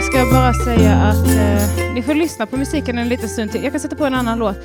Jag 0.00 0.06
ska 0.06 0.24
bara 0.32 0.54
säga 0.54 0.94
att 0.94 1.26
eh, 1.26 1.92
ni 1.94 2.02
får 2.02 2.14
lyssna 2.14 2.46
på 2.46 2.56
musiken 2.56 2.98
en 2.98 3.08
liten 3.08 3.28
stund 3.28 3.52
till. 3.52 3.62
Jag 3.62 3.72
kan 3.72 3.80
sätta 3.80 3.96
på 3.96 4.06
en 4.06 4.14
annan 4.14 4.38
låt. 4.38 4.56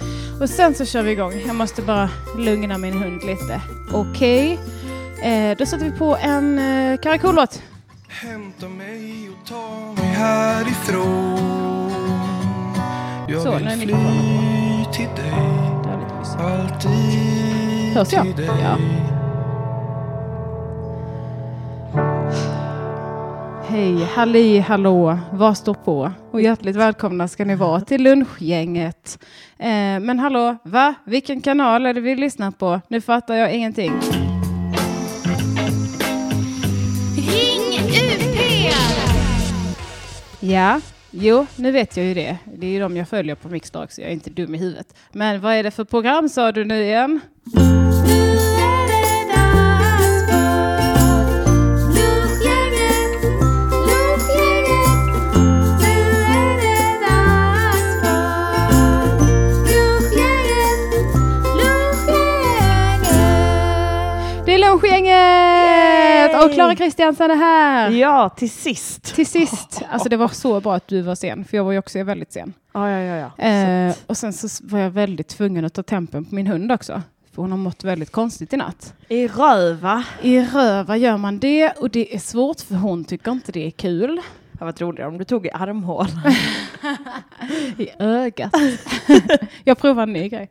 Och 0.42 0.50
sen 0.50 0.76
så 0.76 0.86
kör 0.86 1.02
vi 1.04 1.12
igång. 1.12 1.34
Jag 1.48 1.56
måste 1.56 1.82
bara 1.82 2.10
lugna 2.38 2.78
min 2.78 2.94
hund 2.94 3.24
lite. 3.24 3.62
Okej. 3.94 4.60
Eh, 5.24 5.58
då 5.58 5.66
sätter 5.66 5.86
vi 5.86 5.92
på 5.92 6.18
en 6.22 6.60
eh, 6.60 6.98
Karakollåt. 6.98 7.62
Hämta 8.08 8.68
mig 8.68 9.30
och 9.30 9.48
ta 9.48 9.94
mig 10.02 10.14
härifrån 10.14 11.92
Jag 13.28 13.42
Så, 13.42 13.60
nu 13.60 13.66
är 13.66 13.70
vill 13.70 13.80
fly 13.80 13.86
mikrofonen 13.86 14.94
till 14.94 15.24
dig. 15.24 15.34
Alltid 16.40 17.94
Hörs 17.94 18.14
jag? 18.14 18.24
till 18.24 18.36
dig 18.36 18.50
Ja. 18.62 18.78
Hej, 23.68 24.04
halli, 24.04 24.60
hallå, 24.60 25.20
vad 25.34 25.58
står 25.58 25.74
på? 25.74 26.12
Och 26.32 26.42
hjärtligt 26.42 26.76
välkomna 26.76 27.28
ska 27.28 27.46
ni 27.46 27.56
vara 27.56 27.82
till 27.82 28.04
lunchgänget. 28.04 29.20
Eh, 29.58 30.00
men 30.00 30.20
hallå, 30.20 30.58
va? 30.64 30.94
Vilken 31.06 31.42
kanal 31.42 31.86
är 31.86 31.94
det 31.94 32.02
vi 32.02 32.16
lyssnar 32.16 32.52
på? 32.52 32.82
Nu 32.88 33.02
fattar 33.02 33.36
jag 33.36 33.54
ingenting. 33.54 33.92
Ring 37.18 37.80
UP! 37.90 38.72
Ja, 40.40 40.82
jo, 41.12 41.46
nu 41.56 41.72
vet 41.72 41.98
jag 41.98 42.06
ju 42.06 42.14
det. 42.14 42.38
Det 42.58 42.68
är 42.68 42.72
ju 42.72 42.80
de 42.80 42.98
jag 42.98 43.10
följer 43.10 43.36
på 43.36 43.50
Mixstar 43.50 43.88
så 43.90 44.02
jag 44.02 44.10
är 44.10 44.14
inte 44.14 44.30
dum 44.30 44.56
i 44.56 44.58
huvudet. 44.58 44.96
Men 45.12 45.42
vad 45.42 45.54
är 45.54 45.64
det 45.64 45.72
för 45.72 45.84
program 45.84 46.30
sa 46.30 46.52
du 46.52 46.66
nu 46.66 46.84
igen? 46.84 47.20
Och 66.46 66.54
Klara 66.54 66.76
Kristiansen 66.76 67.32
är 67.32 67.36
här! 67.36 67.90
Ja, 67.92 68.30
till 68.30 68.52
sist. 68.52 69.16
Till 69.16 69.28
sist, 69.28 69.82
alltså 69.90 70.10
det 70.10 70.18
var 70.18 70.28
så 70.28 70.60
bra 70.60 70.76
att 70.76 70.88
du 70.88 71.02
var 71.02 71.16
sen, 71.16 71.46
för 71.46 71.58
jag 71.58 71.64
var 71.64 71.72
ju 71.72 71.78
också 71.80 72.04
väldigt 72.04 72.34
sen. 72.34 72.54
Ja, 72.74 72.90
ja, 72.90 73.00
ja. 73.18 73.32
ja. 73.38 73.46
Eh, 73.46 73.96
och 74.08 74.18
sen 74.18 74.34
så 74.34 74.48
var 74.64 74.80
jag 74.80 74.90
väldigt 74.90 75.28
tvungen 75.28 75.66
att 75.66 75.74
ta 75.74 75.84
tempen 75.84 76.26
på 76.26 76.36
min 76.36 76.48
hund 76.48 76.72
också. 76.72 77.02
För 77.36 77.42
hon 77.42 77.52
har 77.52 77.58
mått 77.58 77.84
väldigt 77.84 78.12
konstigt 78.12 78.54
i 78.54 78.58
natt. 78.58 78.68
att- 78.70 78.94
I 79.12 79.28
röva. 79.28 80.04
I 80.22 80.40
röva 80.42 80.98
gör 80.98 81.18
man 81.18 81.40
det 81.40 81.72
och 81.72 81.90
det 81.90 82.16
är 82.16 82.20
svårt 82.20 82.60
för 82.62 82.76
hon 82.76 83.06
tycker 83.06 83.32
inte 83.32 83.52
det 83.52 83.68
är 83.68 83.72
kul. 83.72 84.16
Det 84.52 84.60
hade 84.60 84.66
varit 84.72 84.82
roligare 84.82 85.10
om 85.10 85.18
du 85.18 85.24
tog 85.24 85.46
i 85.46 85.52
armhål. 85.52 86.08
I 87.78 87.90
ögat. 88.00 88.54
jag 89.64 89.78
provar 89.78 90.04
en 90.04 90.14
ny 90.14 90.30
grej. 90.30 90.50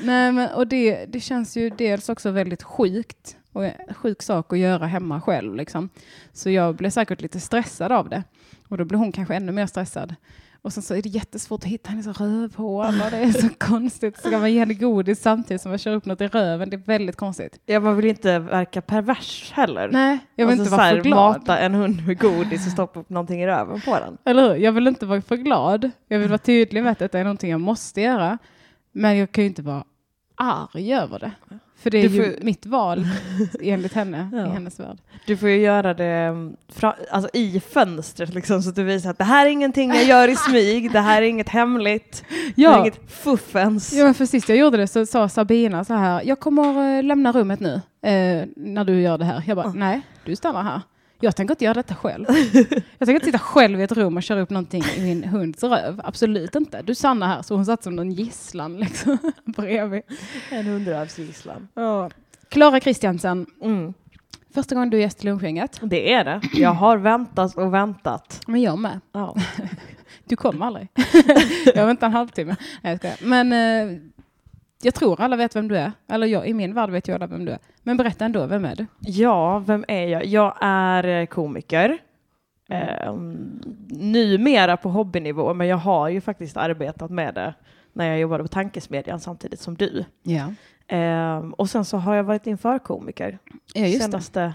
Nej, 0.00 0.32
men, 0.32 0.50
och 0.50 0.66
det, 0.66 1.06
det 1.08 1.20
känns 1.20 1.56
ju 1.56 1.70
dels 1.70 2.08
också 2.08 2.30
väldigt 2.30 2.62
sjukt. 2.62 3.36
Och 3.52 3.64
en 3.64 3.94
sjuk 3.94 4.22
sak 4.22 4.52
att 4.52 4.58
göra 4.58 4.86
hemma 4.86 5.20
själv. 5.20 5.54
Liksom. 5.54 5.88
Så 6.32 6.50
jag 6.50 6.74
blev 6.76 6.90
säkert 6.90 7.20
lite 7.20 7.40
stressad 7.40 7.92
av 7.92 8.08
det. 8.08 8.22
Och 8.68 8.78
då 8.78 8.84
blev 8.84 8.98
hon 8.98 9.12
kanske 9.12 9.34
ännu 9.34 9.52
mer 9.52 9.66
stressad. 9.66 10.14
Och 10.62 10.72
sen 10.72 10.82
så 10.82 10.94
är 10.94 11.02
det 11.02 11.08
jättesvårt 11.08 11.60
att 11.60 11.66
hitta 11.70 11.90
hennes 11.90 12.06
rövhål 12.20 12.86
och 13.04 13.10
det 13.10 13.16
är 13.16 13.30
så 13.32 13.48
konstigt. 13.58 14.18
Ska 14.18 14.38
man 14.38 14.52
ge 14.52 14.58
henne 14.58 14.74
godis 14.74 15.22
samtidigt 15.22 15.62
som 15.62 15.70
man 15.70 15.78
kör 15.78 15.94
upp 15.94 16.04
något 16.04 16.20
i 16.20 16.26
röven. 16.26 16.70
Det 16.70 16.76
är 16.76 16.86
väldigt 16.86 17.16
konstigt. 17.16 17.58
Ja, 17.66 17.80
man 17.80 17.96
vill 17.96 18.04
inte 18.06 18.38
verka 18.38 18.82
pervers 18.82 19.52
heller. 19.52 19.88
Nej, 19.92 20.18
jag 20.34 20.46
vill 20.46 20.52
Alltså, 20.52 20.64
inte 20.64 20.76
vara 20.76 20.86
här, 20.86 20.94
för 20.96 21.02
glad. 21.02 21.32
Mata 21.40 21.58
en 21.58 21.74
hund 21.74 22.06
med 22.06 22.18
godis 22.18 22.66
och 22.66 22.72
stoppa 22.72 23.00
upp 23.00 23.10
någonting 23.10 23.42
i 23.42 23.46
röven 23.46 23.80
på 23.80 23.98
den. 23.98 24.18
Eller 24.24 24.48
hur? 24.48 24.54
Jag 24.56 24.72
vill 24.72 24.86
inte 24.88 25.06
vara 25.06 25.22
för 25.22 25.36
glad. 25.36 25.90
Jag 26.08 26.18
vill 26.18 26.28
vara 26.28 26.38
tydlig 26.38 26.82
med 26.82 26.92
att 26.92 26.98
detta 26.98 27.18
är 27.18 27.24
någonting 27.24 27.50
jag 27.50 27.60
måste 27.60 28.00
göra. 28.00 28.38
Men 28.92 29.16
jag 29.16 29.32
kan 29.32 29.44
ju 29.44 29.48
inte 29.48 29.62
vara 29.62 29.84
arg 30.34 30.94
över 30.94 31.18
det. 31.18 31.30
För 31.76 31.90
det 31.90 31.98
är 31.98 32.08
Du 32.08 32.14
ju 32.16 32.34
får- 32.36 32.44
mitt 32.44 32.66
val 32.66 33.06
enligt 33.62 33.92
henne, 33.92 34.28
Ja. 34.32 34.46
i 34.46 34.50
hennes 34.50 34.80
värld. 34.80 34.98
Du 35.26 35.36
får 35.36 35.48
ju 35.48 35.56
göra 35.56 35.94
det 35.94 36.04
mm, 36.06 36.56
fra, 36.68 36.96
alltså, 37.10 37.30
i 37.32 37.60
fönstret 37.60 38.34
liksom, 38.34 38.62
så 38.62 38.68
att 38.68 38.76
du 38.76 38.82
visar 38.84 39.10
att 39.10 39.18
det 39.18 39.24
här 39.24 39.46
är 39.46 39.50
ingenting 39.50 39.90
jag 39.90 40.04
gör 40.04 40.28
i 40.28 40.36
smyg, 40.36 40.92
det 40.92 41.00
här 41.00 41.22
är 41.22 41.26
inget 41.26 41.48
hemligt, 41.48 42.24
det 42.28 42.62
är 42.62 42.66
Ja, 42.70 42.80
inget 42.80 43.12
fuffens. 43.12 43.92
ja 43.92 44.14
för 44.14 44.26
sist 44.26 44.48
jag 44.48 44.58
gjorde 44.58 44.76
det 44.76 44.86
så 44.86 45.06
sa 45.06 45.28
Sabina 45.28 45.84
så 45.84 45.94
här, 45.94 46.22
jag 46.24 46.40
kommer 46.40 46.96
eh, 46.98 47.02
lämna 47.02 47.32
rummet 47.32 47.60
nu 47.60 47.74
eh, 48.02 48.46
när 48.56 48.84
du 48.84 49.00
gör 49.00 49.18
det 49.18 49.24
här. 49.24 49.42
Jag 49.46 49.56
bara, 49.56 49.66
Ah. 49.66 49.72
nej, 49.74 50.00
du 50.24 50.36
stannar 50.36 50.62
här. 50.62 50.80
Jag 51.24 51.36
tänker 51.36 51.54
inte 51.54 51.64
göra 51.64 51.74
detta 51.74 51.94
själv. 51.94 52.24
Jag 52.28 53.06
tänker 53.06 53.12
inte 53.14 53.24
sitta 53.26 53.38
själv 53.38 53.80
i 53.80 53.82
ett 53.82 53.92
rum 53.92 54.16
och 54.16 54.22
köra 54.22 54.40
upp 54.40 54.50
någonting 54.50 54.82
i 54.96 55.00
min 55.02 55.24
hunds 55.24 55.62
röv. 55.62 56.00
Absolut 56.04 56.54
inte. 56.54 56.82
Du 56.82 56.94
stannar 56.94 57.26
här. 57.28 57.42
Så 57.42 57.54
hon 57.54 57.66
satt 57.66 57.82
som 57.82 57.96
någon 57.96 58.10
gisslan 58.12 58.76
liksom, 58.76 59.18
bredvid. 59.44 60.02
En 60.50 60.66
hundrövsgisslan. 60.66 61.68
Ja. 61.74 62.10
Klara 62.48 62.80
Kristiansen, 62.80 63.46
Mm. 63.62 63.94
första 64.54 64.74
gången 64.74 64.90
du 64.90 64.96
är 64.96 65.00
gäst 65.00 65.24
i 65.24 65.26
lunchgänget. 65.26 65.80
Det 65.82 66.12
är 66.12 66.24
det. 66.24 66.40
Jag 66.54 66.70
har 66.70 66.96
väntat 66.96 67.56
och 67.56 67.74
väntat. 67.74 68.40
Men 68.46 68.62
jag 68.62 68.78
med. 68.78 69.00
Ja. 69.12 69.36
Du 70.24 70.36
kom 70.36 70.62
aldrig. 70.62 70.88
jag 71.74 71.86
väntar 71.86 72.06
en 72.06 72.12
halvtimme. 72.12 72.56
Nej, 72.82 72.92
jag 72.92 72.98
skojar. 72.98 73.16
Men 73.22 73.52
eh, 73.52 73.98
jag 74.84 74.94
tror 74.94 75.20
alla 75.20 75.36
vet 75.36 75.56
vem 75.56 75.68
du 75.68 75.76
är. 75.76 75.92
Eller 76.08 76.26
jag, 76.26 76.46
i 76.48 76.54
min 76.54 76.74
värld 76.74 76.90
vet 76.90 77.08
jag 77.08 77.14
alla 77.14 77.26
vem 77.26 77.44
du 77.44 77.52
är. 77.52 77.58
Men 77.82 77.96
berätta 77.96 78.24
ändå, 78.24 78.46
vem 78.46 78.64
är 78.64 78.76
du? 78.76 78.86
Ja, 79.00 79.58
vem 79.58 79.84
är 79.88 80.06
jag? 80.06 80.24
Jag 80.24 80.54
är 80.60 81.04
eh, 81.04 81.26
komiker. 81.26 81.98
Eh, 82.68 83.14
numera 83.88 84.76
på 84.76 84.88
hobbynivå, 84.88 85.54
men 85.54 85.66
jag 85.66 85.76
har 85.76 86.08
ju 86.08 86.20
faktiskt 86.20 86.56
arbetat 86.56 87.10
med 87.10 87.34
det 87.34 87.54
när 87.92 88.06
jag 88.06 88.18
jobbade 88.18 88.42
på 88.44 88.48
Tankesmedjan 88.48 89.20
samtidigt 89.20 89.60
som 89.60 89.74
du. 89.74 90.04
Ja, 90.22 90.52
Eh, 90.92 91.38
och 91.38 91.70
sen 91.70 91.84
så 91.84 91.96
har 91.96 92.14
jag 92.14 92.24
varit 92.24 92.46
inför 92.46 92.78
komiker 92.78 93.38
ja 93.74 93.86
senaste 93.86 94.54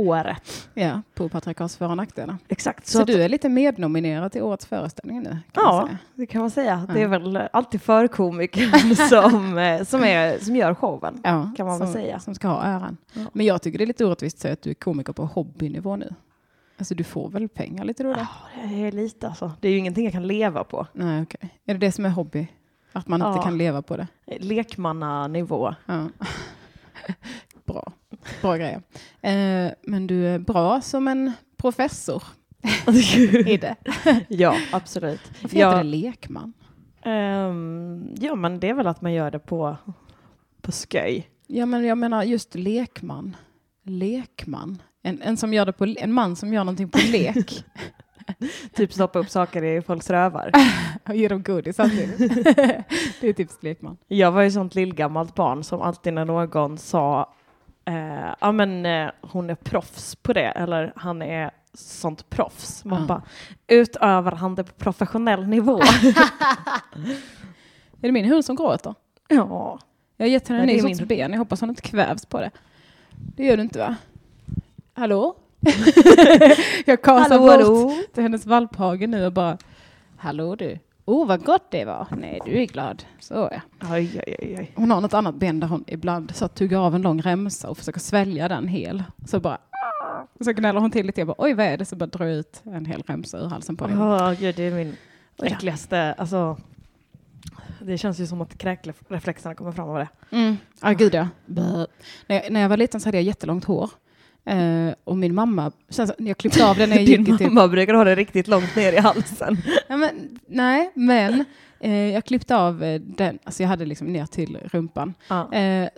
året. 0.00 0.68
Ja, 0.74 1.02
på 1.14 1.28
patriarkats 1.28 1.76
för 1.76 1.88
och 1.88 1.96
nackdelar. 1.96 2.36
Exakt. 2.48 2.86
Så, 2.86 3.00
att- 3.00 3.06
du 3.06 3.22
är 3.22 3.28
lite 3.28 3.48
mednominerad 3.48 4.32
till 4.32 4.42
årets 4.42 4.66
föreställning 4.66 5.22
nu? 5.22 5.38
Ja, 5.52 5.88
det 6.14 6.26
kan 6.26 6.40
man 6.40 6.50
säga. 6.50 6.86
Det 6.94 7.02
är 7.02 7.06
väl 7.08 7.36
alltid 7.52 7.82
förkomikern 7.82 8.96
som, 9.08 9.58
eh, 9.58 9.82
som, 9.84 10.04
är, 10.04 10.38
som 10.38 10.56
gör 10.56 10.74
showen. 10.74 11.20
ja 11.24 11.50
kan 11.56 11.66
man 11.66 11.78
väl 11.78 11.88
som, 11.88 11.92
säga. 11.94 12.20
Som 12.20 12.34
ska 12.34 12.48
ha 12.48 12.62
äran. 12.62 12.96
Ja. 13.12 13.24
Men 13.32 13.46
jag 13.46 13.62
tycker 13.62 13.78
det 13.78 13.84
är 13.84 13.86
lite 13.86 14.04
orättvist 14.04 14.36
att 14.36 14.40
säga 14.40 14.52
att 14.52 14.62
du 14.62 14.70
är 14.70 14.74
komiker 14.74 15.12
på 15.12 15.24
hobbynivå 15.24 15.96
nu. 15.96 16.14
Alltså 16.78 16.94
du 16.94 17.04
får 17.04 17.28
väl 17.30 17.48
pengar 17.48 17.84
lite 17.84 18.02
då? 18.02 18.10
Ja, 18.10 18.26
det 18.68 18.82
är 18.86 18.92
lite 18.92 19.28
alltså. 19.28 19.52
Det 19.60 19.68
är 19.68 19.72
ju 19.72 19.78
ingenting 19.78 20.04
jag 20.04 20.12
kan 20.12 20.26
leva 20.26 20.64
på. 20.64 20.86
Nej, 20.92 21.22
okej. 21.22 21.50
Är 21.64 21.74
det 21.74 21.80
det 21.86 21.92
som 21.92 22.04
är 22.04 22.08
hobby? 22.10 22.48
Att 22.92 23.08
man 23.08 23.20
inte 23.22 23.38
Ja. 23.38 23.42
kan 23.42 23.58
leva 23.58 23.82
på 23.82 23.96
det? 23.96 24.06
Lekmannanivå. 24.40 25.74
Ja. 25.86 26.06
bra. 27.72 27.92
Bra 28.42 28.56
grejer. 28.56 28.82
Eh, 29.22 29.72
men 29.82 30.06
du 30.06 30.26
är 30.26 30.38
bra 30.38 30.80
som 30.80 31.08
en 31.08 31.32
professor 31.56 32.22
i 33.46 33.56
det. 33.56 33.76
ja, 34.28 34.56
absolut. 34.72 35.20
Varför 35.42 35.56
heter 35.56 35.70
Ja. 35.70 35.76
det 35.76 35.82
lekman? 35.82 36.52
Ehm, 37.02 38.14
ja, 38.20 38.34
men 38.34 38.60
det 38.60 38.68
är 38.68 38.74
väl 38.74 38.86
att 38.86 39.00
man 39.02 39.12
gör 39.12 39.30
det 39.30 39.38
på, 39.38 39.76
på 40.62 40.72
sköj. 40.72 41.28
Ja, 41.46 41.66
men 41.66 41.84
jag 41.84 41.98
menar 41.98 42.22
just 42.22 42.54
lekman. 42.54 43.36
Lekman. 43.84 44.82
En, 45.02 45.22
en, 45.22 45.36
som 45.36 45.54
gör 45.54 45.66
det 45.66 45.72
på, 45.72 45.94
en 45.98 46.12
man 46.12 46.36
som 46.36 46.52
gör 46.54 46.64
någonting 46.64 46.88
på 46.88 46.98
lek 47.12 47.64
Typ 48.74 48.92
stoppa 48.92 49.18
upp 49.18 49.28
saker 49.30 49.62
i 49.62 49.82
folks 49.82 50.10
rövar. 50.10 50.50
och 51.08 51.16
ger 51.16 51.28
dem 51.28 51.42
godis 51.42 51.76
samtidigt. 51.76 52.18
det 53.20 53.28
är 53.28 53.32
typiskt 53.32 53.62
lekman. 53.62 53.96
Jag 54.08 54.32
var 54.32 54.42
ju 54.42 54.50
sånt 54.50 54.74
lillgammalt 54.74 55.34
barn 55.34 55.64
som 55.64 55.80
alltid 55.80 56.12
när 56.12 56.24
någon 56.24 56.78
sa 56.78 57.34
eh, 57.90 58.34
ja 58.40 58.52
men 58.52 58.86
eh, 58.86 59.10
hon 59.20 59.50
är 59.50 59.54
proffs 59.54 60.16
på 60.16 60.32
det 60.32 60.44
eller 60.50 60.92
han 60.96 61.22
är 61.22 61.50
sånt 61.74 62.30
proffs. 62.30 62.84
Man 62.84 63.00
Ja. 63.00 63.06
bara, 63.06 63.22
utövar 63.68 64.32
han 64.32 64.54
det 64.54 64.64
på 64.64 64.72
professionell 64.72 65.46
nivå? 65.48 65.80
Är 68.02 68.06
det 68.08 68.12
min 68.12 68.24
hund 68.24 68.44
som 68.44 68.56
gråter? 68.56 68.94
ja. 69.28 69.78
Jag 70.16 70.26
har 70.26 70.30
gett 70.30 70.48
henne 70.48 70.60
en 70.60 70.66
ny 70.66 70.80
sorts 70.80 70.98
min. 71.00 71.08
ben. 71.08 71.30
Jag 71.32 71.38
hoppas 71.38 71.60
hon 71.60 71.68
inte 71.70 71.82
kvävs 71.82 72.26
på 72.26 72.40
det. 72.40 72.50
Det 73.36 73.44
gör 73.44 73.56
du 73.56 73.62
inte 73.62 73.78
va? 73.78 73.94
Hallå? 74.94 75.36
jag 76.86 77.02
kasar 77.02 77.28
Hallå, 77.38 77.38
bort 77.42 77.50
hallå. 77.50 77.94
till 78.14 78.22
hennes 78.22 78.46
valphage 78.46 79.08
nu 79.08 79.26
och 79.26 79.32
bara 79.32 79.58
Hallå 80.16 80.54
du. 80.56 80.78
Oh 81.10 81.26
vad 81.26 81.44
gott 81.44 81.70
det 81.70 81.84
var. 81.84 82.06
Nej 82.16 82.40
du 82.46 82.62
är 82.62 82.66
glad. 82.66 83.04
Så 83.20 83.34
ja. 83.52 83.60
Oj, 83.92 84.22
oj, 84.26 84.56
oj. 84.58 84.72
Hon 84.76 84.90
har 84.90 85.00
något 85.00 85.14
annat 85.14 85.34
ben 85.34 85.60
där 85.60 85.68
hon 85.68 85.84
ibland 85.86 86.34
så 86.34 86.48
tuggar 86.48 86.78
av 86.78 86.94
en 86.94 87.02
lång 87.02 87.22
remsa 87.22 87.68
och 87.70 87.78
försöker 87.78 88.00
svälja 88.00 88.48
den 88.48 88.68
hel. 88.68 89.02
Så 89.26 89.40
bara 89.40 89.58
och 90.38 90.44
så 90.44 90.52
gnäller 90.52 90.80
hon 90.80 90.90
till 90.90 91.06
lite. 91.06 91.20
Jag 91.20 91.28
bara 91.28 91.34
oj 91.38 91.54
vad 91.54 91.66
är 91.66 91.76
det? 91.78 91.84
Så 91.84 91.96
bara 91.96 92.06
drar 92.06 92.26
ut 92.26 92.62
en 92.64 92.86
hel 92.86 93.02
remsa 93.06 93.38
ur 93.38 93.46
halsen 93.48 93.76
på 93.76 93.86
henne. 93.86 94.04
Åh, 94.04 94.32
gud, 94.32 94.56
det 94.56 94.62
är 94.62 94.74
min 94.74 94.96
Ja. 95.36 95.46
äckligaste, 95.46 96.14
alltså 96.18 96.56
det 97.80 97.98
känns 97.98 98.18
ju 98.20 98.26
som 98.26 98.40
att 98.40 98.58
kräkreflexerna 98.58 99.54
kommer 99.54 99.72
fram 99.72 99.88
av 99.88 99.98
det. 99.98 100.08
Mm. 100.30 100.56
Ja, 100.82 100.90
gud 100.92 101.14
ja. 101.14 101.28
När, 101.46 101.86
jag, 102.26 102.52
när 102.52 102.60
jag 102.60 102.68
var 102.68 102.76
liten 102.76 103.00
så 103.00 103.08
hade 103.08 103.16
jag 103.18 103.24
jättelångt 103.24 103.64
hår. 103.64 103.90
Eh, 104.44 104.94
och 105.04 105.16
min 105.16 105.34
mamma, 105.34 105.72
sen 105.88 106.08
så, 106.08 106.14
jag 106.18 106.36
klippte 106.36 106.66
av 106.66 106.76
den 106.76 106.88
när 106.88 106.96
jag 106.96 107.06
Din 107.06 107.24
gick 107.24 107.34
i 107.34 107.38
typ 107.38 107.52
mamma 107.52 107.68
brukar 107.68 107.94
ha 107.94 108.04
det 108.04 108.14
riktigt 108.14 108.48
långt 108.48 108.76
ner 108.76 108.92
i 108.92 108.98
halsen. 108.98 109.56
Nej, 109.88 109.98
men, 109.98 110.38
nej, 110.46 110.90
men 110.94 111.44
eh, 111.80 112.12
jag 112.12 112.24
klippte 112.24 112.56
av 112.56 112.82
eh, 112.82 113.00
den, 113.00 113.38
alltså 113.44 113.62
jag 113.62 113.68
hade 113.68 113.84
liksom 113.84 114.06
ner 114.06 114.26
till 114.26 114.58
rumpan. 114.64 115.14
Ja. 115.28 115.52
Eh, 115.52 115.88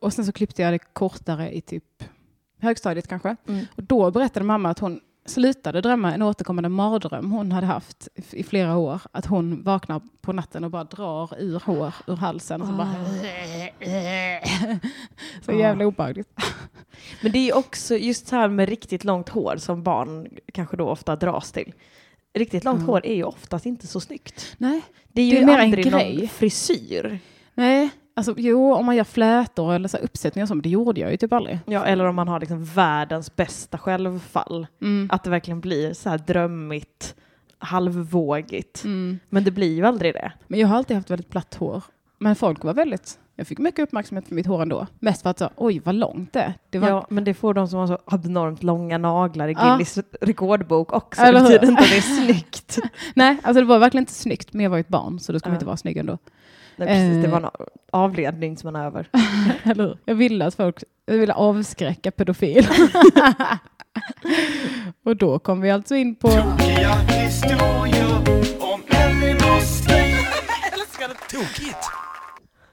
och 0.00 0.12
sen 0.12 0.24
så 0.24 0.32
klippte 0.32 0.62
jag 0.62 0.72
det 0.72 0.78
kortare 0.78 1.56
i 1.56 1.60
typ 1.60 2.04
högstadiet 2.60 3.08
kanske. 3.08 3.36
Mm. 3.48 3.66
Och 3.76 3.82
då 3.82 4.10
berättade 4.10 4.46
mamma 4.46 4.70
att 4.70 4.78
hon 4.78 5.00
slutade 5.24 5.80
drömma 5.80 6.14
en 6.14 6.22
återkommande 6.22 6.68
mardröm 6.68 7.30
hon 7.32 7.52
hade 7.52 7.66
haft 7.66 8.08
i- 8.32 8.42
flera 8.42 8.76
år. 8.76 9.00
Att 9.12 9.26
hon 9.26 9.62
vaknar 9.62 10.00
på 10.20 10.32
natten 10.32 10.64
och 10.64 10.70
bara 10.70 10.84
drar 10.84 11.30
ur 11.38 11.60
hår 11.64 11.94
ur 12.06 12.16
halsen. 12.16 12.62
Och 12.62 12.68
så, 12.68 12.72
bara, 12.74 12.94
så 15.44 15.52
jävla 15.52 15.86
obehagligt. 15.86 16.28
Men 17.22 17.32
det 17.32 17.38
är 17.50 17.56
också 17.56 17.96
just 17.96 18.26
så 18.28 18.36
här 18.36 18.48
med 18.48 18.68
riktigt 18.68 19.04
långt 19.04 19.28
hår 19.28 19.56
som 19.56 19.82
barn 19.82 20.28
kanske 20.52 20.76
då 20.76 20.88
ofta 20.88 21.16
dras 21.16 21.52
till. 21.52 21.72
Riktigt 22.34 22.64
långt 22.64 22.76
Mm. 22.78 22.88
hår 22.88 23.06
är 23.06 23.14
ju 23.14 23.24
oftast 23.24 23.66
inte 23.66 23.86
så 23.86 24.00
snyggt. 24.00 24.54
Nej, 24.58 24.82
Det 25.08 25.22
är 25.22 25.30
Det 25.30 25.36
ju 25.36 25.42
är 25.42 25.46
mer 25.46 25.54
en 25.58 25.60
aldrig 25.60 25.84
grej. 25.90 26.16
någon 26.18 26.28
frisyr. 26.28 27.18
nej. 27.54 27.90
Alltså, 28.14 28.34
jo, 28.36 28.74
om 28.74 28.86
man 28.86 28.96
gör 28.96 29.04
flätor 29.04 29.74
eller 29.74 29.88
så 29.88 29.96
uppsättningar 29.96 30.44
och 30.44 30.48
så, 30.48 30.54
men 30.54 30.62
det 30.62 30.68
gjorde 30.68 31.00
jag 31.00 31.10
ju 31.10 31.16
typ 31.16 31.32
aldrig. 31.32 31.58
Ja, 31.66 31.84
eller 31.84 32.04
om 32.04 32.14
man 32.14 32.28
har 32.28 32.40
liksom 32.40 32.64
världens 32.64 33.36
bästa 33.36 33.78
självfall. 33.78 34.66
Mm. 34.82 35.08
Att 35.12 35.24
det 35.24 35.30
verkligen 35.30 35.60
blir 35.60 35.92
så 35.94 36.08
här 36.10 36.18
drömmigt, 36.18 37.14
halvvågigt. 37.58 38.84
Mm. 38.84 39.18
Men 39.28 39.44
det 39.44 39.50
blir 39.50 39.74
ju 39.74 39.86
aldrig 39.86 40.14
det. 40.14 40.32
Men 40.46 40.60
jag 40.60 40.68
har 40.68 40.76
alltid 40.76 40.96
haft 40.96 41.10
väldigt 41.10 41.28
platt 41.30 41.54
hår. 41.54 41.82
Men 42.18 42.36
folk 42.36 42.64
var 42.64 42.74
väldigt... 42.74 43.18
Jag 43.36 43.46
fick 43.46 43.58
mycket 43.58 43.82
uppmärksamhet 43.82 44.28
för 44.28 44.34
mitt 44.34 44.46
hår 44.46 44.62
ändå. 44.62 44.86
Mest 44.98 45.22
för 45.22 45.30
att 45.30 45.38
så, 45.38 45.50
oj 45.56 45.80
vad 45.84 45.94
långt 45.94 46.32
det. 46.32 46.54
Det 46.70 46.78
var, 46.78 46.88
Ja, 46.88 47.06
men 47.10 47.24
det 47.24 47.34
får 47.34 47.54
de 47.54 47.68
som 47.68 47.78
har 47.78 47.86
så 47.86 47.98
abnormt 48.04 48.62
långa 48.62 48.98
naglar 48.98 49.48
i 49.48 49.52
Ja. 49.52 49.64
Guinness 49.64 49.98
rekordbok 50.20 50.92
också. 50.92 51.22
Eller 51.22 51.40
det 51.40 51.44
betyder 51.44 51.68
inte 51.68 51.82
att 51.82 51.88
det 51.90 51.96
är 51.96 52.24
snyggt. 52.24 52.78
Nej, 53.14 53.38
alltså 53.42 53.60
det 53.60 53.66
var 53.66 53.78
verkligen 53.78 54.02
inte 54.02 54.12
snyggt. 54.12 54.52
Men 54.52 54.62
jag 54.64 54.70
var 54.70 54.76
ju 54.76 54.80
ett 54.80 54.88
barn 54.88 55.18
så 55.20 55.32
då 55.32 55.38
man 55.44 55.50
Ja. 55.52 55.54
inte 55.54 55.66
vara 55.66 55.76
snygg 55.76 55.96
ändå. 55.96 56.18
Nej, 56.84 57.08
precis, 57.08 57.22
det 57.22 57.28
Eh. 57.36 57.40
var 57.42 57.50
en 57.62 57.66
avledningsmanöver. 57.92 59.08
Eller 59.64 59.84
hur? 59.88 59.98
Jag 60.04 60.14
ville 60.14 60.46
att 60.46 60.54
folk... 60.54 60.82
Jag 61.06 61.18
ville 61.18 61.34
avskräcka 61.34 62.10
pedofil. 62.10 62.66
Och 65.04 65.16
då 65.16 65.38
kom 65.38 65.60
vi 65.60 65.70
alltså 65.70 65.94
in 65.94 66.14
på... 66.14 66.28
Tokiga 66.28 66.94
historier 66.94 68.18
om 68.60 68.80
Elinors 68.90 69.62
släkt. 69.62 70.16
Älskar 70.72 71.08
det. 71.08 71.14
Tokigt. 71.38 71.76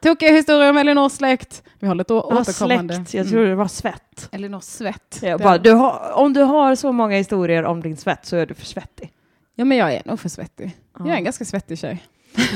Tokiga 0.01 0.31
historier 0.31 0.69
om 0.69 0.77
Elinors 0.77 1.11
släkt. 1.11 1.63
Vi 1.79 1.87
har 1.87 1.95
lite 1.95 2.13
Ja, 2.13 2.21
återkommande. 2.21 2.93
släkt, 2.95 3.13
jag 3.13 3.21
Mm. 3.21 3.31
tror 3.31 3.45
det 3.45 3.55
var 3.55 3.67
svett. 3.67 4.29
Elinors 4.31 4.63
svett. 4.63 5.19
Jag 5.21 5.39
bara, 5.39 5.57
du 5.57 5.71
har, 5.71 6.11
om 6.13 6.33
du 6.33 6.41
har 6.41 6.75
så 6.75 6.91
många 6.91 7.15
historier 7.17 7.63
om 7.65 7.81
din 7.81 7.97
svett 7.97 8.25
så 8.25 8.35
är 8.35 8.45
du 8.45 8.53
för 8.53 8.65
svettig. 8.65 9.11
Ja, 9.55 9.65
men 9.65 9.77
jag 9.77 9.93
är 9.93 10.01
nog 10.05 10.19
för 10.19 10.29
svettig. 10.29 10.77
Jag 10.97 11.07
är 11.07 11.11
Ja. 11.11 11.17
en 11.17 11.23
ganska 11.23 11.45
svettig 11.45 11.79
tjej. 11.79 12.03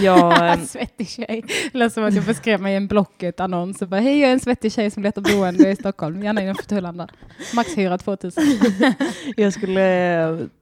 Jag, 0.01 0.51
ehm, 0.53 0.65
svettig 0.65 1.09
tjej. 1.09 1.43
Lät 1.71 1.93
som 1.93 2.03
att 2.03 2.13
jag 2.13 2.23
beskrev 2.25 2.61
mig 2.61 2.73
i 2.73 2.77
en 2.77 2.87
Blocket-annons. 2.87 3.81
Hej, 3.91 4.19
jag 4.19 4.29
är 4.29 4.33
en 4.33 4.39
svettig 4.39 4.73
tjej 4.73 4.91
som 4.91 5.03
letar 5.03 5.21
boende 5.21 5.69
i 5.69 5.75
Stockholm. 5.75 6.23
Gärna 6.23 6.41
inom 6.41 6.55
Tullanda. 6.55 7.07
Maxhyra 7.55 7.97
2000. 7.97 8.43
jag 9.37 9.53
skulle, 9.53 9.81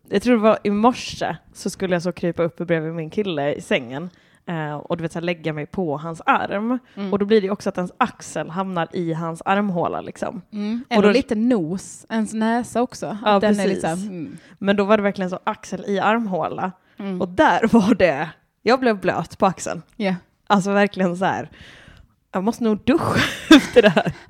jag 0.09 0.21
tror 0.21 0.35
det 0.35 0.41
var 0.41 0.59
i 0.63 0.69
morse 0.69 1.35
så 1.53 1.69
skulle 1.69 1.95
jag 1.95 2.03
så 2.03 2.11
krypa 2.11 2.43
upp 2.43 2.57
bredvid 2.57 2.93
min 2.93 3.09
kille 3.09 3.53
i 3.53 3.61
sängen 3.61 4.09
eh, 4.45 4.73
och 4.73 4.97
du 4.97 5.01
vet, 5.01 5.11
så 5.11 5.19
här, 5.19 5.25
lägga 5.25 5.53
mig 5.53 5.65
på 5.65 5.97
hans 5.97 6.21
arm. 6.25 6.79
Mm. 6.95 7.13
Och 7.13 7.19
då 7.19 7.25
blir 7.25 7.41
det 7.41 7.49
också 7.49 7.69
att 7.69 7.77
ens 7.77 7.91
axel 7.97 8.49
hamnar 8.49 8.87
i 8.93 9.13
hans 9.13 9.41
armhåla 9.45 10.01
liksom. 10.01 10.41
Mm. 10.53 10.83
Och 10.95 11.01
då- 11.01 11.11
lite 11.11 11.35
nos, 11.35 12.05
ens 12.09 12.33
näsa 12.33 12.81
också. 12.81 13.17
Ja, 13.25 13.39
den 13.39 13.49
är 13.49 13.55
precis. 13.55 13.69
lite 13.69 13.81
så 13.81 13.87
här, 13.87 13.95
mm. 13.95 14.37
Men 14.57 14.75
då 14.75 14.83
var 14.83 14.97
det 14.97 15.03
verkligen 15.03 15.29
så 15.29 15.39
axel 15.43 15.85
i 15.87 15.99
armhåla. 15.99 16.71
Mm. 16.99 17.21
Och 17.21 17.29
där 17.29 17.67
var 17.71 17.95
det, 17.95 18.29
jag 18.61 18.79
blev 18.79 18.99
blöt 18.99 19.37
på 19.37 19.45
axeln. 19.45 19.81
Ja. 19.95 20.15
Alltså 20.47 20.71
verkligen 20.71 21.17
så 21.17 21.25
här, 21.25 21.49
jag 22.31 22.43
måste 22.43 22.63
nog 22.63 22.83
duscha 22.83 23.19
efter 23.55 23.81
det 23.81 23.89
här. 23.89 24.13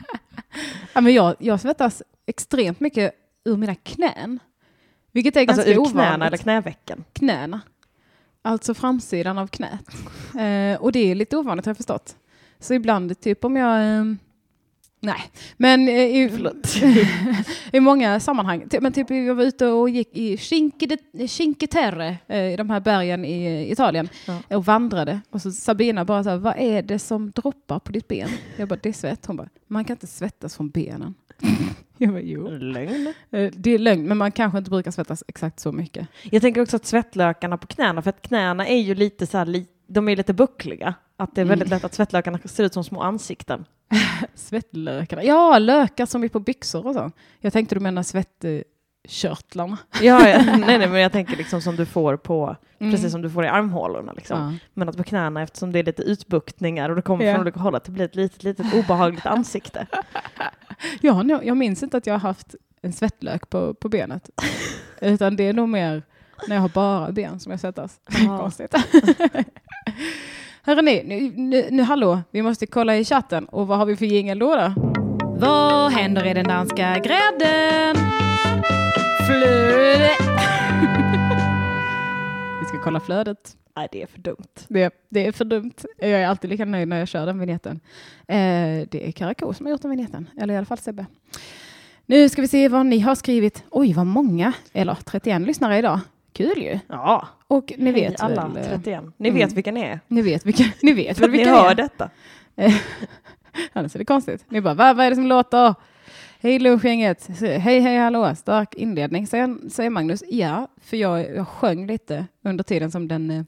Ja, 0.93 1.01
men 1.01 1.13
jag, 1.13 1.35
jag 1.39 1.61
svettas 1.61 2.03
extremt 2.25 2.79
mycket 2.79 3.13
ur 3.45 3.57
mina 3.57 3.75
knän. 3.75 4.39
Vilket 5.11 5.35
är 5.35 5.43
ganska 5.43 5.61
Alltså 5.61 5.73
ur 5.73 5.77
ovanligt. 5.77 5.93
knäna 5.93 6.27
eller 6.27 6.37
knävecken. 6.37 7.03
knäna. 7.13 7.61
Alltså 8.41 8.73
framsidan 8.73 9.37
av 9.37 9.47
knät. 9.47 9.89
Eh, 10.39 10.81
och 10.81 10.91
det 10.91 10.99
är 11.11 11.15
lite 11.15 11.37
ovanligt 11.37 11.65
har 11.65 11.69
jag 11.69 11.77
förstått. 11.77 12.15
Så 12.59 12.73
ibland, 12.73 13.19
typ 13.21 13.45
om 13.45 13.55
jag... 13.55 13.97
Eh, 13.99 14.03
nej, 14.99 15.21
men 15.57 15.87
eh, 15.87 15.95
i, 15.95 16.29
i 17.71 17.79
många 17.79 18.19
sammanhang. 18.19 18.63
Men 18.81 18.93
typ 18.93 19.09
jag 19.09 19.35
var 19.35 19.43
ute 19.43 19.65
och 19.67 19.89
gick 19.89 20.09
i 20.17 20.37
Cinque, 21.27 21.67
Terre, 21.67 22.17
eh, 22.27 22.53
i 22.53 22.55
de 22.55 22.69
här 22.69 22.79
bergen 22.79 23.25
i 23.25 23.71
Italien, 23.71 24.09
Ja. 24.27 24.57
och 24.57 24.65
vandrade. 24.65 25.19
Och 25.29 25.41
så 25.41 25.51
Sabina 25.51 26.05
bara 26.05 26.23
så 26.23 26.29
här, 26.29 26.37
vad 26.37 26.55
är 26.57 26.81
det 26.81 26.99
som 26.99 27.31
droppar 27.31 27.79
på 27.79 27.91
ditt 27.91 28.07
ben? 28.07 28.29
Jag 28.57 28.67
bara, 28.67 28.79
det 28.83 28.89
är 28.89 28.93
svett. 28.93 29.25
Hon 29.25 29.35
bara, 29.35 29.49
man 29.67 29.85
kan 29.85 29.93
inte 29.95 30.07
svettas 30.07 30.55
från 30.55 30.69
benen. 30.69 31.13
Jag 32.01 32.11
bara, 32.11 32.21
jo. 32.21 32.47
Lögn. 32.47 33.13
Eh, 33.31 33.51
Det 33.53 33.71
är 33.71 33.79
lögn, 33.79 34.07
men 34.07 34.17
man 34.17 34.31
kanske 34.31 34.57
inte 34.57 34.69
brukar 34.69 34.91
svettas 34.91 35.23
exakt 35.27 35.59
så 35.59 35.71
mycket. 35.71 36.07
Jag 36.31 36.41
tänker 36.41 36.61
också 36.61 36.75
att 36.75 36.85
svettlökarna 36.85 37.57
på 37.57 37.67
knäna, 37.67 38.01
för 38.01 38.09
att 38.09 38.21
knäna 38.21 38.67
är 38.67 38.77
ju 38.81 38.95
lite 38.95 39.27
så 39.27 39.37
här, 39.37 39.45
li- 39.45 39.65
de 39.89 40.09
är 40.09 40.15
lite 40.15 40.33
buckliga. 40.33 40.93
Att 41.17 41.35
det 41.35 41.41
är 41.41 41.45
väldigt 41.45 41.67
Mm. 41.67 41.77
lätt 41.77 41.83
att 41.83 41.93
svettlökarna 41.93 42.39
ser 42.45 42.63
ut 42.63 42.73
som 42.73 42.83
små 42.83 43.01
ansikten. 43.01 43.65
Svettlökarna. 44.35 45.23
Ja, 45.23 45.59
lökar 45.59 46.05
som 46.05 46.23
är 46.23 46.27
på 46.29 46.39
byxor 46.39 46.87
och 46.87 46.93
så. 46.93 47.11
Jag 47.39 47.53
tänkte 47.53 47.75
du 47.75 47.79
menar 47.81 48.03
svettkörtlarna. 48.03 49.77
Ja, 50.01 50.27
ja. 50.29 50.41
nej, 50.57 50.77
nej, 50.77 50.89
men 50.89 51.01
jag 51.01 51.11
tänker 51.11 51.35
liksom 51.37 51.61
som 51.61 51.75
du 51.75 51.85
får 51.85 52.17
på, 52.17 52.55
Mm. 52.81 52.93
precis 52.93 53.11
som 53.11 53.21
du 53.21 53.29
får 53.29 53.45
i 53.45 53.47
armhålorna. 53.47 54.13
Liksom. 54.13 54.39
Ja. 54.39 54.67
Men 54.73 54.89
att 54.89 54.97
på 54.97 55.03
knäna, 55.03 55.41
eftersom 55.41 55.71
det 55.71 55.79
är 55.79 55.83
lite 55.83 56.01
utbuktningar 56.01 56.89
och 56.89 56.95
det 56.95 57.01
kommer 57.01 57.25
Ja. 57.25 57.33
från 57.33 57.41
olika 57.41 57.59
håll, 57.59 57.75
att 57.75 57.83
det 57.83 57.91
blir 57.91 58.05
ett 58.05 58.15
litet, 58.15 58.43
litet 58.43 58.73
obehagligt 58.73 59.25
ansikte. 59.25 59.87
Nog- 61.01 61.45
jag 61.45 61.57
minns 61.57 61.83
inte 61.83 61.97
att 61.97 62.07
jag 62.07 62.13
har 62.13 62.19
haft 62.19 62.55
en 62.81 62.93
svettlök 62.93 63.49
på, 63.49 63.73
på 63.73 63.89
benet. 63.89 64.29
Utan 65.01 65.35
det 65.35 65.43
är 65.43 65.53
nog 65.53 65.69
mer 65.69 66.03
när 66.47 66.55
jag 66.55 66.61
har 66.61 66.69
bara 66.69 67.11
ben 67.11 67.39
som 67.39 67.51
jag 67.51 67.59
svettas. 67.59 67.99
Ja. 68.25 68.37
Konstigt. 68.39 68.75
Hörrni, 70.63 71.03
nu, 71.05 71.31
nu, 71.35 71.67
nu 71.71 71.83
hallå, 71.83 72.21
vi 72.31 72.41
måste 72.41 72.65
kolla 72.65 72.97
i 72.97 73.05
chatten. 73.05 73.45
Och 73.45 73.67
vad 73.67 73.77
har 73.77 73.85
vi 73.85 73.95
för 73.95 74.05
jingel 74.05 74.39
då? 74.39 74.55
då? 74.55 74.73
Vad 75.39 75.91
händer 75.91 76.25
i 76.27 76.33
den 76.33 76.47
danska 76.47 76.99
grädden? 76.99 77.95
Flöde. 79.27 80.09
vi 82.61 82.65
ska 82.67 82.81
kolla 82.83 82.99
flödet. 82.99 83.55
Nej, 83.75 83.87
det 83.91 84.01
är 84.01 84.07
för 84.07 84.19
dumt. 84.19 84.47
Det, 84.67 84.93
det 85.09 85.27
är 85.27 85.31
för 85.31 85.45
dumt. 85.45 85.73
Jag 85.97 86.09
är 86.09 86.27
alltid 86.27 86.49
lika 86.49 86.65
nöjd 86.65 86.87
när 86.87 86.99
jag 86.99 87.07
kör 87.07 87.25
den 87.25 87.39
vignetten. 87.39 87.79
Eh, 88.27 88.87
det 88.91 89.07
är 89.07 89.11
Karakou 89.11 89.53
som 89.53 89.65
har 89.65 89.71
gjort 89.71 89.81
den 89.81 89.91
vignetten. 89.91 90.29
Eller 90.41 90.53
i 90.53 90.57
alla 90.57 90.65
fall 90.65 90.77
Sebbe. 90.77 91.05
Nu 92.05 92.29
ska 92.29 92.41
vi 92.41 92.47
se 92.47 92.67
vad 92.67 92.85
ni 92.85 92.99
har 92.99 93.15
skrivit. 93.15 93.63
Oj, 93.69 93.93
vad 93.93 94.05
många. 94.05 94.53
Eller 94.73 94.95
31 95.05 95.41
lyssnare 95.41 95.77
idag. 95.77 95.99
Kul 96.33 96.57
ju. 96.61 96.79
Ja, 96.87 97.27
Och 97.47 97.73
ni 97.77 97.91
Hej 97.91 97.93
vet 97.93 98.21
alla 98.21 98.47
väl... 98.47 98.57
eh, 98.63 98.69
31. 98.69 99.03
Ni 99.17 99.29
mm. 99.29 99.39
vet 99.39 99.53
vilka 99.53 99.71
ni 99.71 99.81
är. 99.81 99.99
Ni 100.07 100.21
vet 100.21 100.45
vilka 100.45 100.63
ni 100.81 100.93
vet 100.93 101.17
väl 101.19 101.25
att 101.25 101.31
ni 101.31 101.37
vilka 101.37 101.51
hör 101.55 101.71
är. 101.71 101.75
detta. 101.75 102.09
Annars 103.73 103.95
är 103.95 103.99
det 103.99 104.05
konstigt. 104.05 104.45
Ni 104.49 104.61
bara, 104.61 104.73
vad, 104.73 104.95
vad 104.97 105.05
är 105.05 105.09
det 105.09 105.15
som 105.15 105.27
låter? 105.27 105.75
Hej 106.41 106.59
lunchgänget. 106.59 107.27
Hej, 107.39 107.79
hej, 107.79 107.97
hallå. 107.97 108.35
Stark 108.35 108.73
inledning, 108.75 109.27
säger, 109.27 109.69
säger 109.69 109.89
Magnus. 109.89 110.23
Ja, 110.29 110.67
för 110.81 110.97
jag, 110.97 111.35
jag 111.35 111.47
sjöng 111.47 111.87
lite 111.87 112.25
under 112.43 112.63
tiden 112.63 112.91
som 112.91 113.07
den... 113.07 113.31
eh, 113.31 113.43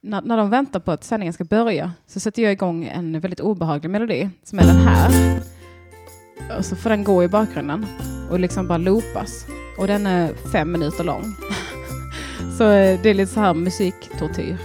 När, 0.00 0.22
när 0.22 0.36
de 0.36 0.50
väntar 0.50 0.80
på 0.80 0.92
att 0.92 1.04
sändningen 1.04 1.32
ska 1.32 1.44
börja 1.44 1.92
så 2.06 2.20
sätter 2.20 2.42
jag 2.42 2.52
igång 2.52 2.84
en 2.84 3.20
väldigt 3.20 3.40
obehaglig 3.40 3.90
melodi 3.90 4.28
som 4.42 4.58
är 4.58 4.62
den 4.62 4.76
här. 4.76 5.40
Och 6.58 6.64
så 6.64 6.76
får 6.76 6.90
den 6.90 7.04
gå 7.04 7.24
i 7.24 7.28
bakgrunden 7.28 7.86
och 8.30 8.40
liksom 8.40 8.68
bara 8.68 8.78
loopas. 8.78 9.46
Och 9.78 9.86
den 9.86 10.06
är 10.06 10.32
fem 10.52 10.72
minuter 10.72 11.04
lång. 11.04 11.22
så 12.60 12.70
eh, 12.70 13.00
det 13.02 13.10
är 13.10 13.14
lite 13.14 13.32
så 13.32 13.40
här 13.40 13.54
musiktortyr. 13.54 14.56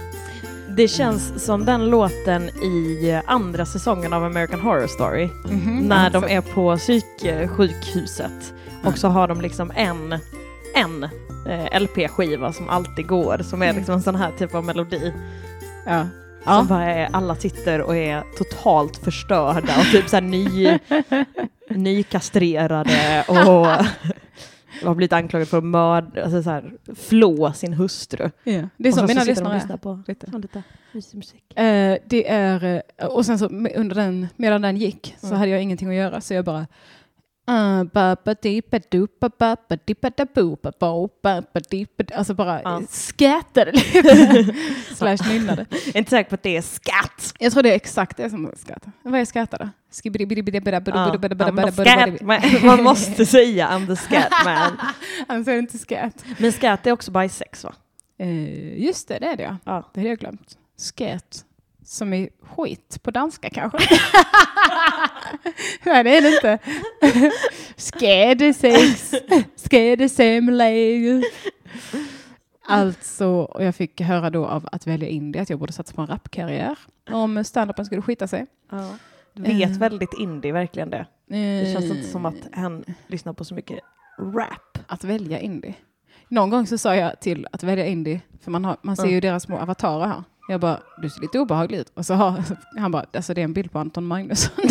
Det 0.76 0.88
känns 0.88 1.44
som 1.44 1.64
den 1.64 1.90
låten 1.90 2.48
i 2.48 3.20
andra 3.26 3.66
säsongen 3.66 4.12
av 4.12 4.24
American 4.24 4.60
Horror 4.60 4.86
Story. 4.86 5.28
Mhm. 5.44 5.78
När 5.78 6.10
de 6.10 6.24
är 6.24 6.40
på 6.40 6.76
psyksjukhuset. 6.76 8.54
Och 8.84 8.98
så 8.98 9.08
har 9.08 9.28
de 9.28 9.40
liksom 9.40 9.72
en, 9.74 10.12
en 10.74 11.04
eh, 11.48 11.80
LP-skiva 11.80 12.52
som 12.52 12.68
alltid 12.68 13.06
går. 13.06 13.38
Som 13.42 13.62
är 13.62 13.66
Mm. 13.66 13.76
liksom 13.76 13.94
en 13.94 14.02
sån 14.02 14.14
här 14.14 14.30
typ 14.38 14.54
av 14.54 14.64
melodi. 14.64 15.12
Ja. 15.86 16.00
Som 16.00 16.52
Ja. 16.54 16.66
bara 16.68 16.84
är, 16.94 17.08
alla 17.12 17.34
sitter 17.34 17.80
och 17.80 17.96
är 17.96 18.22
totalt 18.38 18.96
förstörda 18.96 19.72
och 19.78 19.84
typ 19.92 20.08
såhär 20.08 20.20
ny, 20.22 20.78
nykastrerade 21.70 23.24
och 23.28 23.66
har 24.84 24.94
blivit 24.94 25.12
anklagade 25.12 25.46
för 25.46 25.58
att 25.58 25.64
mörda, 25.64 26.22
alltså 26.24 26.42
så 26.42 26.50
här, 26.50 26.72
flå 26.94 27.52
sin 27.52 27.72
hustru. 27.72 28.30
Ja. 28.44 28.52
Det 28.76 28.88
är 28.88 28.92
mina 29.06 29.20
så 29.20 29.24
och 29.24 29.26
lyssnare 29.26 29.74
är. 29.74 29.76
på 29.76 30.02
Lite. 30.08 30.26
lite 30.92 31.16
musik. 31.16 31.58
Eh, 31.58 31.98
det 32.06 32.28
är, 32.28 32.82
eh, 32.98 33.06
och 33.06 33.26
sen 33.26 33.38
så 33.38 33.46
under 33.48 33.94
den, 33.94 34.26
medan 34.36 34.62
den 34.62 34.76
gick 34.76 35.14
så 35.20 35.26
Mm. 35.26 35.38
hade 35.38 35.50
jag 35.50 35.62
ingenting 35.62 35.88
att 35.88 35.94
göra 35.94 36.20
så 36.20 36.34
jag 36.34 36.44
bara 36.44 36.66
Alltså 42.14 42.34
bara 42.34 42.62
Ja. 42.62 42.82
skättade 43.18 43.72
lite. 43.94 44.54
Slash 44.94 45.16
nynnade. 45.28 45.66
Jag 45.70 45.86
är 45.94 45.98
inte 45.98 46.10
säker 46.10 46.30
på 46.30 46.34
att 46.34 46.42
det 46.42 46.56
är 46.56 46.62
skatt. 46.62 47.34
Jag 47.38 47.52
tror 47.52 47.62
det 47.62 47.70
är 47.70 47.76
exakt 47.76 48.16
det 48.16 48.30
som 48.30 48.46
är 48.46 48.54
skratt. 48.56 48.82
Vad 49.02 49.20
är 49.20 49.24
scat 49.24 49.54
man. 52.66 52.82
Måste 52.84 53.26
säga 53.26 53.68
I'm 53.68 53.86
the 53.86 53.96
scat 53.96 54.32
man. 54.44 54.78
Han 55.28 55.44
säger 55.44 55.58
inte 55.58 55.78
skratt. 55.78 56.24
Men 56.38 56.52
scat 56.52 56.86
är 56.86 56.92
också 56.92 57.10
bajsex 57.10 57.64
va? 57.64 57.74
Uh, 58.22 58.78
just 58.82 59.08
det, 59.08 59.18
det 59.18 59.26
är 59.26 59.36
det 59.36 59.42
ja. 59.42 59.56
Ja. 59.64 59.90
Det 59.94 60.00
hade 60.00 60.08
jag 60.08 60.18
glömt. 60.18 60.58
Skat. 60.76 61.44
Som 61.86 62.12
är 62.12 62.28
skit 62.42 62.98
på 63.02 63.10
danska 63.10 63.50
kanske. 63.50 63.78
Nej 65.84 66.04
det 66.04 66.16
är 66.16 66.22
det 66.22 66.34
inte. 66.34 66.58
Skädesex. 67.76 69.14
Skädesemläge. 69.70 71.22
Alltså, 72.68 73.26
och 73.28 73.64
jag 73.64 73.74
fick 73.74 74.00
höra 74.00 74.30
då 74.30 74.46
av 74.46 74.68
att 74.72 74.86
välja 74.86 75.08
indie 75.08 75.42
att 75.42 75.50
jag 75.50 75.58
borde 75.58 75.72
satsa 75.72 75.94
på 75.94 76.00
en 76.02 76.06
rapkarriär. 76.06 76.78
Om 77.10 77.44
standupen 77.44 77.84
skulle 77.84 78.02
skita 78.02 78.26
sig. 78.28 78.46
Ja. 78.70 78.90
Vet 79.34 79.70
Eh. 79.70 79.78
väldigt 79.78 80.14
indie, 80.18 80.52
verkligen 80.52 80.90
det. 80.90 81.06
Det 81.28 81.72
känns 81.72 81.84
inte 81.84 82.08
som 82.08 82.26
Eh, 82.26 82.32
att 82.32 82.56
hen 82.58 82.84
lyssnar 83.06 83.32
på 83.32 83.44
så 83.44 83.54
mycket 83.54 83.78
rap. 84.18 84.78
Att 84.86 85.04
välja 85.04 85.40
indie. 85.40 85.74
Någon 86.28 86.50
gång 86.50 86.66
så 86.66 86.78
sa 86.78 86.96
jag 86.96 87.20
till 87.20 87.46
att 87.52 87.62
välja 87.62 87.86
indie, 87.86 88.20
för 88.42 88.50
man, 88.50 88.64
har, 88.64 88.76
man 88.82 88.96
ser 88.96 89.06
ju 89.08 89.20
deras 89.20 89.42
små 89.42 89.58
avatarer 89.58 90.06
här. 90.06 90.22
Jag 90.48 90.60
bara, 90.60 90.80
du 91.02 91.10
ser 91.10 91.20
lite 91.20 91.38
obehaglig 91.38 91.78
ut. 91.78 91.92
Och 91.94 92.06
så 92.06 92.14
har 92.14 92.44
han 92.78 92.90
bara, 92.90 93.06
alltså 93.12 93.34
det 93.34 93.40
är 93.40 93.44
en 93.44 93.52
bild 93.52 93.72
på 93.72 93.78
Anton 93.78 94.04
Magnusson. 94.06 94.54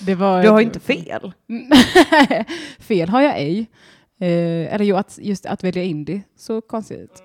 det 0.00 0.14
var 0.14 0.42
Du 0.42 0.48
har 0.48 0.60
ju 0.60 0.66
inte 0.66 0.80
fel. 0.80 1.32
fel 2.78 3.08
har 3.08 3.20
jag 3.20 3.38
ej. 3.38 3.70
Eh, 4.18 4.74
eller 4.74 4.84
jo, 4.84 4.96
att, 4.96 5.18
just 5.22 5.46
att 5.46 5.64
välja 5.64 5.82
indie, 5.82 6.22
så 6.36 6.60
konstigt. 6.60 7.22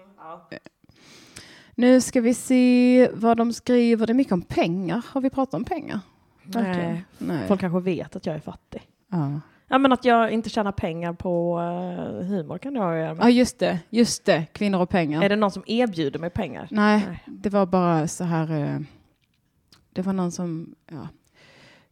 Eh. 0.52 0.58
Nu 1.76 2.02
ska 2.02 2.22
vi 2.22 2.34
se 2.34 3.10
vad 3.14 3.38
de 3.38 3.54
skriver. 3.54 4.08
Det 4.08 4.12
är 4.12 4.16
mycket 4.16 4.34
om 4.34 4.42
pengar. 4.42 5.06
Har 5.08 5.22
vi 5.22 5.30
pratat 5.30 5.54
om 5.54 5.64
pengar? 5.66 6.00
Nej. 6.44 7.04
Nej. 7.18 7.48
Folk 7.48 7.60
kanske 7.62 7.80
vet 7.80 8.16
att 8.16 8.26
jag 8.26 8.36
är 8.36 8.40
fattig. 8.40 8.82
Ja. 9.12 9.42
Ja 9.68 9.78
men 9.78 9.92
att 9.92 10.06
jag 10.06 10.32
inte 10.32 10.50
tjänar 10.50 10.72
pengar 10.72 11.14
på 11.14 11.60
eh, 11.60 12.26
humor 12.28 12.58
kan 12.58 12.74
det 12.74 12.80
ha 12.80 12.92
att 12.94 12.98
göra 13.00 13.14
med. 13.14 13.26
ja, 13.26 13.30
just 13.30 13.60
det. 13.60 13.80
Just 13.90 14.26
det. 14.26 14.46
Kvinnor 14.54 14.82
och 14.82 14.90
pengar. 14.90 15.24
Är 15.24 15.30
det 15.30 15.36
någon 15.36 15.52
som 15.52 15.64
erbjuder 15.68 16.20
mig 16.20 16.30
pengar? 16.30 16.68
Nej, 16.72 17.04
Nej. 17.08 17.24
det 17.26 17.50
var 17.50 17.66
bara 17.66 18.08
så 18.08 18.24
här. 18.24 18.52
eh, 18.64 18.80
Det 19.94 20.02
var 20.02 20.14
någon 20.14 20.32
som, 20.32 20.76
ja. 20.92 21.08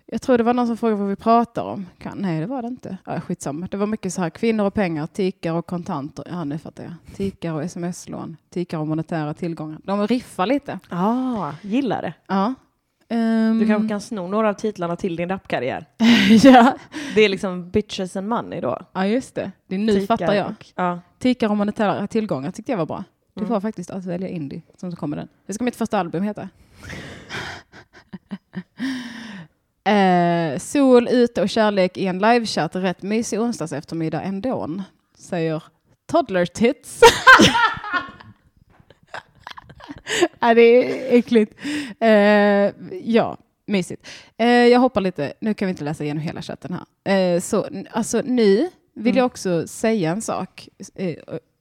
Jag 0.05 0.21
tror 0.21 0.37
det 0.37 0.43
var 0.43 0.53
någon 0.53 0.67
som 0.67 0.77
frågade 0.77 0.99
vad 1.01 1.09
vi 1.09 1.15
pratar 1.15 1.63
om. 1.63 1.85
Kan, 1.97 2.17
nej, 2.17 2.39
det 2.39 2.45
var 2.45 2.61
det 2.61 2.67
inte. 2.67 2.97
Ja, 3.05 3.21
skitsamma. 3.21 3.67
Det 3.71 3.77
var 3.77 3.87
mycket 3.87 4.13
så 4.13 4.21
här 4.21 4.29
kvinnor 4.29 4.65
och 4.65 4.73
pengar, 4.73 5.07
tikar 5.07 5.53
och 5.53 5.65
kontanter. 5.65 6.25
Ja, 6.29 6.43
nu 6.43 6.57
fattar 6.57 6.83
jag. 6.83 6.93
Tikar 7.15 7.53
och 7.53 7.63
sms-lån, 7.63 8.37
tikar 8.49 8.77
och 8.77 8.87
monetära 8.87 9.33
tillgångar. 9.33 9.79
De 9.83 10.07
riffar 10.07 10.45
lite. 10.45 10.79
Ah, 10.89 11.51
gillar 11.61 12.01
det. 12.01 12.13
Ja. 12.27 12.53
Ehm, 13.13 13.59
Du 13.59 13.67
kanske 13.67 13.87
kan 13.89 14.01
sno 14.01 14.27
några 14.27 14.49
av 14.49 14.53
titlarna 14.53 14.95
till 14.95 15.15
din 15.15 15.29
rapkarriär. 15.29 15.85
ja. 16.43 16.73
Det 17.15 17.21
är 17.21 17.29
liksom 17.29 17.69
bitches 17.69 18.15
and 18.15 18.27
money 18.27 18.61
då. 18.61 18.79
ja, 18.93 19.05
just 19.07 19.35
det. 19.35 19.51
det 19.67 19.75
är 19.75 19.79
nu 19.79 19.93
Tikar 19.93 20.05
fattar 20.17 20.33
jag. 20.33 20.53
Ja. 20.75 20.99
Tikar 21.19 21.49
och 21.49 21.57
monetära 21.57 22.07
tillgångar 22.07 22.51
tyckte 22.51 22.71
jag 22.71 22.77
var 22.77 22.85
bra. 22.85 23.03
Det 23.35 23.41
Mm. 23.41 23.51
var 23.53 23.61
faktiskt 23.61 23.89
att 23.91 24.05
välja 24.05 24.27
indie 24.27 24.61
som 24.77 24.91
så 24.91 24.97
kommer 24.97 25.17
den. 25.17 25.27
Det 25.47 25.53
ska 25.53 25.63
mitt 25.63 25.75
första 25.75 25.99
album 25.99 26.23
heta. 26.23 26.49
eh, 29.91 30.57
sol, 30.59 31.07
ute 31.11 31.41
och 31.41 31.49
kärlek 31.49 31.97
i 31.97 32.05
en 32.05 32.19
livechatt. 32.19 32.75
Rätt 32.75 33.01
mysig 33.01 33.41
onsdags 33.41 33.73
eftermiddag 33.73 34.21
ändå. 34.21 34.81
Säger 35.17 35.63
Toddler 36.11 36.45
Tits. 36.45 37.01
ja, 40.39 40.53
det 40.53 40.61
är 40.61 41.17
äckligt. 41.17 41.53
Eh, 41.99 42.09
ja, 43.09 43.37
mysigt. 43.65 44.07
Eh, 44.37 44.47
jag 44.47 44.79
hoppar 44.79 45.01
lite. 45.01 45.33
Nu 45.39 45.53
kan 45.53 45.65
vi 45.65 45.69
inte 45.69 45.83
läsa 45.83 46.03
igenom 46.03 46.23
hela 46.23 46.41
chatten 46.41 46.77
här. 47.05 47.35
Eh, 47.35 47.39
så 47.39 47.67
alltså 47.91 48.21
nu 48.25 48.69
vill 48.93 49.07
Mm. 49.13 49.17
jag 49.17 49.25
också 49.25 49.67
säga 49.67 50.11
en 50.11 50.21
sak. 50.21 50.69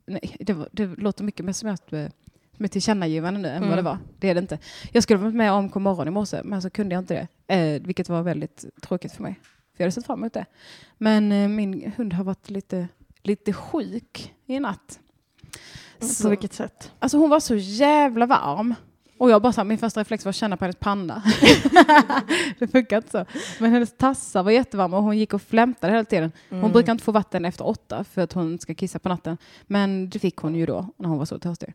Nej, 0.07 0.37
det, 0.39 0.53
var, 0.53 0.69
det 0.73 0.87
låter 0.87 1.25
mycket 1.25 1.47
mer 1.47 1.53
som 1.53 1.69
eh, 1.69 2.09
som 2.57 2.65
ett 2.65 2.73
tillkännagivande 2.73 3.41
nu 3.41 3.49
än 3.49 3.55
vad 3.61 3.73
Mm. 3.73 3.77
det 3.77 3.83
var. 3.83 3.99
Det 4.19 4.31
är 4.31 4.35
det 4.35 4.41
inte. 4.41 4.59
Jag 4.93 5.03
skulle 5.03 5.19
varit 5.19 5.35
med 5.35 5.53
om 5.53 5.69
Kom 5.69 5.83
morgon 5.83 6.09
i 6.09 6.11
morse, 6.11 6.41
men 6.45 6.63
så 6.63 6.71
kunde 6.71 6.95
jag 6.95 7.03
inte 7.03 7.27
det. 7.47 7.79
Vilket 7.79 8.09
var 8.09 8.23
väldigt 8.23 8.65
tråkigt 8.83 9.13
för 9.13 9.23
mig. 9.23 9.35
För 9.43 9.51
jag 9.77 9.85
hade 9.85 9.93
sett 9.93 10.07
fram 10.07 10.19
emot 10.19 10.33
det. 10.33 10.45
Men 10.99 11.55
min 11.57 11.93
hund 11.97 12.13
har 12.13 12.25
varit 12.25 12.51
lite, 12.51 12.89
lite 13.23 13.53
sjuk 13.53 14.35
i 14.47 14.61
natt. 14.61 15.01
På 16.23 16.29
vilket 16.29 16.53
sätt? 16.53 16.91
Alltså 16.99 17.19
hon 17.19 17.31
var 17.31 17.41
så 17.41 17.55
jävla 17.55 18.27
varm. 18.27 18.75
Och 19.19 19.31
jag 19.31 19.43
bara 19.43 19.53
så 19.53 19.61
här, 19.61 19.65
min 19.69 19.79
första 19.79 20.01
reflex 20.01 20.25
var 20.25 20.31
att 20.31 20.37
känna 20.37 20.57
på 20.57 20.65
hennes 20.65 20.77
panna. 20.77 21.23
det 22.59 22.69
funkar 22.69 22.97
inte 22.97 23.11
så. 23.11 23.25
Men 23.61 23.71
hennes 23.73 23.97
tassar 23.97 24.43
var 24.43 24.51
jättevarma 24.51 24.97
och 24.97 25.03
hon 25.03 25.19
gick 25.19 25.35
och 25.35 25.43
flämtade 25.43 25.93
hela 25.93 26.05
tiden. 26.05 26.33
Hon 26.51 26.59
Mm. 26.59 26.73
brukar 26.73 26.93
inte 26.93 27.05
få 27.05 27.13
vatten 27.13 27.45
efter 27.45 27.67
åtta 27.67 28.05
för 28.05 28.23
att 28.23 28.33
hon 28.33 28.59
ska 28.59 28.75
kissa 28.75 28.99
på 28.99 29.09
natten. 29.09 29.37
Men 29.67 30.11
det 30.11 30.19
fick 30.19 30.37
hon 30.37 30.55
ju 30.55 30.67
då 30.67 30.87
när 30.97 31.09
hon 31.09 31.19
var 31.19 31.25
så 31.25 31.39
törstig. 31.39 31.75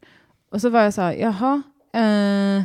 Och 0.52 0.62
så 0.62 0.70
var 0.70 0.82
jag 0.82 0.94
så 0.94 1.02
här, 1.02 1.14
jaha, 1.14 1.62
eh, 1.94 2.64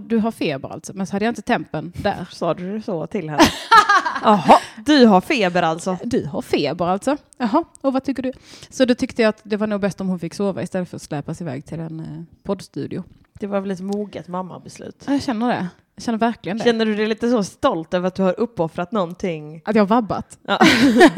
du 0.00 0.18
har 0.18 0.30
feber 0.30 0.68
alltså? 0.72 0.92
Men 0.94 1.06
så 1.06 1.12
hade 1.12 1.24
jag 1.24 1.32
inte 1.32 1.42
tempen 1.42 1.92
där. 1.96 2.28
Sa 2.32 2.54
du 2.54 2.82
så 2.82 3.06
till 3.06 3.30
henne? 3.30 3.42
Jaha, 4.22 4.58
du 4.86 5.06
har 5.06 5.20
feber 5.20 5.62
alltså? 5.62 5.96
Du 6.04 6.26
har 6.26 6.42
feber 6.42 6.86
alltså? 6.86 7.16
Jaha, 7.38 7.64
och 7.80 7.92
vad 7.92 8.04
tycker 8.04 8.22
du? 8.22 8.32
Så 8.70 8.84
då 8.84 8.94
tyckte 8.94 9.22
jag 9.22 9.28
att 9.28 9.40
det 9.42 9.56
var 9.56 9.66
nog 9.66 9.80
bäst 9.80 10.00
om 10.00 10.08
hon 10.08 10.18
fick 10.18 10.34
sova 10.34 10.62
istället 10.62 10.88
för 10.88 10.96
att 10.96 11.02
släpas 11.02 11.40
iväg 11.40 11.66
till 11.66 11.80
en 11.80 12.00
eh, 12.00 12.22
poddstudio. 12.42 13.04
Det 13.32 13.46
var 13.46 13.60
väl 13.60 13.70
ett 13.70 13.80
moget 13.80 14.28
mammabeslut? 14.28 15.04
Ja, 15.06 15.12
Jag 15.12 15.22
känner 15.22 15.48
det. 15.48 15.68
Jag 15.94 16.04
känner 16.04 16.18
verkligen 16.18 16.58
det. 16.58 16.64
Känner 16.64 16.86
du 16.86 16.94
dig 16.94 17.06
lite 17.06 17.30
så 17.30 17.44
stolt 17.44 17.94
över 17.94 18.08
att 18.08 18.14
du 18.14 18.22
har 18.22 18.40
uppoffrat 18.40 18.92
någonting? 18.92 19.62
Att 19.64 19.76
jag 19.76 19.82
har 19.82 19.88
vabbat. 19.88 20.38
Ja. 20.42 20.58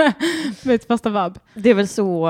Mitt 0.65 0.85
första 0.85 1.11
vabb. 1.11 1.39
Det 1.55 1.71
är 1.71 1.75
väl 1.75 1.89
så 1.89 2.29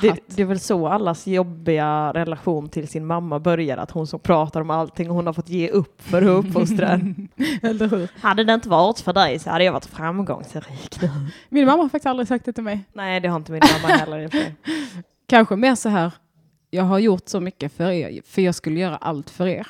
det, 0.00 0.16
det 0.26 0.42
är 0.42 0.46
väl 0.46 0.60
så 0.60 0.88
allas 0.88 1.26
jobbiga 1.26 2.12
relation 2.12 2.68
till 2.68 2.88
sin 2.88 3.06
mamma 3.06 3.38
börjar, 3.38 3.76
att 3.76 3.90
hon 3.90 4.06
som 4.06 4.20
pratar 4.20 4.60
om 4.60 4.70
allting 4.70 5.10
och 5.10 5.16
hon 5.16 5.26
har 5.26 5.32
fått 5.32 5.48
ge 5.48 5.68
upp 5.68 6.02
för 6.02 6.22
att 6.22 6.44
uppfostra. 6.44 6.88
Eller 7.62 7.88
hur? 7.88 8.08
Hade 8.20 8.44
det 8.44 8.54
inte 8.54 8.68
varit 8.68 9.00
för 9.00 9.12
dig 9.12 9.38
så 9.38 9.50
hade 9.50 9.64
jag 9.64 9.72
varit 9.72 9.86
framgångsrik 9.86 11.02
nu. 11.02 11.10
Min 11.48 11.66
mamma 11.66 11.82
har 11.82 11.88
faktiskt 11.88 12.06
aldrig 12.06 12.28
sagt 12.28 12.44
det 12.44 12.52
till 12.52 12.64
mig. 12.64 12.80
Nej, 12.92 13.20
det 13.20 13.28
har 13.28 13.36
inte 13.36 13.52
min 13.52 13.62
mamma 13.82 13.94
heller. 13.94 14.30
Kanske 15.26 15.56
mer 15.56 15.74
så 15.74 15.88
här, 15.88 16.12
jag 16.70 16.84
har 16.84 16.98
gjort 16.98 17.28
så 17.28 17.40
mycket 17.40 17.72
för 17.72 17.90
er, 17.90 18.20
för 18.26 18.42
jag 18.42 18.54
skulle 18.54 18.80
göra 18.80 18.96
allt 18.96 19.30
för 19.30 19.46
er. 19.46 19.66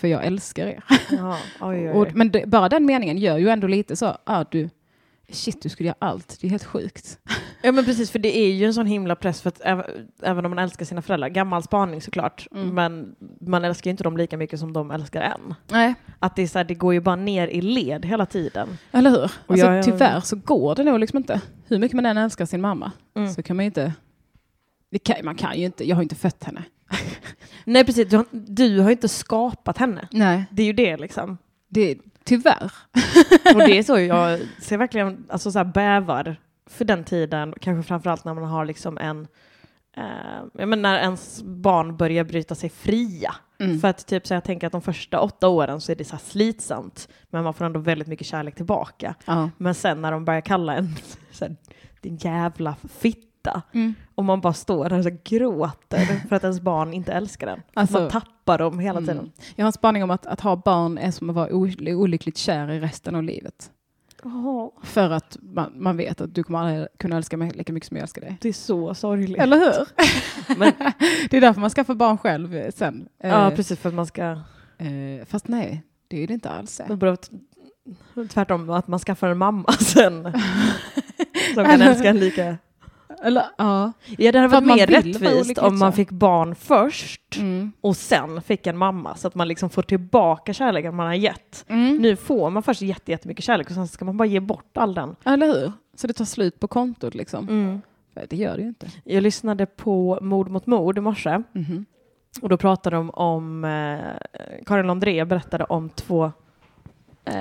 För 0.00 0.08
jag 0.08 0.24
älskar 0.24 0.66
er. 0.66 0.84
Ja, 1.10 1.38
oj, 1.60 1.78
oj, 1.78 1.88
Och, 1.90 2.14
men 2.14 2.30
det, 2.30 2.46
bara 2.46 2.68
den 2.68 2.86
meningen 2.86 3.18
gör 3.18 3.38
ju 3.38 3.48
ändå 3.48 3.66
lite 3.66 3.96
så, 3.96 4.16
ah, 4.24 4.44
du, 4.50 4.68
shit 5.32 5.62
du 5.62 5.68
skulle 5.68 5.86
göra 5.86 5.96
allt, 5.98 6.38
det 6.40 6.46
är 6.46 6.50
helt 6.50 6.64
sjukt. 6.64 7.18
Ja 7.62 7.72
men 7.72 7.84
precis, 7.84 8.10
för 8.10 8.18
det 8.18 8.38
är 8.38 8.52
ju 8.52 8.64
en 8.66 8.74
sån 8.74 8.86
himla 8.86 9.16
press 9.16 9.42
för 9.42 9.48
att 9.48 9.60
äv- 9.60 10.06
även 10.22 10.44
om 10.44 10.50
man 10.50 10.58
älskar 10.58 10.84
sina 10.84 11.02
föräldrar, 11.02 11.28
gammal 11.28 11.62
spaning 11.62 12.00
såklart, 12.02 12.46
Mm. 12.54 12.74
men 12.74 13.14
man 13.40 13.64
älskar 13.64 13.88
ju 13.88 13.90
inte 13.90 14.04
dem 14.04 14.16
lika 14.16 14.36
mycket 14.36 14.60
som 14.60 14.72
de 14.72 14.90
älskar 14.90 15.20
en. 15.22 15.54
Nej. 15.70 15.94
Att 16.18 16.36
det, 16.36 16.42
är 16.42 16.46
så 16.46 16.58
här, 16.58 16.64
det 16.64 16.74
går 16.74 16.94
ju 16.94 17.00
bara 17.00 17.16
ner 17.16 17.48
i 17.48 17.60
led 17.60 18.04
hela 18.04 18.26
tiden. 18.26 18.68
Eller 18.92 19.10
hur? 19.10 19.22
Alltså, 19.46 19.66
jag- 19.66 19.84
Tyvärr 19.84 20.20
så 20.20 20.36
går 20.36 20.74
det 20.74 20.84
nog 20.84 20.98
liksom 21.00 21.16
inte. 21.16 21.40
Hur 21.68 21.78
mycket 21.78 21.96
man 21.96 22.06
än 22.06 22.16
älskar 22.16 22.46
sin 22.46 22.60
mamma 22.60 22.92
Mm. 23.16 23.32
så 23.32 23.42
kan 23.42 23.56
man 23.56 23.64
ju 23.64 23.66
inte, 23.66 23.92
kan, 25.02 25.16
man 25.24 25.34
kan 25.34 25.58
ju 25.58 25.64
inte, 25.64 25.88
jag 25.88 25.96
har 25.96 26.02
ju 26.02 26.04
inte 26.04 26.14
fött 26.14 26.44
henne. 26.44 26.62
Nej 27.64 27.84
precis, 27.84 28.08
du 28.08 28.16
har, 28.16 28.26
du 28.30 28.80
har 28.80 28.90
inte 28.90 29.08
skapat 29.08 29.78
henne. 29.78 30.08
Nej. 30.10 30.44
Det 30.50 30.62
är 30.62 30.66
ju 30.66 30.72
det 30.72 30.96
liksom. 30.96 31.38
Det, 31.68 31.98
tyvärr. 32.24 32.72
Och 33.54 33.58
det 33.58 33.78
är 33.78 33.82
så 33.82 33.98
jag 34.00 34.40
ser 34.60 34.78
verkligen, 34.78 35.26
alltså 35.28 35.52
så 35.52 35.58
här 35.58 35.64
bävar 35.64 36.36
för 36.70 36.84
den 36.84 37.04
tiden, 37.04 37.54
kanske 37.60 37.88
framförallt 37.88 38.24
när 38.24 38.34
man 38.34 38.44
har 38.44 38.64
liksom 38.64 38.98
en, 38.98 39.28
eh, 39.96 40.04
jag 40.54 40.68
menar 40.68 40.82
när 40.82 40.98
ens 40.98 41.42
barn 41.42 41.96
börjar 41.96 42.24
bryta 42.24 42.54
sig 42.54 42.70
fria. 42.70 43.34
Mm. 43.60 43.80
För 43.80 43.88
att 43.88 44.06
typ 44.06 44.26
så 44.26 44.34
jag 44.34 44.44
tänker 44.44 44.66
att 44.66 44.72
de 44.72 44.82
första 44.82 45.20
åtta 45.20 45.48
åren 45.48 45.80
så 45.80 45.92
är 45.92 45.96
det 45.96 46.04
så 46.04 46.16
slitsamt, 46.16 47.08
men 47.30 47.44
man 47.44 47.54
får 47.54 47.64
ändå 47.64 47.80
väldigt 47.80 48.08
mycket 48.08 48.26
kärlek 48.26 48.54
tillbaka. 48.54 49.14
Ja. 49.24 49.50
Men 49.56 49.74
sen 49.74 50.02
när 50.02 50.12
de 50.12 50.24
börjar 50.24 50.40
kalla 50.40 50.74
en 50.74 50.96
så 51.32 51.44
här, 51.44 51.56
din 52.00 52.16
jävla 52.16 52.76
fitta, 53.40 53.62
Mm. 53.72 53.94
och 54.14 54.24
man 54.24 54.40
bara 54.40 54.52
står 54.52 54.88
där 54.88 54.98
och 54.98 55.04
så 55.04 55.10
gråter 55.24 56.06
för 56.28 56.36
att 56.36 56.42
ens 56.44 56.60
barn 56.60 56.92
inte 56.94 57.12
älskar 57.12 57.46
den. 57.46 57.62
Alltså- 57.74 58.00
man 58.00 58.10
tappar 58.10 58.58
dem 58.58 58.78
hela 58.78 58.98
Mm. 58.98 59.08
tiden. 59.08 59.32
Jag 59.56 59.64
har 59.64 59.66
en 59.68 59.72
spaning 59.72 60.02
om 60.04 60.10
att, 60.10 60.26
att 60.26 60.40
ha 60.40 60.56
barn 60.56 60.98
är 60.98 61.10
som 61.10 61.30
att 61.30 61.36
vara 61.36 61.48
olyckligt 61.96 62.36
kär 62.36 62.70
i 62.70 62.80
resten 62.80 63.14
av 63.14 63.22
livet. 63.22 63.70
Åh, 64.24 64.68
För 64.82 65.10
att 65.10 65.36
man, 65.40 65.72
man 65.76 65.96
vet 65.96 66.20
att 66.20 66.34
du 66.34 66.42
kommer 66.42 66.58
aldrig 66.58 66.86
kunna 66.98 67.16
älska 67.16 67.36
mig 67.36 67.50
lika 67.50 67.72
mycket 67.72 67.88
som 67.88 67.96
jag 67.96 68.02
älskar 68.02 68.20
dig. 68.20 68.36
det 68.40 68.48
är 68.48 68.52
så 68.52 68.94
sorgligt. 68.94 69.38
Eller 69.38 69.56
hur? 69.58 69.86
Men, 70.58 70.72
Det 71.30 71.36
är 71.36 71.40
därför 71.40 71.60
man 71.60 71.70
skaffar 71.70 71.94
barn 71.94 72.18
själv 72.18 72.54
eh, 72.56 72.70
sen. 72.74 73.08
ja, 73.22 73.48
Eh, 73.50 73.56
precis 73.56 73.78
för 73.78 73.88
att 73.88 73.94
man 73.94 74.06
ska... 74.06 74.22
eh, 74.78 75.24
fast 75.26 75.48
nej, 75.48 75.82
det 76.08 76.22
är 76.22 76.26
det 76.26 76.34
inte 76.34 76.50
alls. 76.50 76.80
Tvärtom, 78.32 78.70
att 78.70 78.88
man 78.88 78.98
skaffar 79.00 79.28
en 79.28 79.38
mamma 79.38 79.72
sen. 79.72 80.32
som 81.54 81.64
kan 81.64 81.80
älska 81.82 82.08
en 82.08 82.18
lika. 82.18 82.56
Eller, 83.22 83.44
ja. 83.58 83.92
Ja, 84.18 84.32
det 84.32 84.38
hade 84.38 84.48
varit 84.60 84.66
mer 84.66 84.86
rättvist 84.86 85.58
om 85.58 85.78
man 85.78 85.92
fick 85.92 86.10
barn 86.10 86.54
först 86.54 87.20
Mm. 87.38 87.72
och 87.80 87.96
sen 87.96 88.42
fick 88.42 88.66
en 88.66 88.76
mamma 88.76 89.14
så 89.16 89.28
att 89.28 89.34
man 89.34 89.48
liksom 89.48 89.70
får 89.70 89.82
tillbaka 89.82 90.52
kärleken 90.52 90.94
man 90.96 91.06
har 91.06 91.14
gett. 91.14 91.64
Mm. 91.68 91.96
Nu 91.96 92.16
får 92.16 92.50
man 92.50 92.62
först 92.62 92.82
jätte- 92.82 93.10
jättemycket 93.10 93.44
kärlek 93.44 93.66
och 93.68 93.74
sen 93.74 93.88
ska 93.88 94.04
man 94.04 94.16
bara 94.16 94.24
ge 94.28 94.40
bort 94.40 94.76
all 94.76 94.94
den. 94.94 95.16
Eller 95.24 95.46
hur? 95.46 95.72
Så 95.94 96.06
det 96.06 96.12
tar 96.12 96.24
slut 96.24 96.60
på 96.60 96.68
kontot 96.68 97.14
liksom. 97.14 97.48
Mm. 97.48 97.80
Det 98.28 98.36
gör 98.36 98.56
det 98.56 98.62
ju 98.62 98.68
inte. 98.68 98.86
Jag 99.04 99.22
lyssnade 99.22 99.66
på 99.66 100.18
Mord 100.22 100.48
mot 100.48 100.66
mord 100.66 100.98
i 100.98 101.00
morse 101.00 101.42
Mhm. 101.52 101.84
och 102.42 102.48
då 102.48 102.56
pratade 102.56 102.96
de 102.96 103.10
om, 103.10 103.64
eh, 103.64 103.98
Karin 104.66 104.86
Londré 104.86 105.24
berättade 105.24 105.64
om 105.64 105.88
två 105.88 106.32
eh, 107.24 107.32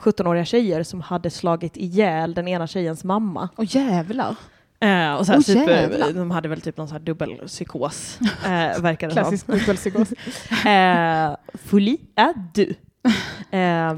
17-åriga 0.00 0.44
tjejer 0.44 0.82
som 0.82 1.00
hade 1.00 1.30
slagit 1.30 1.76
ihjäl 1.76 2.34
den 2.34 2.48
ena 2.48 2.66
tjejens 2.66 3.04
mamma. 3.04 3.48
Åh 3.56 3.64
jävlar. 3.76 4.36
Eh, 4.80 5.14
och 5.14 5.26
så 5.26 5.32
här, 5.32 5.38
Åh, 5.38 5.42
typ, 5.42 5.68
eh, 5.68 6.08
de 6.08 6.30
hade 6.30 6.48
väl 6.48 6.60
typ 6.60 6.76
någon 6.76 6.88
så 6.88 6.94
här 6.94 7.00
dubbelpsykos, 7.00 8.18
eh, 8.46 8.80
som. 8.82 9.12
Klassisk 9.12 9.46
dubbelpsykos. 9.46 10.08
Eh, 10.66 11.36
folie 11.64 11.98
à 12.16 12.32
deux. 12.54 12.76
Eh, 13.50 13.94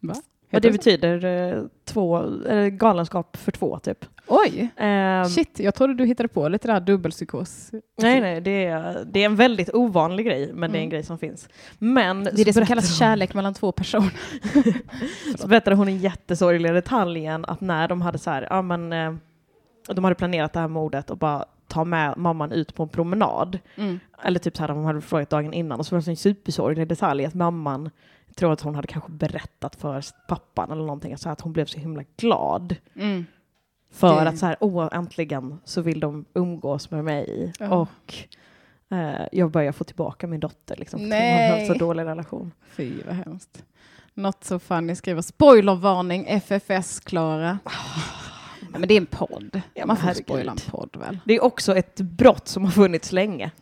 Va? 0.00 0.14
och 0.52 0.60
det 0.60 0.70
betyder 0.70 1.24
eh, 1.24 1.62
två, 1.84 2.24
eh, 2.46 2.66
galenskap 2.66 3.36
för 3.36 3.52
två 3.52 3.78
typ. 3.78 4.04
Oj! 4.26 4.68
Eh, 4.76 5.24
Shit, 5.24 5.58
jag 5.60 5.74
trodde 5.74 5.94
du 5.94 6.04
hittade 6.06 6.28
på 6.28 6.48
lite 6.48 6.68
där 6.68 6.80
dubbelpsykos. 6.80 7.70
nej, 8.02 8.20
nej, 8.20 8.40
det 8.40 8.64
är, 8.66 9.04
det 9.12 9.20
är 9.20 9.24
en 9.26 9.36
väldigt 9.36 9.70
ovanlig 9.74 10.26
grej, 10.26 10.50
men 10.54 10.72
det 10.72 10.78
är 10.78 10.80
en 10.80 10.82
Mm. 10.84 10.90
grej 10.90 11.02
som 11.02 11.18
finns. 11.18 11.48
Men 11.78 12.24
Det 12.24 12.40
är 12.40 12.44
det 12.44 12.52
som 12.52 12.66
kallas 12.66 12.98
kärlek 12.98 13.34
mellan 13.34 13.54
två 13.54 13.72
personer. 13.72 14.12
Så 15.38 15.48
berättade 15.48 15.76
hon 15.76 15.88
en 15.88 15.98
jättesorglig 15.98 16.72
detaljen 16.74 17.44
att 17.44 17.60
när 17.60 17.88
de 17.88 18.02
hade 18.02 18.18
så 18.18 18.30
här, 18.30 18.46
ja 18.50 18.62
men 18.62 18.92
eh, 19.88 19.94
de 19.94 20.04
hade 20.04 20.14
planerat 20.16 20.52
det 20.52 20.60
här 20.60 20.68
mordet 20.68 21.10
och 21.10 21.18
bara 21.18 21.44
ta 21.68 21.84
med 21.84 22.16
mamman 22.16 22.52
ut 22.52 22.74
på 22.74 22.82
en 22.82 22.88
promenad. 22.88 23.58
Mm. 23.76 24.00
Eller 24.22 24.38
typ 24.38 24.56
så 24.56 24.62
här, 24.62 24.68
de 24.68 24.84
hade 24.84 25.00
frågat 25.00 25.30
dagen 25.30 25.52
innan 25.52 25.78
och 25.78 25.86
så 25.86 25.94
var 25.96 26.02
det 26.02 26.10
en 26.10 26.16
supersorglig 26.16 26.88
detalj 26.88 27.24
att 27.24 27.34
mamman, 27.34 27.90
tror 28.34 28.52
att 28.52 28.60
hon 28.60 28.74
hade 28.74 28.88
kanske 28.88 29.10
berättat 29.12 29.76
för 29.76 30.04
pappan 30.28 30.70
eller 30.70 30.82
någonting, 30.82 31.18
så 31.18 31.28
att 31.28 31.40
hon 31.40 31.52
blev 31.52 31.64
så 31.66 31.78
himla 31.78 32.02
glad. 32.16 32.76
Mm. 32.94 33.24
För 33.92 34.24
Det- 34.24 34.28
att 34.28 34.38
så 34.38 34.46
här, 34.46 34.56
åh 34.60 34.88
äntligen 34.92 35.58
så 35.64 35.80
vill 35.82 36.00
de 36.00 36.24
umgås 36.34 36.90
med 36.90 37.04
mig 37.04 37.52
Ja. 37.58 37.68
och 37.68 38.14
eh, 38.96 39.26
jag 39.32 39.50
börjar 39.50 39.72
få 39.72 39.84
tillbaka 39.84 40.26
min 40.26 40.40
dotter 40.40 40.76
liksom. 40.76 41.00
för 41.00 41.06
Nej. 41.06 41.50
Hon 41.50 41.60
har 41.68 41.74
så 41.74 41.78
dålig 41.84 42.04
relation. 42.04 42.52
Fy 42.70 42.92
vad 43.06 43.14
hemskt. 43.14 43.64
Not 44.14 44.44
so 44.44 44.58
funny 44.58 44.94
skriver 44.94 45.22
spoilervarning 45.22 46.26
FFS-Klara. 46.28 47.58
Ja, 48.72 48.78
men 48.78 48.88
det 48.88 48.94
är 48.94 49.00
en 49.00 49.06
podd. 49.06 49.60
Ja, 49.74 49.86
Man 49.86 49.96
får 49.96 50.12
spoila 50.12 50.52
en 50.52 50.58
podd 50.70 50.96
väl? 51.00 51.18
Det 51.24 51.34
är 51.34 51.42
också 51.44 51.76
ett 51.76 52.00
brott 52.00 52.48
som 52.48 52.64
har 52.64 52.70
funnits 52.70 53.12
länge. 53.12 53.50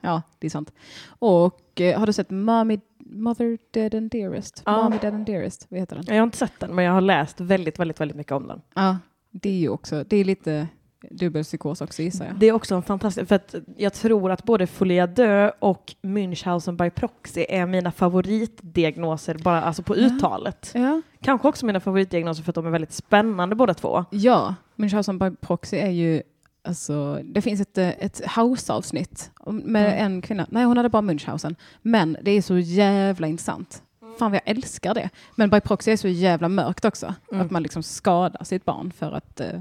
Ja, 0.00 0.22
det 0.38 0.46
är 0.46 0.50
sant. 0.50 0.72
Och 1.06 1.80
eh, 1.80 1.98
har 1.98 2.06
du 2.06 2.12
sett 2.12 2.30
Mommy, 2.30 2.80
Mother 2.98 3.58
Dead 3.70 3.94
and 3.94 4.10
Dearest? 4.10 4.62
Ja. 4.66 4.82
Mommy 4.82 4.98
Dead 5.00 5.14
and 5.14 5.26
Dearest, 5.26 5.66
vad 5.68 5.80
heter 5.80 5.96
den? 5.96 6.04
Jag 6.08 6.14
har 6.14 6.22
inte 6.22 6.36
sett 6.36 6.60
den 6.60 6.74
men 6.74 6.84
jag 6.84 6.92
har 6.92 7.00
läst 7.00 7.40
väldigt, 7.40 7.78
väldigt, 7.78 8.00
väldigt 8.00 8.16
mycket 8.16 8.32
om 8.32 8.46
den. 8.46 8.60
Ja, 8.74 8.98
det 9.30 9.48
är 9.48 9.58
ju 9.58 9.68
också, 9.68 10.04
det 10.04 10.16
är 10.16 10.24
lite 10.24 10.68
dubbelpsykos 11.10 11.80
också 11.80 12.02
gissar 12.02 12.24
jag. 12.24 12.34
Det 12.38 12.46
är 12.46 12.52
också 12.52 12.74
en 12.74 12.82
fantastisk, 12.82 13.28
för 13.28 13.34
att 13.36 13.54
jag 13.76 13.92
tror 13.92 14.30
att 14.32 14.44
både 14.44 14.66
Folia 14.66 15.06
Dö 15.06 15.50
och 15.58 15.94
Münchhausen 16.02 16.76
by 16.76 16.90
proxy 16.90 17.46
är 17.48 17.66
mina 17.66 17.92
favoritdiagnoser 17.92 19.34
bara 19.34 19.62
alltså 19.62 19.82
på 19.82 19.94
uttalet. 19.96 20.70
Ja, 20.74 21.02
Kanske 21.20 21.48
också 21.48 21.66
mina 21.66 21.80
favoritdiagnoser 21.80 22.42
för 22.42 22.50
att 22.50 22.54
de 22.54 22.66
är 22.66 22.70
väldigt 22.70 22.92
spännande 22.92 23.56
båda 23.56 23.74
två. 23.74 24.04
ja 24.10 24.54
Münchhausen 24.76 25.18
by 25.30 25.36
proxy 25.36 25.76
är 25.76 25.90
ju 25.90 26.22
Alltså, 26.66 27.20
det 27.24 27.42
finns 27.42 27.60
ett, 27.60 27.78
ett 27.78 28.22
house-avsnitt 28.36 29.30
med 29.46 29.86
Mm. 29.92 30.04
en 30.06 30.22
kvinna. 30.22 30.46
Nej, 30.50 30.64
hon 30.64 30.76
hade 30.76 30.88
bara 30.88 31.02
Münchhausen. 31.02 31.54
Men 31.82 32.16
det 32.22 32.30
är 32.30 32.42
så 32.42 32.58
jävla 32.58 33.26
intressant. 33.26 33.82
Fan 34.18 34.30
vad 34.30 34.40
jag 34.44 34.48
älskar 34.56 34.94
det. 34.94 35.10
Men 35.34 35.50
by 35.50 35.60
proxy 35.60 35.90
är 35.92 35.96
så 35.96 36.08
jävla 36.08 36.48
mörkt 36.48 36.84
också. 36.84 37.14
Mm. 37.32 37.44
Att 37.46 37.50
man 37.50 37.62
liksom 37.62 37.82
skadar 37.82 38.44
sitt 38.44 38.64
barn 38.64 38.92
för 38.92 39.12
att, 39.12 39.40
eh, 39.40 39.60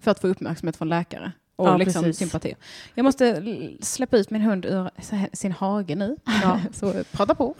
för 0.00 0.10
att 0.10 0.20
få 0.20 0.26
uppmärksamhet 0.28 0.76
från 0.76 0.88
läkare. 0.88 1.32
Och 1.56 1.68
Ja, 1.68 1.76
liksom 1.76 2.02
precis. 2.02 2.18
sympati. 2.18 2.54
Jag 2.94 3.04
måste 3.04 3.42
släppa 3.80 4.16
ut 4.16 4.30
min 4.30 4.42
hund 4.42 4.66
ur 4.66 4.90
sin 5.36 5.52
hage 5.52 5.94
nu. 5.94 6.16
Ja. 6.42 6.60
så 6.72 6.92
eh, 6.92 7.02
prata 7.12 7.34
på. 7.34 7.54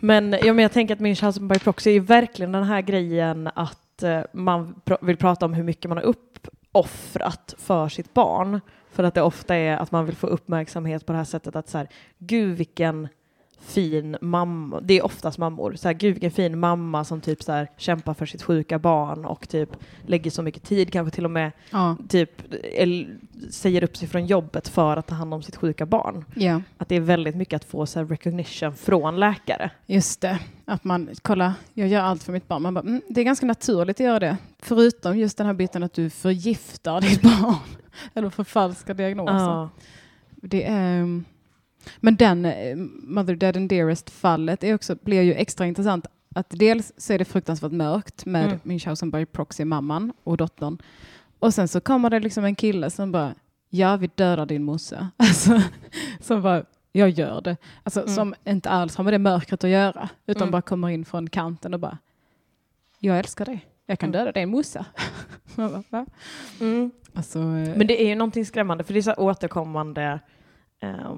Men, 0.00 0.32
ja, 0.32 0.52
men 0.52 0.58
jag 0.62 0.72
tänker 0.72 0.94
att 0.94 1.00
Münchhausen 1.00 1.48
by 1.48 1.58
proxy 1.58 1.96
är 1.96 2.00
verkligen 2.00 2.52
den 2.52 2.64
här 2.64 2.80
grejen 2.80 3.50
att 3.54 4.02
eh, 4.02 4.20
man 4.32 4.74
pr- 4.84 5.06
vill 5.06 5.16
prata 5.16 5.46
om 5.46 5.54
hur 5.54 5.62
mycket 5.62 5.88
man 5.88 5.98
har 5.98 6.04
uppoffrat 6.04 7.54
för 7.58 7.88
sitt 7.88 8.14
barn. 8.14 8.60
För 8.90 9.04
att 9.04 9.14
det 9.14 9.22
ofta 9.22 9.54
är 9.56 9.76
att 9.76 9.92
man 9.92 10.06
vill 10.06 10.16
få 10.16 10.26
uppmärksamhet 10.26 11.06
på 11.06 11.12
det 11.12 11.18
här 11.18 11.24
sättet 11.24 11.56
att 11.56 11.68
så 11.68 11.78
här, 11.78 11.88
gud 12.18 12.56
vilken 12.58 13.08
fin 13.60 14.16
mamma, 14.20 14.80
det 14.80 14.94
är 14.98 15.04
oftast 15.04 15.38
mammor, 15.38 15.74
så 15.76 15.88
här, 15.88 15.92
gud 15.94 16.14
vilken 16.14 16.30
fin 16.30 16.58
mamma 16.58 17.04
som 17.04 17.20
typ 17.20 17.42
så 17.42 17.52
här, 17.52 17.68
kämpar 17.76 18.14
för 18.14 18.26
sitt 18.26 18.42
sjuka 18.42 18.78
barn 18.78 19.24
och 19.24 19.48
typ 19.48 19.70
lägger 20.06 20.30
så 20.30 20.42
mycket 20.42 20.62
tid, 20.62 20.92
kanske 20.92 21.14
till 21.14 21.24
och 21.24 21.30
med 21.30 21.52
Ja. 21.70 21.96
typ 22.08 22.30
el- 22.62 23.18
säger 23.50 23.84
upp 23.84 23.96
sig 23.96 24.08
från 24.08 24.26
jobbet 24.26 24.68
för 24.68 24.96
att 24.96 25.06
ta 25.06 25.14
hand 25.14 25.34
om 25.34 25.42
sitt 25.42 25.56
sjuka 25.56 25.86
barn. 25.86 26.24
ja, 26.34 26.60
Att 26.78 26.88
det 26.88 26.96
är 26.96 27.00
väldigt 27.00 27.36
mycket 27.36 27.56
att 27.56 27.64
få 27.64 27.86
så 27.86 27.98
här, 27.98 28.06
recognition 28.06 28.74
från 28.76 29.20
läkare. 29.20 29.70
just 29.86 30.20
det. 30.20 30.38
Att 30.64 30.84
man, 30.84 31.08
kolla, 31.22 31.54
jag 31.74 31.88
gör 31.88 32.00
allt 32.00 32.22
för 32.22 32.32
mitt 32.32 32.48
barn. 32.48 32.62
Man 32.62 32.74
bara, 32.74 32.80
mm, 32.80 33.02
det 33.08 33.20
är 33.20 33.24
ganska 33.24 33.46
naturligt 33.46 33.96
att 34.00 34.04
göra 34.06 34.18
det. 34.18 34.36
Förutom 34.58 35.18
just 35.18 35.38
den 35.38 35.46
här 35.46 35.54
biten 35.54 35.82
att 35.82 35.92
du 35.94 36.10
förgiftar 36.10 37.00
ditt 37.00 37.22
barn. 37.42 37.54
Eller 38.14 38.30
förfalskar 38.30 38.94
diagnoser. 38.94 39.34
Ja. 39.34 39.68
Det 40.34 40.64
är, 40.64 40.98
mm, 40.98 41.24
men 41.96 42.16
den 42.16 42.44
eh, 42.44 42.76
Mother 43.02 43.34
Dead 43.36 43.56
and 43.56 43.68
Dearest-fallet 43.68 44.64
är 44.64 44.74
också, 44.74 44.96
blir 45.02 45.22
ju 45.22 45.34
extra 45.34 45.66
intressant. 45.66 46.06
Att 46.34 46.46
dels 46.50 46.92
så 46.96 47.12
är 47.12 47.18
det 47.18 47.24
fruktansvärt 47.24 47.72
mörkt 47.72 48.26
med 48.26 48.44
Mm. 48.44 48.58
Münchhausen 48.62 49.10
by 49.10 49.26
proxy, 49.26 49.64
mamman 49.64 50.12
och 50.24 50.36
dottern. 50.36 50.78
Och 51.38 51.54
sen 51.54 51.68
så 51.68 51.80
kommer 51.80 52.10
det 52.10 52.20
liksom 52.20 52.44
en 52.44 52.54
kille 52.54 52.90
som 52.90 53.12
bara, 53.12 53.34
ja 53.70 53.96
vi 53.96 54.10
dödar 54.14 54.46
din 54.46 54.62
morsa. 54.62 55.08
Alltså, 55.16 55.60
som 56.20 56.42
bara, 56.42 56.64
jag 56.92 57.10
gör 57.10 57.40
det. 57.40 57.56
Alltså, 57.82 58.00
Mm. 58.00 58.14
Som 58.14 58.34
inte 58.44 58.70
alls 58.70 58.96
har 58.96 59.04
med 59.04 59.12
det 59.14 59.18
mörkret 59.18 59.64
att 59.64 59.70
göra, 59.70 60.08
utan 60.26 60.42
Mm. 60.42 60.52
bara 60.52 60.62
kommer 60.62 60.88
in 60.88 61.04
från 61.04 61.30
kanten 61.30 61.74
och 61.74 61.80
bara, 61.80 61.98
jag 62.98 63.18
älskar 63.18 63.44
dig. 63.44 63.66
Jag 63.86 63.98
kan 63.98 64.08
Mm. 64.08 64.18
döda 64.24 64.32
din 64.40 64.48
morsa. 64.48 64.86
Mm. 66.60 66.90
alltså, 67.14 67.38
eh, 67.38 67.76
Men 67.76 67.86
det 67.86 68.02
är 68.02 68.08
ju 68.08 68.14
någonting 68.14 68.46
skrämmande, 68.46 68.84
för 68.84 68.92
det 68.94 69.00
är 69.00 69.02
så 69.02 69.14
återkommande 69.14 70.20
eh, 70.84 71.16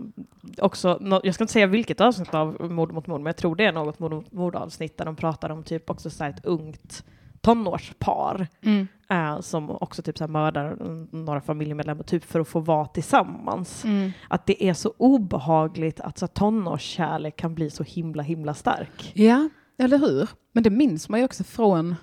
också, 0.58 0.98
nå- 1.00 1.20
jag 1.24 1.34
ska 1.34 1.44
inte 1.44 1.52
säga 1.52 1.66
vilket 1.66 2.00
avsnitt 2.00 2.34
av 2.34 2.70
Mord 2.70 2.92
mot 2.92 3.06
mord, 3.06 3.20
men 3.20 3.26
jag 3.26 3.36
tror 3.36 3.56
det 3.56 3.64
är 3.64 3.72
något 3.72 3.98
mord 3.98 4.12
mot 4.32 4.52
där 4.78 5.04
de 5.04 5.16
pratar 5.16 5.50
om 5.50 5.62
typ 5.62 5.90
också 5.90 6.10
så 6.10 6.24
här 6.24 6.30
ett 6.30 6.44
ungt 6.44 7.04
tonårspar 7.40 8.46
mm, 8.62 8.88
eh, 9.10 9.40
som 9.40 9.70
också 9.70 10.02
typ 10.02 10.18
så 10.18 10.24
här 10.24 10.28
mördar 10.28 10.76
några 11.16 11.40
familjemedlemmar 11.40 12.02
typ 12.02 12.24
för 12.24 12.40
att 12.40 12.48
få 12.48 12.60
vara 12.60 12.86
tillsammans. 12.86 13.84
mm. 13.84 14.10
Att 14.28 14.46
det 14.46 14.64
är 14.64 14.74
så 14.74 14.94
obehagligt 14.96 16.00
att 16.00 16.18
så 16.18 16.26
här, 16.26 16.32
tonårskärlek 16.32 17.36
kan 17.36 17.54
bli 17.54 17.70
så 17.70 17.82
himla 17.82 18.22
himla 18.22 18.54
stark. 18.54 19.12
Ja, 19.14 19.48
eller 19.78 19.98
hur? 19.98 20.28
Men 20.52 20.62
det 20.62 20.70
minns 20.70 21.08
man 21.08 21.20
ju 21.20 21.24
också 21.24 21.44
från 21.44 21.94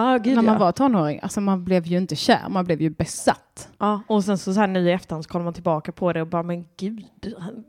Ah, 0.00 0.18
gud, 0.18 0.34
när 0.36 0.42
man 0.42 0.54
ja. 0.54 0.58
var 0.58 0.72
tonåring. 0.72 1.20
Alltså 1.22 1.40
man 1.40 1.64
blev 1.64 1.86
ju 1.86 1.98
inte 1.98 2.16
kär, 2.16 2.48
man 2.48 2.64
blev 2.64 2.82
ju 2.82 2.90
besatt. 2.90 3.68
Ja, 3.78 4.00
och 4.06 4.24
sen 4.24 4.38
så, 4.38 4.54
så 4.54 4.60
här 4.60 4.66
nu 4.66 4.88
i 4.88 4.92
efterhand 4.92 5.24
så 5.24 5.30
kollar 5.30 5.44
man 5.44 5.54
tillbaka 5.54 5.92
på 5.92 6.12
det 6.12 6.20
och 6.20 6.26
bara 6.26 6.42
men 6.42 6.64
gud, 6.76 7.04
han, 7.38 7.64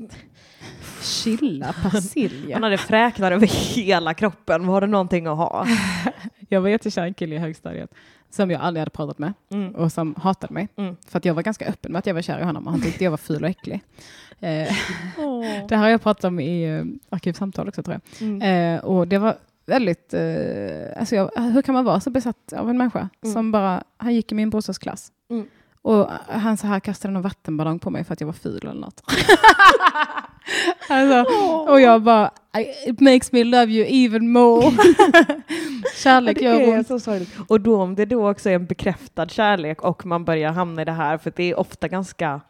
Chilla, 1.02 1.74
persilja. 1.74 2.56
han 2.56 2.64
hade 2.64 2.78
fräknar 2.78 3.32
över 3.32 3.48
hela 3.76 4.14
kroppen, 4.14 4.68
var 4.68 4.82
det 4.82 4.88
någonting 4.88 5.28
att 5.28 5.38
ha? 5.38 5.68
Jag 6.50 6.62
var 6.62 6.70
jättekär 6.70 7.04
i 7.06 7.08
en 7.08 7.14
kille 7.14 7.36
i 7.36 7.38
högstadiet 7.38 7.94
som 8.30 8.52
jag 8.52 8.62
aldrig 8.62 8.82
hade 8.82 8.92
pratat 8.92 9.20
med 9.20 9.34
Mm. 9.52 9.76
och 9.76 9.92
som 9.92 10.16
hatade 10.18 10.54
mig. 10.54 10.68
Mm. 10.76 10.96
För 11.08 11.18
att 11.18 11.26
jag 11.26 11.34
var 11.34 11.42
ganska 11.44 11.66
öppen 11.66 11.92
med 11.92 12.00
att 12.00 12.06
jag 12.06 12.14
var 12.14 12.22
kär 12.22 12.40
i 12.40 12.44
honom 12.44 12.66
och 12.66 12.72
han 12.72 12.82
tyckte 12.82 13.04
jag 13.04 13.12
var 13.12 13.18
ful 13.18 13.44
och 13.44 13.50
äcklig. 13.50 13.82
Eh, 14.40 14.50
det 15.68 15.76
här 15.76 15.78
har 15.78 15.90
jag 15.90 16.02
pratat 16.02 16.24
om 16.24 16.40
i 16.40 16.78
eh, 16.78 16.84
Arkivsamtal 17.10 17.68
också 17.68 17.84
tror 17.84 18.00
jag. 18.20 18.28
Mm. 18.30 18.76
Eh, 18.76 18.84
och 18.86 19.08
det 19.08 19.18
var 19.18 19.36
väldigt, 19.70 20.14
eh, 20.14 21.00
alltså 21.00 21.16
jag, 21.16 21.30
hur 21.36 21.62
kan 21.62 21.74
man 21.76 21.86
vara 21.86 22.00
så 22.00 22.10
besatt 22.10 22.54
av 22.54 22.70
en 22.70 22.78
människa 22.78 23.10
Mm. 23.24 23.34
som 23.34 23.52
bara, 23.52 23.84
han 23.98 24.14
gick 24.16 24.32
i 24.32 24.36
min 24.36 24.50
brorsas 24.50 24.78
klass. 24.78 25.12
Mm. 25.32 25.46
Och 25.82 26.08
han 26.28 26.58
så 26.58 26.68
här 26.68 26.80
kastade 26.80 27.14
någon 27.14 27.22
vattenballong 27.24 27.80
på 27.80 27.90
mig 27.90 28.04
för 28.04 28.14
att 28.14 28.22
jag 28.22 28.26
var 28.26 28.34
ful 28.34 28.60
eller 28.64 28.82
något. 28.82 29.02
alltså, 30.90 31.34
och 31.72 31.82
jag 31.82 32.02
bara, 32.02 32.32
"I- 32.58 32.90
it 32.90 33.00
makes 33.00 33.32
me 33.32 33.44
love 33.44 33.72
you 33.72 33.86
even 34.06 34.32
more. 34.32 34.72
Kärlek 36.04 36.42
gör 36.42 36.62
är 36.62 36.78
ont. 36.78 36.88
så 36.88 37.00
sorgligt. 37.00 37.36
Och 37.48 37.62
då 37.62 37.82
om 37.82 37.96
det 37.96 38.06
då 38.06 38.30
också 38.32 38.50
är 38.50 38.54
en 38.56 38.66
bekräftad 38.66 39.28
kärlek 39.30 39.82
och 39.82 40.06
man 40.06 40.26
börjar 40.26 40.52
hamna 40.52 40.82
i 40.82 40.86
det 40.86 40.92
här, 40.92 41.18
för 41.18 41.34
det 41.36 41.44
är 41.44 41.60
ofta 41.60 41.88
ganska 41.88 42.42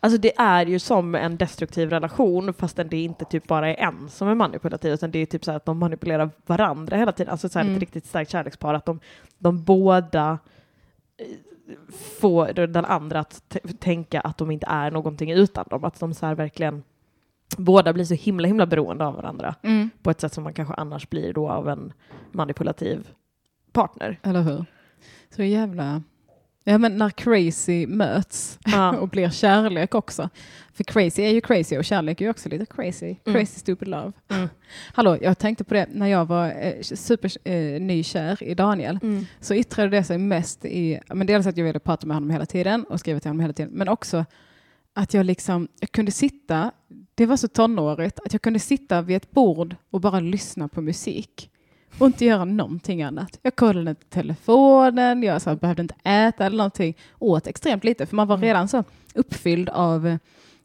Alltså 0.00 0.18
det 0.18 0.32
är 0.38 0.66
ju 0.66 0.78
som 0.78 1.14
en 1.14 1.36
destruktiv 1.36 1.90
relation 1.90 2.54
fastän 2.54 2.88
det 2.88 3.02
inte 3.02 3.24
typ 3.24 3.46
bara 3.46 3.68
är 3.70 3.74
en 3.88 4.08
som 4.08 4.28
är 4.28 4.34
manipulativ 4.34 4.92
utan 4.92 5.10
det 5.10 5.18
är 5.18 5.26
typ 5.26 5.44
så 5.44 5.52
att 5.52 5.64
de 5.64 5.78
manipulerar 5.78 6.30
varandra 6.46 6.96
hela 6.96 7.12
tiden. 7.12 7.30
Alltså 7.32 7.48
så 7.48 7.58
här 7.58 7.64
Mm. 7.66 7.74
ett 7.76 7.80
riktigt 7.80 8.06
starkt 8.06 8.30
kärlekspar 8.30 8.74
att 8.74 8.86
de, 8.86 9.00
de 9.38 9.64
båda 9.64 10.38
eh, 11.16 11.26
får 12.20 12.46
den 12.66 12.84
andra 12.84 13.20
att 13.20 13.56
tänka 13.80 14.20
att 14.20 14.38
de 14.38 14.50
inte 14.50 14.66
är 14.66 14.90
någonting 14.90 15.30
utan 15.30 15.64
dem. 15.70 15.84
Att 15.84 16.00
de 16.00 16.14
så 16.14 16.26
här 16.26 16.34
verkligen 16.34 16.82
båda 17.58 17.92
blir 17.92 18.04
så 18.04 18.14
himla 18.14 18.48
himla 18.48 18.66
beroende 18.66 19.06
av 19.06 19.14
varandra 19.14 19.54
Mm. 19.62 19.90
på 20.02 20.10
ett 20.10 20.20
sätt 20.20 20.32
som 20.32 20.44
man 20.44 20.52
kanske 20.54 20.74
annars 20.74 21.08
blir 21.10 21.32
då 21.32 21.48
av 21.50 21.68
en 21.68 21.92
manipulativ 22.32 23.08
partner. 23.72 24.18
Eller 24.22 24.42
hur? 24.42 24.64
Så 25.36 25.42
jävla... 25.42 26.02
Ja 26.64 26.78
men 26.78 26.96
när 26.96 27.10
crazy 27.10 27.86
möts 27.86 28.58
Ja. 28.64 28.96
och 29.00 29.08
blir 29.08 29.30
kärlek 29.30 29.94
också. 29.94 30.28
För 30.72 30.84
crazy 30.84 31.22
är 31.22 31.30
ju 31.30 31.40
crazy 31.40 31.78
och 31.78 31.84
kärlek 31.84 32.20
är 32.20 32.24
ju 32.24 32.30
också 32.30 32.48
lite 32.48 32.66
crazy. 32.66 33.06
Mm. 33.06 33.38
Crazy 33.40 33.60
stupid 33.60 33.88
love. 33.88 34.12
Mm. 34.28 34.48
Hallå, 34.94 35.18
jag 35.22 35.38
tänkte 35.38 35.64
på 35.64 35.74
det 35.74 35.86
när 35.92 36.06
jag 36.06 36.24
var 36.24 36.46
eh, 36.46 36.82
super 36.82 37.48
eh, 37.48 37.80
nykär 37.80 38.42
i 38.42 38.54
Daniel. 38.54 38.98
Mm. 39.02 39.26
Så 39.40 39.54
yttrade 39.54 39.88
det 39.88 40.04
sig 40.04 40.18
mest 40.18 40.64
i, 40.64 41.00
men 41.14 41.26
dels 41.26 41.46
att 41.46 41.56
jag 41.56 41.64
ville 41.64 41.78
prata 41.78 42.06
med 42.06 42.16
honom 42.16 42.30
hela 42.30 42.46
tiden 42.46 42.84
och 42.84 43.00
skriva 43.00 43.20
till 43.20 43.28
honom 43.28 43.40
hela 43.40 43.52
tiden, 43.52 43.72
men 43.72 43.88
också 43.88 44.24
att 44.94 45.14
jag 45.14 45.26
liksom, 45.26 45.68
jag 45.80 45.92
kunde 45.92 46.12
sitta, 46.12 46.70
det 47.14 47.26
var 47.26 47.36
så 47.36 47.48
tonårigt, 47.48 48.20
att 48.24 48.32
jag 48.32 48.42
kunde 48.42 48.58
sitta 48.58 49.02
vid 49.02 49.16
ett 49.16 49.30
bord 49.30 49.76
och 49.90 50.00
bara 50.00 50.20
lyssna 50.20 50.68
på 50.68 50.80
musik 50.80 51.50
och 51.98 52.06
inte 52.06 52.24
göra 52.24 52.44
någonting 52.44 53.02
annat. 53.02 53.38
Jag 53.42 53.56
kollade 53.56 53.90
inte 53.90 54.06
telefonen, 54.06 55.22
jag 55.22 55.42
så 55.42 55.56
behövde 55.56 55.82
inte 55.82 55.94
äta 56.04 56.46
eller 56.46 56.56
någonting, 56.56 56.94
åt 57.18 57.46
extremt 57.46 57.84
lite, 57.84 58.06
för 58.06 58.16
man 58.16 58.28
var 58.28 58.36
Mm. 58.36 58.46
redan 58.46 58.68
så 58.68 58.84
uppfylld 59.14 59.68
av 59.68 60.06
eh, 60.06 60.16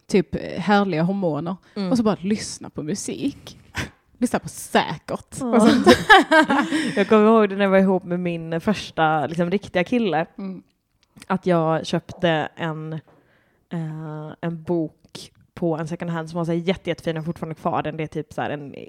typ 0.08 0.36
eh, 0.36 0.42
härliga 0.62 1.04
hormoner 1.04 1.56
Mm. 1.76 1.92
och 1.92 1.98
så 1.98 2.04
bara 2.04 2.18
lyssna 2.22 2.70
på 2.70 2.84
musik. 2.84 3.58
lyssna 4.18 4.40
på 4.40 4.50
säkert. 4.50 5.34
Så, 5.34 5.46
Jag 6.96 7.08
kommer 7.10 7.26
ihåg 7.28 7.50
det 7.50 7.56
när 7.56 7.64
jag 7.64 7.72
var 7.72 7.78
ihop 7.80 8.04
med 8.04 8.20
min 8.20 8.62
första 8.62 9.28
liksom, 9.28 9.52
riktiga 9.52 9.84
kille. 9.84 10.26
mm. 10.38 10.64
Att 11.28 11.46
jag 11.46 11.86
köpte 11.86 12.30
en, 12.56 12.94
eh, 13.74 14.34
en 14.42 14.64
bok 14.64 15.32
på 15.60 15.78
en 15.78 15.88
second 15.88 16.12
hand 16.12 16.30
som 16.30 16.38
var 16.38 16.46
så 16.46 16.52
här 16.52 16.60
jätte, 16.60 16.90
jättefin 16.90 17.18
och 17.18 17.26
fortfarande 17.26 17.56
kvar. 17.56 17.84
Den 17.84 17.98
det 17.98 18.04
är 18.04 18.08
typ 18.08 18.34
så 18.34 18.42
en 18.42 18.74
eh, 18.74 18.88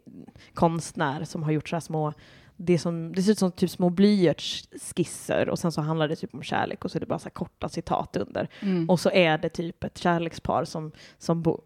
konstnär 0.54 1.24
som 1.24 1.42
har 1.42 1.52
gjort 1.52 1.68
så 1.68 1.76
här 1.76 1.80
små 1.80 2.12
det, 2.56 2.78
som, 2.78 3.12
det 3.14 3.22
ser 3.22 3.32
ut 3.32 3.38
som 3.38 3.52
typ 3.52 3.70
små 3.70 3.90
blyertsskisser 3.90 5.48
och 5.48 5.58
sen 5.58 5.72
så 5.72 5.80
handlar 5.80 6.08
det 6.08 6.16
typ 6.16 6.34
om 6.34 6.42
kärlek 6.42 6.84
och 6.84 6.90
så 6.90 6.98
är 6.98 7.00
det 7.00 7.06
bara 7.06 7.18
så 7.18 7.30
korta 7.30 7.68
citat 7.68 8.16
under. 8.16 8.48
Mm. 8.60 8.90
Och 8.90 9.00
så 9.00 9.10
är 9.10 9.38
det 9.38 9.48
typ 9.48 9.84
ett 9.84 9.98
kärlekspar 9.98 10.64
som, 10.64 10.92
som 11.18 11.42
bor, 11.42 11.60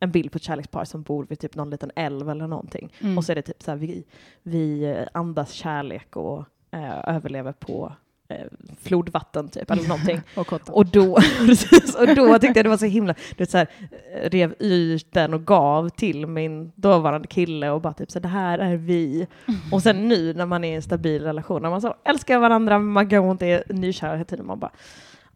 en 0.00 0.10
bild 0.10 0.32
på 0.32 0.36
ett 0.36 0.42
kärlekspar 0.42 0.84
som 0.84 1.02
bor 1.02 1.26
vid 1.28 1.38
typ 1.38 1.54
någon 1.54 1.70
liten 1.70 1.90
älv 1.96 2.30
eller 2.30 2.46
någonting. 2.46 2.92
Mm. 3.00 3.18
Och 3.18 3.24
så 3.24 3.32
är 3.32 3.36
det 3.36 3.42
typ 3.42 3.62
så 3.62 3.70
här, 3.70 3.78
vi, 3.78 4.04
vi 4.42 4.84
eh, 4.84 5.06
andas 5.12 5.52
kärlek 5.52 6.16
och 6.16 6.44
eh, 6.70 7.14
överlever 7.16 7.52
på 7.52 7.92
flodvatten 8.82 9.48
typ 9.48 9.70
eller 9.70 9.88
någonting. 9.88 10.20
och. 10.34 10.52
Och 10.68 10.86
då, 10.86 11.14
precis, 11.46 11.94
och 11.94 12.06
då 12.06 12.38
tyckte 12.38 12.58
jag 12.58 12.64
det 12.64 12.70
var 12.70 12.76
så 12.76 12.86
himla, 12.86 13.12
du 13.12 13.36
vet 13.36 13.50
så 13.50 13.58
här, 13.58 13.66
eh, 14.14 14.30
rev 14.30 14.54
ut 14.58 15.12
den 15.12 15.34
och 15.34 15.46
gav 15.46 15.88
till 15.88 16.26
min 16.26 16.72
dåvarande 16.74 17.28
kille 17.28 17.70
och 17.70 17.80
bara 17.80 17.92
typ 17.92 18.10
så 18.10 18.18
här, 18.18 18.22
det 18.22 18.28
här 18.28 18.58
är 18.58 18.76
vi. 18.76 19.26
Och 19.72 19.82
sen 19.82 20.08
nu 20.08 20.34
när 20.34 20.46
man 20.46 20.64
är 20.64 20.72
i 20.72 20.74
en 20.74 20.82
stabil 20.82 21.22
relation, 21.22 21.62
när 21.62 21.70
man 21.70 21.80
så 21.80 21.94
älskar 22.04 22.38
varandra, 22.38 22.78
man 22.78 23.08
går 23.08 23.30
inte 23.30 23.46
är 23.46 23.64
nykär 23.68 24.12
hela 24.12 24.24
tiden, 24.24 24.46
man 24.46 24.58
bara 24.58 24.72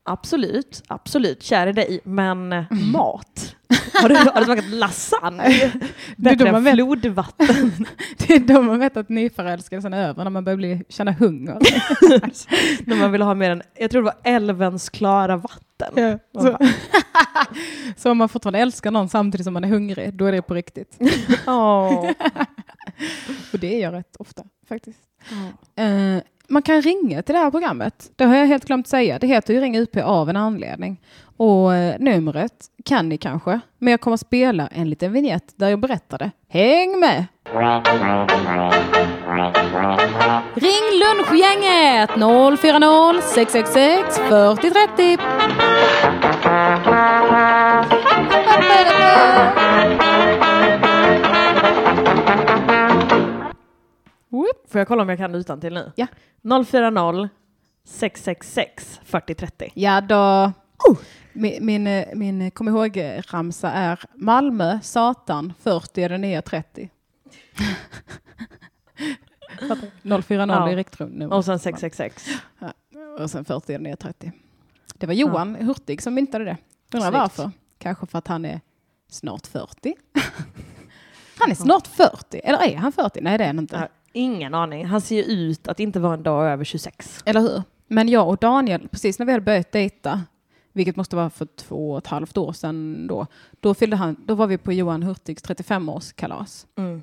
absolut, 0.06 0.82
absolut, 0.86 1.42
kär 1.42 1.66
i 1.66 1.72
dig, 1.72 2.00
men 2.04 2.52
eh, 2.52 2.64
mat. 2.70 3.56
Har 4.02 4.08
du, 4.08 4.14
har 4.14 4.40
du 4.40 4.44
smakat 4.44 4.64
lasagne? 4.64 5.48
Det 6.16 6.30
är 6.30 6.36
då 6.36 6.44
Bättre 6.44 6.70
än 6.70 6.76
flodvatten. 6.76 7.86
Det 8.18 8.34
är 8.34 8.38
då 8.38 8.62
man 8.62 8.78
vet 8.78 8.96
att 8.96 9.08
nyförälskelsen 9.08 9.94
är 9.94 10.08
över, 10.08 10.24
när 10.24 10.30
man 10.30 10.44
börjar 10.44 10.56
bli, 10.56 10.84
känna 10.88 11.12
hunger. 11.12 11.54
när 12.86 12.96
man 12.96 13.12
vill 13.12 13.22
ha 13.22 13.34
mer 13.34 13.50
än, 13.50 13.62
jag 13.74 13.90
tror 13.90 14.02
det 14.02 14.04
var 14.04 14.32
älvens 14.32 14.88
klara 14.88 15.36
vatten. 15.36 15.92
Ja, 15.94 16.18
så. 16.42 16.52
bara, 16.52 16.58
så 17.96 18.10
om 18.10 18.18
man 18.18 18.28
fortfarande 18.28 18.58
älskar 18.58 18.90
någon 18.90 19.08
samtidigt 19.08 19.44
som 19.44 19.54
man 19.54 19.64
är 19.64 19.68
hungrig, 19.68 20.14
då 20.14 20.24
är 20.24 20.32
det 20.32 20.42
på 20.42 20.54
riktigt. 20.54 20.98
Åh. 21.46 22.10
Och 23.52 23.58
det 23.58 23.76
är 23.76 23.82
jag 23.82 23.92
rätt 23.92 24.16
ofta 24.18 24.42
faktiskt. 24.68 25.00
Eh, 25.76 26.22
man 26.48 26.62
kan 26.62 26.82
ringa 26.82 27.22
till 27.22 27.34
det 27.34 27.40
här 27.40 27.50
programmet. 27.50 28.10
Det 28.16 28.24
har 28.24 28.36
jag 28.36 28.46
helt 28.46 28.64
glömt 28.64 28.88
säga. 28.88 29.18
Det 29.18 29.26
heter 29.26 29.54
ju 29.54 29.60
Ring 29.60 29.78
UP 29.78 29.96
av 29.96 30.30
en 30.30 30.36
anledning. 30.36 31.00
Och 31.36 31.74
eh, 31.74 31.94
numret 31.98 32.52
kan 32.84 33.08
ni 33.08 33.18
kanske. 33.18 33.60
Men 33.78 33.90
jag 33.90 34.00
kommer 34.00 34.14
att 34.14 34.20
spela 34.20 34.66
en 34.66 34.90
liten 34.90 35.12
vignett 35.12 35.44
där 35.56 35.68
jag 35.68 35.80
berättar 35.80 36.18
det. 36.18 36.30
Häng 36.48 37.00
med! 37.00 37.24
Ring 40.54 41.00
lunchgänget 41.00 42.10
040 42.10 43.22
666 43.22 44.18
4030. 44.18 45.18
Whoop. 54.36 54.70
Får 54.70 54.78
jag 54.78 54.88
kolla 54.88 55.02
om 55.02 55.08
jag 55.08 55.18
kan 55.18 55.34
utan 55.34 55.60
till 55.60 55.74
nu? 55.74 55.92
Ja. 55.96 56.06
040 56.42 57.28
666 57.84 59.00
4030. 59.04 59.72
Ja 59.74 60.00
då. 60.00 60.52
Min, 61.32 61.66
min, 61.66 61.86
eh, 61.86 62.06
min 62.14 62.50
kom 62.50 62.68
ihåg-ramsa 62.68 63.70
är 63.70 64.00
Malmö, 64.14 64.78
Satan, 64.82 65.52
40 65.60 66.02
är 66.02 66.08
det 66.08 66.18
nya 66.18 66.42
30. 66.42 66.90
040 70.02 70.24
Ja. 70.48 70.70
i 70.70 70.76
riktrum 70.76 71.10
nu. 71.10 71.28
Och 71.28 71.44
sen 71.44 71.58
666. 71.58 72.26
Och 73.18 73.30
sen 73.30 73.44
40 73.44 73.72
är 73.74 73.78
det 73.78 73.84
nya 73.84 73.96
30. 73.96 74.32
Det 74.94 75.06
var 75.06 75.14
Johan 75.14 75.54
Hurtig 75.54 76.02
som 76.02 76.14
myntade 76.14 76.44
det. 76.44 76.56
Undrar 76.94 77.10
varför? 77.10 77.50
Kanske 77.78 78.06
för 78.06 78.18
att 78.18 78.28
han 78.28 78.44
är 78.44 78.60
snart 79.08 79.46
40. 79.46 79.94
han 81.38 81.50
är 81.50 81.54
snart 81.54 81.86
40. 81.86 82.40
Eller 82.44 82.62
är 82.62 82.76
han 82.76 82.92
40? 82.92 83.20
Nej 83.20 83.38
det 83.38 83.44
är 83.44 83.48
han 83.48 83.58
inte. 83.58 83.88
Ingen 84.16 84.54
aning. 84.54 84.86
Han 84.86 85.00
ser 85.00 85.16
ju 85.16 85.22
ut 85.22 85.68
att 85.68 85.80
inte 85.80 86.00
vara 86.00 86.14
en 86.14 86.22
dag 86.22 86.46
över 86.46 86.64
26. 86.64 87.22
Eller 87.26 87.40
hur? 87.40 87.62
Men 87.88 88.08
jag 88.08 88.28
och 88.28 88.36
Daniel, 88.38 88.88
precis 88.88 89.18
när 89.18 89.26
vi 89.26 89.32
hade 89.32 89.44
börjat 89.44 89.72
dejta, 89.72 90.22
vilket 90.72 90.96
måste 90.96 91.16
vara 91.16 91.30
för 91.30 91.46
två 91.56 91.92
och 91.92 91.98
ett 91.98 92.06
halvt 92.06 92.36
år 92.36 92.52
sedan 92.52 93.06
då, 93.06 93.26
då, 93.60 93.74
fyllde 93.74 93.96
han, 93.96 94.16
då 94.26 94.34
var 94.34 94.46
vi 94.46 94.58
på 94.58 94.72
Johan 94.72 95.02
Hurtigs 95.02 95.42
35-årskalas. 95.44 96.66
Mm. 96.78 97.02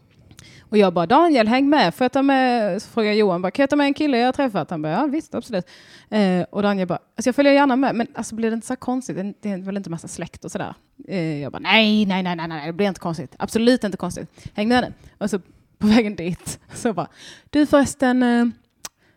Och 0.70 0.78
jag 0.78 0.94
bara, 0.94 1.06
Daniel 1.06 1.48
häng 1.48 1.70
med, 1.70 1.96
får 1.96 2.06
jag 2.06 2.12
ta 2.12 2.22
med, 2.22 2.82
så 2.82 2.90
frågade 2.90 3.16
Johan, 3.16 3.42
bara, 3.42 3.52
kan 3.52 3.64
jag 3.64 3.70
ta 3.70 3.76
med 3.76 3.86
en 3.86 3.94
kille 3.94 4.18
jag 4.18 4.26
har 4.28 4.32
träffat? 4.34 4.70
Han 4.70 4.82
bara, 4.82 4.92
ja 4.94 5.06
visst, 5.06 5.36
absolut. 5.36 5.66
Eh, 6.10 6.42
och 6.50 6.62
Daniel 6.62 6.88
bara, 6.88 7.00
alltså 7.16 7.28
jag 7.28 7.36
följer 7.36 7.54
gärna 7.54 7.76
med, 7.76 7.96
men 7.96 8.08
alltså 8.16 8.36
blir 8.36 8.50
det 8.52 8.54
inte 8.54 8.68
så 8.68 8.76
konstigt? 8.76 9.16
Det- 9.16 9.34
Det 9.42 9.50
är 9.52 9.58
väl 9.58 9.78
inte 9.78 9.90
massa 9.90 10.08
släkt 10.08 10.46
och 10.46 10.52
sådär? 10.52 10.74
Eh, 11.08 11.42
jag 11.42 11.52
bara, 11.52 11.60
nej, 11.60 12.06
nej, 12.06 12.24
nej, 12.24 12.36
nej, 12.36 12.48
nej, 12.48 12.68
det 12.68 12.74
blir 12.74 12.88
inte 12.88 13.00
konstigt. 13.00 13.36
Absolut 13.40 13.84
inte 13.84 13.98
konstigt. 13.98 14.50
Häng 14.54 14.68
med 14.68 14.84
nu. 14.84 14.94
Och 15.18 15.30
så 15.30 15.40
på 15.84 15.88
vägen 15.88 16.16
dit, 16.16 16.60
så 16.74 16.94
bara, 16.94 17.08
du 17.50 17.66
förresten, 17.66 18.24
eh, 18.24 18.46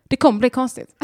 det 0.03 0.15
kommer 0.15 0.39
bli 0.39 0.49
konstigt. 0.49 0.95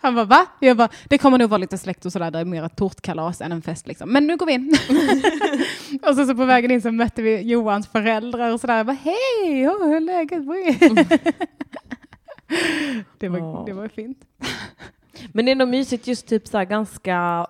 Han 0.00 0.14
bara, 0.14 0.24
va? 0.24 0.46
Jag 0.60 0.76
bara, 0.76 0.88
det 1.08 1.18
kommer 1.18 1.38
nog 1.38 1.50
vara 1.50 1.58
lite 1.58 1.78
släkt 1.78 2.06
och 2.06 2.12
sådär, 2.12 2.30
det 2.30 2.38
är 2.38 2.44
mer 2.44 2.64
ett 2.64 2.76
tårtkalas 2.76 3.40
än 3.40 3.52
en 3.52 3.62
fest 3.62 3.86
liksom. 3.86 4.12
Men 4.12 4.26
nu 4.26 4.36
går 4.36 4.46
vi 4.46 4.52
in. 4.52 4.76
och 6.08 6.14
så, 6.14 6.26
så 6.26 6.34
på 6.34 6.44
vägen 6.44 6.70
in 6.70 6.82
så 6.82 6.92
mötte 6.92 7.22
vi 7.22 7.40
Johans 7.40 7.88
föräldrar 7.88 8.52
och 8.52 8.60
sådär. 8.60 8.76
Jag 8.76 8.86
bara, 8.86 8.96
hej, 9.02 9.68
oh, 9.68 9.86
hur 9.86 9.96
är 9.96 10.00
läget 10.00 10.38
det, 13.18 13.28
var, 13.28 13.38
Ja. 13.38 13.62
det 13.66 13.72
var 13.72 13.88
fint. 13.88 14.18
Men 15.32 15.44
det 15.44 15.50
är 15.50 15.56
nog 15.56 15.68
mysigt 15.68 16.06
just 16.06 16.26
typ 16.26 16.48
så 16.48 16.58
här 16.58 16.64
ganska, 16.64 17.46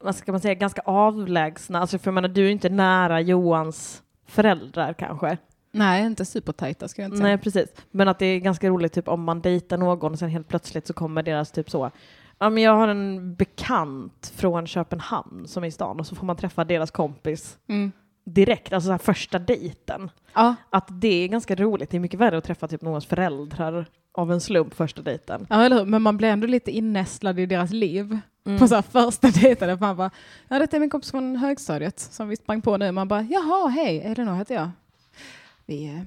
vad 0.00 0.16
ska 0.16 0.32
man 0.32 0.40
säga, 0.40 0.54
ganska 0.54 0.82
avlägsna. 0.84 1.80
Alltså 1.80 1.98
för 1.98 2.08
jag 2.08 2.14
menar, 2.14 2.28
du 2.28 2.46
är 2.46 2.50
inte 2.50 2.68
nära 2.68 3.20
Johans 3.20 4.02
föräldrar 4.26 4.92
kanske. 4.92 5.38
Nej, 5.74 6.06
inte 6.06 6.24
supertajta 6.24 6.88
ska 6.88 7.02
jag 7.02 7.06
inte 7.06 7.16
säga. 7.16 7.28
Nej, 7.28 7.38
precis. 7.38 7.68
Men 7.90 8.08
att 8.08 8.18
det 8.18 8.26
är 8.26 8.38
ganska 8.38 8.68
roligt 8.68 8.92
typ 8.92 9.08
om 9.08 9.24
man 9.24 9.40
dejtar 9.40 9.78
någon 9.78 10.12
och 10.12 10.18
sen 10.18 10.28
helt 10.28 10.48
plötsligt 10.48 10.86
så 10.86 10.92
kommer 10.92 11.22
deras 11.22 11.50
typ 11.52 11.70
så. 11.70 11.90
Ja, 12.38 12.50
men 12.50 12.62
jag 12.62 12.76
har 12.76 12.88
en 12.88 13.34
bekant 13.34 14.32
från 14.36 14.66
Köpenhamn 14.66 15.48
som 15.48 15.64
är 15.64 15.68
i 15.68 15.70
stan 15.70 16.00
och 16.00 16.06
så 16.06 16.14
får 16.14 16.26
man 16.26 16.36
träffa 16.36 16.64
deras 16.64 16.90
kompis 16.90 17.58
Mm. 17.68 17.92
direkt, 18.24 18.72
alltså 18.72 18.86
så 18.86 18.90
här 18.90 18.98
första 18.98 19.38
dejten. 19.38 20.10
Ja. 20.34 20.54
Att 20.70 20.88
det 21.00 21.24
är 21.24 21.28
ganska 21.28 21.54
roligt. 21.54 21.90
Det 21.90 21.96
är 21.96 22.00
mycket 22.00 22.20
värre 22.20 22.38
att 22.38 22.44
träffa 22.44 22.68
typ 22.68 22.82
någons 22.82 23.06
föräldrar 23.06 23.86
av 24.12 24.32
en 24.32 24.40
slump 24.40 24.74
första 24.74 25.02
dejten. 25.02 25.46
ja, 25.50 25.62
eller 25.64 25.78
hur? 25.78 25.84
Men 25.84 26.02
man 26.02 26.16
blir 26.16 26.28
ändå 26.28 26.46
lite 26.46 26.70
innästlad 26.70 27.38
i 27.38 27.46
deras 27.46 27.70
liv. 27.70 28.18
Mm. 28.46 28.58
På 28.58 28.68
så 28.68 28.82
första 28.82 29.28
dejten. 29.30 29.68
där 29.68 29.76
Man 29.80 29.96
bara, 29.96 30.10
ja 30.48 30.58
detta 30.58 30.76
är 30.76 30.80
min 30.80 30.90
kompis 30.90 31.10
från 31.10 31.36
högstadiet 31.36 31.98
som 32.00 32.28
vi 32.28 32.36
sprang 32.36 32.62
på 32.62 32.76
nu. 32.76 32.92
Man 32.92 33.08
bara, 33.08 33.22
jaha, 33.22 33.68
hej, 33.68 34.00
Elinor 34.00 34.34
heter 34.34 34.54
jag. 34.54 34.70
Vi, 35.66 35.84
eh, 35.86 36.02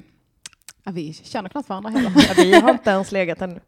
Ja, 0.84 0.92
vi 0.92 1.14
känner 1.14 1.50
knappt 1.50 1.70
varandra 1.70 1.90
heller. 1.96 2.12
Ja, 2.28 2.34
vi 2.38 2.54
har 2.54 2.72
inte 2.72 2.90
ens 2.90 3.12
legat 3.12 3.42
ännu. 3.42 3.60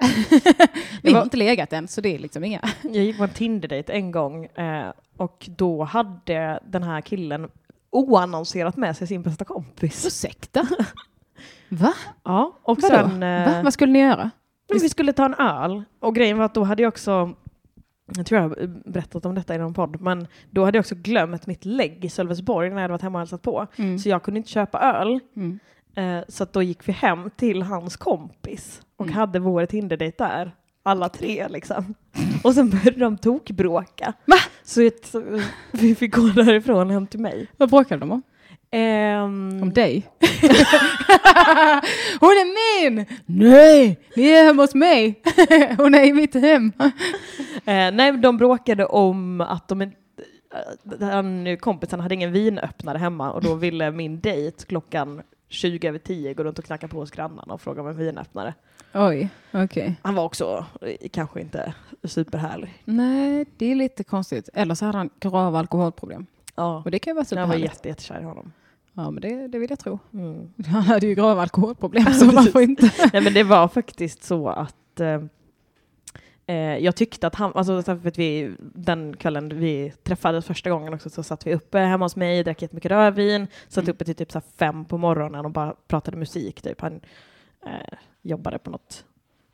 vi 1.04 1.14
har 1.14 1.24
inte 1.24 1.38
legat 1.38 1.74
än, 1.74 1.88
så 1.88 2.02
det 2.02 2.16
är 2.16 2.20
liksom 2.20 2.44
inga... 2.44 2.62
Jag 2.84 3.04
gick 3.04 3.18
på 3.18 3.24
en 3.24 3.30
Tinder-dejt 3.30 3.94
en 3.94 4.12
gång 4.12 4.46
eh, 4.46 4.92
och 5.18 5.50
då 5.58 5.84
hade 5.84 6.60
den 6.68 6.84
här 6.84 7.02
killen 7.02 7.50
oannonserat 7.90 8.78
med 8.78 8.98
sig 8.98 9.08
sin 9.08 9.22
bästa 9.22 9.46
kompis. 9.46 10.06
Ursäkta? 10.06 10.68
Va? 11.70 11.94
Ja, 12.24 12.60
och 12.64 12.80
Vadå? 12.82 12.96
sen... 12.96 13.24
eh, 13.24 13.54
Va? 13.56 13.62
Vad 13.64 13.74
skulle 13.74 13.92
ni 13.92 14.00
göra? 14.00 14.32
Men 14.70 14.80
vi 14.82 14.90
skulle 14.90 15.14
ta 15.14 15.26
en 15.26 15.34
öl 15.34 15.84
och 16.00 16.16
grejen 16.16 16.38
var 16.38 16.46
att 16.46 16.54
då 16.54 16.64
hade 16.64 16.82
jag 16.84 16.90
också, 16.90 17.34
jag 18.16 18.26
tror 18.26 18.42
jag 18.42 18.50
har 18.50 18.68
berättat 18.92 19.26
om 19.26 19.36
detta 19.36 19.56
i 19.56 19.58
någon 19.58 19.74
podd, 19.74 20.02
men 20.02 20.28
då 20.50 20.66
hade 20.66 20.78
jag 20.78 20.84
också 20.84 20.96
glömt 20.96 21.48
mitt 21.48 21.66
lägg 21.66 22.06
i 22.06 22.10
Sölvesborg 22.10 22.70
när 22.70 22.76
jag 22.76 22.82
hade 22.82 22.92
varit 22.92 23.02
hemma 23.02 23.18
och 23.18 23.22
hälsat 23.22 23.42
på. 23.42 23.68
Mm. 23.76 24.00
Så 24.00 24.10
jag 24.10 24.24
kunde 24.24 24.38
inte 24.38 24.50
köpa 24.50 24.80
öl. 24.80 25.20
Mm. 25.36 25.60
Eh, 25.96 26.20
så 26.28 26.44
att 26.44 26.54
då 26.54 26.62
gick 26.64 26.88
vi 26.88 26.92
hem 26.92 27.30
till 27.36 27.62
hans 27.62 27.98
kompis 27.98 28.82
och 28.98 29.06
Mm. 29.06 29.16
hade 29.18 29.40
vår 29.40 29.66
Tinder-dejt 29.66 30.24
där. 30.24 30.52
Alla 30.84 31.10
tre 31.10 31.48
liksom. 31.50 31.94
Och 32.44 32.54
sen 32.54 32.70
började 32.70 33.00
de 33.00 33.18
tokbråka. 33.18 34.14
Va? 34.26 34.36
Så, 34.64 34.82
ett, 34.82 35.12
vi 35.72 35.96
fick 35.96 36.16
gå 36.16 36.22
därifrån 36.28 36.90
hem 36.90 37.08
till 37.08 37.20
mig. 37.20 37.48
Vad 37.58 37.70
bråkade 37.70 38.00
de 38.00 38.12
om? 38.12 38.22
Ehm, 38.72 39.60
Om 39.64 39.74
dig? 39.74 40.08
Hon 42.20 42.30
är 42.30 42.46
min! 42.90 43.06
Nej, 43.26 44.00
ni 44.16 44.30
är 44.30 44.44
hemma 44.46 44.64
hos 44.64 44.76
mig. 44.76 45.22
Hon 45.78 45.96
är 45.96 46.04
i 46.04 46.14
mitt 46.14 46.34
hem. 46.34 46.72
Eh, 47.66 47.92
nej, 47.92 48.12
de 48.18 48.38
bråkade 48.38 48.86
om 48.86 49.42
att 49.42 49.68
de 49.68 49.82
inte 49.82 49.98
eh, 51.02 51.08
han, 51.10 51.58
kompisen 51.58 52.00
hade 52.00 52.16
ingen 52.16 52.32
vinöppnare 52.32 52.98
hemma 52.98 53.32
och 53.32 53.44
då 53.44 53.56
ville 53.56 53.92
min 53.92 54.20
dejt 54.20 54.66
klockan 54.68 55.22
20 55.50 55.88
över 55.88 56.00
10 56.00 56.34
gå 56.34 56.44
runt 56.44 56.60
och 56.60 56.66
knacka 56.66 56.88
på 56.88 56.98
hos 57.00 57.12
grannarna 57.12 57.54
och 57.54 57.62
fråga 57.62 57.82
om 57.82 57.88
en 57.88 57.98
vinöppnare. 57.98 58.54
Oj, 58.94 59.30
okej. 59.52 59.96
Han 60.02 60.16
var 60.16 60.24
också 60.24 60.66
kanske 61.12 61.42
inte 61.42 61.74
superhärlig. 62.04 62.74
Nej, 62.86 63.46
det 63.58 63.66
är 63.72 63.76
lite 63.76 64.04
konstigt. 64.04 64.50
Eller 64.54 64.76
så 64.76 64.86
hade 64.86 64.98
han 64.98 65.10
grava 65.20 65.60
alkoholproblem. 65.60 66.26
Ja, 66.56 66.82
Och 66.86 66.92
det 66.92 67.00
kan 67.00 67.12
ju 67.12 67.16
vara 67.16 67.26
jag 67.30 67.38
var 67.38 67.44
superhärligt. 67.48 67.74
jätte, 67.76 67.90
jättekär 67.90 68.22
i 68.22 68.24
honom. 68.24 68.52
Ja, 68.94 69.12
men 69.12 69.22
det, 69.22 69.48
det 69.48 69.60
vill 69.60 69.70
jag 69.70 69.80
tro. 69.80 70.00
Mm. 70.14 70.54
Han 70.66 70.82
hade 70.84 71.08
ju 71.08 71.16
grava 71.16 71.42
alkoholproblem, 71.42 72.14
så 72.14 72.26
varför 72.32 72.62
inte? 72.62 72.92
Nej 73.14 73.22
men 73.24 73.34
det 73.34 73.44
var 73.44 73.68
faktiskt 73.68 74.24
så 74.24 74.48
att 74.50 75.00
eh, 75.00 75.24
jag 76.58 76.96
tyckte 76.96 77.28
att 77.28 77.36
han, 77.36 77.52
alltså 77.56 77.84
för 77.84 78.08
att 78.08 78.18
vi, 78.18 78.52
den 78.60 79.16
kvällen 79.18 79.60
vi 79.60 79.94
träffades 80.04 80.46
första 80.46 80.70
gången 80.70 80.94
också 80.94 81.10
så 81.10 81.24
satt 81.24 81.48
vi 81.48 81.54
uppe 81.56 81.80
hemma 81.80 82.06
hos 82.06 82.16
mig, 82.16 82.44
drack 82.44 82.62
jättemycket 82.62 82.92
rödvin, 82.92 83.48
satt 83.68 83.84
Mm. 83.84 83.92
uppe 83.96 84.06
till 84.06 84.16
typ 84.16 84.32
så 84.32 84.42
fem 84.58 84.86
på 84.86 84.98
morgonen 84.98 85.46
och 85.46 85.52
bara 85.52 85.76
pratade 85.88 86.18
musik 86.18 86.62
typ. 86.62 86.82
Han 86.82 87.02
eh, 87.66 87.98
jobbade 88.22 88.60
på 88.60 88.70
något 88.72 89.06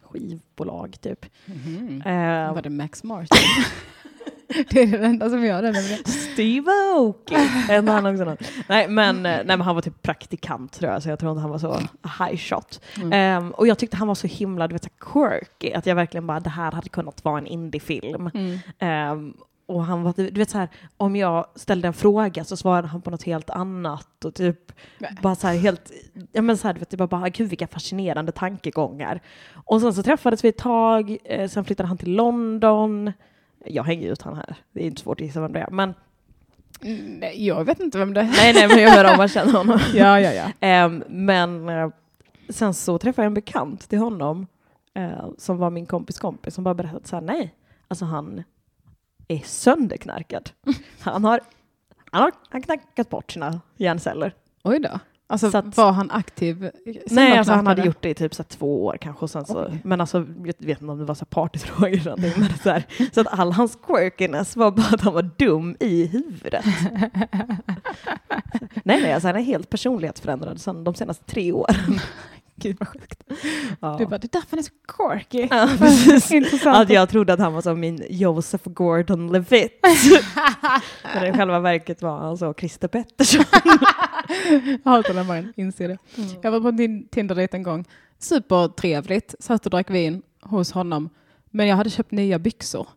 skivbolag 0.01 0.95
typ. 1.01 1.25
Mhm. 1.45 2.01
Eh, 2.05 2.53
Var 2.53 2.62
det 2.62 2.69
Max 2.69 3.03
Martin? 3.03 3.38
det 4.69 4.81
är 4.81 4.88
det 4.88 5.05
enda 5.05 5.29
som 5.29 5.45
gör 5.45 5.62
det. 5.62 5.71
nämligen. 5.71 6.05
Steve 6.05 6.71
Aoki! 6.71 7.36
Också? 7.36 8.47
Nej 8.69 8.88
men, 8.88 9.15
eh, 9.17 9.21
nej 9.21 9.45
men 9.45 9.62
han 9.62 9.75
var 9.75 9.81
typ 9.81 10.01
praktikant 10.01 10.73
tror 10.73 10.91
jag, 10.91 11.03
så 11.03 11.10
jag 11.10 11.19
tror 11.19 11.31
inte 11.31 11.41
han 11.41 11.49
var 11.51 11.58
så 11.58 11.79
high 12.19 12.38
shot. 12.38 12.81
Mm. 12.97 13.13
Ehm, 13.13 13.51
och 13.51 13.67
jag 13.67 13.77
tyckte 13.77 13.97
han 13.97 14.08
var 14.08 14.15
så 14.15 14.27
himla 14.27 14.67
du 14.67 14.73
vet, 14.73 14.84
så 14.84 14.89
quirky, 14.99 15.73
att 15.73 15.86
jag 15.86 15.95
verkligen 15.95 16.27
bara, 16.27 16.39
det 16.39 16.49
här 16.49 16.71
hade 16.71 16.89
kunnat 16.89 17.25
vara 17.25 17.38
en 17.38 17.47
indiefilm. 17.47 18.29
Mm. 18.34 18.60
Ehm, 18.79 19.34
och 19.67 19.86
han 19.86 20.03
var, 20.03 20.13
du 20.17 20.39
vet 20.39 20.49
så 20.49 20.58
här, 20.58 20.69
om 20.97 21.15
jag 21.15 21.45
ställde 21.55 21.88
en 21.88 21.93
fråga 21.93 22.43
så 22.43 22.58
svarade 22.58 22.88
han 22.88 23.01
på 23.01 23.12
något 23.12 23.23
helt 23.23 23.49
annat 23.49 24.25
och 24.25 24.36
typ 24.36 24.71
Nej. 24.97 25.17
bara 25.21 25.36
så 25.36 25.47
här 25.47 25.58
helt, 25.58 25.91
ja 26.31 26.41
men 26.41 26.58
så 26.58 26.67
här, 26.67 26.73
du 26.73 26.79
vet, 26.79 26.93
var 26.93 27.08
bara, 27.08 27.29
gud 27.29 27.49
vilka 27.49 27.67
fascinerande 27.67 28.31
tankegångar. 28.31 29.21
Och 29.53 29.81
sen 29.81 29.93
så 29.93 30.03
träffades 30.03 30.43
vi 30.43 30.49
ett 30.49 30.58
tag, 30.58 31.17
eh, 31.23 31.49
sen 31.49 31.65
flyttade 31.65 31.88
han 31.88 31.97
till 31.97 32.15
London. 32.15 33.12
Jag 33.67 33.84
hänger 33.84 34.12
ut 34.12 34.21
han 34.21 34.36
här, 34.36 34.56
det 34.71 34.84
är 34.84 34.88
inte 34.88 35.01
svårt 35.01 35.21
att 35.21 35.28
gissa 35.28 35.41
vem 35.41 35.54
det 35.54 35.60
är, 35.60 35.69
men 35.69 35.93
Mm, 36.82 37.19
Nej, 37.19 37.47
jag 37.47 37.65
vet 37.65 37.80
inte 37.80 37.97
vem 37.97 38.13
det 38.13 38.21
är. 38.21 38.25
nej 38.25 38.54
nej 38.54 38.67
men 38.67 38.78
jag 38.80 38.89
hör 38.89 39.12
om 39.12 39.17
man 39.17 39.28
känner 39.28 39.54
honom. 39.54 39.80
Ja, 39.93 40.19
ja, 40.19 40.32
ja. 40.34 40.51
Ehm, 40.60 41.04
men 41.10 41.69
eh, 41.69 41.89
sen 42.49 42.73
så 42.73 42.97
träffade 42.97 43.23
jag 43.25 43.30
en 43.30 43.34
bekant 43.34 43.89
till 43.89 43.99
honom 43.99 44.47
eh, 44.93 45.28
som 45.38 45.58
var 45.58 45.69
min 45.69 45.86
kompis 45.86 46.19
kompis 46.19 46.54
som 46.56 46.63
bara 46.63 46.73
berättade 46.73 47.08
så 47.08 47.15
här, 47.15 47.23
nej, 47.23 47.56
alltså 47.88 48.06
han 48.06 48.43
är 49.28 49.39
sönderknarkad. 49.39 50.49
Han 50.99 51.23
har, 51.23 51.39
han 52.12 52.21
har 52.21 52.32
han 52.49 52.62
knackat 52.62 53.10
bort 53.10 53.32
sina 53.32 53.62
hjärnceller. 53.78 54.34
Oj 54.63 54.80
då. 54.80 54.99
Alltså, 55.27 55.51
Så 55.51 55.57
att- 55.57 55.77
var 55.77 55.91
han 55.91 56.11
aktiv? 56.11 56.71
Nej, 57.11 57.38
alltså 57.38 57.53
han 57.53 57.67
hade 57.67 57.81
gjort 57.85 58.01
det 58.01 58.09
i 58.09 58.13
typ 58.13 58.35
så 58.35 58.43
två 58.43 58.85
år 58.85 58.97
kanske. 59.01 59.25
Och 59.25 59.29
sen 59.29 59.45
så, 59.45 59.65
Oj. 59.65 59.79
Men 59.83 60.01
alltså, 60.01 60.17
jag 60.17 60.45
vet 60.45 60.81
inte 60.81 60.85
om 60.91 60.97
det 60.99 61.05
var 61.05 61.15
så 61.15 61.25
partyfrågor 61.25 61.88
eller 61.93 62.05
någonting. 62.05 62.33
Men 62.38 62.49
så, 62.63 62.69
här, 62.69 62.83
så 63.13 63.21
att 63.21 63.27
all 63.39 63.51
hans 63.51 63.77
quirkiness 63.88 64.55
var 64.55 64.71
bara 64.71 64.88
att 64.93 65.01
han 65.01 65.13
var 65.13 65.29
dum 65.38 65.75
i 65.79 66.05
huvudet. 66.07 66.65
nej, 68.83 69.01
nej, 69.01 69.13
alltså 69.13 69.27
han 69.27 69.35
är 69.35 69.41
helt 69.41 69.69
personlighetsförändrad 69.69 70.61
sedan 70.61 70.83
de 70.83 70.93
senaste 70.93 71.25
tre 71.25 71.51
åren. 71.51 71.99
Gud 72.56 72.78
vad 72.80 72.88
sjukt. 72.88 73.24
Ja. 73.80 73.96
Du 74.00 74.06
bara, 74.06 74.18
det 74.18 74.26
är 74.28 74.30
därför 74.32 74.48
han 74.50 74.60
är 74.60 74.63
så 74.63 74.72
quirky. 74.88 75.48
Ja, 75.52 75.70
precis. 75.80 76.32
Intressant. 76.32 76.78
Att 76.78 76.89
jag 76.89 77.10
trodde 77.10 77.34
att 77.34 77.39
han 77.39 77.54
var 77.54 77.62
som 77.62 77.80
min 77.80 78.06
Joseph 78.10 78.70
Gordon-Levitt. 78.70 79.80
Men 81.15 81.26
i 81.34 81.38
själva 81.38 81.60
verket 81.60 82.02
var 82.02 82.18
han 82.20 82.38
så 82.38 82.54
Christer 82.54 82.88
Pettersson. 82.88 83.44
Jag 84.84 84.91
hatar 84.91 85.13
när 85.13 85.24
man 85.24 85.54
inser 85.56 85.88
det. 85.88 85.98
Jag 86.41 86.52
var 86.52 86.62
på 86.62 86.68
en 86.68 86.78
tin- 86.78 87.08
Tinder-dejt 87.08 87.58
en 87.58 87.63
gång. 87.63 87.86
Supertrevligt. 88.20 89.36
Satt 89.39 89.65
och 89.65 89.70
drack 89.72 89.89
vin 89.89 90.22
hos 90.41 90.72
honom. 90.72 91.10
Men 91.52 91.68
jag 91.68 91.76
hade 91.76 91.89
köpt 91.89 92.12
nya 92.12 92.39
byxor. 92.39 92.88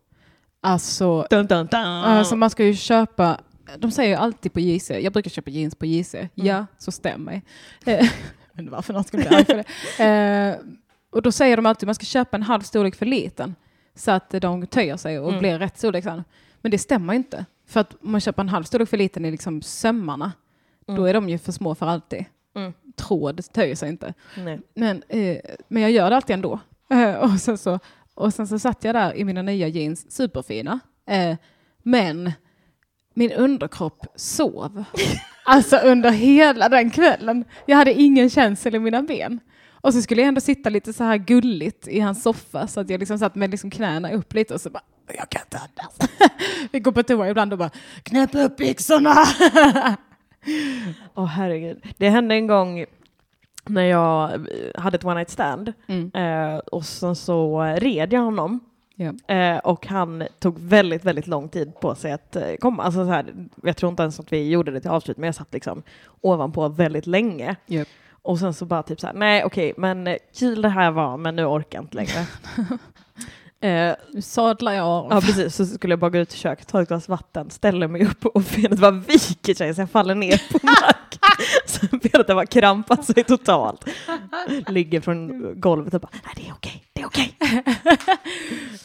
Alltså, 0.61 1.27
Dun, 1.29 1.47
dun, 1.47 1.67
dun. 1.71 1.79
alltså 1.83 2.35
man 2.35 2.49
ska 2.49 2.65
ju 2.65 2.75
köpa 2.75 3.39
de 3.77 3.91
säger 3.91 4.09
ju 4.09 4.15
alltid 4.15 4.53
på 4.53 4.59
JC, 4.59 4.89
jag 4.89 5.13
brukar 5.13 5.29
köpa 5.29 5.49
jeans 5.49 5.75
på 5.75 5.85
JC. 5.85 6.15
Ja, 6.35 6.65
så 6.77 6.91
stämmer. 6.91 7.41
Inte 8.59 8.71
varför 8.71 8.93
någon 8.93 9.03
ska 9.03 9.17
bli 9.17 9.27
arg 9.27 9.45
för 9.45 9.55
det. 9.55 9.65
Eh, 10.03 10.55
och 11.11 11.21
då 11.21 11.31
säger 11.31 11.55
de 11.57 11.65
alltid 11.65 11.83
att 11.83 11.87
man 11.87 11.95
ska 11.95 12.05
köpa 12.05 12.37
en 12.37 12.43
halv 12.43 12.61
storlek 12.61 12.95
för 12.95 13.05
liten. 13.05 13.55
Så 13.95 14.11
att 14.11 14.29
de 14.29 14.67
töjer 14.67 14.97
sig 14.97 15.19
och 15.19 15.27
Mm. 15.29 15.39
blir 15.39 15.59
rätt 15.59 15.77
storlek 15.77 16.03
sen. 16.03 16.23
Men 16.61 16.71
det 16.71 16.77
stämmer 16.77 17.13
inte. 17.13 17.45
För 17.67 17.79
att 17.79 17.93
om 17.93 18.11
man 18.11 18.21
köper 18.21 18.41
en 18.41 18.49
halv 18.49 18.63
storlek 18.63 18.89
för 18.89 18.97
liten 18.97 19.25
i 19.25 19.31
liksom 19.31 19.61
sömmarna, 19.61 20.31
då 20.85 21.05
är 21.05 21.13
de 21.13 21.29
ju 21.29 21.37
för 21.37 21.51
små 21.51 21.75
för 21.75 21.85
alltid. 21.85 22.25
Mm. 22.55 22.73
Tråd 22.95 23.53
töjer 23.53 23.75
sig 23.75 23.89
inte. 23.89 24.13
Nej. 24.37 24.59
Men, 24.75 25.03
eh, 25.09 25.37
men 25.67 25.81
jag 25.81 25.91
gör 25.91 26.09
det 26.09 26.15
alltid 26.15 26.33
ändå. 26.33 26.59
Eh, 26.89 27.13
och, 27.15 27.29
sen 27.39 27.57
så, 27.57 27.79
och 28.13 28.33
sen 28.33 28.47
så 28.47 28.59
satt 28.59 28.83
jag 28.83 28.95
där 28.95 29.13
i 29.15 29.23
mina 29.23 29.41
nya 29.41 29.67
jeans, 29.67 30.11
superfina. 30.11 30.79
Eh, 31.05 31.37
men 31.83 32.31
min 33.19 33.31
underkropp 33.31 34.05
sov. 34.15 34.83
alltså 35.45 35.77
under 35.77 36.09
hela 36.11 36.69
den 36.69 36.89
kvällen. 36.89 37.45
Jag 37.65 37.77
hade 37.77 37.93
ingen 37.93 38.29
känsel 38.29 38.75
i 38.75 38.79
mina 38.79 39.01
ben. 39.01 39.39
Och 39.81 39.93
så 39.93 40.01
skulle 40.01 40.21
jag 40.21 40.27
ändå 40.27 40.41
sitta 40.41 40.69
lite 40.69 40.93
så 40.93 41.03
här 41.03 41.17
gulligt 41.17 41.87
i 41.87 41.99
hans 41.99 42.23
soffa 42.23 42.67
så 42.67 42.79
att 42.79 42.89
jag 42.89 42.99
liksom 42.99 43.19
satt 43.19 43.35
med 43.35 43.51
liksom 43.51 43.69
knäna 43.69 44.11
upp 44.11 44.33
lite 44.33 44.53
och 44.53 44.61
så 44.61 44.69
bara 44.69 44.83
jag 45.17 45.29
kan 45.29 45.41
inte 45.41 45.57
andas. 45.57 46.09
Vi 46.71 46.79
går 46.79 46.91
på 46.91 47.03
toa 47.03 47.29
ibland 47.29 47.53
och 47.53 47.59
bara 47.59 47.69
knäpp 48.03 48.35
upp 48.35 48.57
byxorna. 48.57 49.15
Åh 51.15 51.25
herregud. 51.25 51.83
Det 51.97 52.09
hände 52.09 52.35
en 52.35 52.47
gång 52.47 52.85
när 53.65 53.83
jag 53.83 54.47
hade 54.75 54.95
ett 54.95 55.05
one 55.05 55.15
night 55.15 55.29
stand 55.29 55.73
Mm. 55.87 56.11
eh, 56.13 56.57
och 56.57 56.85
sen 56.85 57.15
så 57.15 57.61
red 57.63 58.13
jag 58.13 58.21
honom 58.21 58.59
Ja. 59.01 59.35
eh, 59.35 59.57
och 59.57 59.87
han 59.87 60.23
tog 60.39 60.59
väldigt, 60.59 61.05
väldigt 61.05 61.27
lång 61.27 61.49
tid 61.49 61.79
på 61.79 61.95
sig 61.95 62.11
att 62.11 62.35
eh, 62.35 62.55
komma. 62.59 62.83
Alltså 62.83 63.05
så 63.05 63.11
här, 63.11 63.33
jag 63.63 63.77
tror 63.77 63.89
inte 63.89 64.03
ens 64.03 64.19
att 64.19 64.33
vi 64.33 64.49
gjorde 64.49 64.71
det 64.71 64.81
till 64.81 64.89
avslut 64.89 65.17
men 65.17 65.27
jag 65.27 65.35
satt 65.35 65.53
liksom 65.53 65.83
ovanpå 66.21 66.67
väldigt 66.67 67.07
länge. 67.07 67.55
Japp. 67.65 67.87
Och 68.21 68.39
sen 68.39 68.53
så 68.53 68.65
bara 68.65 68.83
typ 68.83 68.99
så 68.99 69.07
här, 69.07 69.13
nej 69.13 69.43
okej, 69.45 69.73
men 69.77 70.07
eh, 70.07 70.15
kul 70.39 70.61
det 70.61 70.69
här 70.69 70.91
var, 70.91 71.17
men 71.17 71.35
nu 71.35 71.45
orkar 71.45 71.77
jag 71.77 71.83
inte 71.83 71.95
längre. 71.95 72.27
eh, 73.61 73.95
sadlar 74.21 74.73
jag 74.73 74.85
av. 74.85 75.07
Ja 75.11 75.21
precis, 75.21 75.55
så 75.55 75.65
skulle 75.65 75.91
jag 75.91 75.99
bara 75.99 76.09
gå 76.09 76.17
ut 76.17 76.33
i 76.33 76.37
köket, 76.37 76.67
ta 76.67 76.81
ett 76.81 76.87
glas 76.87 77.09
vatten, 77.09 77.49
ställa 77.49 77.87
mig 77.87 78.05
upp 78.05 78.25
och 78.25 78.43
benet 78.55 78.79
bara 78.79 78.91
viker 78.91 79.53
sig 79.53 79.75
så 79.75 79.81
jag 79.81 79.91
faller 79.91 80.15
ner 80.15 80.43
på 80.51 80.59
marken. 80.63 81.19
så 81.65 81.85
benet 81.97 82.27
har 82.27 82.35
bara 82.35 82.45
krampat 82.45 83.05
sig 83.05 83.23
totalt. 83.23 83.85
Ligger 84.67 85.01
från 85.01 85.51
golvet 85.61 85.93
och 85.93 86.01
bara, 86.01 86.09
nej 86.11 86.33
det 86.35 86.47
är 86.49 86.53
okej, 86.53 86.83
det 86.93 87.01
är 87.01 87.05
okej. 87.05 87.35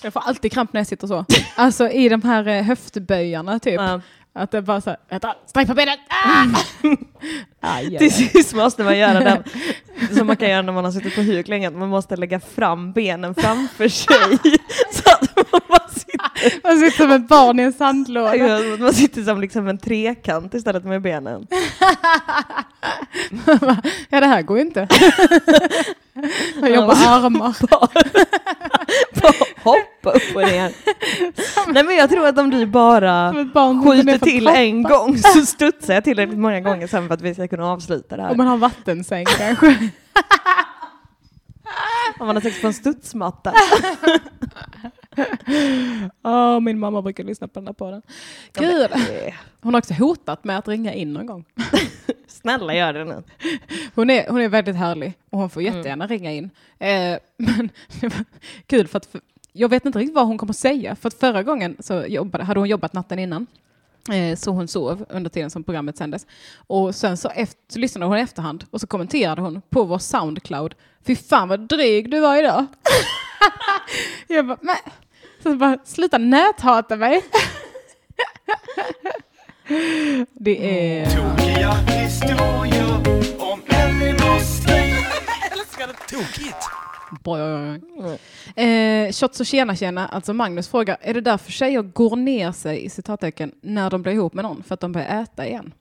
Jag 0.02 0.12
får 0.12 0.20
alltid 0.20 0.52
kramp 0.52 0.72
när 0.72 0.80
jag 0.80 0.86
sitter 0.86 1.06
så. 1.06 1.24
Alltså 1.56 1.90
i 1.90 2.08
de 2.08 2.22
här 2.22 2.48
eh, 2.48 2.62
höftböjarna 2.62 3.58
typ. 3.58 3.74
Ja, 3.80 4.00
Att 4.36 4.50
det 4.50 4.62
bara 4.62 4.80
så 4.80 4.90
här, 4.90 4.98
vänta, 5.08 5.34
sträck 5.46 5.66
på 5.68 5.74
benen! 5.74 5.96
Ah! 6.08 6.44
Aj, 7.60 7.86
aj, 7.86 7.98
Till 7.98 8.12
sist 8.12 8.54
måste 8.54 8.84
man 8.84 8.98
göra 8.98 9.20
den 9.20 9.42
som 10.16 10.26
man 10.26 10.36
kan 10.36 10.50
göra 10.50 10.62
när 10.62 10.72
man 10.72 10.84
har 10.84 10.92
suttit 10.92 11.14
på 11.14 11.20
huk 11.20 11.48
länge, 11.48 11.68
att 11.68 11.74
man 11.74 11.88
måste 11.88 12.16
lägga 12.16 12.40
fram 12.40 12.92
benen 12.92 13.34
framför 13.34 13.88
sig. 13.88 14.38
så 14.92 15.10
att 15.10 15.36
man 15.52 15.60
bara 15.68 15.88
sitter, 15.88 16.68
Man 16.68 16.78
sitter 16.78 16.96
som 16.96 17.10
ett 17.10 17.28
barn 17.28 17.60
i 17.60 17.62
en 17.62 17.72
sandlåda. 17.72 18.76
man 18.78 18.92
sitter 18.92 19.22
som 19.22 19.40
liksom 19.40 19.68
en 19.68 19.78
trekant 19.78 20.54
istället 20.54 20.84
med 20.84 21.02
benen. 21.02 21.46
ja, 24.08 24.20
det 24.20 24.26
här 24.26 24.42
går 24.42 24.58
ju 24.58 24.64
inte. 24.64 24.88
Jag 26.60 26.70
jobbar 26.74 26.94
armar. 26.94 27.56
Bara 29.22 29.32
hoppa 29.62 30.10
upp 30.10 30.36
och 30.36 30.42
ner. 30.42 30.72
Nej 31.72 31.84
men 31.84 31.96
jag 31.96 32.10
tror 32.10 32.26
att 32.26 32.38
om 32.38 32.50
du 32.50 32.66
bara 32.66 33.32
skjuter 33.84 34.18
till 34.18 34.48
en 34.48 34.82
gång 34.82 35.18
så 35.18 35.46
studsar 35.46 35.94
jag 35.94 36.04
tillräckligt 36.04 36.38
många 36.38 36.60
gånger 36.60 36.86
sen 36.86 37.06
för 37.08 37.14
att 37.14 37.20
vi 37.22 37.34
ska 37.34 37.48
kunna 37.48 37.66
avsluta 37.72 38.16
det 38.16 38.22
här. 38.22 38.30
Om 38.30 38.36
man 38.36 38.46
har 38.46 38.56
vattensäng 38.56 39.24
kanske. 39.24 39.66
Om 42.18 42.26
man 42.26 42.36
har 42.36 42.40
sex 42.40 42.60
på 42.60 42.66
en 42.66 42.74
studsmatta. 42.74 43.52
Åh, 46.24 46.60
min 46.60 46.78
mamma 46.78 47.02
brukar 47.02 47.24
lyssna 47.24 47.48
på 47.48 47.60
den 47.60 47.66
här 47.66 47.74
podden. 47.74 48.02
Eh, 48.60 49.34
Hon 49.60 49.74
har 49.74 49.78
också 49.80 49.94
hotat 49.94 50.44
med 50.44 50.58
att 50.58 50.68
ringa 50.68 50.94
in 50.94 51.12
någon 51.12 51.26
gång. 51.26 51.44
Snälla 52.44 52.74
gör 52.74 52.92
det 52.92 53.04
nu. 53.04 53.22
Hon 53.94 54.10
är, 54.10 54.28
hon 54.28 54.40
är 54.40 54.48
väldigt 54.48 54.76
härlig 54.76 55.12
och 55.30 55.38
hon 55.38 55.50
får 55.50 55.60
Mm. 55.60 55.76
jättegärna 55.76 56.06
ringa 56.06 56.32
in. 56.32 56.50
Eh, 56.78 57.18
men 57.36 57.70
det 58.00 58.08
var 58.08 58.24
kul 58.66 58.88
för 58.88 58.96
att 58.96 59.06
för, 59.06 59.20
jag 59.52 59.68
vet 59.68 59.84
inte 59.84 59.98
riktigt 59.98 60.14
vad 60.14 60.26
hon 60.26 60.38
kommer 60.38 60.52
säga. 60.52 60.96
För 60.96 61.08
att 61.08 61.14
förra 61.14 61.42
gången 61.42 61.76
så 61.80 62.04
jobbade, 62.06 62.44
hade 62.44 62.60
hon 62.60 62.68
jobbat 62.68 62.92
natten 62.92 63.18
innan. 63.18 63.46
Eh, 64.12 64.36
så 64.36 64.50
hon 64.50 64.68
sov 64.68 65.06
under 65.08 65.30
tiden 65.30 65.50
som 65.50 65.64
programmet 65.64 65.96
sändes. 65.96 66.26
Och 66.56 66.94
sen 66.94 67.16
så, 67.16 67.28
efter, 67.28 67.72
så 67.72 67.78
lyssnade 67.78 68.06
hon 68.06 68.18
i 68.18 68.20
efterhand 68.20 68.64
och 68.70 68.80
så 68.80 68.86
kommenterade 68.86 69.40
hon 69.42 69.62
på 69.70 69.84
vår 69.84 69.98
Soundcloud. 69.98 70.74
Fy 71.06 71.16
fan 71.16 71.48
vad 71.48 71.60
dryg 71.60 72.10
du 72.10 72.20
var 72.20 72.36
idag. 72.36 72.66
jag 74.28 74.46
bara, 74.46 74.58
men. 74.60 74.76
Så 75.42 75.54
bara, 75.56 75.78
sluta 75.84 76.18
näthata 76.18 76.96
mig. 76.96 77.22
det 80.32 80.98
är... 81.00 81.06
Tokiga 81.06 81.70
historier 81.72 82.96
om 83.38 83.60
Elinors 83.66 84.66
liv. 84.66 84.94
Älskar 85.52 85.86
det 85.86 86.16
tokigt. 86.16 86.56
Boing. 87.22 87.82
Eh, 88.56 89.12
shots 89.12 89.40
och 89.40 89.46
tjena 89.46 89.76
tjena, 89.76 90.08
alltså 90.08 90.32
Magnus 90.32 90.68
frågar, 90.68 90.96
är 91.00 91.14
det 91.14 91.20
därför 91.20 91.52
tjejer 91.52 91.82
går 91.82 92.16
ner 92.16 92.52
sig 92.52 92.84
i 92.84 92.90
citattecken 92.90 93.52
när 93.60 93.90
de 93.90 94.02
blir 94.02 94.12
ihop 94.12 94.34
med 94.34 94.44
någon 94.44 94.62
för 94.62 94.74
att 94.74 94.80
de 94.80 94.92
börjar 94.92 95.22
äta 95.22 95.46
igen? 95.46 95.72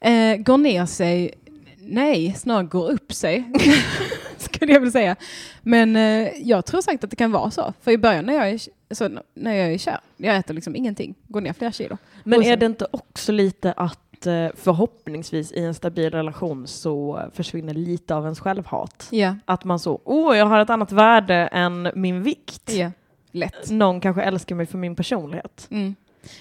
Eh, 0.00 0.36
går 0.36 0.58
ner 0.58 0.86
sig, 0.86 1.34
nej, 1.78 2.34
snarare 2.38 2.64
går 2.64 2.90
upp 2.90 3.12
sig, 3.12 3.52
skulle 4.38 4.72
jag 4.72 4.80
vilja 4.80 4.92
säga. 4.92 5.16
Men 5.62 5.96
eh, 5.96 6.28
jag 6.42 6.66
tror 6.66 6.80
säkert 6.80 7.04
att 7.04 7.10
det 7.10 7.16
kan 7.16 7.32
vara 7.32 7.50
så, 7.50 7.72
för 7.80 7.90
i 7.90 7.98
början 7.98 8.24
när 8.24 8.34
jag 8.34 8.50
är, 8.50 8.60
så, 8.94 9.08
när 9.34 9.54
jag 9.54 9.72
är 9.72 9.78
kär, 9.78 10.00
jag 10.16 10.36
äter 10.36 10.54
liksom 10.54 10.76
ingenting, 10.76 11.14
går 11.28 11.40
ner 11.40 11.52
flera 11.52 11.72
kilo. 11.72 11.98
Men 12.24 12.42
sen- 12.42 12.52
är 12.52 12.56
det 12.56 12.66
inte 12.66 12.86
också 12.90 13.32
lite 13.32 13.72
att 13.72 14.26
eh, 14.26 14.48
förhoppningsvis 14.54 15.52
i 15.52 15.64
en 15.64 15.74
stabil 15.74 16.10
relation 16.10 16.66
så 16.66 17.20
försvinner 17.32 17.74
lite 17.74 18.14
av 18.14 18.24
ens 18.24 18.40
självhat? 18.40 19.08
Ja, 19.10 19.36
Att 19.44 19.64
man 19.64 19.78
så, 19.78 20.00
åh 20.04 20.36
jag 20.36 20.46
har 20.46 20.60
ett 20.60 20.70
annat 20.70 20.92
värde 20.92 21.34
än 21.34 21.90
min 21.94 22.22
vikt. 22.22 22.70
ja, 22.72 22.90
lätt. 23.32 23.70
Någon 23.70 24.00
kanske 24.00 24.22
älskar 24.22 24.54
mig 24.54 24.66
för 24.66 24.78
min 24.78 24.96
personlighet. 24.96 25.66
Mm. 25.70 25.94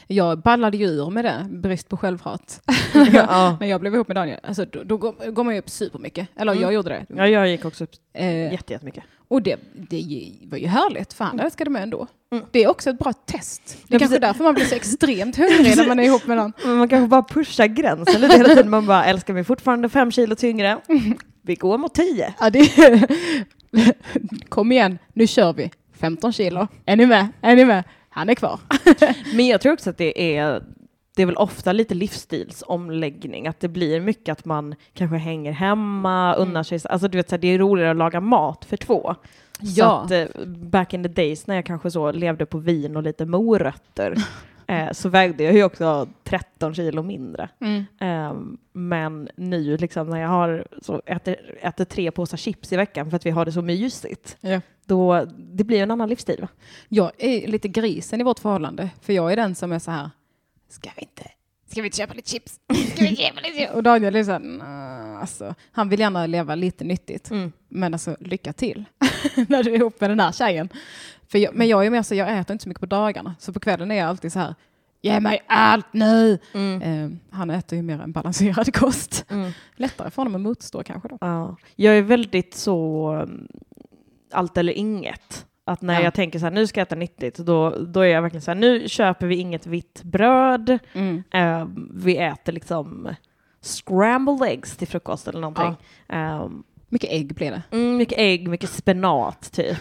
Jag 0.08 0.40
ballade 0.42 0.78
ju 0.78 0.86
ur 0.86 1.10
med 1.10 1.26
det, 1.26 1.46
brist 1.50 1.90
på 1.90 1.98
självhat. 1.98 2.62
ja. 3.14 3.58
När 3.60 3.68
jag 3.68 3.82
blev 3.82 3.96
ihop 3.96 4.08
med 4.08 4.18
Daniel, 4.18 4.40
alltså, 4.44 4.66
då, 4.66 4.84
då 4.84 4.98
går, 4.98 5.32
går 5.32 5.44
man 5.44 5.54
ju 5.54 5.60
upp 5.60 5.70
supermycket. 5.70 6.28
Eller 6.36 6.52
Mm. 6.52 6.64
jag 6.64 6.74
gjorde 6.74 6.90
det. 6.90 7.06
ja, 7.16 7.28
jag 7.28 7.48
gick 7.50 7.66
också 7.66 7.84
upp 7.84 7.92
Eh, 8.14 8.52
jätte- 8.54 8.74
jättemycket. 8.74 9.04
och 9.28 9.42
det, 9.42 9.56
det 9.74 10.32
var 10.52 10.58
ju 10.58 10.68
härligt, 10.68 11.14
för 11.14 11.26
han 11.26 11.40
älskade 11.40 11.70
mig 11.70 11.84
ändå. 11.84 12.08
Mm. 12.32 12.46
Det 12.52 12.64
är 12.64 12.70
också 12.70 12.90
ett 12.90 13.00
bra 13.00 13.14
test. 13.14 13.62
Det 13.66 13.74
är 13.74 13.96
Ja, 13.96 14.00
kanske 14.00 14.08
precis. 14.20 14.22
därför 14.22 14.44
man 14.44 14.54
blir 14.54 14.66
så 14.66 14.76
extremt 14.76 15.38
hungrig 15.38 15.78
när 15.78 15.88
man 15.88 16.00
är 16.00 16.04
ihop 16.04 16.28
med 16.28 16.38
någon. 16.38 16.54
Men 16.66 16.76
man 16.78 16.88
kanske 16.90 17.08
bara 17.08 17.24
pushar 17.24 17.66
gränsen 17.66 18.22
lite 18.22 18.38
hela 18.38 18.50
tiden. 18.50 18.70
Man 18.70 18.86
bara, 18.86 19.06
älskar 19.06 19.34
mig 19.34 19.44
fortfarande 19.44 19.90
fem 19.90 20.12
kilo 20.12 20.36
tyngre? 20.36 20.78
Vi 21.42 21.56
går 21.56 21.78
mot 21.78 21.94
tio. 21.94 22.34
Ja, 22.40 22.50
det, 22.50 22.70
kom 24.50 24.72
igen, 24.72 24.98
nu 25.14 25.28
kör 25.28 25.54
vi. 25.54 25.72
15 26.00 26.34
kilo. 26.34 26.68
Är 26.86 26.96
ni 26.96 27.06
med? 27.06 27.28
Är 27.42 27.56
ni 27.56 27.66
med? 27.66 27.84
Han 28.14 28.30
är 28.30 28.36
kvar. 28.36 28.60
Men 29.36 29.48
jag 29.48 29.62
tror 29.62 29.74
också 29.74 29.90
att 29.90 29.98
det 29.98 30.38
är, 30.38 30.64
det 31.16 31.22
är 31.22 31.26
väl 31.26 31.36
ofta 31.36 31.72
lite 31.72 31.94
livsstilsomläggning, 31.96 33.48
att 33.48 33.60
det 33.60 33.68
blir 33.68 34.00
mycket 34.02 34.32
att 34.32 34.46
man 34.46 34.76
kanske 34.94 35.18
hänger 35.18 35.52
hemma, 35.52 36.36
Mm. 36.36 36.48
unnar 36.50 36.64
sig, 36.64 36.80
alltså 36.90 37.08
du 37.08 37.18
vet 37.18 37.30
så 37.30 37.36
här, 37.36 37.42
det 37.42 37.48
är 37.48 37.58
roligare 37.60 37.92
att 37.92 37.98
laga 37.98 38.20
mat 38.22 38.66
för 38.66 38.78
två. 38.78 39.16
Så 39.60 39.66
Ja. 39.80 40.02
att 40.06 40.12
eh, 40.12 40.26
back 40.48 40.94
in 40.94 41.04
the 41.04 41.10
days 41.10 41.48
när 41.48 41.56
jag 41.56 41.66
kanske 41.66 41.92
så 41.92 42.12
levde 42.12 42.46
på 42.46 42.58
vin 42.58 42.96
och 42.98 43.04
lite 43.04 43.26
morötter 43.26 44.16
eh, 44.72 44.92
så 44.92 45.10
vägde 45.10 45.44
jag 45.44 45.54
ju 45.54 45.64
också 45.64 46.08
13 46.24 46.74
kilo 46.76 47.04
mindre. 47.04 47.50
Mm. 47.60 47.84
Ehm, 48.00 48.58
men 48.74 49.30
nu 49.36 49.78
liksom 49.78 50.10
när 50.10 50.18
jag 50.22 50.30
har 50.30 50.68
så 50.82 51.02
äter, 51.06 51.36
äter 51.62 51.86
tre 51.86 52.12
påsar 52.12 52.38
chips 52.38 52.74
i 52.74 52.76
veckan 52.78 53.10
för 53.10 53.16
att 53.16 53.26
vi 53.26 53.30
har 53.30 53.46
det 53.46 53.52
så 53.52 53.62
mysigt, 53.62 54.38
Ja. 54.42 54.62
då 54.86 55.26
det 55.38 55.64
blir 55.64 55.84
en 55.84 55.92
annan 55.92 56.10
livsstil. 56.10 56.42
Va? 56.42 56.48
Jag 56.90 57.12
är 57.18 57.48
lite 57.48 57.68
grisen 57.68 58.22
i 58.22 58.24
vårt 58.24 58.40
förhållande, 58.40 58.90
för 59.02 59.14
jag 59.14 59.32
är 59.32 59.36
den 59.36 59.56
som 59.56 59.72
är 59.72 59.80
så 59.80 59.92
här, 59.92 60.10
ska 60.70 60.90
vi 60.96 61.02
inte, 61.02 61.24
ska 61.72 61.82
vi 61.82 61.88
inte 61.88 61.98
köpa 61.98 62.14
lite 62.14 62.30
chips? 62.30 62.60
Ska 62.96 63.04
vi 63.06 63.16
köpa 63.16 63.40
lite 63.42 63.58
chips? 63.60 63.74
Och 63.74 63.84
Daniel 63.84 64.16
är 64.16 64.24
så 64.24 64.32
här, 64.32 64.40
"Nja, 64.40 65.20
alltså, 65.22 65.56
han 65.72 65.90
vill 65.90 66.00
gärna 66.00 66.26
leva 66.28 66.56
lite 66.56 66.84
nyttigt, 66.84 67.32
Mm. 67.32 67.52
men 67.70 67.94
alltså 67.94 68.16
lycka 68.20 68.54
till 68.54 68.84
när 69.48 69.64
du 69.64 69.72
är 69.72 69.76
ihop 69.76 70.02
med 70.02 70.10
den 70.10 70.20
här 70.20 70.32
tjejen. 70.32 70.70
För 71.32 71.38
jag, 71.40 71.56
men 71.56 71.68
jag 71.68 71.86
är 71.86 71.90
mer 71.90 72.02
så, 72.02 72.16
jag 72.16 72.38
äter 72.40 72.54
inte 72.54 72.64
så 72.64 72.70
mycket 72.70 72.80
på 72.80 72.86
dagarna, 72.86 73.36
så 73.40 73.54
på 73.54 73.60
kvällen 73.60 73.92
är 73.92 73.96
jag 73.96 74.08
alltid 74.08 74.34
så 74.34 74.40
här, 74.40 74.56
ge 75.02 75.20
mig 75.20 75.44
allt 75.48 75.94
nu! 75.94 76.40
Eh, 76.54 77.10
han 77.32 77.50
äter 77.50 77.76
ju 77.76 77.82
mer 77.82 78.00
en 78.02 78.12
balanserad 78.12 78.74
kost. 78.76 79.26
Mm. 79.30 79.52
Lättare 79.76 80.10
för 80.12 80.18
honom 80.22 80.36
att 80.36 80.42
motstå 80.42 80.84
kanske 80.84 81.10
då. 81.10 81.18
Ja. 81.22 81.56
Jag 81.76 81.98
är 81.98 82.02
väldigt 82.02 82.54
så 82.54 83.12
um, 83.24 83.48
allt 84.34 84.58
eller 84.58 84.74
inget. 84.74 85.46
Att 85.66 85.82
när 85.82 85.94
Ja. 85.94 86.02
jag 86.02 86.14
tänker 86.14 86.40
så 86.40 86.46
här, 86.46 86.52
nu 86.52 86.68
ska 86.68 86.80
jag 86.80 86.86
äta 86.86 86.96
nyttigt, 86.96 87.38
då, 87.38 87.70
då 87.70 88.00
är 88.00 88.06
jag 88.08 88.22
verkligen 88.22 88.42
så 88.42 88.52
här, 88.52 88.56
nu 88.56 88.90
köper 88.90 89.28
vi 89.28 89.36
inget 89.36 89.68
vitt 89.68 90.02
bröd, 90.04 90.80
Mm. 90.94 91.24
eh, 91.34 91.68
vi 91.94 92.18
äter 92.18 92.54
liksom 92.54 93.16
scrambled 93.62 94.50
eggs 94.50 94.78
till 94.78 94.88
frukost 94.88 95.28
eller 95.28 95.40
någonting. 95.40 95.76
Ehm, 96.10 96.64
Mycket 96.90 97.10
ägg 97.12 97.34
blir 97.36 97.52
det. 97.52 97.62
mm, 97.72 97.98
mycket 97.98 98.18
ägg, 98.20 98.48
mycket 98.48 98.70
spenat 98.70 99.52
typ. 99.52 99.78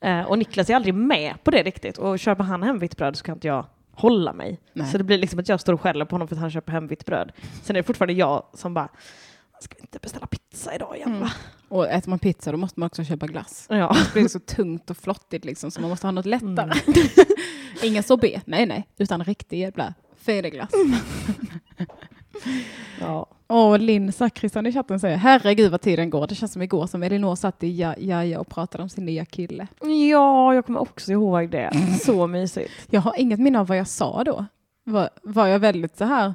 Eh, 0.00 0.20
och 0.20 0.38
Niklas 0.38 0.70
är 0.70 0.74
aldrig 0.74 0.94
med 0.94 1.44
på 1.44 1.50
det 1.50 1.62
riktigt. 1.62 1.98
Och 1.98 2.18
köper 2.18 2.44
han 2.44 2.62
hem 2.62 2.78
vitt 2.78 2.96
bröd 2.96 3.16
så 3.16 3.24
kan 3.24 3.34
inte 3.36 3.46
jag 3.46 3.66
hålla 3.92 4.32
mig. 4.32 4.60
Nej. 4.72 4.86
Så 4.86 4.98
det 4.98 5.04
blir 5.04 5.18
liksom 5.18 5.38
att 5.38 5.48
jag 5.48 5.60
står 5.60 5.72
och 5.72 5.80
skäller 5.80 6.04
på 6.04 6.14
honom 6.14 6.28
för 6.28 6.34
att 6.36 6.40
han 6.40 6.50
köper 6.50 6.72
hem 6.72 6.86
vitt 6.86 7.06
bröd. 7.06 7.32
Sen 7.62 7.76
är 7.76 7.80
det 7.80 7.86
fortfarande 7.86 8.12
jag 8.14 8.42
som 8.54 8.74
bara, 8.74 8.88
ska 9.60 9.74
vi 9.76 9.80
inte 9.80 9.98
beställa 9.98 10.26
pizza 10.26 10.74
idag 10.74 10.96
igen 10.96 11.08
Mm. 11.08 11.20
va? 11.20 11.30
Och 11.68 11.88
äter 11.88 12.10
man 12.10 12.18
pizza 12.18 12.52
då 12.52 12.58
måste 12.58 12.80
man 12.80 12.86
också 12.86 13.04
köpa 13.04 13.26
glass. 13.26 13.66
Ja. 13.70 13.96
Det 14.04 14.12
blir 14.20 14.28
så 14.28 14.40
tungt 14.40 14.90
och 14.90 14.96
flottigt 14.96 15.44
liksom 15.44 15.70
så 15.70 15.80
man 15.80 15.90
måste 15.90 16.06
ha 16.06 16.12
något 16.12 16.26
lättare. 16.26 16.72
Mm. 16.86 17.08
Ingen 17.82 18.02
sorbet, 18.02 18.42
nej 18.46 18.66
nej, 18.66 18.88
utan 18.98 19.24
riktig 19.24 19.60
jävla 19.60 19.94
fäderglass. 20.16 20.70
ja. 23.00 23.26
Och 23.50 23.78
Linn 23.80 24.12
Zachrisson 24.12 24.66
i 24.66 24.72
chatten 24.72 25.00
säger 25.00 25.16
herregud 25.16 25.70
vad 25.70 25.80
tiden 25.80 26.10
går. 26.10 26.26
Det 26.26 26.34
känns 26.34 26.52
som 26.52 26.62
igår 26.62 26.86
som 26.86 27.02
Elinor 27.02 27.34
satt 27.34 27.62
i 27.62 27.80
ja, 27.80 27.94
Jaja 27.98 28.40
och 28.40 28.48
pratade 28.48 28.82
om 28.82 28.88
sin 28.88 29.04
nya 29.04 29.24
kille. 29.24 29.66
Ja, 30.10 30.54
jag 30.54 30.66
kommer 30.66 30.80
också 30.80 31.12
ihåg 31.12 31.50
det. 31.50 31.72
Så 32.00 32.26
mysigt. 32.26 32.72
Jag 32.90 33.00
har 33.00 33.14
inget 33.20 33.40
minne 33.40 33.60
av 33.60 33.66
vad 33.66 33.78
jag 33.78 33.88
sa 33.88 34.24
då. 34.24 34.44
Var, 34.84 35.08
var 35.22 35.46
jag 35.46 35.58
väldigt 35.58 35.96
så 35.96 36.04
här, 36.04 36.34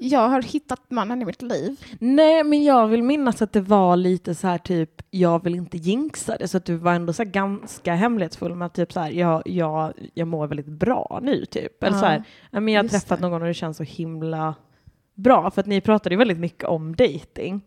jag 0.00 0.28
har 0.28 0.42
hittat 0.42 0.90
mannen 0.90 1.22
i 1.22 1.24
mitt 1.24 1.42
liv. 1.42 1.80
Nej, 1.98 2.44
men 2.44 2.64
jag 2.64 2.86
vill 2.88 3.02
minnas 3.02 3.42
att 3.42 3.52
det 3.52 3.60
var 3.60 3.96
lite 3.96 4.34
så 4.34 4.46
här 4.46 4.58
typ, 4.58 4.90
jag 5.10 5.44
vill 5.44 5.54
inte 5.54 5.76
jinxa 5.76 6.36
det, 6.36 6.48
så 6.48 6.56
att 6.56 6.64
du 6.64 6.74
var 6.76 6.92
ändå 6.94 7.12
så 7.12 7.24
ganska 7.24 7.94
hemlighetsfull 7.94 8.54
med 8.54 8.66
att 8.66 8.74
typ 8.74 8.92
så 8.92 9.00
här, 9.00 9.10
jag, 9.10 9.42
jag, 9.44 9.92
jag 10.14 10.28
mår 10.28 10.46
väldigt 10.46 10.66
bra 10.68 11.20
nu 11.22 11.44
typ. 11.44 11.82
Eller 11.82 11.96
Ja, 11.96 12.00
så 12.00 12.06
här, 12.06 12.22
ja, 12.50 12.60
men 12.60 12.74
jag 12.74 12.82
har 12.82 12.88
träffat 12.88 13.18
det. 13.20 13.28
någon 13.28 13.42
och 13.42 13.48
det 13.48 13.54
känns 13.54 13.76
så 13.76 13.82
himla 13.82 14.54
bra, 15.18 15.50
för 15.50 15.60
att 15.60 15.66
ni 15.66 15.80
pratade 15.80 16.14
ju 16.14 16.18
väldigt 16.18 16.38
mycket 16.38 16.64
om 16.64 16.96
dating. 16.96 17.62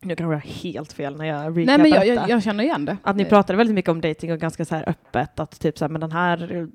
Nu 0.00 0.16
kanske 0.16 0.22
jag 0.34 0.40
har 0.40 0.62
helt 0.62 0.92
fel 0.92 1.16
när 1.16 1.24
jag 1.24 1.58
recapar 1.58 1.64
Nej 1.66 1.78
men 1.78 1.90
jag, 1.90 2.06
jag, 2.06 2.28
jag 2.30 2.42
känner 2.42 2.64
igen 2.64 2.84
det. 2.84 2.96
Att 3.02 3.16
ni 3.16 3.24
pratade 3.24 3.56
väldigt 3.56 3.74
mycket 3.74 3.90
om 3.90 4.00
dating 4.00 4.32
och 4.32 4.38
ganska 4.38 4.64
så 4.64 4.74
här 4.74 4.88
öppet 4.88 5.40
att 5.40 5.60
typ 5.60 5.78
så 5.78 5.84
här, 5.84 5.90
men 5.90 6.00
den 6.00 6.12
här 6.12 6.68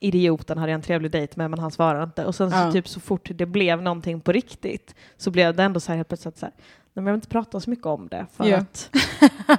idioten 0.00 0.58
hade 0.58 0.72
jag 0.72 0.74
en 0.74 0.82
trevlig 0.82 1.10
dejt 1.10 1.32
med 1.36 1.50
men 1.50 1.58
han 1.58 1.70
svarar 1.70 2.02
inte. 2.04 2.24
Och 2.24 2.34
sen 2.34 2.50
så 2.50 2.56
Ja. 2.56 2.72
typ 2.72 2.88
så 2.88 3.00
fort 3.00 3.30
det 3.34 3.46
blev 3.46 3.82
någonting 3.82 4.20
på 4.20 4.32
riktigt 4.32 4.94
så 5.16 5.30
blev 5.30 5.56
det 5.56 5.62
ändå 5.62 5.80
så 5.80 5.92
här 5.92 5.96
helt 5.96 6.08
plötsligt 6.08 6.38
så 6.38 6.46
här, 6.46 6.52
nej 6.56 6.64
men 6.92 7.06
jag 7.06 7.12
vill 7.12 7.18
inte 7.18 7.28
prata 7.28 7.60
så 7.60 7.70
mycket 7.70 7.86
om 7.86 8.08
det 8.08 8.26
för 8.32 8.44
Ja. 8.46 8.56
att 8.56 8.90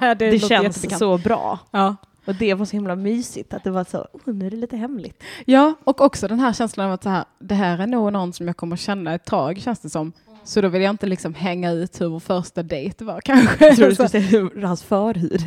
det 0.18 0.30
det, 0.30 0.38
känns 0.38 0.98
så 0.98 1.18
bra. 1.18 1.58
Ja. 1.70 1.96
Och 2.24 2.34
det 2.34 2.54
var 2.54 2.64
så 2.64 2.72
himla 2.72 2.96
mysigt 2.96 3.54
att 3.54 3.64
det 3.64 3.70
var 3.70 3.84
så, 3.84 3.98
oh, 3.98 4.34
nu 4.34 4.46
är 4.46 4.50
det 4.50 4.56
lite 4.56 4.76
hemligt. 4.76 5.22
Ja, 5.44 5.74
och 5.84 6.00
också 6.00 6.28
den 6.28 6.40
här 6.40 6.52
känslan 6.52 6.86
av 6.86 6.92
att 6.92 7.02
så 7.02 7.08
här, 7.08 7.24
det 7.38 7.54
här 7.54 7.78
är 7.78 7.86
nog 7.86 8.12
någon 8.12 8.32
som 8.32 8.46
jag 8.46 8.56
kommer 8.56 8.76
känna 8.76 9.14
ett 9.14 9.24
tag, 9.24 9.58
känns 9.58 9.80
det 9.80 9.90
som. 9.90 10.12
Så 10.44 10.60
då 10.60 10.68
vill 10.68 10.82
jag 10.82 10.90
inte 10.90 11.06
liksom 11.06 11.34
hänga 11.34 11.70
ut 11.70 12.00
hur 12.00 12.08
vår 12.08 12.20
första 12.20 12.62
dejt 12.62 13.04
var 13.04 13.20
kanske. 13.24 13.66
Jag 13.66 13.76
tror 13.76 13.88
du 13.88 13.94
skulle 13.94 14.08
säga 14.08 14.26
hur 14.26 14.62
hans 14.62 14.82
förhud. 14.82 15.42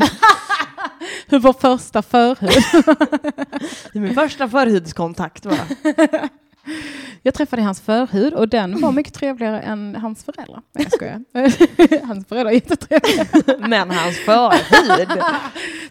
hur 1.28 1.40
vår 1.40 1.54
första 1.54 2.02
förhud. 2.02 2.64
Min 4.04 4.16
första 4.16 4.50
förhudskontakt 4.50 5.46
va? 5.46 5.58
Jag 7.22 7.34
träffade 7.34 7.62
hans 7.62 7.82
förhud 7.82 8.34
och 8.34 8.50
den 8.50 8.82
var 8.82 8.92
mycket 9.02 9.14
trevligare 9.14 9.62
än 9.62 9.96
hans 9.96 10.24
föräldrar. 10.24 10.62
Nej, 10.74 10.88
jag 10.90 10.94
skojar. 10.94 12.06
hans 12.08 12.28
föräldrar 12.28 12.52
är 12.52 12.56
jättetrevliga. 12.56 13.26
Men 13.68 13.92
hans 13.92 14.18
förhud. 14.18 15.08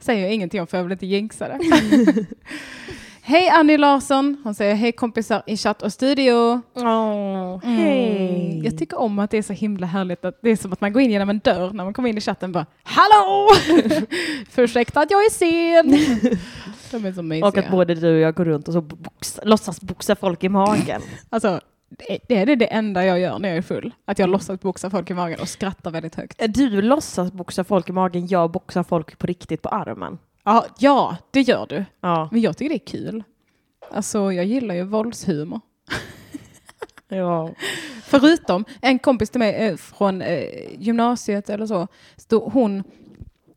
Säger 0.01 0.23
jag 0.23 0.35
ingenting 0.35 0.61
om 0.61 0.67
för 0.67 0.79
jag 0.79 0.85
vill 0.85 0.93
inte 0.93 1.07
jinxa 1.07 1.49
det. 1.49 1.59
Hej 3.23 3.49
Annie 3.49 3.77
Larsson. 3.77 4.37
Hon 4.45 4.55
säger 4.55 4.75
hej 4.75 4.93
kompisar 4.93 5.43
i 5.47 5.57
chatt 5.57 5.83
och 5.83 5.93
studio. 5.93 6.61
Mm. 6.77 7.61
hej. 7.77 8.61
Jag 8.65 8.79
tycker 8.79 8.99
om 9.01 9.19
att 9.19 9.31
det 9.31 9.39
är 9.39 9.43
så 9.43 9.53
himla 9.53 9.87
härligt 9.87 10.25
att 10.25 10.39
det 10.43 10.51
är 10.51 10.57
som 10.57 10.73
att 10.73 10.81
man 10.81 10.93
går 10.93 11.03
in 11.03 11.11
genom 11.11 11.31
en 11.31 11.39
dörr 11.39 11.71
när 11.73 11.85
man 11.85 11.95
kommer 11.95 12.09
in 12.09 12.19
i 12.19 12.21
chatten 12.21 12.53
bara 12.53 12.67
Hallå! 12.83 13.49
Ursäkta 14.57 15.01
att 15.01 15.11
jag 15.11 15.21
är 15.25 15.31
sen. 15.31 15.91
De 16.91 17.05
är 17.09 17.13
så 17.13 17.23
mysiga. 17.23 17.47
Och 17.47 17.59
att 17.59 17.71
både 17.71 17.95
du 17.95 18.15
och 18.15 18.21
jag 18.21 18.35
går 18.35 18.45
runt 18.45 18.69
och 18.69 18.75
så 18.75 18.81
box, 18.81 19.41
låtsas 19.45 19.81
boxa 19.81 20.17
folk 20.17 20.45
i 20.45 20.49
magen. 20.49 21.03
Alltså, 21.31 21.61
det- 22.29 22.35
är 22.35 22.57
det 22.57 22.67
enda 22.67 23.05
jag 23.07 23.21
gör 23.21 23.39
när 23.39 23.49
jag 23.49 23.59
är 23.59 23.63
full. 23.63 23.95
Att 24.05 24.19
jag 24.19 24.29
låtsas 24.29 24.61
boxa 24.61 24.91
folk 24.91 25.11
i 25.11 25.15
magen 25.15 25.41
och 25.41 25.49
skrattar 25.49 25.91
väldigt 25.91 26.15
högt. 26.15 26.43
Du 26.49 26.83
låtsas 26.83 27.33
boxa 27.33 27.65
folk 27.65 27.89
i 27.89 27.93
magen, 27.93 28.27
jag 28.27 28.51
boxar 28.51 28.83
folk 28.83 29.19
på 29.19 29.27
riktigt 29.27 29.63
på 29.63 29.69
armen. 29.69 30.19
Ja, 30.45 30.67
ja, 30.79 31.17
det 31.31 31.41
gör 31.41 31.67
du. 31.67 31.85
Ja. 32.01 32.29
Men 32.33 32.41
jag 32.41 32.57
tycker 32.57 32.69
det 32.69 32.77
är 32.77 32.99
kul. 32.99 33.25
Alltså, 33.91 34.33
jag 34.33 34.45
gillar 34.45 34.75
ju 34.75 34.83
våldshumor. 34.83 35.61
ja. 37.09 37.51
Förutom 38.03 38.65
en 38.81 38.99
kompis 38.99 39.31
till 39.31 39.39
mig 39.39 39.55
eh, 39.55 39.77
från 39.77 40.23
eh, 40.23 40.45
gymnasiet 40.79 41.51
eller 41.51 41.67
så, 41.67 41.89
hon, 42.31 42.83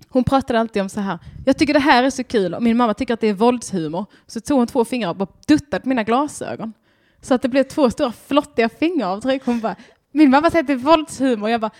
hon 0.09 0.23
pratade 0.23 0.59
alltid 0.59 0.81
om 0.81 0.89
så 0.89 0.99
här, 0.99 1.19
jag 1.45 1.57
tycker 1.57 1.73
det 1.73 1.79
här 1.79 2.03
är 2.03 2.09
så 2.09 2.23
kul 2.23 2.53
och 2.53 2.63
min 2.63 2.77
mamma 2.77 2.93
tycker 2.93 3.13
att 3.13 3.21
det 3.21 3.27
är 3.27 3.33
våldshumor. 3.33 4.05
Så 4.27 4.41
tog 4.41 4.57
hon 4.57 4.67
två 4.67 4.85
fingrar 4.85 5.09
och 5.09 5.15
bara 5.15 5.27
duttade 5.47 5.81
på 5.81 5.89
mina 5.89 6.03
glasögon. 6.03 6.73
Så 7.21 7.33
att 7.33 7.41
det 7.41 7.49
blev 7.49 7.63
två 7.63 7.89
stora 7.89 8.11
flottiga 8.11 8.69
fingeravtryck. 8.69 9.45
Hon 9.45 9.59
bara, 9.59 9.75
min 10.11 10.29
mamma 10.29 10.51
säger 10.51 10.63
att 10.63 10.67
det 10.67 10.73
är 10.73 10.77
våldshumor. 10.77 11.49
Jag 11.49 11.61
bara, 11.61 11.71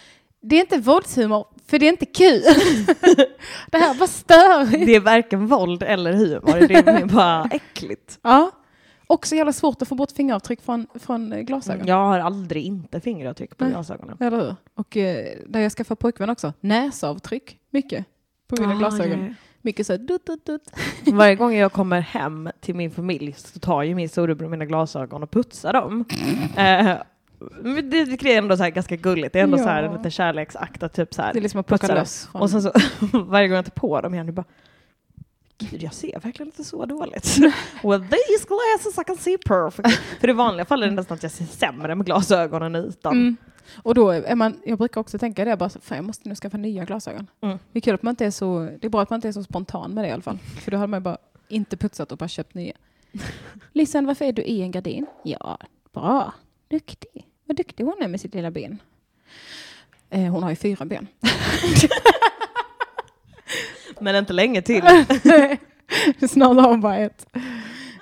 det 0.42 0.56
är 0.56 0.60
inte 0.60 0.78
våldshumor 0.78 1.48
för 1.68 1.80
det 1.80 1.86
är 1.86 1.90
inte 1.92 2.06
kul. 2.06 2.42
det 3.72 3.78
här 3.78 3.94
var 3.94 4.08
störigt. 4.08 4.86
Det 4.86 4.96
är 4.96 5.00
varken 5.00 5.48
våld 5.48 5.84
eller 5.84 6.14
humor, 6.14 6.68
det 6.68 6.74
är 6.76 7.06
bara 7.06 7.44
äckligt. 7.52 8.20
Ja. 8.22 8.52
Också 9.08 9.36
jävla 9.36 9.54
svårt 9.54 9.82
att 9.82 9.88
få 9.88 9.96
bort 9.96 10.12
fingeravtryck 10.12 10.62
från, 10.62 10.88
från 11.00 11.34
eh, 11.34 11.40
glasögon. 11.42 11.88
Jag 11.88 11.96
har 11.96 12.20
aldrig 12.20 12.64
inte 12.66 13.00
fingeravtryck 13.00 13.58
på 13.58 13.64
Nej. 13.64 13.74
glasögonen. 13.74 14.18
Eller 14.20 14.38
hur? 14.38 14.56
Och 14.76 14.98
eh, 14.98 15.38
där 15.48 15.60
jag 15.60 15.72
skaffade 15.72 15.96
pojkvän 16.02 16.30
också, 16.30 16.54
näsavtryck. 16.60 17.58
Mycket. 17.70 18.06
På 18.48 18.62
mina 18.62 18.74
Ah, 18.74 18.78
glasögon. 18.78 19.26
ja. 19.26 19.34
Mycket 19.62 19.88
så 19.88 19.94
här, 19.94 19.98
dutt, 19.98 20.26
dutt, 20.26 20.46
dutt. 20.46 20.62
Varje 21.14 21.36
gång 21.36 21.54
jag 21.56 21.72
kommer 21.72 22.00
hem 22.02 22.50
till 22.62 22.76
min 22.76 22.92
familj 22.92 23.34
så 23.38 23.60
tar 23.60 23.84
ju 23.84 23.96
min 23.96 24.10
storebror 24.10 24.50
mina 24.50 24.66
glasögon 24.66 25.24
och 25.24 25.32
putsar 25.32 25.74
dem. 25.74 26.06
Eh, 26.58 26.96
men 27.62 27.90
det 27.90 28.06
det 28.06 28.34
är 28.34 28.38
ändå 28.38 28.58
så 28.58 28.70
ganska 28.70 28.96
gulligt. 28.96 29.34
Det 29.34 29.40
är 29.40 29.44
ändå 29.44 29.58
så 29.58 29.64
här 29.64 29.84
en 29.84 29.92
Ja. 29.92 29.98
liten 29.98 30.12
kärleksakt 30.12 30.84
att 30.84 30.94
typ 30.94 31.14
så 31.14 31.22
här 31.22 31.34
Det 31.34 31.40
är 31.40 31.42
liksom 31.42 31.60
att 31.60 31.68
plocka. 31.68 32.06
Från... 32.06 32.42
Och 32.42 32.50
sen 32.50 32.62
så 32.62 32.72
varje 33.14 33.48
gång 33.48 33.56
jag 33.56 33.66
tar 33.66 33.72
på 33.72 34.02
dem 34.02 34.14
igen, 34.14 34.26
du 34.26 34.32
bara 34.32 34.46
Gud, 35.58 35.84
jag 35.84 35.94
ser 35.94 36.20
verkligen 36.20 36.48
inte 36.48 36.64
så 36.64 36.86
dåligt. 36.86 37.38
With 37.84 38.10
these 38.10 38.48
glasses 38.48 39.00
I 39.02 39.04
can 39.08 39.18
see 39.18 39.38
perfect. 39.38 40.00
För 40.20 40.30
i 40.30 40.34
vanliga 40.34 40.66
fall 40.66 40.84
är 40.84 40.88
det 40.88 40.94
nästan 40.94 41.16
att 41.16 41.24
jag 41.24 41.32
ser 41.32 41.46
sämre 41.46 41.96
med 41.96 42.06
glasögonen 42.06 42.76
utan. 42.76 43.14
mm. 43.14 43.38
Och 43.84 43.96
då 43.96 44.10
är 44.10 44.36
man, 44.36 44.60
jag 44.66 44.78
brukar 44.78 45.02
också 45.02 45.18
tänka 45.18 45.46
det, 45.46 45.58
bara, 45.58 45.70
fan 45.70 45.96
jag 45.98 46.06
måste 46.06 46.30
nu 46.30 46.36
skaffa 46.36 46.58
nya 46.58 46.86
glasögon. 46.86 47.28
Mm. 47.42 47.58
Det 47.72 47.80
är 47.80 47.82
kul 47.82 47.96
att 47.96 48.04
man 48.04 48.12
inte 48.12 48.26
är 48.26 48.32
så, 48.32 48.60
det 48.82 48.88
är 48.88 48.90
bra 48.90 49.02
att 49.02 49.10
man 49.10 49.18
inte 49.18 49.28
är 49.28 49.32
så 49.32 49.44
spontan 49.44 49.94
med 49.94 50.04
det 50.04 50.08
i 50.08 50.12
alla 50.12 50.22
fall. 50.22 50.38
För 50.62 50.72
då 50.72 50.78
hade 50.78 50.88
man 50.88 51.04
bara 51.04 51.18
inte 51.48 51.78
putsat 51.78 52.12
och 52.12 52.18
bara 52.18 52.28
köpt 52.28 52.54
nya. 52.54 52.74
Lisen, 53.74 54.06
varför 54.06 54.26
är 54.26 54.34
du 54.34 54.42
i 54.42 54.62
en 54.62 54.72
gardin? 54.72 55.06
Ja, 55.24 55.58
bra. 55.94 56.34
Duktig. 56.76 57.26
Vad 57.46 57.58
duktig 57.58 57.84
hon 57.84 58.02
är 58.02 58.08
med 58.08 58.22
sitt 58.22 58.34
lilla 58.36 58.52
ben. 58.52 58.82
Eh, 60.10 60.32
hon 60.32 60.44
har 60.44 60.50
ju 60.50 60.56
fyra 60.56 60.86
ben. 60.86 61.08
Men 64.00 64.16
inte 64.16 64.34
länge 64.34 64.62
till. 64.62 64.82
Snart 66.30 66.56
har 66.58 66.70
hon 66.70 66.82
bara 66.82 66.98
ett. 66.98 67.26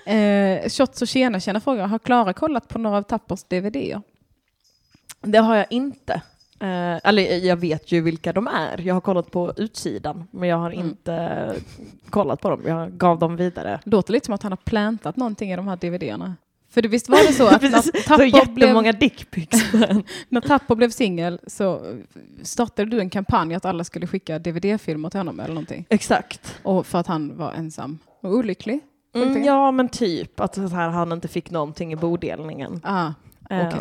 Eh, 0.05 0.69
Shots 0.69 1.01
och 1.01 1.07
tjena 1.07 1.39
tjena 1.39 1.59
frågar, 1.61 1.88
har 1.88 1.99
Klara 1.99 2.34
kollat 2.34 2.67
på 2.67 2.80
några 2.80 2.97
av 2.97 3.03
Tappers 3.03 3.43
DVD-er? 3.43 4.01
Det 5.21 5.38
har 5.38 5.55
jag 5.55 5.65
inte. 5.69 6.13
Eh, 6.59 6.97
eller 7.03 7.45
jag 7.45 7.55
vet 7.55 7.91
ju 7.91 8.01
vilka 8.01 8.34
de 8.34 8.47
är. 8.47 8.82
Jag 8.82 8.93
har 8.93 9.01
kollat 9.01 9.32
på 9.32 9.53
utsidan, 9.57 10.28
men 10.32 10.49
jag 10.49 10.57
har 10.57 10.71
Mm. 10.71 10.86
inte 10.88 11.55
kollat 12.09 12.41
på 12.41 12.49
dem. 12.49 12.61
Jag 12.65 12.91
gav 12.91 13.19
dem 13.19 13.36
vidare. 13.36 13.80
Låter 13.84 14.13
lite 14.13 14.26
som 14.26 14.36
att 14.36 14.43
han 14.43 14.51
har 14.51 14.57
plantat 14.57 15.15
någonting 15.15 15.51
i 15.51 15.55
de 15.55 15.67
här 15.67 15.76
DVD-erna. 15.76 16.36
För 16.74 16.82
det 16.82 16.88
visst 16.88 17.09
var 17.09 17.28
det 17.28 17.34
så 17.34 17.47
att 17.55 17.61
när 17.61 17.82
så 17.82 17.91
Tapper 17.91 18.24
jättemånga 18.24 18.93
blev, 18.93 19.11
när 20.30 20.41
Tapper 20.41 20.76
blev 20.76 20.89
singel 20.89 21.39
så 21.47 21.95
startade 22.43 22.91
du 22.91 22.99
en 22.99 23.09
kampanj 23.09 23.55
att 23.55 23.65
alla 23.65 23.84
skulle 23.84 24.07
skicka 24.07 24.39
DVD-filmer 24.39 25.09
till 25.09 25.19
honom 25.19 25.39
eller 25.39 25.53
någonting. 25.53 25.86
Exakt. 25.89 26.59
Och 26.63 26.86
för 26.86 26.99
att 26.99 27.07
han 27.07 27.38
var 27.38 27.51
ensam 27.51 27.99
och 28.21 28.32
olycklig. 28.34 28.80
Mm, 29.15 29.43
ja, 29.43 29.71
men 29.71 29.89
typ 29.89 30.39
att 30.39 30.55
så 30.55 30.67
här, 30.67 30.89
han 30.89 31.11
inte 31.11 31.28
fick 31.28 31.51
någonting 31.51 31.93
i 31.93 31.95
bodelningen. 31.95 32.82
Ah, 32.84 33.11
Eh, 33.49 33.67
okej. 33.67 33.80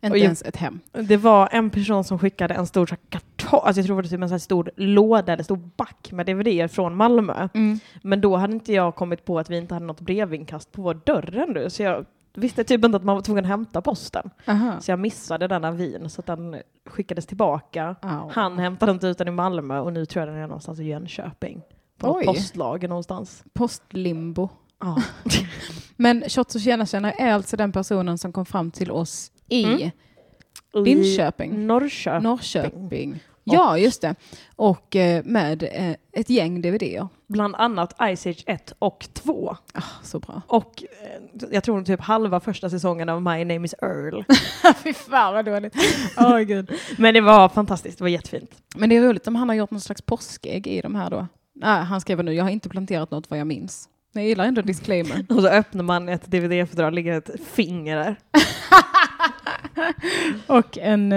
och 0.00 0.06
Inte 0.06 0.18
ens 0.18 0.42
ett 0.42 0.56
hem. 0.56 0.80
Det 0.92 1.16
var 1.16 1.48
en 1.52 1.70
person 1.70 2.04
som 2.04 2.18
skickade 2.18 2.54
en 2.54 2.66
stor 2.66 2.86
kartong, 2.86 3.60
alltså 3.64 3.80
jag 3.80 3.86
tror 3.86 3.96
det 3.96 4.02
var 4.02 4.10
typ 4.10 4.22
en 4.22 4.28
så 4.28 4.38
stor 4.38 4.70
låda 4.76 5.32
eller 5.32 5.44
stor 5.44 5.70
back 5.76 6.12
med 6.12 6.26
DVD 6.26 6.70
från 6.70 6.96
Malmö. 6.96 7.48
Mm. 7.54 7.78
Men 8.02 8.20
då 8.20 8.36
hade 8.36 8.52
inte 8.52 8.72
jag 8.72 8.94
kommit 8.94 9.24
på 9.24 9.38
att 9.38 9.50
vi 9.50 9.56
inte 9.56 9.74
hade 9.74 9.86
något 9.86 10.00
brevinkast 10.00 10.72
på 10.72 10.82
vår 10.82 10.94
dörr 11.04 11.44
ännu, 11.48 11.70
så 11.70 11.82
jag 11.82 12.04
visste 12.34 12.64
typ 12.64 12.84
inte 12.84 12.96
att 12.96 13.04
man 13.04 13.14
var 13.14 13.22
tvungen 13.22 13.44
att 13.44 13.48
hämta 13.50 13.82
posten. 13.82 14.30
Aha. 14.46 14.80
Så 14.80 14.90
jag 14.90 14.98
missade 14.98 15.48
den 15.48 15.64
avin 15.64 16.10
så 16.10 16.20
att 16.20 16.26
den 16.26 16.56
skickades 16.86 17.26
tillbaka. 17.26 17.96
Au. 18.02 18.30
Han 18.32 18.58
hämtade 18.58 18.92
inte 18.92 19.06
ut 19.06 19.18
den 19.18 19.28
i 19.28 19.30
Malmö 19.30 19.78
och 19.78 19.92
nu 19.92 20.06
tror 20.06 20.20
jag 20.26 20.34
den 20.34 20.42
är 20.42 20.46
någonstans 20.46 20.80
i 20.80 20.84
Jönköping. 20.84 21.62
På 21.98 22.06
något 22.06 22.16
Oj. 22.16 22.24
postlager 22.26 22.88
någonstans. 22.88 23.44
Postlimbo. 23.52 24.48
Ja. 24.80 25.02
Men 25.96 26.22
Shots 26.28 26.54
och 26.54 26.60
tjena 26.60 27.12
är 27.12 27.32
alltså 27.32 27.56
den 27.56 27.72
personen 27.72 28.18
som 28.18 28.32
kom 28.32 28.46
fram 28.46 28.70
till 28.70 28.90
oss 28.90 29.32
i 29.48 29.64
Mm. 29.64 29.90
Linköping. 30.84 31.66
Norrköping. 31.66 32.22
Norrköping. 32.22 33.20
Ja, 33.44 33.78
just 33.78 34.02
det. 34.02 34.14
Och 34.56 34.96
eh, 34.96 35.24
med 35.24 35.62
eh, 35.62 35.96
ett 36.12 36.30
gäng 36.30 36.62
DVD-er. 36.62 37.08
Bland 37.26 37.54
annat 37.54 37.92
Ice 37.92 38.26
Age 38.26 38.44
1 38.46 38.72
och 38.78 39.06
2. 39.12 39.56
Ah, 39.74 39.82
så 40.02 40.18
bra. 40.18 40.42
Och 40.46 40.84
eh, 41.02 41.46
jag 41.50 41.64
tror 41.64 41.82
typ 41.82 42.00
halva 42.00 42.40
första 42.40 42.70
säsongen 42.70 43.08
av 43.08 43.22
My 43.22 43.44
Name 43.44 43.64
is 43.64 43.74
Earl. 43.82 44.24
Fy 44.82 44.92
fan 44.92 45.34
vad 45.34 45.44
dåligt. 45.44 45.74
Åh 46.16 46.38
gud. 46.38 46.70
Men 46.98 47.14
det 47.14 47.20
var 47.20 47.48
fantastiskt, 47.48 47.98
det 47.98 48.04
var 48.04 48.08
jättefint. 48.08 48.50
Men 48.76 48.88
det 48.88 48.96
är 48.96 49.02
roligt 49.02 49.26
om 49.26 49.34
han 49.34 49.48
har 49.48 49.56
gjort 49.56 49.70
någon 49.70 49.80
slags 49.80 50.02
påskägg 50.02 50.66
i 50.66 50.80
de 50.80 50.94
här 50.94 51.10
då. 51.10 51.26
Nej, 51.54 51.84
han 51.84 52.00
skriver 52.00 52.22
nu, 52.22 52.32
jag 52.32 52.44
har 52.44 52.50
inte 52.50 52.68
planterat 52.68 53.10
något 53.10 53.30
vad 53.30 53.38
jag 53.38 53.46
minns. 53.46 53.88
Men 54.12 54.22
jag 54.22 54.28
gillar 54.28 54.44
ändå 54.44 54.62
disclaimer. 54.62 55.26
Och 55.36 55.42
så 55.42 55.48
öppnar 55.48 55.82
man 55.82 56.08
ett 56.08 56.26
DVD-fodral, 56.26 56.94
ligger 56.94 57.18
ett 57.18 57.30
finger 57.46 57.96
där. 57.96 58.16
Och 60.58 60.78
en, 60.78 61.12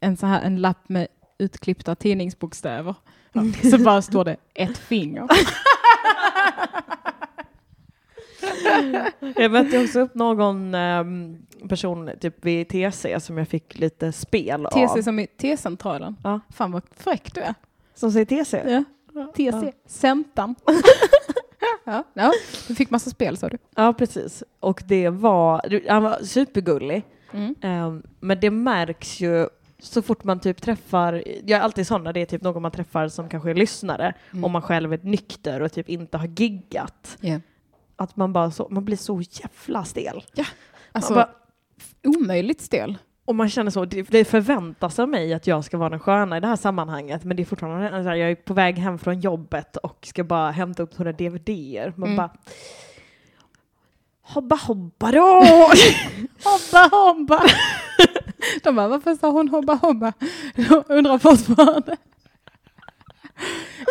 en, 0.00 0.16
så 0.16 0.26
här, 0.26 0.42
en 0.42 0.60
lapp 0.60 0.88
med 0.88 1.06
utklippta 1.38 1.94
tidningsbokstäver. 1.94 2.94
Så 3.70 3.78
bara 3.78 4.02
står 4.02 4.24
det 4.24 4.36
ett 4.54 4.78
finger. 4.78 5.28
Jag 9.36 9.50
mötte 9.50 9.84
också 9.84 10.00
upp 10.00 10.14
någon 10.14 10.74
ehm, 10.74 11.38
person 11.68 12.10
typ 12.20 12.44
vid 12.44 12.68
TC 12.68 13.20
som 13.20 13.38
jag 13.38 13.48
fick 13.48 13.78
lite 13.78 14.12
spel 14.12 14.66
av. 14.66 14.70
TC 14.70 15.02
som 15.02 15.18
i 15.18 15.26
T-centralen. 15.26 16.16
Ja. 16.24 16.40
Fan 16.50 16.72
vad 16.72 16.82
fräck 16.96 17.34
du 17.34 17.40
är. 17.40 17.54
Som 17.94 18.12
säger 18.12 18.44
TC? 18.44 18.84
Ja. 19.14 19.32
TC. 19.36 19.72
Centan. 19.86 20.54
ja, 21.84 22.04
ja, 22.14 22.32
du 22.68 22.74
fick 22.74 22.90
massa 22.90 23.10
spel 23.10 23.36
sa 23.36 23.48
du. 23.48 23.58
Ja, 23.76 23.92
precis. 23.92 24.42
Och 24.60 24.82
det 24.86 25.08
var, 25.08 25.88
han 25.88 26.02
var 26.02 26.18
supergullig. 26.22 27.04
Mm. 27.32 27.54
Ehm, 27.62 28.02
men 28.20 28.40
det 28.40 28.50
märks 28.50 29.20
ju 29.20 29.48
så 29.82 30.02
fort 30.02 30.24
man 30.24 30.40
typ 30.40 30.62
träffar, 30.62 31.22
jag 31.46 31.58
är 31.58 31.60
alltid 31.60 31.86
sån 31.86 32.04
när 32.04 32.12
det 32.12 32.20
är 32.20 32.26
typ 32.26 32.42
någon 32.42 32.62
man 32.62 32.70
träffar 32.70 33.08
som 33.08 33.28
kanske 33.28 33.50
är 33.50 33.54
lyssnare, 33.54 34.14
Mm. 34.32 34.44
om 34.44 34.52
man 34.52 34.62
själv 34.62 34.92
är 34.92 35.00
nykter 35.02 35.62
och 35.62 35.72
typ 35.72 35.88
inte 35.88 36.16
har 36.16 36.26
giggat. 36.26 37.16
Ja. 37.20 37.40
Att 37.96 38.16
man 38.16 38.32
bara 38.32 38.50
så, 38.50 38.68
man 38.70 38.84
blir 38.84 38.96
så 38.96 39.22
jävla 39.30 39.84
stel. 39.84 40.22
Alltså, 40.92 41.12
Man 41.12 41.22
bara, 41.22 41.30
omöjligt 42.16 42.60
stel. 42.60 42.98
Och 43.24 43.34
man 43.34 43.48
känner 43.50 43.70
så, 43.70 43.84
det, 43.84 44.02
det 44.02 44.24
förväntas 44.24 44.98
av 44.98 45.08
mig 45.08 45.34
att 45.34 45.46
jag 45.46 45.64
ska 45.64 45.78
vara 45.78 45.90
den 45.90 46.00
sköna 46.00 46.36
i 46.36 46.40
det 46.40 46.46
här 46.46 46.56
sammanhanget, 46.56 47.24
men 47.24 47.36
det 47.36 47.42
är 47.42 47.44
fortfarande, 47.44 48.02
så 48.02 48.08
här, 48.08 48.16
jag 48.16 48.30
är 48.30 48.34
på 48.34 48.54
väg 48.54 48.78
hem 48.78 48.98
från 48.98 49.20
jobbet 49.20 49.76
och 49.76 50.06
ska 50.06 50.24
bara 50.24 50.50
hämta 50.50 50.82
upp 50.82 50.98
några 50.98 51.12
DVDer. 51.12 51.92
Man 51.96 52.08
Mm. 52.08 52.16
bara, 52.16 52.30
hobba 54.22 54.56
hobba 54.56 55.12
då! 55.12 55.42
Hobba 56.44 56.88
hobba! 56.96 57.42
De 58.62 58.76
bara, 58.76 58.88
varför 58.88 59.14
sa 59.14 59.30
hon 59.30 59.48
hobba 59.48 59.74
hobba? 59.74 60.12
Jag 60.54 60.84
undrar 60.88 61.18
fortfarande. 61.18 61.96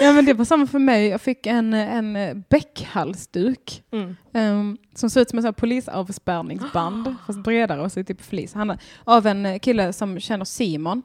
Ja 0.02 0.14
men 0.14 0.26
det 0.26 0.34
var 0.34 0.46
samma 0.46 0.68
för 0.68 0.80
mig. 0.80 1.08
Jag 1.08 1.22
fick 1.22 1.46
en, 1.48 1.74
en 1.74 2.44
bäckhalsduk 2.50 3.84
Mm. 3.92 4.16
ehm, 4.34 4.78
som 4.96 5.10
ser 5.10 5.22
ut 5.22 5.30
som 5.30 5.40
en 5.40 5.44
sån 5.44 5.54
polisavspärrningsband 5.54 7.16
fast 7.28 7.40
bredare 7.40 7.82
och 7.82 7.92
så 7.92 8.04
typ 8.04 8.22
flis. 8.22 8.54
Han, 8.54 8.78
av 9.04 9.28
en 9.28 9.60
kille 9.60 9.94
som 9.94 10.20
känner 10.20 10.46
Simon, 10.46 11.04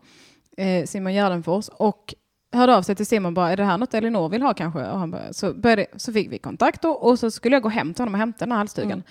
eh, 0.57 0.87
Simon 0.87 1.13
Gärdenfors 1.13 1.69
och 1.69 2.15
hörde 2.53 2.77
av 2.77 2.83
sig 2.83 2.95
till 2.95 3.07
Simon 3.07 3.35
bara, 3.35 3.51
är 3.53 3.57
det 3.57 3.65
här 3.65 3.79
något 3.79 3.95
Elinor 3.95 4.29
vill 4.29 4.43
ha 4.43 4.55
kanske? 4.55 4.87
Och 4.87 4.99
han 4.99 5.11
bara, 5.11 5.33
så, 5.33 5.55
började, 5.55 5.87
så 5.97 6.13
fick 6.13 6.33
vi 6.33 6.39
kontakt 6.39 6.83
då, 6.83 6.91
och 6.91 7.19
så 7.19 7.31
skulle 7.31 7.57
jag 7.57 7.63
gå 7.63 7.69
hem 7.69 7.95
till 7.95 8.01
honom 8.03 8.15
och 8.15 8.21
hämta 8.21 8.39
den 8.39 8.53
här 8.53 8.59
halsduken. 8.59 8.93
Mm. 8.93 9.03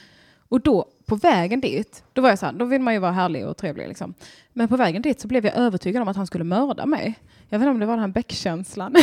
Och 0.52 0.62
då, 0.62 0.86
på 1.06 1.16
vägen 1.16 1.62
dit, 1.62 2.04
då 2.14 2.22
var 2.22 2.30
jag 2.30 2.40
så 2.40 2.46
här, 2.46 2.54
då 2.54 2.66
vill 2.66 2.82
man 2.82 2.94
ju 2.94 3.00
vara 3.00 3.12
härlig 3.12 3.48
och 3.48 3.58
trevlig 3.58 3.88
liksom. 3.88 4.14
Men 4.54 4.68
på 4.68 4.78
vägen 4.78 5.02
dit 5.02 5.20
så 5.20 5.28
blev 5.28 5.46
jag 5.46 5.56
övertygad 5.56 6.02
om 6.02 6.08
att 6.08 6.16
han 6.16 6.28
skulle 6.28 6.44
mörda 6.44 6.86
mig. 6.86 7.20
Jag 7.50 7.60
vet 7.60 7.66
inte 7.66 7.72
om 7.72 7.80
det 7.80 7.86
var 7.86 7.94
den 7.94 8.02
här 8.02 8.08
bäckkänslan. 8.08 8.96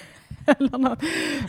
Eller 0.46 0.78
något. 0.78 0.98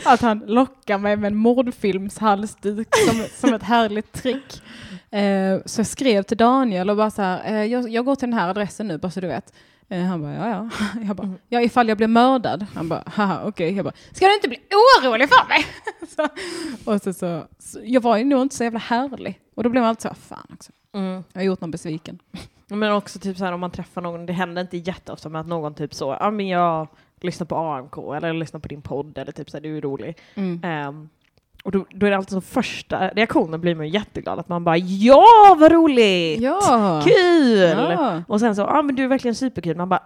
Att 0.05 0.21
han 0.21 0.39
lockar 0.39 0.97
mig 0.97 1.17
med 1.17 1.27
en 1.27 1.35
mordfilmshalsduk 1.35 2.87
som, 3.07 3.25
som 3.33 3.53
ett 3.53 3.63
härligt 3.63 4.13
trick. 4.13 4.61
Eh, 5.11 5.59
så 5.65 5.79
jag 5.79 5.87
skrev 5.87 6.23
till 6.23 6.37
Daniel 6.37 6.89
och 6.89 6.97
bara 6.97 7.11
så 7.11 7.21
här, 7.21 7.53
eh, 7.53 7.65
jag, 7.65 7.89
jag 7.89 8.05
går 8.05 8.15
till 8.15 8.29
den 8.29 8.39
här 8.39 8.49
adressen 8.49 8.87
nu 8.87 8.97
bara 8.97 9.11
så 9.11 9.19
du 9.19 9.27
vet. 9.27 9.53
Eh, 9.89 10.03
han 10.03 10.21
bara, 10.21 10.33
ja 10.33 10.49
ja. 10.49 10.69
Jag 11.07 11.15
bara, 11.15 11.33
ja 11.49 11.61
ifall 11.61 11.88
jag 11.88 11.97
blir 11.97 12.07
mördad. 12.07 12.65
Han 12.73 12.89
bara, 12.89 13.03
haha 13.05 13.41
okej. 13.45 13.73
Jag 13.73 13.85
bara, 13.85 13.93
ska 14.11 14.25
du 14.25 14.33
inte 14.33 14.47
bli 14.47 14.59
orolig 14.71 15.29
för 15.29 15.47
mig? 15.47 15.65
så, 16.15 16.27
och 16.91 17.01
så, 17.01 17.13
så, 17.13 17.47
så, 17.59 17.79
jag 17.83 18.01
var 18.01 18.17
ju 18.17 18.23
nog 18.23 18.41
inte 18.41 18.55
så 18.55 18.63
jävla 18.63 18.79
härlig. 18.79 19.39
Och 19.55 19.63
då 19.63 19.69
blev 19.69 19.81
man 19.81 19.89
alltid 19.89 20.11
så 20.11 20.15
fan 20.15 20.47
också. 20.53 20.71
Mm. 20.93 21.23
Jag 21.33 21.41
har 21.41 21.45
gjort 21.45 21.61
någon 21.61 21.71
besviken. 21.71 22.19
Men 22.67 22.91
också 22.91 23.19
typ 23.19 23.38
så 23.38 23.45
här 23.45 23.51
om 23.51 23.59
man 23.59 23.71
träffar 23.71 24.01
någon, 24.01 24.25
det 24.25 24.33
händer 24.33 24.61
inte 24.61 24.77
jätteofta 24.77 25.29
med 25.29 25.41
att 25.41 25.47
någon 25.47 25.73
typ 25.73 25.93
så, 25.93 26.17
ja 26.19 26.31
men 26.31 26.47
jag 26.47 26.88
lyssnar 27.21 27.47
på 27.47 27.55
AMK 27.55 27.97
eller 27.97 28.33
lyssnar 28.33 28.59
på 28.59 28.67
din 28.67 28.81
podd 28.81 29.17
eller 29.17 29.31
typ 29.31 29.49
så 29.49 29.57
här, 29.57 29.61
du 29.61 29.77
är 29.77 29.81
rolig. 29.81 30.17
Mm. 30.35 30.61
Ehm, 30.63 31.09
och 31.68 31.74
då, 31.74 31.86
då 31.89 32.05
är 32.05 32.09
det 32.09 32.18
alltid 32.18 32.32
så 32.32 32.41
första 32.41 33.09
reaktionen 33.09 33.61
blir 33.61 33.76
man 33.76 33.89
jätteglad 33.89 34.39
att 34.39 34.49
man 34.49 34.63
bara 34.63 34.78
ja 34.78 35.55
vad 35.59 35.72
roligt! 35.72 36.41
Ja! 36.41 37.01
Kul! 37.05 37.59
Ja. 37.59 38.24
Och 38.28 38.39
sen 38.39 38.55
så, 38.55 38.61
ja 38.61 38.82
men 38.82 38.95
du 38.95 39.03
är 39.03 39.07
verkligen 39.07 39.36
superkul. 39.36 39.78
Man 39.78 39.89
bara 39.89 40.03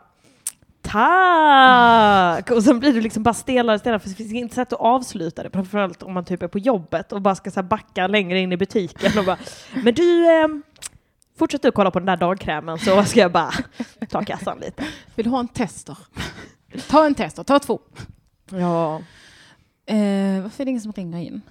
Tack! 0.81 2.51
Och 2.51 2.63
sen 2.63 2.79
blir 2.79 2.93
du 2.93 3.01
liksom 3.01 3.23
bara 3.23 3.33
stelare 3.33 3.75
och 3.75 3.79
stelare 3.79 3.99
för 3.99 4.09
det 4.09 4.15
finns 4.15 4.31
inget 4.31 4.53
sätt 4.53 4.73
att 4.73 4.79
avsluta 4.79 5.43
det. 5.43 5.49
Framförallt 5.49 6.03
om 6.03 6.13
man 6.13 6.25
typ 6.25 6.43
är 6.43 6.47
på 6.47 6.59
jobbet 6.59 7.11
och 7.11 7.21
bara 7.21 7.35
ska 7.35 7.51
så 7.51 7.63
backa 7.63 8.07
längre 8.07 8.39
in 8.39 8.51
i 8.51 8.57
butiken 8.57 9.19
och 9.19 9.25
bara 9.25 9.37
Men 9.83 9.93
du, 9.93 10.25
ehm, 10.31 10.63
fortsätt 11.39 11.61
du 11.61 11.71
kolla 11.71 11.91
på 11.91 11.99
den 11.99 12.05
där 12.05 12.17
dagkrämen 12.17 12.79
så 12.79 13.03
ska 13.03 13.19
jag 13.19 13.31
bara 13.31 13.51
ta 14.09 14.21
kassan 14.21 14.59
lite. 14.59 14.83
Vill 15.15 15.23
du 15.25 15.29
ha 15.29 15.39
en 15.39 15.47
tester? 15.47 15.97
Ta 16.89 17.05
en 17.05 17.15
tester, 17.15 17.43
ta 17.43 17.59
två. 17.59 17.79
Ja. 18.49 19.01
Eh, 19.91 20.41
varför 20.41 20.63
är 20.63 20.65
det 20.65 20.69
ingen 20.69 20.81
som 20.81 20.91
ringer 20.91 21.19
in? 21.19 21.41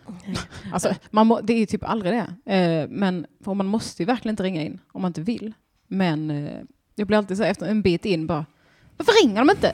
Alltså, 0.73 0.95
man 1.11 1.27
må, 1.27 1.41
det 1.41 1.53
är 1.53 1.67
typ 1.67 1.85
aldrig 1.85 2.13
det. 2.13 2.53
Eh, 2.55 2.89
men 2.89 3.27
för 3.45 3.55
man 3.55 3.67
måste 3.67 4.03
ju 4.03 4.07
verkligen 4.07 4.33
inte 4.33 4.43
ringa 4.43 4.63
in 4.63 4.79
om 4.93 5.03
man 5.03 5.09
inte 5.09 5.21
vill. 5.21 5.53
Men 5.87 6.31
eh, 6.31 6.61
jag 6.95 7.07
blir 7.07 7.19
alltid 7.19 7.37
så 7.37 7.43
efter 7.43 7.67
en 7.67 7.83
bit 7.83 8.05
in 8.05 8.27
bara, 8.27 8.47
varför 8.97 9.25
ringer 9.25 9.39
de 9.41 9.51
inte? 9.51 9.73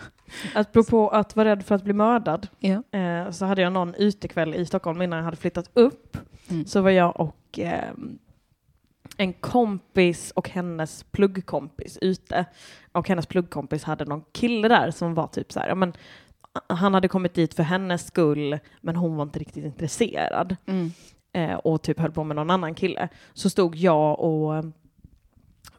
Apropå 0.54 1.08
att 1.08 1.36
vara 1.36 1.48
rädd 1.48 1.64
för 1.64 1.74
att 1.74 1.84
bli 1.84 1.92
mördad 1.92 2.48
Ja. 2.58 2.82
eh, 2.98 3.30
så 3.30 3.44
hade 3.46 3.62
jag 3.62 3.72
någon 3.72 3.94
utekväll 3.94 4.54
i 4.54 4.66
Stockholm 4.66 5.02
innan 5.02 5.16
jag 5.16 5.24
hade 5.24 5.36
flyttat 5.36 5.70
upp. 5.74 6.16
Mm. 6.48 6.66
Så 6.66 6.80
var 6.80 6.90
jag 6.90 7.20
och 7.20 7.58
eh, 7.58 7.90
en 9.16 9.32
kompis 9.32 10.30
och 10.30 10.48
hennes 10.48 11.04
pluggkompis 11.04 11.98
ute. 12.00 12.44
Och 12.92 13.08
hennes 13.08 13.26
pluggkompis 13.26 13.84
hade 13.84 14.04
någon 14.04 14.24
kille 14.32 14.68
där 14.68 14.90
som 14.90 15.14
var 15.14 15.26
typ 15.26 15.52
så 15.52 15.60
här, 15.60 15.68
ja, 15.68 15.74
men 15.74 15.92
han 16.66 16.94
hade 16.94 17.08
kommit 17.08 17.34
dit 17.34 17.54
för 17.54 17.62
hennes 17.62 18.06
skull, 18.06 18.58
men 18.80 18.96
hon 18.96 19.16
var 19.16 19.22
inte 19.22 19.38
riktigt 19.38 19.64
intresserad. 19.64 20.56
Mm. 20.66 20.90
Eh, 21.32 21.54
och 21.54 21.82
typ 21.82 22.00
höll 22.00 22.12
på 22.12 22.24
med 22.24 22.36
någon 22.36 22.50
annan 22.50 22.74
kille. 22.74 23.08
Så 23.32 23.50
stod 23.50 23.76
jag 23.76 24.20
och 24.20 24.56
eh, 24.56 24.62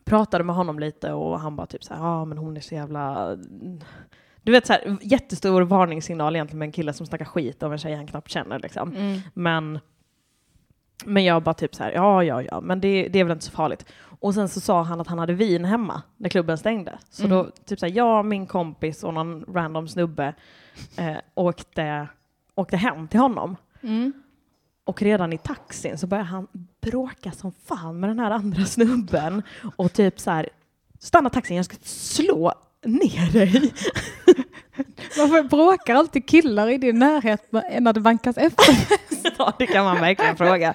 pratade 0.05 0.43
med 0.43 0.55
honom 0.55 0.79
lite 0.79 1.11
och 1.13 1.39
han 1.39 1.55
bara 1.55 1.67
typ 1.67 1.83
så 1.83 1.93
här, 1.93 2.01
ja 2.01 2.25
men 2.25 2.37
hon 2.37 2.57
är 2.57 2.61
så 2.61 2.75
jävla... 2.75 3.35
Du 4.41 4.51
vet 4.51 4.67
så 4.67 4.73
här, 4.73 4.97
jättestor 5.01 5.61
varningssignal 5.61 6.35
egentligen 6.35 6.59
med 6.59 6.65
en 6.65 6.71
kille 6.71 6.93
som 6.93 7.05
snackar 7.05 7.25
skit 7.25 7.63
om 7.63 7.71
en 7.71 7.77
tjej 7.77 7.95
han 7.95 8.07
knappt 8.07 8.31
känner 8.31 8.59
liksom. 8.59 8.95
Mm. 8.95 9.19
Men, 9.33 9.79
men 11.05 11.23
jag 11.23 11.43
bara 11.43 11.53
typ 11.53 11.75
så 11.75 11.83
här, 11.83 11.91
ja, 11.91 12.23
ja, 12.23 12.41
ja, 12.41 12.61
men 12.61 12.81
det, 12.81 13.07
det 13.07 13.19
är 13.19 13.23
väl 13.23 13.31
inte 13.31 13.45
så 13.45 13.51
farligt. 13.51 13.85
Och 14.19 14.33
sen 14.33 14.49
så 14.49 14.59
sa 14.59 14.83
han 14.83 15.01
att 15.01 15.07
han 15.07 15.19
hade 15.19 15.33
vin 15.33 15.65
hemma 15.65 16.01
när 16.17 16.29
klubben 16.29 16.57
stängde. 16.57 16.97
Så 17.09 17.25
Mm. 17.25 17.37
då, 17.37 17.51
typ 17.65 17.79
så 17.79 17.85
här, 17.85 17.93
jag, 17.93 18.25
min 18.25 18.47
kompis 18.47 19.03
och 19.03 19.13
någon 19.13 19.45
random 19.53 19.87
snubbe 19.87 20.33
eh, 20.97 21.17
åkte, 21.35 22.07
åkte 22.55 22.77
hem 22.77 23.07
till 23.07 23.19
honom. 23.19 23.55
Mm. 23.81 24.13
Och 24.83 25.01
redan 25.01 25.33
i 25.33 25.37
taxin 25.37 25.97
så 25.97 26.07
började 26.07 26.29
han 26.29 26.47
bråka 26.81 27.31
som 27.31 27.51
fan 27.65 27.99
med 27.99 28.09
den 28.09 28.19
här 28.19 28.31
andra 28.31 28.65
snubben. 28.65 29.43
Och 29.75 29.93
typ 29.93 30.19
så 30.19 30.31
här, 30.31 30.49
stanna 30.99 31.29
taxin, 31.29 31.57
jag 31.57 31.65
ska 31.65 31.77
slå 31.83 32.53
ner 32.85 33.31
dig. 33.31 33.73
Varför 35.17 35.43
bråkar 35.43 35.95
alltid 35.95 36.25
killar 36.25 36.67
i 36.69 36.77
din 36.77 36.99
närhet 36.99 37.51
när 37.79 37.93
det 37.93 37.99
vankas 37.99 38.37
efter? 38.37 38.99
Ja, 39.37 39.53
det 39.59 39.67
kan 39.67 39.85
man 39.85 39.99
verkligen 40.01 40.37
fråga. 40.37 40.73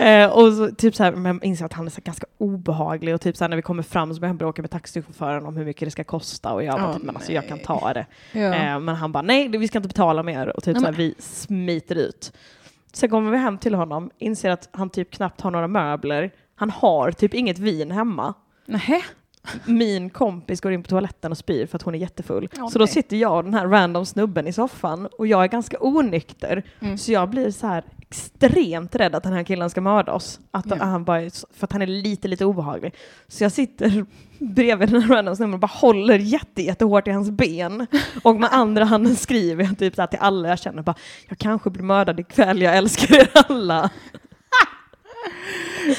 Eh, 0.00 0.30
och 0.30 0.52
så, 0.52 0.70
typ 0.70 0.94
så 0.94 1.04
här, 1.04 1.12
men 1.12 1.42
inser 1.42 1.64
att 1.64 1.72
han 1.72 1.86
är 1.86 1.90
så 1.90 2.00
ganska 2.04 2.26
obehaglig 2.38 3.14
och 3.14 3.20
typ 3.20 3.36
så 3.36 3.44
här, 3.44 3.48
när 3.48 3.56
vi 3.56 3.62
kommer 3.62 3.82
fram 3.82 4.14
så 4.14 4.20
börjar 4.20 4.28
han 4.28 4.36
bråka 4.36 4.62
med 4.62 4.70
taxichauffören 4.70 5.46
om 5.46 5.56
hur 5.56 5.64
mycket 5.64 5.86
det 5.86 5.90
ska 5.90 6.04
kosta 6.04 6.52
och 6.52 6.64
jag 6.64 6.74
bara, 6.80 6.88
Åh, 6.88 6.94
typ, 6.94 7.02
men 7.02 7.16
alltså 7.16 7.32
jag 7.32 7.48
kan 7.48 7.58
ta 7.58 7.92
det. 7.92 8.06
Ja. 8.32 8.54
Eh, 8.54 8.80
men 8.80 8.94
han 8.94 9.12
bara, 9.12 9.22
nej, 9.22 9.48
vi 9.48 9.68
ska 9.68 9.78
inte 9.78 9.88
betala 9.88 10.22
mer 10.22 10.56
och 10.56 10.62
typ 10.62 10.74
Nej, 10.74 10.80
så 10.80 10.86
här, 10.86 10.96
vi 10.96 11.14
smiter 11.18 11.94
ut. 11.94 12.32
Sen 12.92 13.10
kommer 13.10 13.30
vi 13.30 13.36
hem 13.38 13.58
till 13.58 13.74
honom, 13.74 14.10
inser 14.18 14.50
att 14.50 14.68
han 14.72 14.90
typ 14.90 15.10
knappt 15.10 15.40
har 15.40 15.50
några 15.50 15.68
möbler. 15.68 16.30
Han 16.56 16.70
har 16.70 17.12
typ 17.12 17.34
inget 17.34 17.58
vin 17.58 17.90
hemma. 17.90 18.34
Nähä? 18.66 19.02
Min 19.66 20.10
kompis 20.10 20.60
går 20.60 20.72
in 20.72 20.82
på 20.82 20.88
toaletten 20.88 21.32
och 21.32 21.38
spyr 21.38 21.66
för 21.66 21.76
att 21.76 21.82
hon 21.82 21.94
är 21.94 21.98
jättefull. 21.98 22.48
Åh, 22.58 22.68
så 22.68 22.78
då 22.78 22.84
nej. 22.84 22.92
sitter 22.94 23.16
jag 23.16 23.36
och 23.36 23.44
den 23.44 23.54
här 23.54 23.66
random 23.66 24.06
snubben 24.06 24.46
i 24.46 24.52
soffan 24.52 25.06
och 25.18 25.26
jag 25.26 25.42
är 25.44 25.48
ganska 25.48 25.76
onykter. 25.80 26.62
Mm. 26.80 26.98
Så 26.98 27.12
jag 27.12 27.30
blir 27.30 27.50
så 27.50 27.66
här 27.66 27.84
extremt 28.00 28.94
rädd 28.94 29.14
att 29.14 29.22
den 29.22 29.32
här 29.32 29.42
killen 29.42 29.70
ska 29.70 29.80
mörda 29.80 30.12
oss. 30.12 30.40
Att 30.50 30.66
Ja. 30.70 30.76
han 30.84 31.04
bara, 31.04 31.20
för 31.30 31.64
att 31.66 31.72
han 31.72 31.82
är 31.82 31.86
lite, 31.86 32.28
lite 32.28 32.44
obehaglig. 32.44 32.94
Så 33.28 33.44
jag 33.44 33.52
sitter 33.52 34.06
bredvid 34.38 34.88
den 34.90 35.02
här 35.02 35.08
random 35.16 35.36
snubben 35.36 35.54
och 35.54 35.60
bara 35.60 35.66
håller 35.66 36.18
jätte, 36.18 36.62
jättehårt 36.62 37.08
i 37.08 37.10
hans 37.10 37.30
ben. 37.30 37.86
Och 38.22 38.40
med 38.40 38.48
andra 38.52 38.84
handen 38.84 39.16
skriver 39.16 39.64
jag 39.64 39.78
typ 39.78 39.94
så 39.94 40.02
här 40.02 40.06
till 40.06 40.18
alla 40.22 40.48
jag 40.48 40.58
känner 40.58 40.82
bara, 40.82 40.94
jag 41.28 41.38
kanske 41.38 41.70
blir 41.70 41.82
mördad 41.82 42.20
ikväll, 42.20 42.62
jag 42.62 42.76
älskar 42.76 43.16
er 43.16 43.28
alla. 43.34 43.90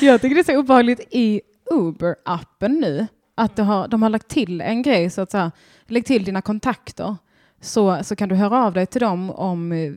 Jag 0.01 0.21
tycker 0.21 0.35
det 0.35 0.41
är 0.41 0.53
så 0.53 0.59
obehagligt 0.59 1.07
i 1.11 1.41
Uber-appen 1.71 2.67
nu. 2.81 3.07
Att 3.35 3.55
de 3.55 3.67
har, 3.67 3.87
de 3.87 4.01
har 4.01 4.09
lagt 4.09 4.27
till 4.27 4.61
en 4.61 4.81
grej, 4.81 5.09
så 5.09 5.21
att 5.21 5.31
så 5.31 5.37
här, 5.37 5.51
lägg 5.85 6.05
till 6.05 6.23
dina 6.23 6.41
kontakter. 6.41 7.15
Så, 7.61 8.03
så 8.03 8.15
kan 8.15 8.29
du 8.29 8.35
höra 8.35 8.65
av 8.65 8.73
dig 8.73 8.85
till 8.85 9.01
dem 9.01 9.29
om 9.29 9.71
eh, 9.71 9.93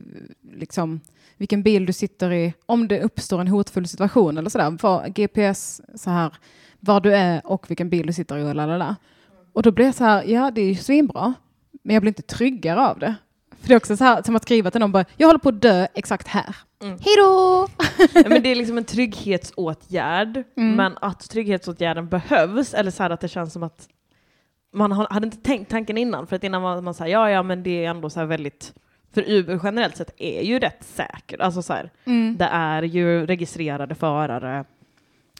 liksom, 0.53 0.99
vilken 1.37 1.63
bil 1.63 1.85
du 1.85 1.93
sitter 1.93 2.33
i, 2.33 2.53
om 2.65 2.87
det 2.87 3.01
uppstår 3.01 3.41
en 3.41 3.47
hotfull 3.47 3.87
situation 3.87 4.37
eller 4.37 4.49
sådär. 4.49 4.77
Var, 4.81 5.07
GPS, 5.07 5.81
så 5.95 6.09
här, 6.09 6.33
var 6.79 7.01
du 7.01 7.13
är 7.13 7.47
och 7.47 7.69
vilken 7.69 7.89
bil 7.89 8.07
du 8.07 8.13
sitter 8.13 8.37
i 8.37 8.43
och 8.43 8.55
lalala. 8.55 8.95
Och 9.53 9.63
då 9.63 9.71
blir 9.71 9.85
jag 9.85 9.95
så 9.95 10.03
här, 10.03 10.23
ja 10.23 10.51
det 10.51 10.61
är 10.61 10.65
ju 10.65 10.75
svinbra, 10.75 11.33
men 11.83 11.93
jag 11.93 12.01
blir 12.01 12.09
inte 12.09 12.21
tryggare 12.21 12.87
av 12.87 12.99
det. 12.99 13.15
För 13.61 13.67
det 13.67 13.73
är 13.73 13.77
också 13.77 13.97
så 13.97 14.03
här, 14.03 14.21
som 14.23 14.35
att 14.35 14.43
skriva 14.43 14.71
till 14.71 14.79
någon 14.81 14.91
bara, 14.91 15.05
jag 15.17 15.27
håller 15.27 15.39
på 15.39 15.49
att 15.49 15.61
dö 15.61 15.87
exakt 15.93 16.27
här. 16.27 16.55
Mm. 16.83 16.97
Hej 17.01 17.13
då! 17.17 17.67
Ja, 18.13 18.29
men 18.29 18.43
det 18.43 18.49
är 18.49 18.55
liksom 18.55 18.77
en 18.77 18.85
trygghetsåtgärd, 18.85 20.43
Mm. 20.57 20.75
men 20.75 20.97
att 21.01 21.29
trygghetsåtgärden 21.29 22.07
behövs, 22.09 22.73
eller 22.73 22.91
så 22.91 23.03
här 23.03 23.09
att 23.09 23.21
det 23.21 23.27
känns 23.27 23.53
som 23.53 23.63
att 23.63 23.87
man 24.73 24.91
hade 24.91 25.25
inte 25.25 25.37
tänkt 25.37 25.71
tanken 25.71 25.97
innan, 25.97 26.27
för 26.27 26.35
att 26.35 26.43
innan 26.43 26.61
var 26.61 26.81
man 26.81 26.93
säger 26.93 27.13
ja, 27.13 27.29
ja, 27.31 27.43
men 27.43 27.63
det 27.63 27.85
är 27.85 27.89
ändå 27.89 28.09
så 28.09 28.19
här 28.19 28.27
väldigt, 28.27 28.73
för 29.13 29.23
Uber 29.29 29.59
generellt 29.63 29.97
sett 29.97 30.11
är 30.17 30.41
ju 30.41 30.59
rätt 30.59 30.83
säker, 30.83 31.41
alltså 31.41 31.61
så 31.61 31.73
här, 31.73 31.91
Mm. 32.05 32.37
det 32.37 32.45
är 32.51 32.83
ju 32.83 33.25
registrerade 33.25 33.95
förare, 33.95 34.65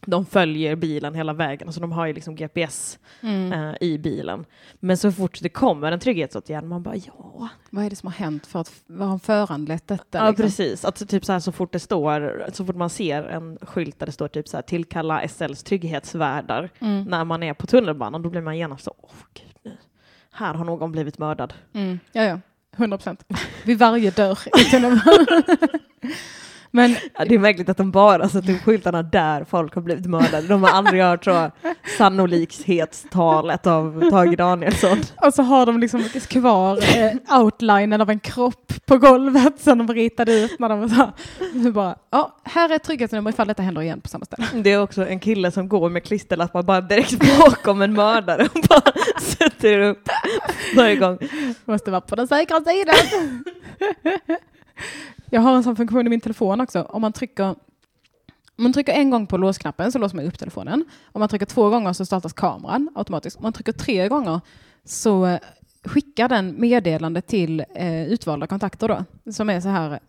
de 0.06 0.26
följer 0.26 0.76
bilen 0.76 1.16
hela 1.16 1.34
vägen, 1.34 1.74
så 1.74 1.80
de 1.80 1.92
har 1.92 2.06
ju 2.06 2.14
liksom 2.14 2.36
GPS 2.36 3.00
Mm. 3.22 3.54
eh, 3.54 3.76
i 3.82 3.98
bilen. 3.98 4.46
Men 4.80 4.98
så 4.98 5.12
fort 5.12 5.40
det 5.42 5.50
kommer 5.50 5.92
en 5.92 6.00
trygghetsåtgärd, 6.00 6.64
man 6.64 6.84
bara 6.84 6.96
ja. 6.96 7.50
Vad 7.70 7.86
är 7.86 7.90
det 7.90 7.96
som 7.96 8.08
har 8.08 8.14
hänt 8.14 8.48
för 8.48 8.60
att 8.60 8.72
vad 8.88 9.08
har 9.08 9.20
föranlett 9.20 9.88
detta? 9.88 10.18
Ja, 10.18 10.30
liksom? 10.30 10.44
precis. 10.46 10.86
Att 10.86 11.10
typ 11.10 11.26
så 11.26 11.32
här 11.32 11.40
så 11.40 11.52
fort 11.52 11.74
det 11.74 11.80
står, 11.80 12.46
så 12.54 12.66
fort 12.66 12.76
man 12.76 12.90
ser 12.90 13.24
en 13.24 13.58
skylt 13.62 14.00
där 14.00 14.06
det 14.06 14.12
står 14.12 14.28
typ 14.28 14.48
så 14.48 14.58
här 14.58 14.62
tillkalla 14.62 15.28
SLs 15.28 15.64
trygghetsvärdar 15.64 16.70
Mm. 16.80 17.04
när 17.04 17.24
man 17.24 17.44
är 17.44 17.54
på 17.54 17.68
tunnelbanan, 17.68 18.22
då 18.22 18.30
blir 18.30 18.42
man 18.42 18.58
genast 18.58 18.84
så, 18.84 18.94
åh 19.02 19.12
gud, 19.34 19.56
nu. 19.64 19.78
här 20.32 20.54
har 20.54 20.66
någon 20.66 20.92
blivit 20.92 21.18
mördad. 21.18 21.54
Mm. 21.74 22.00
Ja, 22.12 22.24
ja. 22.24 22.40
100 22.78 22.98
procent. 22.98 23.24
Vid 23.66 23.80
varje 23.80 24.12
dörr 24.12 24.40
i 24.60 24.64
tunnelbanan. 24.64 25.44
Men 26.72 26.96
Ja, 27.18 27.26
det 27.26 27.36
är 27.36 27.40
märkligt 27.40 27.70
att 27.70 27.78
de 27.78 27.92
bara 27.92 28.30
sätter 28.30 28.54
upp 28.54 28.62
skyltarna 28.62 29.04
där 29.04 29.44
folk 29.44 29.76
har 29.76 29.82
blivit 29.82 30.06
mördade. 30.06 30.48
De 30.48 30.64
har 30.64 30.70
aldrig 30.70 31.04
hört 31.04 31.24
så 31.24 31.52
sannolikhetstalet 31.98 33.68
av 33.68 34.10
Tage 34.10 34.38
Danielsson. 34.38 34.98
Och 35.16 35.34
så 35.34 35.42
har 35.42 35.66
de 35.66 35.80
liksom 35.80 36.04
kvar 36.04 36.80
eh, 36.98 37.40
outlinen 37.42 38.02
av 38.02 38.10
en 38.10 38.20
kropp 38.20 38.74
på 38.86 38.98
golvet 38.98 39.62
som 39.62 39.78
de 39.78 39.94
ritade 39.94 40.34
ut 40.34 40.60
när 40.60 40.70
de 40.70 40.80
var 40.80 40.88
så 40.88 40.96
här. 40.96 41.72
Bara, 41.72 41.96
ja, 42.10 42.36
här 42.44 42.70
är 42.70 42.78
trygghetsnummer 42.78 43.30
ifall 43.30 43.48
detta 43.48 43.64
händer 43.64 43.82
igen 43.82 44.02
på 44.02 44.08
samma 44.08 44.26
ställe. 44.26 44.48
Det 44.54 44.72
är 44.72 44.82
också 44.82 45.08
en 45.08 45.20
kille 45.20 45.52
som 45.52 45.70
går 45.70 45.90
med 45.90 46.04
klisterlappar 46.04 46.64
bara 46.64 46.82
direkt 46.82 47.40
bakom 47.40 47.82
en 47.82 47.94
mördare 47.94 48.44
och 48.54 48.62
bara 48.70 48.92
sätter 49.22 49.80
upp 49.80 50.10
varje 50.76 50.96
gång. 50.96 51.18
Måste 51.66 51.92
vara 51.92 52.02
på 52.02 52.16
den 52.16 52.28
säkra 52.28 52.62
sidan. 52.62 52.96
Jag 55.30 55.42
har 55.42 55.56
en 55.56 55.64
sån 55.64 55.76
funktion 55.76 56.08
i 56.08 56.10
min 56.10 56.22
telefon 56.22 56.62
också. 56.62 56.82
Om 56.82 57.02
man 57.02 57.14
trycker, 57.14 57.46
om 57.46 57.56
man 58.64 58.74
trycker 58.74 58.94
en 58.94 59.10
gång 59.10 59.28
på 59.28 59.38
låsknappen 59.38 59.92
så 59.92 60.00
låser 60.00 60.16
man 60.16 60.26
upp 60.26 60.40
telefonen. 60.40 60.86
Om 61.12 61.20
man 61.20 61.30
trycker 61.30 61.46
två 61.46 61.70
gånger 61.70 61.94
så 61.94 62.06
startas 62.06 62.34
kameran 62.34 62.90
automatiskt. 62.96 63.38
Om 63.38 63.44
man 63.44 63.54
trycker 63.54 63.72
tre 63.72 64.08
gånger 64.08 64.42
så 64.86 65.26
eh, 65.26 65.40
skickar 65.84 66.30
den 66.30 66.56
meddelande 66.58 67.22
till 67.22 67.66
eh, 67.76 68.04
utvalda 68.04 68.48
kontakter 68.48 68.88
då. 68.88 69.32
Som 69.32 69.50
är 69.50 69.62
så 69.62 69.70
här 69.70 70.00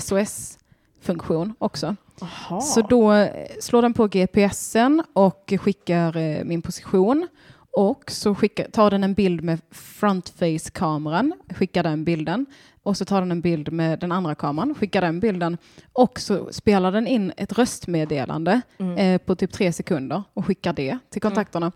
SOS-funktion 0.00 1.54
också. 1.58 1.96
Aha. 2.22 2.60
Så 2.60 2.82
då 2.82 3.12
eh, 3.12 3.46
slår 3.60 3.82
den 3.82 3.94
på 3.94 4.06
GPSen 4.06 5.02
och 5.12 5.52
skickar 5.60 6.16
eh, 6.16 6.44
min 6.44 6.62
position. 6.62 7.28
Och 7.70 8.10
så 8.10 8.34
skickar, 8.34 8.64
tar 8.64 8.90
den 8.90 9.04
en 9.04 9.14
bild 9.14 9.42
med 9.42 9.60
front 9.70 10.28
face-kameran, 10.28 11.32
skickar 11.54 11.82
den 11.82 12.04
bilden. 12.04 12.46
Och 12.88 12.96
så 12.96 13.04
tar 13.04 13.20
den 13.20 13.30
en 13.30 13.40
bild 13.40 13.72
med 13.72 13.98
den 13.98 14.12
andra 14.12 14.34
kameran, 14.34 14.74
skickar 14.74 15.00
den 15.00 15.20
bilden. 15.20 15.58
Och 15.92 16.20
så 16.20 16.52
spelar 16.52 16.92
den 16.92 17.06
in 17.06 17.32
ett 17.36 17.58
röstmeddelande 17.58 18.60
eh, 18.96 19.18
på 19.18 19.34
typ 19.34 19.52
tre 19.52 19.72
sekunder 19.72 20.22
och 20.34 20.46
skickar 20.46 20.72
det 20.72 20.98
till 21.10 21.22
kontakterna. 21.22 21.72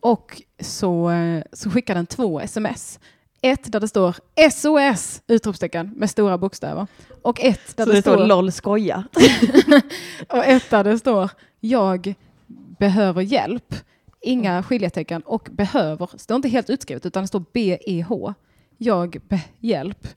Och 0.00 0.42
så, 0.60 1.10
eh, 1.10 1.42
så 1.52 1.70
skickar 1.70 1.94
den 1.94 2.06
två 2.06 2.40
sms. 2.40 3.00
Ett 3.42 3.72
där 3.72 3.80
det 3.80 3.88
står 3.88 4.16
SOS! 4.50 5.22
Utropstecken 5.26 5.92
med 5.96 6.10
stora 6.10 6.38
bokstäver. 6.38 6.86
Och 7.22 7.40
ett 7.40 7.76
där 7.76 7.84
Så 7.84 7.90
det, 7.90 7.96
det 7.96 8.02
står 8.02 8.16
står 8.16 8.26
LOL 8.26 8.52
skoja. 8.52 9.04
och 10.28 10.44
ett 10.44 10.70
där 10.70 10.84
det 10.84 10.98
står 10.98 11.30
jag 11.60 12.14
behöver 12.78 13.22
hjälp. 13.22 13.74
Inga 14.20 14.62
skiljetecken 14.62 15.22
och 15.22 15.48
behöver 15.52 16.10
står 16.16 16.36
inte 16.36 16.48
helt 16.48 16.70
utskrivet 16.70 17.06
utan 17.06 17.22
det 17.22 17.28
står 17.28 17.44
BEH. 17.52 18.34
Jag 18.78 19.16
be 19.28 19.40
hjälp. 19.58 20.08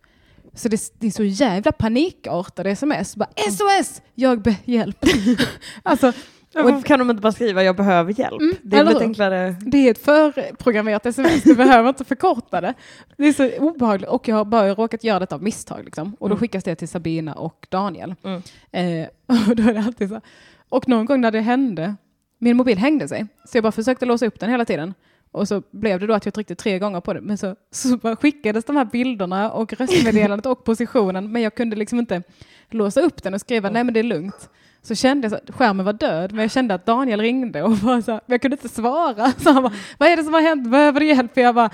Så 0.54 0.70
det, 0.70 0.82
det 1.00 1.08
är 1.08 1.12
så 1.12 1.24
jävla 1.24 1.72
panikartade 1.72 2.70
sms. 2.72 3.16
Bara 3.16 3.30
SOS! 3.52 4.02
Jag 4.16 4.42
be 4.42 4.56
hjälp. 4.66 4.98
alltså, 5.84 6.14
Och 6.56 6.86
kan 6.86 7.00
de 7.00 7.10
inte 7.10 7.22
bara 7.22 7.32
skriva 7.32 7.64
jag 7.64 7.76
behöver 7.76 8.20
hjälp? 8.20 8.42
Mm, 8.42 8.56
det 8.62 8.78
är 8.78 8.86
hur? 8.86 9.02
enklare. 9.02 9.56
det 9.62 9.78
är 9.88 9.92
ett 9.92 10.06
förprogrammerat 10.06 11.06
sms. 11.06 11.44
Du 11.44 11.56
behöver 11.56 11.90
inte 11.90 12.06
förkorta 12.06 12.62
det. 12.62 12.74
Det 13.18 13.28
är 13.28 13.34
så 13.34 13.58
obehagligt. 13.58 14.10
Och 14.10 14.28
jag 14.28 14.36
har 14.36 14.46
bara 14.46 14.74
råkat 14.76 15.04
göra 15.04 15.20
detta 15.20 15.36
av 15.36 15.44
misstag. 15.44 15.86
Liksom. 15.86 16.16
Och 16.20 16.30
då 16.30 16.34
Mm. 16.36 16.40
skickas 16.40 16.64
det 16.64 16.76
till 16.76 16.88
Sabina 16.88 17.34
och 17.34 17.68
Daniel. 17.70 18.16
Mm. 18.24 18.42
Eh, 18.72 19.08
och 19.50 19.56
då 19.56 19.64
är 19.64 19.74
det 19.74 19.80
alltid 19.80 20.10
så. 20.10 20.22
Och 20.70 20.88
någon 20.88 21.06
gång 21.06 21.22
när 21.22 21.32
det 21.32 21.42
hände, 21.42 21.96
min 22.40 22.58
mobil 22.58 22.78
hängde 22.78 23.08
sig. 23.08 23.28
Så 23.46 23.58
jag 23.58 23.64
bara 23.64 23.72
försökte 23.72 24.06
låsa 24.06 24.26
upp 24.26 24.40
den 24.40 24.50
hela 24.50 24.66
tiden. 24.66 24.94
Och 25.32 25.48
så 25.48 25.62
blev 25.72 26.00
det 26.00 26.08
då 26.08 26.14
att 26.14 26.26
jag 26.26 26.34
tryckte 26.34 26.56
tre 26.56 26.80
gånger 26.80 27.02
på 27.02 27.14
det. 27.14 27.22
Men 27.22 27.38
så, 27.38 27.56
så 27.72 27.98
bara 27.98 28.16
skickades 28.16 28.66
de 28.66 28.76
här 28.76 28.86
bilderna 28.86 29.52
och 29.52 29.74
röstmeddelandet 29.74 30.46
och 30.46 30.64
positionen. 30.64 31.32
Men 31.32 31.42
jag 31.42 31.56
kunde 31.56 31.76
liksom 31.76 32.00
inte 32.00 32.24
låsa 32.70 33.02
upp 33.02 33.24
den 33.24 33.34
och 33.34 33.42
skriva 33.42 33.70
nej 33.70 33.84
men 33.84 33.94
det 33.94 34.00
är 34.00 34.04
lugnt. 34.04 34.50
Så 34.84 34.96
kände 34.96 35.28
jag 35.28 35.38
att 35.38 35.56
skärmen 35.56 35.86
var 35.86 35.94
död, 35.94 36.32
men 36.32 36.42
jag 36.42 36.52
kände 36.52 36.74
att 36.74 36.86
Daniel 36.86 37.22
ringde 37.22 37.64
och 37.64 37.72
bara 37.72 38.02
så 38.02 38.12
här, 38.12 38.22
jag 38.26 38.42
kunde 38.42 38.56
inte 38.56 38.70
svara. 38.70 39.32
Så 39.32 39.52
han 39.52 39.64
bara, 39.64 39.74
vad 39.98 40.10
är 40.10 40.18
det 40.18 40.24
som 40.24 40.34
har 40.34 40.42
hänt? 40.42 40.72
Behöver 40.72 41.00
du 41.00 41.06
hjälp? 41.06 41.38
Jag 41.38 41.56
bara, 41.56 41.70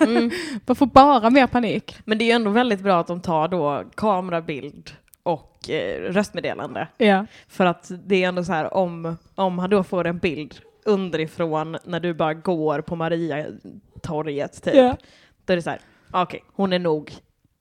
Mm. 0.00 0.30
bara 0.66 0.74
får 0.74 0.86
bara 0.86 1.30
mer 1.30 1.46
panik. 1.46 1.96
Men 2.04 2.18
det 2.18 2.24
är 2.24 2.26
ju 2.26 2.32
ändå 2.32 2.50
väldigt 2.50 2.80
bra 2.80 3.00
att 3.00 3.06
de 3.06 3.20
tar 3.20 3.48
då 3.48 3.84
kamerabild 3.94 4.90
och 5.22 5.70
eh, 5.70 6.12
röstmeddelande. 6.12 6.88
Ja. 6.96 7.26
För 7.48 7.66
att 7.66 7.90
det 8.06 8.24
är 8.24 8.28
ändå 8.28 8.44
så 8.44 8.52
här 8.52 8.74
om, 8.74 9.16
om 9.34 9.58
han 9.58 9.70
då 9.70 9.84
får 9.84 10.06
en 10.06 10.18
bild 10.18 10.54
underifrån 10.84 11.76
när 11.84 12.00
du 12.00 12.14
bara 12.14 12.34
går 12.34 12.80
på 12.80 12.96
Mariatorget 12.96 14.62
typ. 14.62 14.74
Ja. 14.74 14.96
Då 15.44 15.52
är 15.52 15.56
det 15.56 15.62
så 15.62 15.70
här, 15.70 15.80
ah, 16.10 16.22
okej, 16.22 16.44
hon 16.52 16.72
är 16.72 16.78
nog, 16.78 17.12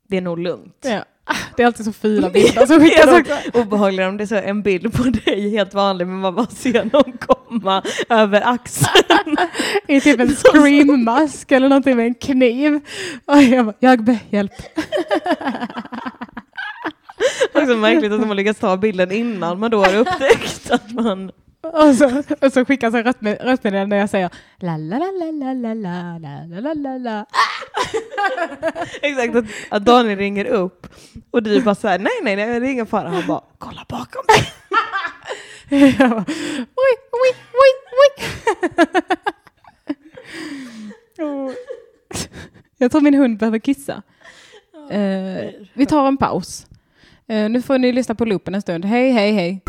det 0.08 0.18
är 0.18 0.22
nog 0.22 0.40
lugnt. 0.40 0.78
Ja. 0.82 1.06
Ah, 1.26 1.36
Det 1.58 1.64
är 1.64 1.68
alltid 1.68 1.86
så 1.86 1.94
fula 1.94 2.30
bilder 2.34 2.66
som 2.66 2.80
skickas 2.80 3.46
obehagligt 3.54 4.08
om 4.08 4.18
det 4.18 4.24
är 4.24 4.26
så 4.26 4.36
en 4.36 4.62
bild 4.62 4.94
på 4.94 5.04
dig 5.04 5.50
helt 5.50 5.74
vanlig 5.74 6.08
men 6.08 6.20
man 6.20 6.36
bara 6.36 6.46
ser 6.48 6.90
någon 6.94 7.18
komma 7.18 7.84
över 8.10 8.42
axeln. 8.54 9.38
I 9.88 10.02
typ 10.02 10.20
en 10.20 10.36
screammask 10.36 11.52
eller 11.52 11.70
någonting 11.70 11.98
med 11.98 12.06
en 12.06 12.16
kniv. 12.16 12.80
Och 13.26 13.42
jag 13.42 13.66
bara, 13.66 13.76
jag 13.80 14.04
be 14.04 14.20
hjälp. 14.30 14.52
Också 17.54 17.76
märkligt 17.78 18.12
att 18.12 18.22
de 18.22 18.28
har 18.28 18.36
lyckats 18.36 18.60
ta 18.60 18.78
bilden 18.78 19.12
innan 19.12 19.60
man 19.60 19.72
då 19.72 19.80
har 19.86 19.96
upptäckt 19.96 20.72
att 20.72 20.92
man... 20.92 21.32
Och 21.64 21.96
så, 21.96 22.24
och 22.42 22.54
så 22.54 22.66
skickas 22.66 22.94
en 22.94 23.04
röstmed- 23.04 23.44
röstmeddelande 23.44 23.96
när 23.96 24.00
jag 24.00 24.10
säger 24.10 24.30
la 24.58 24.78
la 24.78 24.98
la 24.98 25.32
la 25.32 25.54
la 25.54 25.74
la 25.74 26.18
la 26.20 26.46
la 26.48 26.60
la 26.62 26.74
la 26.74 26.98
la. 26.98 27.26
Exakt, 29.02 29.36
att, 29.36 29.46
att 29.70 29.86
Daniel 29.86 30.18
ringer 30.18 30.46
upp 30.46 30.88
och 31.32 31.44
du 31.44 31.62
bara 31.62 31.76
såhär, 31.76 32.00
nej 32.00 32.12
nej 32.24 32.36
nej 32.36 32.60
det 32.60 32.68
är 32.68 32.72
ingen 32.72 32.88
fara. 32.88 33.10
Han 33.10 33.28
bara, 33.28 33.42
kolla 33.58 33.86
bakom 33.90 34.22
dig. 34.28 34.54
Jag 36.00 36.10
bara, 36.10 36.26
oj, 36.76 36.96
oj, 37.12 37.36
oj, 37.54 37.74
oj. 38.04 38.26
Oh. 41.26 41.52
Jag 42.78 42.92
tror 42.92 43.02
min 43.02 43.14
hund 43.14 43.38
behöver 43.40 43.60
kissa. 43.60 44.02
Eh, 44.92 45.50
vi 45.74 45.86
tar 45.86 46.08
en 46.08 46.18
paus. 46.18 46.66
Eh, 47.28 47.50
nu 47.50 47.62
får 47.62 47.78
ni 47.78 47.92
lyssna 47.92 48.16
på 48.16 48.26
loopen 48.26 48.56
en 48.56 48.62
stund. 48.62 48.86
Hej, 48.86 49.12
hej, 49.12 49.32
hej. 49.32 49.62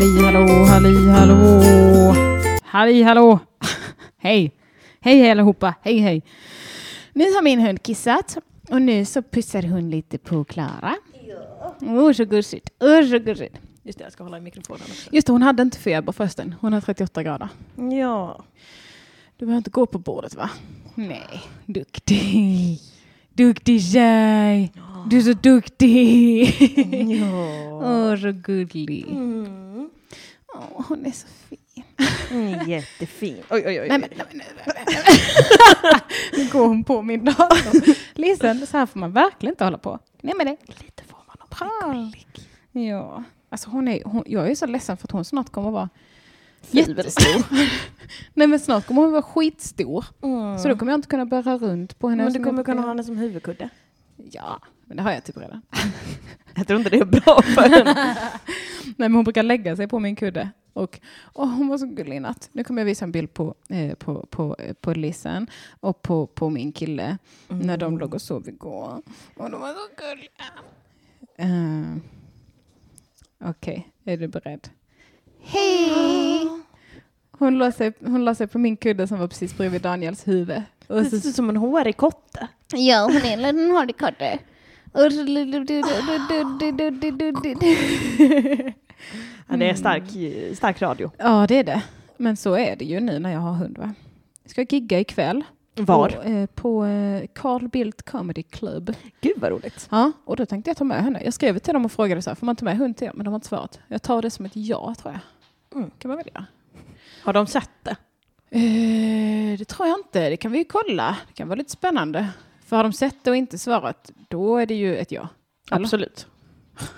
Halli 0.00 0.22
hallå, 0.22 0.64
halli 0.64 1.08
hallå. 1.08 1.62
Halli 2.62 3.02
hallå. 3.02 3.38
Hej. 4.18 4.52
Hej 5.00 5.30
allihopa. 5.30 5.74
Hej 5.82 5.98
hej. 5.98 6.22
Nu 7.12 7.24
har 7.24 7.42
min 7.42 7.60
hund 7.60 7.82
kissat 7.82 8.38
och 8.70 8.82
nu 8.82 9.04
så 9.04 9.22
pussar 9.22 9.62
hon 9.62 9.90
lite 9.90 10.18
på 10.18 10.44
Klara. 10.44 10.96
Åh 11.80 12.12
så 12.12 12.24
gosigt. 12.24 12.70
Åh 12.80 13.10
så 13.10 13.18
gosigt. 13.18 13.56
Just 13.82 13.98
det, 13.98 14.04
jag 14.04 14.12
ska 14.12 14.24
hålla 14.24 14.38
i 14.38 14.40
mikrofonen 14.40 14.82
också. 14.82 15.10
Just 15.12 15.26
det, 15.26 15.32
hon 15.32 15.42
hade 15.42 15.62
inte 15.62 15.78
feber 15.78 16.12
förresten. 16.12 16.54
Hon 16.60 16.72
har 16.72 16.80
38 16.80 17.22
grader. 17.22 17.48
Ja. 18.00 18.44
Du 19.36 19.46
behöver 19.46 19.58
inte 19.58 19.70
gå 19.70 19.86
på 19.86 19.98
bordet 19.98 20.34
va? 20.34 20.50
Nej, 20.94 21.42
duktig. 21.66 22.78
Duktig 23.32 23.82
tjej. 23.82 24.72
Du 25.06 25.18
är 25.18 25.22
så 25.22 25.32
duktig. 25.32 26.44
ja. 27.20 27.80
Åh, 27.82 28.16
så 28.20 28.32
gullig. 28.32 29.06
Mm. 29.10 29.90
Åh, 30.54 30.84
hon 30.88 31.06
är 31.06 31.10
så 31.10 31.26
fin. 31.48 31.84
Mm, 32.30 32.68
jättefin. 32.70 33.36
Oj, 33.50 33.62
oj, 33.66 33.80
oj. 33.80 33.88
Nej, 33.88 33.98
men, 33.98 34.08
nej, 34.16 34.26
nej, 34.32 34.46
nej, 34.56 34.66
men. 34.66 36.00
Nu 36.36 36.48
går 36.52 36.68
hon 36.68 36.84
på 36.84 37.02
min 37.02 37.24
dator. 37.24 38.18
Listen, 38.18 38.66
så 38.66 38.78
här 38.78 38.86
får 38.86 39.00
man 39.00 39.12
verkligen 39.12 39.52
inte 39.52 39.64
hålla 39.64 39.78
på. 39.78 39.98
Nej 40.22 40.34
men 40.36 40.46
det. 40.46 40.56
Lite 40.66 41.04
får 41.04 41.18
man 41.26 41.36
ha 41.50 42.12
Ja. 42.82 43.24
Alltså 43.48 43.70
hon 43.70 43.88
är, 43.88 44.04
hon, 44.04 44.24
jag 44.26 44.50
är 44.50 44.54
så 44.54 44.66
ledsen 44.66 44.96
för 44.96 45.06
att 45.06 45.10
hon 45.10 45.24
snart 45.24 45.50
kommer 45.50 45.70
vara 45.70 45.88
jättestor. 46.70 47.46
Nej 48.34 48.46
men 48.46 48.60
snart 48.60 48.86
kommer 48.86 49.02
hon 49.02 49.12
vara 49.12 49.22
skitstor. 49.22 50.04
Mm. 50.22 50.58
Så 50.58 50.68
då 50.68 50.76
kommer 50.76 50.92
jag 50.92 50.98
inte 50.98 51.08
kunna 51.08 51.26
bära 51.26 51.58
runt 51.58 51.98
på 51.98 52.08
henne. 52.08 52.24
Men 52.24 52.32
du 52.32 52.44
kommer 52.44 52.64
kunna 52.64 52.80
ha 52.80 52.88
henne 52.88 53.04
som 53.04 53.16
huvudkudde. 53.16 53.68
Ja, 54.30 54.60
men 54.90 54.96
det 54.96 55.02
har 55.02 55.12
jag 55.12 55.24
typ 55.24 55.36
redan. 55.36 55.62
Jag 56.54 56.66
tror 56.66 56.78
inte 56.78 56.90
det 56.90 56.98
är 56.98 57.04
bra 57.04 57.42
för 57.42 57.68
henne. 57.68 57.94
Nej 58.84 58.94
men 58.96 59.14
hon 59.14 59.24
brukar 59.24 59.42
lägga 59.42 59.76
sig 59.76 59.88
på 59.88 59.98
min 59.98 60.16
kudde. 60.16 60.50
Och, 60.72 61.00
och 61.22 61.48
hon 61.48 61.68
var 61.68 61.78
så 61.78 61.86
gullig 61.86 62.16
i 62.16 62.20
natt. 62.20 62.48
Nu 62.52 62.64
kommer 62.64 62.80
jag 62.80 62.86
visa 62.86 63.04
en 63.04 63.12
bild 63.12 63.34
på, 63.34 63.54
eh, 63.68 63.94
på, 63.94 64.26
på, 64.30 64.56
eh, 64.58 64.72
på 64.72 64.92
Lissen 64.94 65.46
och 65.80 66.02
på, 66.02 66.26
på 66.26 66.50
min 66.50 66.72
kille 66.72 67.18
när 67.48 67.76
de 67.76 67.98
låg 67.98 68.14
och 68.14 68.22
sov 68.22 68.48
igår. 68.48 69.02
Och 69.36 69.50
de 69.50 69.60
var 69.60 69.72
så 69.72 69.88
gulliga. 69.96 71.54
Uh, 71.54 71.96
Okej, 73.44 73.88
är 74.04 74.16
du 74.16 74.28
beredd? 74.28 74.68
Hej! 75.40 76.48
Hon 77.30 77.58
la, 77.58 77.72
sig, 77.72 77.92
hon 78.00 78.24
la 78.24 78.34
sig 78.34 78.46
på 78.46 78.58
min 78.58 78.76
kudde 78.76 79.06
som 79.06 79.18
var 79.18 79.28
precis 79.28 79.56
bredvid 79.56 79.82
Daniels 79.82 80.28
huvud. 80.28 80.62
Och 80.86 80.96
Det 80.96 81.04
ser 81.04 81.28
ut 81.28 81.34
som 81.34 81.48
en 81.48 81.56
hårig 81.56 81.96
kotte. 81.96 82.48
ja, 82.72 83.02
hon 83.04 83.16
är 83.16 83.32
en 83.32 83.42
liten. 83.42 83.70
Och 83.70 83.96
så... 83.98 84.49
Ja, 89.48 89.56
det 89.56 89.70
är 89.70 89.74
stark, 89.74 90.02
stark 90.56 90.82
radio. 90.82 91.10
Ja, 91.18 91.46
det 91.46 91.54
är 91.54 91.64
det. 91.64 91.82
Men 92.16 92.36
så 92.36 92.54
är 92.54 92.76
det 92.76 92.84
ju 92.84 93.00
nu 93.00 93.18
när 93.18 93.32
jag 93.32 93.40
har 93.40 93.52
hund. 93.52 93.78
Va? 93.78 93.94
Jag 94.42 94.50
ska 94.50 94.62
gigga 94.62 95.00
ikväll. 95.00 95.44
Var? 95.74 96.08
På, 96.08 96.22
eh, 96.22 96.46
på 96.46 96.84
eh, 96.84 97.26
Carl 97.34 97.68
Bildt 97.68 98.02
Comedy 98.02 98.42
Club. 98.42 98.94
Gud 99.20 99.32
vad 99.36 99.50
roligt. 99.50 99.88
Ja, 99.90 100.12
och 100.24 100.36
då 100.36 100.46
tänkte 100.46 100.70
jag 100.70 100.76
ta 100.76 100.84
med 100.84 101.04
henne. 101.04 101.24
Jag 101.24 101.34
skrev 101.34 101.58
till 101.58 101.74
dem 101.74 101.84
och 101.84 101.92
frågade 101.92 102.22
så 102.22 102.30
här, 102.30 102.34
får 102.34 102.46
man 102.46 102.56
ta 102.56 102.64
med 102.64 102.76
hund 102.76 102.96
till 102.96 103.06
er? 103.06 103.12
Men 103.14 103.24
de 103.24 103.30
har 103.30 103.36
inte 103.36 103.48
svarat. 103.48 103.78
Jag 103.88 104.02
tar 104.02 104.22
det 104.22 104.30
som 104.30 104.44
ett 104.44 104.56
ja, 104.56 104.94
tror 104.98 105.14
jag. 105.14 105.78
Mm. 105.78 105.90
Kan 105.98 106.08
man 106.08 106.18
väl 106.18 106.26
göra? 106.34 106.46
Har 107.22 107.32
de 107.32 107.46
sett 107.46 107.70
det? 107.82 107.96
Eh, 108.50 109.58
det 109.58 109.64
tror 109.64 109.88
jag 109.88 109.98
inte. 109.98 110.30
Det 110.30 110.36
kan 110.36 110.52
vi 110.52 110.58
ju 110.58 110.64
kolla. 110.64 111.16
Det 111.28 111.34
kan 111.34 111.48
vara 111.48 111.56
lite 111.58 111.70
spännande. 111.70 112.28
För 112.70 112.76
har 112.76 112.82
de 112.82 112.92
sett 112.92 113.24
det 113.24 113.30
och 113.30 113.36
inte 113.36 113.58
svarat, 113.58 114.12
då 114.28 114.56
är 114.56 114.66
det 114.66 114.74
ju 114.74 114.96
ett 114.96 115.12
ja. 115.12 115.28
Eller? 115.70 115.84
Absolut. 115.84 116.26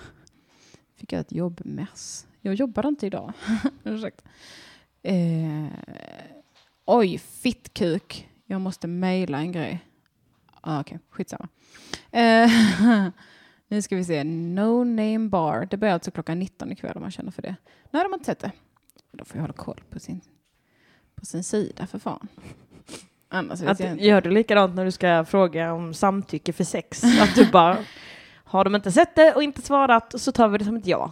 Fick 0.95 1.13
jag 1.13 1.19
ett 1.19 1.31
jobbmess. 1.31 2.27
Jag 2.41 2.53
jobbade 2.53 2.87
inte 2.87 3.05
idag. 3.05 3.33
Ursäkta. 3.83 4.23
Eh, 5.01 5.67
oj, 6.85 7.17
fittkuk. 7.17 8.29
Jag 8.45 8.61
måste 8.61 8.87
mejla 8.87 9.37
en 9.37 9.51
grej. 9.51 9.85
Ah, 10.61 10.79
Okej, 10.79 10.99
skitsamma. 11.09 11.47
Eh, 12.11 12.51
nu 13.67 13.81
ska 13.81 13.95
vi 13.95 14.05
se. 14.05 14.23
No 14.23 14.83
name 14.83 15.29
bar. 15.29 15.67
Det 15.71 15.77
börjar 15.77 15.93
alltså 15.93 16.11
klockan 16.11 16.39
19 16.39 16.71
ikväll 16.71 16.95
om 16.95 17.01
man 17.01 17.11
känner 17.11 17.31
för 17.31 17.41
det. 17.41 17.55
Nej, 17.91 18.03
de 18.03 18.11
har 18.11 18.17
inte 18.17 18.25
sett 18.25 18.39
det. 18.39 18.51
Då 19.11 19.25
får 19.25 19.37
jag 19.37 19.41
hålla 19.41 19.53
koll 19.53 19.81
på 19.89 19.99
sin, 19.99 20.21
på 21.15 21.25
sin 21.25 21.43
sida 21.43 21.87
för 21.87 21.99
fan. 21.99 22.27
Annars 23.33 23.61
Att, 23.61 24.01
gör 24.01 24.21
du 24.21 24.29
likadant 24.29 24.75
när 24.75 24.85
du 24.85 24.91
ska 24.91 25.25
fråga 25.25 25.73
om 25.73 25.93
samtycke 25.93 26.53
för 26.53 26.63
sex? 26.63 27.03
Att 27.03 27.35
du 27.35 27.51
bara, 27.51 27.77
har 28.43 28.63
de 28.63 28.75
inte 28.75 28.91
sett 28.91 29.15
det 29.15 29.33
och 29.33 29.43
inte 29.43 29.61
svarat 29.61 30.21
så 30.21 30.31
tar 30.31 30.47
vi 30.47 30.57
det 30.57 30.65
som 30.65 30.75
ett 30.75 30.87
ja. 30.87 31.11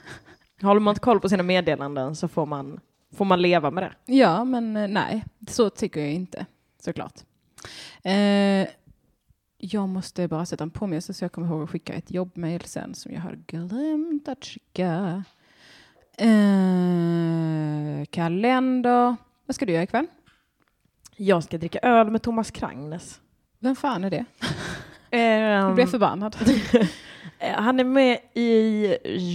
Håller 0.62 0.80
man 0.80 0.92
inte 0.92 1.00
koll 1.00 1.20
på 1.20 1.28
sina 1.28 1.42
meddelanden 1.42 2.16
så 2.16 2.28
får 2.28 2.46
man, 2.46 2.80
får 3.14 3.24
man 3.24 3.42
leva 3.42 3.70
med 3.70 3.82
det. 3.82 4.14
Ja, 4.14 4.44
men 4.44 4.76
eh, 4.76 4.88
nej, 4.88 5.24
så 5.48 5.70
tycker 5.70 6.00
jag 6.00 6.12
inte 6.12 6.46
såklart. 6.80 7.14
Eh, 8.02 8.68
jag 9.58 9.88
måste 9.88 10.28
bara 10.28 10.46
sätta 10.46 10.64
en 10.64 10.70
påminnelse 10.70 11.14
så 11.14 11.24
jag 11.24 11.32
kommer 11.32 11.48
ihåg 11.48 11.62
att 11.62 11.70
skicka 11.70 11.92
ett 11.92 12.10
jobbmail 12.10 12.60
sen 12.64 12.94
som 12.94 13.12
jag 13.12 13.20
har 13.20 13.38
glömt 13.46 14.28
att 14.28 14.44
skicka. 14.44 15.24
Eh, 16.18 18.04
kalender. 18.10 19.16
Vad 19.46 19.54
ska 19.54 19.66
du 19.66 19.72
göra 19.72 19.82
ikväll? 19.82 20.06
Jag 21.16 21.44
ska 21.44 21.58
dricka 21.58 21.78
öl 21.82 22.10
med 22.10 22.22
Thomas 22.22 22.50
Krangnes. 22.50 23.20
Vem 23.58 23.76
fan 23.76 24.04
är 24.04 24.10
det? 24.10 24.24
Ehm, 25.10 25.40
Jag 25.42 25.74
blev 25.74 25.86
förbannad. 25.86 26.36
eh, 27.38 27.52
han 27.54 27.80
är 27.80 27.84
med 27.84 28.18
i 28.34 28.86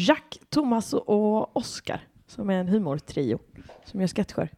Jack, 0.07 0.39
Thomas 0.49 0.93
och 0.93 1.57
Oscar 1.57 1.99
som 2.27 2.49
är 2.49 2.53
en 2.59 2.67
humortrio 2.67 3.39
som 3.85 4.01
gör 4.01 4.07
sketcher. 4.07 4.49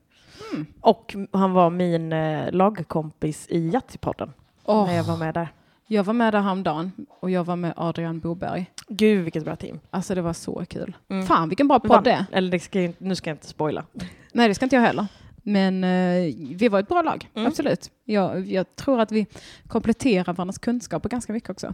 Mm. 0.53 0.65
Och 0.81 1.15
han 1.31 1.53
var 1.53 1.69
min 1.69 2.13
eh, 2.13 2.51
lagkompis 2.51 3.47
i 3.49 3.69
Yatzypodden 3.73 4.33
Åh, 4.65 4.85
när 4.87 4.93
jag 4.95 5.03
var 5.03 5.17
med 5.17 5.33
där. 5.33 5.47
jag 5.87 6.03
var 6.03 6.13
med 6.13 6.33
där 6.33 6.41
häromdagen 6.41 6.91
och 7.19 7.29
jag 7.29 7.43
var 7.43 7.55
med 7.55 7.73
Adrian 7.77 8.19
Boberg. 8.19 8.71
Gud 8.87 9.23
vilket 9.23 9.43
bra 9.45 9.55
team. 9.55 9.79
Alltså 9.89 10.15
det 10.15 10.21
var 10.21 10.33
så 10.33 10.65
kul. 10.69 10.95
Mm. 11.09 11.25
Fan 11.25 11.49
vilken 11.49 11.67
bra 11.67 11.79
podd 11.79 12.03
det 12.03 12.11
är. 12.11 12.25
Eller 12.31 12.51
det 12.51 12.59
ska 12.59 12.79
jag, 12.79 12.85
inte- 12.85 13.03
nu 13.03 13.15
ska 13.15 13.29
jag 13.29 13.35
inte 13.35 13.47
spoila. 13.47 13.85
Nej, 14.33 14.47
det 14.47 14.55
ska 14.55 14.65
inte 14.65 14.75
jag 14.75 14.83
heller. 14.83 15.05
Men 15.43 15.83
eh, 15.83 16.33
vi 16.55 16.67
var 16.67 16.79
ett 16.79 16.87
bra 16.87 17.01
lag, 17.01 17.29
Mm. 17.33 17.47
absolut. 17.47 17.91
Jag, 18.05 18.47
jag 18.47 18.75
tror 18.75 18.99
att 18.99 19.11
vi 19.11 19.25
kompletterar 19.67 20.33
varandras 20.33 20.57
kunskaper 20.57 21.09
ganska 21.09 21.33
mycket 21.33 21.49
också. 21.49 21.73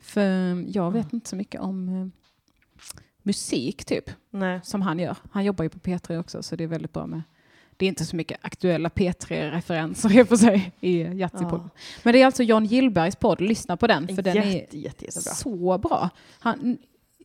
För 0.00 0.64
jag 0.76 0.90
vet 0.90 1.12
inte 1.12 1.28
så 1.28 1.36
mycket 1.36 1.60
om 1.60 1.88
eh, 1.88 2.06
musik, 3.22 3.84
typ, 3.84 4.10
Nej. 4.30 4.60
som 4.62 4.82
han 4.82 4.98
gör. 4.98 5.16
Han 5.30 5.44
jobbar 5.44 5.62
ju 5.62 5.68
på 5.68 5.78
P3 5.78 6.18
också, 6.20 6.42
så 6.42 6.56
det 6.56 6.64
är 6.64 6.68
väldigt 6.68 6.92
bra 6.92 7.06
med 7.06 7.22
det 7.76 7.86
är 7.86 7.88
inte 7.88 8.04
så 8.04 8.16
mycket 8.16 8.38
aktuella 8.42 8.88
P3-referenser 8.88 10.12
i 10.18 10.22
och 10.22 10.28
för 10.28 10.36
sig 10.36 10.72
i 10.80 11.04
Yatzy-podden. 11.04 11.70
Men 12.02 12.12
det 12.12 12.22
är 12.22 12.26
alltså 12.26 12.42
John 12.42 12.64
Gillbergs 12.64 13.16
podd, 13.16 13.40
lyssna 13.40 13.76
på 13.76 13.86
den, 13.86 14.08
för 14.08 14.22
den 14.22 14.36
är 14.36 14.44
jätte, 14.44 14.78
jätte, 14.78 15.12
så 15.12 15.78
bra. 15.78 16.10
Han, 16.38 16.78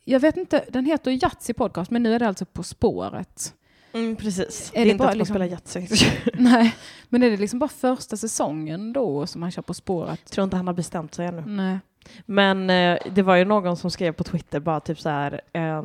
jag 0.06 0.20
vet 0.20 0.38
inte, 0.38 0.66
den 0.70 0.86
heter 0.86 1.12
Yatzy 1.12 1.54
Podcast, 1.54 1.92
men 1.92 2.04
nu 2.04 2.14
är 2.14 2.20
det 2.20 2.28
alltså 2.28 2.46
På 2.46 2.64
spåret. 2.64 3.54
Mm, 3.94 4.16
precis. 4.16 4.72
Är 4.74 4.76
det 4.76 4.82
är 4.82 4.86
det 4.86 4.92
inte 4.92 4.98
bara 5.00 5.10
att 5.10 5.16
man 5.16 5.18
liksom- 5.18 5.34
spelar 5.36 5.46
Yatzy. 5.46 6.06
Nej, 6.34 6.76
men 7.10 7.24
är 7.24 7.30
det 7.32 7.38
liksom 7.38 7.60
bara 7.60 7.70
första 7.70 8.18
säsongen 8.18 8.94
då 8.94 9.28
som 9.28 9.42
han 9.42 9.52
kör 9.52 9.62
På 9.62 9.74
spåret? 9.74 10.20
Jag 10.24 10.32
tror 10.32 10.44
inte 10.44 10.58
han 10.58 10.68
har 10.68 10.74
bestämt 10.74 11.16
sig 11.16 11.26
ännu. 11.26 11.44
Nej. 11.48 11.80
Men 12.26 12.70
eh, 12.70 12.98
det 13.12 13.22
var 13.22 13.36
ju 13.36 13.46
någon 13.46 13.78
som 13.78 13.92
skrev 13.92 14.12
på 14.12 14.24
Twitter 14.24 14.60
bara 14.60 14.80
typ 14.80 15.00
så 15.00 15.10
här. 15.10 15.42
Eh, 15.54 15.84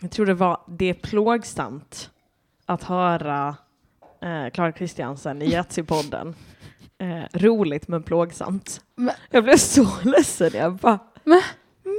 jag 0.00 0.10
tror 0.10 0.26
det 0.26 0.34
var 0.34 0.60
det 0.68 0.84
är 0.90 0.94
plågsamt 0.94 2.10
att 2.66 2.82
höra 2.82 3.56
eh, 4.22 4.50
Clara 4.52 4.72
Kristiansen 4.72 5.42
i 5.42 5.46
Yatzy-podden. 5.46 6.34
Eh, 6.98 7.38
roligt 7.38 7.88
men 7.88 8.02
plågsamt. 8.02 8.80
Men- 8.94 9.14
Jag 9.30 9.44
blev 9.44 9.56
så 9.56 9.86
ledsen. 10.04 10.50
Jag 10.54 10.74
bara, 10.76 10.98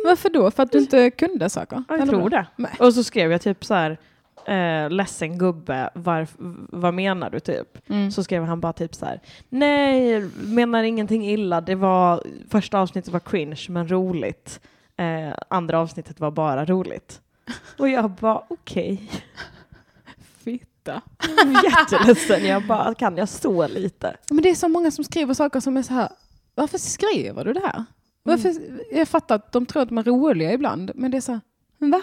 Varför 0.05 0.29
då? 0.29 0.51
För 0.51 0.63
att 0.63 0.71
du 0.71 0.77
inte 0.77 1.09
kunde 1.11 1.49
saker? 1.49 1.83
jag 1.89 2.09
tror 2.09 2.29
det. 2.29 2.47
Nej. 2.55 2.71
Och 2.79 2.93
så 2.93 3.03
skrev 3.03 3.31
jag 3.31 3.41
typ 3.41 3.65
så 3.65 3.73
här. 3.73 3.97
Eh, 4.47 4.89
ledsen 4.89 5.37
gubbe, 5.37 5.89
varf, 5.93 6.35
vad 6.69 6.93
menar 6.93 7.29
du 7.29 7.39
typ? 7.39 7.89
Mm. 7.89 8.11
Så 8.11 8.23
skrev 8.23 8.43
han 8.43 8.59
bara 8.61 8.73
typ 8.73 8.95
så 8.95 9.05
här. 9.05 9.21
Nej, 9.49 10.21
menar 10.35 10.83
ingenting 10.83 11.29
illa. 11.29 11.61
Det 11.61 11.75
var, 11.75 12.23
första 12.49 12.79
avsnittet 12.79 13.13
var 13.13 13.19
cringe 13.19 13.65
men 13.69 13.91
roligt. 13.91 14.59
Eh, 14.97 15.33
andra 15.47 15.79
avsnittet 15.79 16.19
var 16.19 16.31
bara 16.31 16.65
roligt. 16.65 17.21
Och 17.77 17.89
jag 17.89 18.11
bara 18.11 18.41
okej. 18.47 19.11
Fitta. 20.43 21.01
Jag 21.37 21.45
var 21.45 21.63
Jätteledsen. 21.63 22.45
Jag 22.45 22.67
bara 22.67 22.93
kan 22.93 23.17
jag 23.17 23.29
stå 23.29 23.67
lite? 23.67 24.17
Men 24.29 24.41
det 24.43 24.49
är 24.49 24.55
så 24.55 24.67
många 24.67 24.91
som 24.91 25.03
skriver 25.03 25.33
saker 25.33 25.59
som 25.59 25.77
är 25.77 25.81
så 25.83 25.93
här, 25.93 26.09
varför 26.55 26.77
skriver 26.77 27.45
du 27.45 27.53
det 27.53 27.59
här? 27.59 27.83
Varför? 28.23 28.53
Jag 28.91 29.07
fattar 29.07 29.35
att 29.35 29.51
de 29.51 29.65
tror 29.65 29.81
att 29.81 29.89
de 29.89 29.97
är 29.97 30.03
roliga 30.03 30.53
ibland, 30.53 30.91
men 30.95 31.11
det 31.11 31.17
är 31.17 31.21
så 31.21 31.31
här, 31.31 31.41
"Men 31.77 31.91
va? 31.91 32.01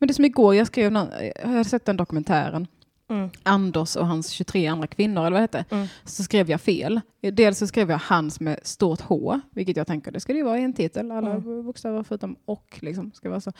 Men 0.00 0.06
det 0.08 0.14
som 0.14 0.24
igår, 0.24 0.54
jag 0.54 0.66
skrev, 0.66 0.92
någon, 0.92 1.08
jag 1.42 1.48
har 1.48 1.64
sett 1.64 1.84
den 1.84 1.96
dokumentären, 1.96 2.66
Mm. 3.10 3.30
Anders 3.42 3.96
och 3.96 4.06
hans 4.06 4.30
23 4.30 4.66
andra 4.66 4.86
kvinnor, 4.86 5.20
eller 5.26 5.30
vad 5.30 5.50
det 5.52 5.58
hette, 5.58 5.64
Mm. 5.70 5.86
så 6.04 6.22
skrev 6.22 6.50
jag 6.50 6.60
fel. 6.60 7.00
Dels 7.32 7.58
så 7.58 7.66
skrev 7.66 7.90
jag 7.90 7.98
hans 7.98 8.40
med 8.40 8.60
stort 8.62 9.00
H, 9.00 9.40
vilket 9.50 9.76
jag 9.76 9.86
tänker 9.86 10.10
det 10.12 10.20
ska 10.20 10.32
det 10.32 10.36
ju 10.38 10.44
vara 10.44 10.58
i 10.58 10.62
en 10.62 10.72
titel, 10.72 11.10
alla 11.12 11.30
Mm. 11.30 11.64
bokstäver 11.64 12.02
förutom 12.02 12.36
och. 12.44 12.78
Liksom, 12.82 13.12
ska 13.14 13.28
vara 13.30 13.40
så. 13.40 13.52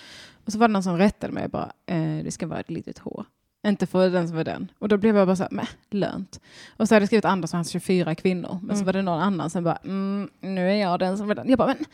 Och 0.45 0.53
så 0.53 0.59
var 0.59 0.69
det 0.69 0.73
någon 0.73 0.83
som 0.83 0.97
rättade 0.99 1.33
mig 1.33 1.49
bara, 1.49 1.73
eh, 1.87 2.25
det 2.25 2.31
ska 2.31 2.47
vara 2.47 2.61
ett 2.61 2.71
litet 2.71 2.99
H. 2.99 3.25
Inte 3.67 3.87
för 3.87 4.11
den 4.11 4.29
som 4.29 4.37
var 4.37 4.45
den. 4.45 4.71
Och 4.79 4.89
då 4.89 4.97
blev 4.97 5.17
jag 5.17 5.29
bara 5.29 5.37
så 5.37 5.43
här, 5.43 5.51
meh, 5.51 5.69
lönt. 5.91 6.41
Och 6.77 6.89
så 6.89 6.95
hade 6.95 7.03
jag 7.03 7.09
skrivit 7.09 7.25
Anders 7.25 7.51
och 7.53 7.57
hans 7.59 7.71
24 7.71 8.15
kvinnor. 8.15 8.59
Men 8.63 8.77
så 8.77 8.83
Mm. 8.83 8.87
var 8.87 8.93
det 8.93 9.03
någon 9.03 9.21
annan 9.23 9.51
som 9.51 9.65
bara, 9.65 9.77
mm, 9.85 10.29
nu 10.41 10.71
är 10.71 10.75
jag 10.75 10.99
den 10.99 11.19
som 11.19 11.29
var 11.29 11.35
den. 11.35 11.49
Jag 11.49 11.59
bara, 11.59 11.69
men 11.69 11.85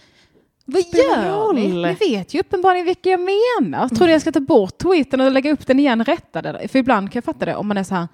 vad 0.69 0.83
gör 0.93 1.53
ni? 1.53 1.69
Ni 1.69 1.95
vet 1.95 2.35
ju 2.35 2.41
uppenbarligen 2.41 2.87
vilka 2.87 3.11
jag 3.11 3.21
menar. 3.21 3.89
Tror 3.89 4.07
du 4.07 4.13
jag 4.13 4.21
ska 4.21 4.33
ta 4.33 4.41
bort 4.41 4.79
tweeten 4.79 5.21
och 5.21 5.33
lägga 5.33 5.53
upp 5.53 5.67
den 5.67 5.79
igen 5.79 6.05
rättade? 6.05 6.69
För 6.69 6.79
ibland 6.79 7.13
kan 7.13 7.17
jag 7.19 7.25
fatta 7.25 7.47
det 7.47 7.57
om 7.57 7.69
man 7.69 7.77
är 7.77 7.83
så 7.85 7.95
här, 7.95 8.09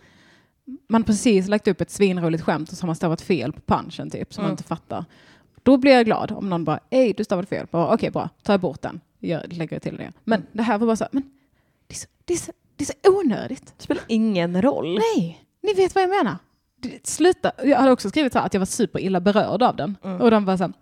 man 0.88 1.04
precis 1.04 1.48
lagt 1.48 1.68
upp 1.68 1.80
ett 1.80 1.90
svinroligt 1.90 2.42
skämt 2.44 2.70
och 2.72 2.76
så 2.76 2.82
har 2.82 2.86
man 2.86 2.96
stavat 2.96 3.20
fel 3.20 3.52
på 3.52 3.60
punchen 3.60 4.10
typ, 4.10 4.34
som 4.34 4.42
man 4.42 4.48
Mm. 4.48 4.52
inte 4.52 4.64
fattar. 4.64 5.04
Då 5.62 5.76
blir 5.76 5.92
jag 5.92 6.04
glad 6.04 6.32
om 6.32 6.50
någon 6.50 6.64
bara, 6.64 6.80
ej 6.90 7.12
du 7.12 7.24
stavade 7.24 7.48
fel. 7.48 7.66
Bara, 7.70 7.94
Okej 7.94 8.10
bra, 8.10 8.28
tar 8.42 8.52
jag 8.52 8.60
bort 8.60 8.82
den. 8.82 9.00
Jag 9.18 9.52
lägger 9.52 9.78
till 9.78 9.96
det. 9.96 10.12
Men 10.24 10.40
Mm. 10.40 10.48
det 10.52 10.62
här 10.62 10.78
var 10.78 10.86
bara 10.86 10.96
så 10.96 11.04
här, 11.04 11.10
men 11.12 11.22
det 11.86 11.94
är 11.94 11.98
så, 11.98 12.06
det 12.24 12.32
är 12.34 12.38
så, 12.38 12.52
det 12.76 12.84
är 12.84 12.86
så 12.86 13.18
onödigt. 13.20 13.74
Det 13.76 13.82
spelar 13.82 14.04
ingen 14.08 14.62
roll. 14.62 14.98
Nej, 15.16 15.44
ni 15.62 15.74
vet 15.74 15.94
vad 15.94 16.02
jag 16.04 16.10
menar. 16.10 16.36
Det- 16.82 17.06
Sluta. 17.06 17.52
Jag 17.64 17.78
hade 17.78 17.92
också 17.92 18.08
skrivit 18.08 18.32
så 18.32 18.38
här 18.38 18.46
att 18.46 18.54
jag 18.54 18.60
var 18.60 18.66
super 18.66 19.00
illa 19.00 19.20
berörd 19.20 19.62
av 19.62 19.76
den. 19.76 19.96
Mm. 20.04 20.20
Och 20.20 20.30
de 20.30 20.44
var 20.44 20.56
så 20.56 20.62
här, 20.64 20.72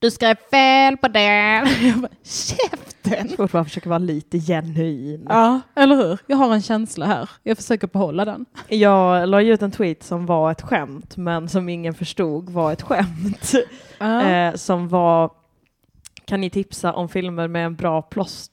du 0.00 0.10
skrev 0.10 0.36
fel 0.50 0.96
på 0.96 1.08
den. 1.08 1.66
Jag 1.88 1.98
bara, 2.00 2.12
käften! 2.22 3.28
Svårt 3.28 3.52
bara 3.52 3.64
försöka 3.64 3.88
vara 3.88 3.98
lite 3.98 4.38
genuin. 4.38 5.26
Ja, 5.28 5.60
eller 5.74 5.96
hur? 5.96 6.18
Jag 6.26 6.36
har 6.36 6.54
en 6.54 6.62
känsla 6.62 7.06
här. 7.06 7.30
Jag 7.42 7.56
försöker 7.56 7.86
behålla 7.86 8.24
den. 8.24 8.46
Jag 8.68 9.28
la 9.28 9.42
ut 9.42 9.62
en 9.62 9.70
tweet 9.70 10.02
som 10.02 10.26
var 10.26 10.50
ett 10.50 10.62
skämt 10.62 11.16
men 11.16 11.48
som 11.48 11.68
ingen 11.68 11.94
förstod 11.94 12.50
var 12.50 12.72
ett 12.72 12.82
skämt. 12.82 13.52
Eh, 14.00 14.54
som 14.54 14.88
var 14.88 15.30
kan 16.24 16.40
ni 16.40 16.50
tipsa 16.50 16.92
om 16.92 17.08
filmer 17.08 17.48
med 17.48 17.66
en 17.66 17.74
bra 17.74 18.02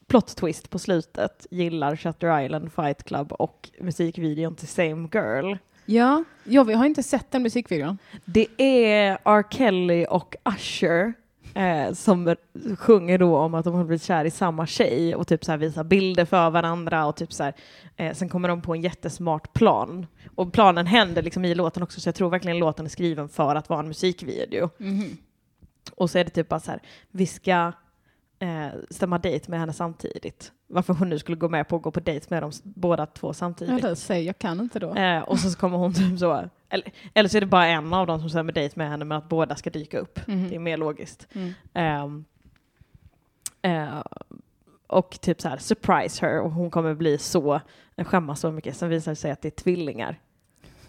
plot 0.07 0.35
twist 0.35 0.69
på 0.69 0.79
slutet? 0.79 1.47
Gillar 1.51 1.95
Shutter 1.95 2.41
Island, 2.45 2.73
Fight 2.73 3.03
Club 3.03 3.31
och 3.31 3.69
musikvideon 3.79 4.55
till 4.55 4.67
Same 4.67 5.09
Girl. 5.13 5.55
Ja, 5.85 6.23
jag 6.43 6.65
har 6.65 6.85
inte 6.85 7.03
sett 7.03 7.31
den 7.31 7.43
musikvideon. 7.43 7.97
Det 8.25 8.47
är 8.57 9.17
R. 9.25 9.43
Kelly 9.49 10.05
och 10.09 10.35
Usher 10.45 11.13
eh, 11.57 11.93
som 11.93 12.35
sjunger 12.77 13.17
då 13.17 13.37
om 13.37 13.53
att 13.53 13.65
de 13.65 13.73
har 13.73 13.83
blivit 13.83 14.03
kär 14.03 14.25
i 14.25 14.31
samma 14.31 14.67
tjej 14.67 15.15
och 15.15 15.27
typ 15.27 15.45
så 15.45 15.51
här 15.51 15.57
visar 15.57 15.83
bilder 15.83 16.25
för 16.25 16.49
varandra 16.49 17.05
och 17.05 17.15
typ 17.15 17.33
så 17.33 17.43
här, 17.43 17.53
eh, 17.95 18.13
sen 18.13 18.29
kommer 18.29 18.47
de 18.47 18.61
på 18.61 18.73
en 18.73 18.81
jättesmart 18.81 19.53
plan. 19.53 20.07
Och 20.35 20.53
planen 20.53 20.87
händer 20.87 21.21
liksom 21.21 21.45
i 21.45 21.55
låten 21.55 21.83
också 21.83 22.01
så 22.01 22.07
jag 22.07 22.15
tror 22.15 22.29
verkligen 22.29 22.59
låten 22.59 22.85
är 22.85 22.89
skriven 22.89 23.29
för 23.29 23.55
att 23.55 23.69
vara 23.69 23.79
en 23.79 23.87
musikvideo. 23.87 24.69
Och 25.95 26.09
så 26.09 26.17
är 26.17 26.23
det 26.23 26.29
typ 26.29 26.49
bara 26.49 26.59
så 26.59 26.71
här, 26.71 26.81
vi 27.11 27.25
ska 27.25 27.71
eh, 28.39 28.67
stämma 28.89 29.17
dejt 29.17 29.51
med 29.51 29.59
henne 29.59 29.73
samtidigt. 29.73 30.51
Varför 30.67 30.93
hon 30.93 31.09
nu 31.09 31.19
skulle 31.19 31.37
gå 31.37 31.49
med 31.49 31.67
på 31.67 31.75
att 31.75 31.81
gå 31.81 31.91
på 31.91 31.99
dejt 31.99 32.25
med 32.29 32.43
dem 32.43 32.51
båda 32.63 33.05
två 33.05 33.33
samtidigt. 33.33 33.83
Jag 33.83 33.97
säger, 33.97 34.25
jag 34.27 34.37
kan 34.39 34.59
inte 34.59 34.79
då. 34.79 34.95
Eh, 34.95 35.21
och 35.21 35.39
så 35.39 35.57
kommer 35.57 35.77
hon 35.77 35.93
typ 35.93 36.19
så, 36.19 36.49
eller, 36.69 36.91
eller 37.13 37.29
så 37.29 37.37
är 37.37 37.41
det 37.41 37.47
bara 37.47 37.67
en 37.67 37.93
av 37.93 38.07
dem 38.07 38.19
som 38.19 38.29
stämmer 38.29 38.53
dejt 38.53 38.73
med 38.75 38.89
henne 38.89 39.05
men 39.05 39.17
att 39.17 39.29
båda 39.29 39.55
ska 39.55 39.69
dyka 39.69 39.99
upp. 39.99 40.27
Mhm. 40.27 40.49
Det 40.49 40.55
är 40.55 40.59
mer 40.59 40.77
logiskt. 40.77 41.27
Mm. 41.33 41.53
Ehm, 41.73 42.25
eh, 43.61 44.03
och 44.87 45.21
typ 45.21 45.41
så 45.41 45.49
här, 45.49 45.57
surprise 45.57 46.25
her 46.25 46.41
och 46.41 46.51
hon 46.51 46.71
kommer 46.71 46.93
bli 46.93 47.17
så, 47.17 47.61
skämmas 47.97 48.39
så 48.39 48.51
mycket. 48.51 48.77
Sen 48.77 48.89
visar 48.89 49.11
det 49.11 49.15
sig 49.15 49.31
att 49.31 49.41
det 49.41 49.47
är 49.47 49.63
tvillingar. 49.63 50.19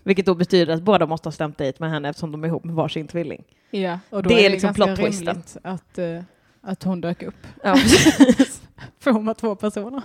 Vilket 0.02 0.26
då 0.26 0.34
betyder 0.34 0.74
att 0.74 0.82
båda 0.82 1.06
måste 1.06 1.26
ha 1.26 1.32
stämt 1.32 1.58
dejt 1.58 1.76
med 1.80 1.90
henne 1.90 2.08
eftersom 2.08 2.32
de 2.32 2.44
är 2.44 2.48
ihop 2.48 2.64
med 2.64 2.74
varsin 2.74 3.08
tvilling. 3.08 3.44
Ja, 3.70 3.98
och 4.10 4.22
då 4.22 4.28
Det 4.28 4.34
är 4.34 4.38
är 4.38 4.42
det 4.42 4.48
liksom 4.48 4.74
plot 4.74 4.96
twisten. 4.96 5.42
att, 5.62 5.98
eh, 5.98 6.22
att 6.60 6.82
hon 6.82 7.00
dök 7.00 7.22
upp. 7.22 7.46
Ja. 7.64 7.76
För 9.00 9.10
hon 9.10 9.26
var 9.26 9.34
två 9.34 9.54
personer. 9.54 10.02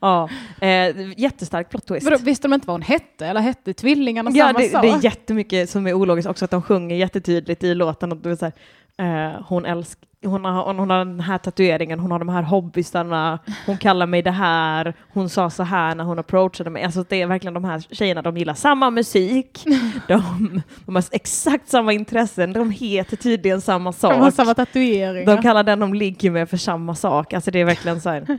ja. 0.00 0.28
Eh, 0.60 1.20
jättestark 1.20 1.70
plot 1.70 1.86
twist. 1.86 2.04
Vadå, 2.04 2.16
visste 2.22 2.48
de 2.48 2.54
inte 2.54 2.66
vad 2.66 2.74
hon 2.74 2.82
hette? 2.82 3.26
Eller 3.26 3.40
hette 3.40 3.74
tvillingarna 3.74 4.30
Ja, 4.34 4.46
samma 4.46 4.58
det, 4.58 4.68
sak? 4.68 4.82
det 4.82 4.88
är 4.88 5.04
jättemycket 5.04 5.70
som 5.70 5.86
är 5.86 5.92
ologiskt 5.94 6.28
också, 6.28 6.44
att 6.44 6.50
de 6.50 6.62
sjunger 6.62 6.96
jättetydligt 6.96 7.64
i 7.64 7.74
låten. 7.74 8.12
Att 8.12 8.22
du 8.22 8.30
är 8.30 8.36
så 8.36 8.44
här, 8.44 8.52
eh, 8.98 9.42
hon, 9.48 9.64
älsk, 9.64 9.98
hon, 10.24 10.44
har, 10.44 10.74
hon 10.74 10.90
har 10.90 10.98
den 10.98 11.20
här 11.20 11.38
tatueringen, 11.38 12.00
hon 12.00 12.10
har 12.10 12.18
de 12.18 12.28
här 12.28 12.42
hobbysarna, 12.42 13.38
hon 13.66 13.78
kallar 13.78 14.06
mig 14.06 14.22
det 14.22 14.30
här, 14.30 14.94
hon 15.12 15.28
sa 15.28 15.50
så 15.50 15.62
här 15.62 15.94
när 15.94 16.04
hon 16.04 16.18
approachade 16.18 16.70
mig. 16.70 16.84
Alltså 16.84 17.04
det 17.08 17.22
är 17.22 17.26
verkligen 17.26 17.54
de 17.54 17.64
här 17.64 17.80
tjejerna, 17.90 18.22
de 18.22 18.36
gillar 18.36 18.54
samma 18.54 18.90
musik, 18.90 19.64
de, 20.08 20.62
de 20.86 20.94
har 20.94 21.04
exakt 21.10 21.68
samma 21.68 21.92
intressen, 21.92 22.52
de 22.52 22.70
heter 22.70 23.16
tydligen 23.16 23.60
samma 23.60 23.92
sak. 23.92 24.12
de 24.12 24.20
har 24.20 24.30
samma 24.30 24.54
tatueringar. 24.54 25.36
De 25.36 25.42
kallar 25.42 25.62
den 25.62 25.80
de 25.80 25.94
ligger 25.94 26.30
med 26.30 26.50
för 26.50 26.56
samma 26.56 26.94
sak. 26.94 27.32
Alltså 27.32 27.50
det 27.50 27.60
är 27.60 27.64
verkligen 27.64 28.00
så 28.00 28.10
här. 28.10 28.38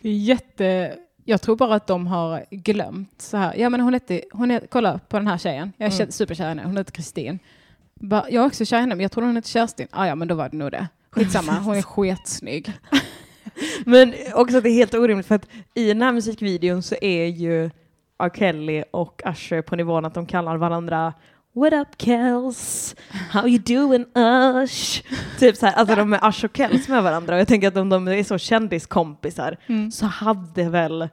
Det 0.00 0.08
är 0.08 0.16
jätte... 0.16 0.94
Jag 1.24 1.42
tror 1.42 1.56
bara 1.56 1.74
att 1.74 1.86
de 1.86 2.06
har 2.06 2.44
glömt 2.50 3.22
så 3.22 3.36
här. 3.36 3.54
Ja 3.56 3.68
men 3.68 3.80
hon 3.80 3.94
hette, 3.94 4.22
hon 4.32 4.50
är, 4.50 4.60
kolla 4.68 5.00
på 5.08 5.16
den 5.16 5.26
här 5.26 5.38
tjejen. 5.38 5.72
Jag 5.76 5.92
är 5.92 6.00
mm. 6.00 6.10
superkär 6.10 6.44
i 6.44 6.48
henne. 6.48 6.62
Hon 6.64 6.76
heter 6.76 6.92
Kristin. 6.92 7.38
Jag 8.08 8.34
är 8.34 8.46
också 8.46 8.64
kär 8.64 8.76
i 8.76 8.80
henne 8.80 8.94
men 8.94 9.02
jag 9.02 9.12
tror 9.12 9.24
hon 9.24 9.36
heter 9.36 9.48
Kerstin. 9.48 9.86
Ah, 9.90 10.06
ja 10.06 10.14
men 10.14 10.28
då 10.28 10.34
var 10.34 10.48
det 10.48 10.56
nog 10.56 10.70
det. 10.70 10.88
Skitsamma, 11.10 11.52
hon 11.52 11.76
är 11.76 11.82
sketsnygg. 11.96 12.72
Men 13.84 14.14
också 14.34 14.56
att 14.56 14.62
det 14.62 14.70
är 14.70 14.74
helt 14.74 14.94
orimligt 14.94 15.26
för 15.26 15.34
att 15.34 15.48
i 15.74 15.88
den 15.88 16.02
här 16.02 16.12
musikvideon 16.12 16.82
så 16.82 16.94
är 17.00 17.26
ju 17.26 17.70
R. 18.18 18.30
Kelly 18.34 18.84
och 18.90 19.22
Usher 19.26 19.62
på 19.62 19.76
nivån 19.76 20.04
att 20.04 20.14
de 20.14 20.26
kallar 20.26 20.56
varandra 20.56 21.14
What 21.52 21.72
up 21.72 21.88
Kels? 22.02 22.96
How 23.30 23.48
you 23.48 23.58
doing 23.58 24.04
Ush? 24.64 25.02
Typ 25.38 25.56
så 25.56 25.66
här, 25.66 25.72
alltså 25.74 25.94
de 25.96 26.12
är 26.12 26.28
Ush 26.28 26.44
och 26.44 26.56
Kels 26.56 26.88
med 26.88 27.02
varandra 27.02 27.34
och 27.34 27.40
jag 27.40 27.48
tänker 27.48 27.68
att 27.68 27.76
om 27.76 27.88
de 27.88 28.08
är 28.08 28.24
så 28.24 28.38
kändiskompisar 28.38 29.56
Mm. 29.66 29.90
så 29.90 30.06
hade 30.06 30.68
väl 30.68 31.08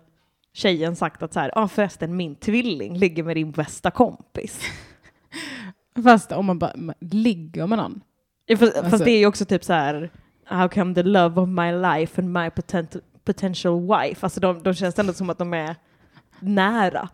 tjejen 0.53 0.95
sagt 0.95 1.23
att 1.23 1.33
så 1.33 1.39
här, 1.39 1.51
ah, 1.55 1.67
förresten 1.67 2.15
min 2.17 2.35
tvilling 2.35 2.97
ligger 2.97 3.23
med 3.23 3.35
din 3.35 3.51
bästa 3.51 3.91
kompis. 3.91 4.61
Fast 6.03 6.31
om 6.31 6.45
man 6.45 6.59
bara 6.59 6.73
ligger 6.99 7.67
med 7.67 7.77
någon. 7.77 8.01
Ja, 8.45 8.57
Fast, 8.57 8.73
fast 8.73 8.85
Alltså- 8.85 9.03
det 9.05 9.11
är 9.11 9.19
ju 9.19 9.25
också 9.25 9.45
typ 9.45 9.63
så 9.63 9.73
här, 9.73 10.11
how 10.45 10.67
come 10.69 10.93
the 10.95 11.03
love 11.03 11.41
of 11.41 11.49
my 11.49 11.71
life 11.71 12.21
and 12.21 12.33
my 12.33 12.49
potent, 12.49 12.95
potential 13.23 13.81
wife, 13.81 14.25
alltså 14.25 14.39
de, 14.39 14.63
de 14.63 14.73
känns 14.73 14.99
ändå 14.99 15.13
som 15.13 15.29
att 15.29 15.37
de 15.37 15.53
är 15.53 15.75
nära. 16.39 17.09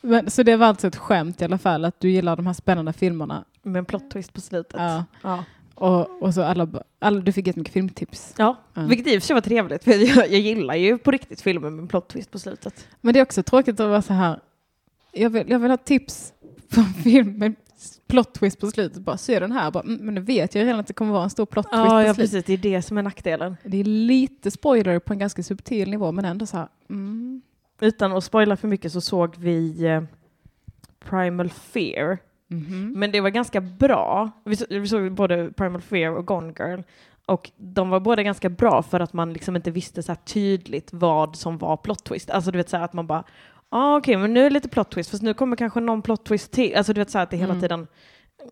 Men, 0.00 0.30
så 0.30 0.42
det 0.42 0.56
var 0.56 0.66
alltså 0.66 0.86
ett 0.86 0.96
skämt 0.96 1.42
i 1.42 1.44
alla 1.44 1.58
fall 1.58 1.84
att 1.84 2.00
du 2.00 2.10
gillar 2.10 2.36
de 2.36 2.46
här 2.46 2.52
spännande 2.54 2.92
filmerna. 2.92 3.44
Med 3.62 3.78
en 3.78 3.84
plot 3.84 4.10
twist 4.10 4.32
på 4.32 4.40
slutet. 4.40 4.80
Ja. 4.80 5.04
Ja. 5.22 5.44
Och, 5.74 6.22
och 6.22 6.34
så 6.34 6.42
alla, 6.42 6.68
alla, 6.98 7.20
du 7.20 7.32
fick 7.32 7.46
jättemycket 7.46 7.72
filmtips. 7.72 8.34
ja. 8.38 8.56
Ja. 8.74 8.82
Vilket 8.82 9.06
i 9.06 9.18
och 9.18 9.22
för 9.22 9.26
sig 9.26 9.34
var 9.34 9.40
trevligt, 9.40 9.84
för 9.84 9.90
jag, 9.90 10.16
jag 10.16 10.40
gillar 10.40 10.74
ju 10.74 10.98
på 10.98 11.10
riktigt 11.10 11.40
filmer 11.40 11.70
med 11.70 11.80
en 11.82 11.88
plot 11.88 12.08
twist 12.08 12.30
på 12.30 12.38
slutet. 12.38 12.88
Men 13.00 13.14
det 13.14 13.20
är 13.20 13.22
också 13.22 13.42
tråkigt 13.42 13.80
att 13.80 13.88
vara 13.88 14.02
så 14.02 14.12
här. 14.12 14.40
Jag 15.12 15.30
vill, 15.30 15.50
jag 15.50 15.58
vill 15.58 15.70
ha 15.70 15.76
tips 15.76 16.32
på 16.74 16.80
en 16.80 16.86
film 17.02 17.32
med 17.38 17.54
plot 18.08 18.34
twist 18.34 18.60
på 18.60 18.70
slutet. 18.70 19.02
Bara 19.02 19.16
se 19.16 19.40
den 19.40 19.52
här. 19.52 19.70
Bara, 19.70 19.82
mm, 19.84 19.96
men 20.04 20.14
nu 20.14 20.20
vet 20.20 20.54
jag 20.54 20.64
redan 20.64 20.80
att 20.80 20.86
det 20.86 20.92
kommer 20.92 21.12
vara 21.12 21.24
en 21.24 21.30
stor 21.30 21.46
plot 21.46 21.64
twist 21.66 21.72
Ja, 21.72 21.88
på 21.88 21.94
ja 22.02 22.14
slutet. 22.14 22.16
precis, 22.16 22.44
det 22.44 22.52
är 22.52 22.74
det 22.74 22.82
som 22.82 22.98
är 22.98 23.02
nackdelen. 23.02 23.56
Det 23.64 23.76
är 23.80 23.84
lite 23.84 24.50
spoiler 24.50 24.98
på 24.98 25.12
en 25.12 25.18
ganska 25.18 25.42
subtil 25.42 25.90
nivå 25.90 26.12
men 26.12 26.24
ändå 26.24 26.46
så 26.46 26.56
här. 26.56 26.68
Mm. 26.90 27.42
Utan 27.80 28.12
att 28.12 28.24
spoila 28.24 28.56
för 28.56 28.68
mycket 28.68 28.92
så 28.92 29.00
såg 29.00 29.36
vi 29.36 29.84
eh, 29.86 30.02
Primal 31.04 31.48
Fear. 31.50 32.18
Mhm. 32.48 32.92
Men 32.96 33.10
det 33.12 33.20
var 33.20 33.30
ganska 33.30 33.60
bra. 33.60 34.30
Vi, 34.44 34.56
så, 34.56 34.64
vi 34.68 34.88
såg 34.88 35.12
både 35.12 35.50
Primal 35.52 35.80
Fear 35.80 36.12
och 36.16 36.26
Gone 36.26 36.52
Girl. 36.58 36.80
Och 37.26 37.50
de 37.56 37.90
var 37.90 38.00
båda 38.00 38.22
ganska 38.22 38.48
bra 38.48 38.82
för 38.82 39.00
att 39.00 39.12
man 39.12 39.32
liksom 39.32 39.56
inte 39.56 39.70
visste 39.70 40.02
så 40.02 40.12
här 40.12 40.18
tydligt 40.24 40.88
vad 40.92 41.36
som 41.36 41.58
var 41.58 41.76
plot 41.76 42.04
twist. 42.04 42.30
Alltså 42.30 42.50
du 42.50 42.58
vet 42.58 42.68
så 42.68 42.76
här 42.76 42.84
att 42.84 42.92
man 42.92 43.06
bara, 43.06 43.24
ah, 43.68 43.96
okej 43.96 44.16
men 44.16 44.34
nu 44.34 44.40
är 44.40 44.44
det 44.44 44.50
lite 44.54 44.68
plot 44.68 44.90
twist, 44.90 45.10
fast 45.10 45.22
nu 45.22 45.34
kommer 45.34 45.56
kanske 45.56 45.80
någon 45.80 46.02
plot 46.02 46.24
twist 46.24 46.50
till. 46.52 46.76
Alltså 46.76 46.92
du 46.92 47.00
vet 47.00 47.10
så 47.10 47.18
här 47.18 47.22
att 47.22 47.30
det 47.30 47.36
hela 47.36 47.52
Mm. 47.52 47.60
tiden, 47.62 47.86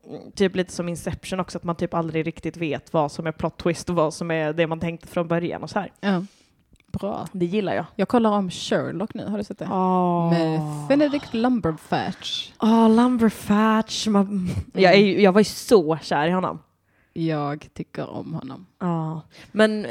mm, 0.08 0.32
typ 0.32 0.56
lite 0.56 0.72
som 0.72 0.88
Inception 0.88 1.40
också, 1.40 1.58
att 1.58 1.64
man 1.64 1.76
typ 1.76 1.94
aldrig 1.94 2.26
riktigt 2.26 2.56
vet 2.56 2.92
vad 2.92 3.12
som 3.12 3.26
är 3.26 3.32
plot 3.32 3.58
twist 3.58 3.90
och 3.90 3.96
vad 3.96 4.14
som 4.14 4.30
är 4.30 4.52
det 4.52 4.66
man 4.66 4.80
tänkte 4.80 5.08
från 5.08 5.28
början 5.28 5.62
och 5.62 5.70
så 5.70 5.78
här. 5.78 5.92
Ja. 6.00 6.24
Bra. 6.92 7.26
Det 7.32 7.46
gillar 7.46 7.74
jag. 7.74 7.84
Jag 7.96 8.08
kollar 8.08 8.30
om 8.30 8.50
Sherlock 8.50 9.14
nu, 9.14 9.26
har 9.26 9.38
du 9.38 9.44
sett 9.44 9.58
det? 9.58 9.64
Oh. 9.64 10.30
Med 10.30 10.60
Benedict 10.88 11.34
Lumberfatch. 11.34 12.50
Oh, 12.60 12.90
Lumberfatch. 12.90 14.06
Man, 14.06 14.48
jag, 14.72 14.94
är, 14.94 15.20
jag 15.20 15.32
var 15.32 15.40
ju 15.40 15.44
så 15.44 15.98
kär 16.02 16.26
i 16.26 16.30
honom. 16.30 16.58
Jag 17.12 17.68
tycker 17.74 18.08
om 18.10 18.34
honom. 18.34 18.66
Ja, 18.78 19.20
men 19.52 19.86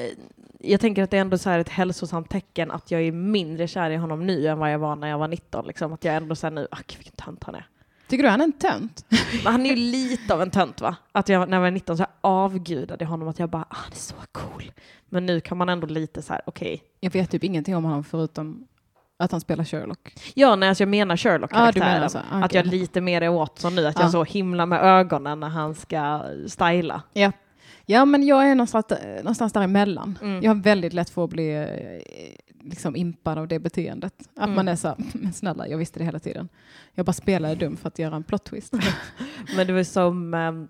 jag 0.65 0.79
tänker 0.81 1.03
att 1.03 1.11
det 1.11 1.17
är 1.17 1.21
ändå 1.21 1.37
så 1.37 1.49
här 1.49 1.59
ett 1.59 1.69
hälsosamt 1.69 2.29
tecken 2.29 2.71
att 2.71 2.91
jag 2.91 3.01
är 3.01 3.11
mindre 3.11 3.67
kär 3.67 3.89
i 3.89 3.95
honom 3.95 4.25
nu 4.25 4.47
än 4.47 4.59
vad 4.59 4.73
jag 4.73 4.79
var 4.79 4.95
när 4.95 5.07
jag 5.07 5.17
var 5.17 5.27
19. 5.27 5.67
Liksom. 5.67 5.93
Att 5.93 6.03
jag 6.03 6.15
ändå 6.15 6.35
säger 6.35 6.51
nu, 6.51 6.67
ack 6.71 6.95
vilken 6.99 7.15
tönt 7.15 7.43
han 7.43 7.55
är. 7.55 7.67
Tycker 8.07 8.23
du 8.23 8.29
han 8.29 8.41
är 8.41 8.45
en 8.45 8.51
tönt? 8.53 9.05
Han 9.45 9.65
är 9.65 9.69
ju 9.69 9.75
lite 9.75 10.33
av 10.33 10.41
en 10.41 10.51
tönt 10.51 10.81
va? 10.81 10.95
Att 11.11 11.29
jag 11.29 11.49
när 11.49 11.57
jag 11.57 11.61
var 11.61 11.71
19 11.71 11.97
så 11.97 12.03
här 12.03 12.11
avgudade 12.21 13.03
jag 13.03 13.09
honom 13.09 13.27
att 13.27 13.39
jag 13.39 13.49
bara, 13.49 13.61
ah, 13.69 13.75
han 13.75 13.91
är 13.91 13.95
så 13.95 14.15
cool. 14.31 14.71
Men 15.09 15.25
nu 15.25 15.39
kan 15.41 15.57
man 15.57 15.69
ändå 15.69 15.87
lite 15.87 16.21
så 16.21 16.33
här, 16.33 16.41
okej. 16.45 16.83
Jag 16.99 17.11
vet 17.11 17.31
typ 17.31 17.43
ingenting 17.43 17.75
om 17.75 17.83
honom 17.83 18.03
förutom 18.03 18.67
att 19.19 19.31
han 19.31 19.41
spelar 19.41 19.63
Sherlock. 19.63 20.13
Ja, 20.33 20.55
nej, 20.55 20.69
alltså 20.69 20.81
jag 20.81 20.89
menar 20.89 21.17
Sherlock-karaktären. 21.17 21.93
menar. 21.93 22.23
Ah, 22.31 22.45
Att 22.45 22.53
jag 22.53 22.65
lite 22.65 23.01
mer 23.01 23.21
är 23.21 23.29
åt 23.29 23.59
som 23.59 23.75
nu, 23.75 23.87
att 23.87 23.95
Ja. 23.95 24.01
jag 24.01 24.11
så 24.11 24.23
himla 24.23 24.65
med 24.65 24.81
ögonen 24.83 25.39
när 25.39 25.49
han 25.49 25.75
ska 25.75 26.23
styla. 26.47 27.01
Ja. 27.13 27.31
Ja, 27.85 28.05
men 28.05 28.23
jag 28.27 28.49
är 28.49 28.55
någonstans, 28.55 28.85
någonstans 29.17 29.53
däremellan. 29.53 30.19
Mm. 30.21 30.43
Jag 30.43 30.49
har 30.55 30.61
väldigt 30.61 30.93
lätt 30.93 31.09
för 31.09 31.23
att 31.23 31.29
bli 31.29 31.53
eh, 31.55 32.67
liksom 32.69 32.95
impad 32.95 33.37
av 33.37 33.47
det 33.47 33.59
beteendet. 33.59 34.13
Att 34.35 34.43
Mm. 34.43 34.55
man 34.55 34.67
är 34.67 34.75
så, 34.75 34.95
men 35.13 35.33
snälla, 35.33 35.67
jag 35.67 35.77
visste 35.77 35.99
det 35.99 36.05
hela 36.05 36.19
tiden. 36.19 36.49
Jag 36.93 37.05
bara 37.05 37.13
spelade 37.13 37.55
dum 37.55 37.77
för 37.77 37.87
att 37.87 37.99
göra 37.99 38.15
en 38.15 38.23
plot 38.23 38.43
twist. 38.43 38.73
Men 39.55 39.67
det 39.67 39.73
var 39.73 39.83
som 39.83 40.33
ehm, 40.33 40.67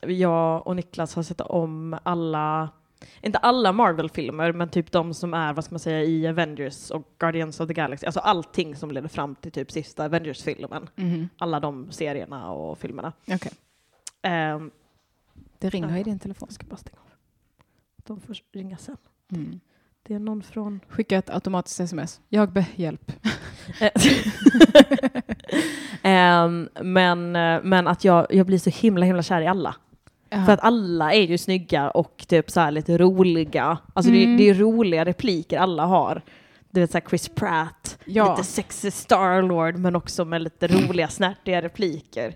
jag 0.00 0.66
och 0.66 0.76
Niklas 0.76 1.14
har 1.14 1.22
sett 1.22 1.40
om 1.40 1.98
alla, 2.02 2.68
inte 3.22 3.38
alla 3.38 3.72
Marvel-filmer, 3.72 4.52
men 4.52 4.68
typ 4.68 4.92
de 4.92 5.14
som 5.14 5.34
är, 5.34 5.52
vad 5.52 5.64
ska 5.64 5.72
man 5.74 5.78
säga, 5.80 6.02
i 6.02 6.28
Avengers 6.28 6.90
och 6.90 7.02
Guardians 7.18 7.60
of 7.60 7.68
the 7.68 7.74
Galaxy. 7.74 8.06
Alltså 8.06 8.20
allting 8.20 8.76
som 8.76 8.90
leder 8.90 9.08
fram 9.08 9.34
till 9.34 9.52
typ 9.52 9.70
sista 9.70 10.04
Avengers-filmen. 10.04 10.88
Mhm. 10.96 11.28
Alla 11.38 11.60
de 11.60 11.90
serierna 11.92 12.50
och 12.50 12.78
filmerna. 12.78 13.12
Okej, 13.32 13.52
Ehm, 14.22 14.70
det 15.58 15.68
ringer 15.68 15.90
Ja. 15.90 15.98
i 15.98 16.02
din 16.02 16.18
telefon. 16.18 16.46
jag 16.48 16.54
ska 16.54 16.66
bara 16.66 16.76
stänga 16.76 16.98
av. 17.00 17.10
De 18.06 18.20
får 18.20 18.36
ringa 18.52 18.76
sen. 18.76 18.96
Mm. 19.32 19.60
Det 20.02 20.14
är 20.14 20.18
någon 20.18 20.42
från... 20.42 20.80
Skicka 20.88 21.18
ett 21.18 21.30
automatiskt 21.30 21.80
sms. 21.80 22.20
Jag 22.28 22.52
be 22.52 22.66
hjälp. 22.76 23.12
Ehm, 26.02 26.68
men, 26.82 27.36
eh, 27.36 27.60
men 27.62 27.88
att 27.88 28.04
jag, 28.04 28.26
jag 28.30 28.46
blir 28.46 28.58
så 28.58 28.70
himla 28.70 29.06
himla 29.06 29.22
kär 29.22 29.40
i 29.40 29.46
alla. 29.46 29.74
För 30.30 30.52
att 30.52 30.60
alla 30.60 31.12
är 31.12 31.22
ju 31.22 31.38
snygga 31.38 31.90
och 31.90 32.24
typ 32.28 32.50
så 32.50 32.70
lite 32.70 32.98
roliga. 32.98 33.78
Alltså 33.94 34.12
Mm. 34.12 34.30
det, 34.36 34.44
det 34.44 34.50
är 34.50 34.54
roliga 34.54 35.04
repliker 35.04 35.58
alla 35.58 35.86
har. 35.86 36.22
Du 36.70 36.80
vet 36.80 36.90
såhär 36.90 37.04
Chris 37.08 37.28
Pratt, 37.28 37.98
Ja. 38.04 38.30
lite 38.30 38.48
sexy 38.48 38.90
Starlord 38.90 39.76
men 39.76 39.96
också 39.96 40.24
med 40.24 40.42
lite 40.42 40.66
roliga 40.68 41.08
snärtiga 41.08 41.62
repliker. 41.62 42.34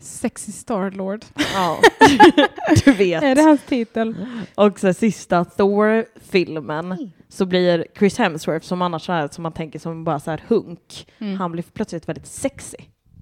Sexy 0.00 0.52
Starlord. 0.52 1.24
Ja, 1.54 1.80
du 2.84 2.92
vet. 2.92 3.22
Är 3.22 3.34
det 3.34 3.42
hans 3.42 3.60
titel? 3.66 4.26
Och 4.54 4.80
så 4.80 4.92
sista 4.94 5.44
Thor-filmen 5.44 7.12
så 7.28 7.46
blir 7.46 7.86
Chris 7.98 8.18
Hemsworth, 8.18 8.66
som 8.66 8.82
annars 8.82 9.08
är 9.10 9.28
som 9.28 9.42
man 9.42 9.52
tänker 9.52 9.78
som 9.78 10.04
bara 10.04 10.20
så 10.20 10.30
här 10.30 10.42
hunk, 10.48 11.06
Mm. 11.18 11.36
han 11.36 11.52
blir 11.52 11.62
plötsligt 11.72 12.08
väldigt 12.08 12.26
sexy. 12.26 12.76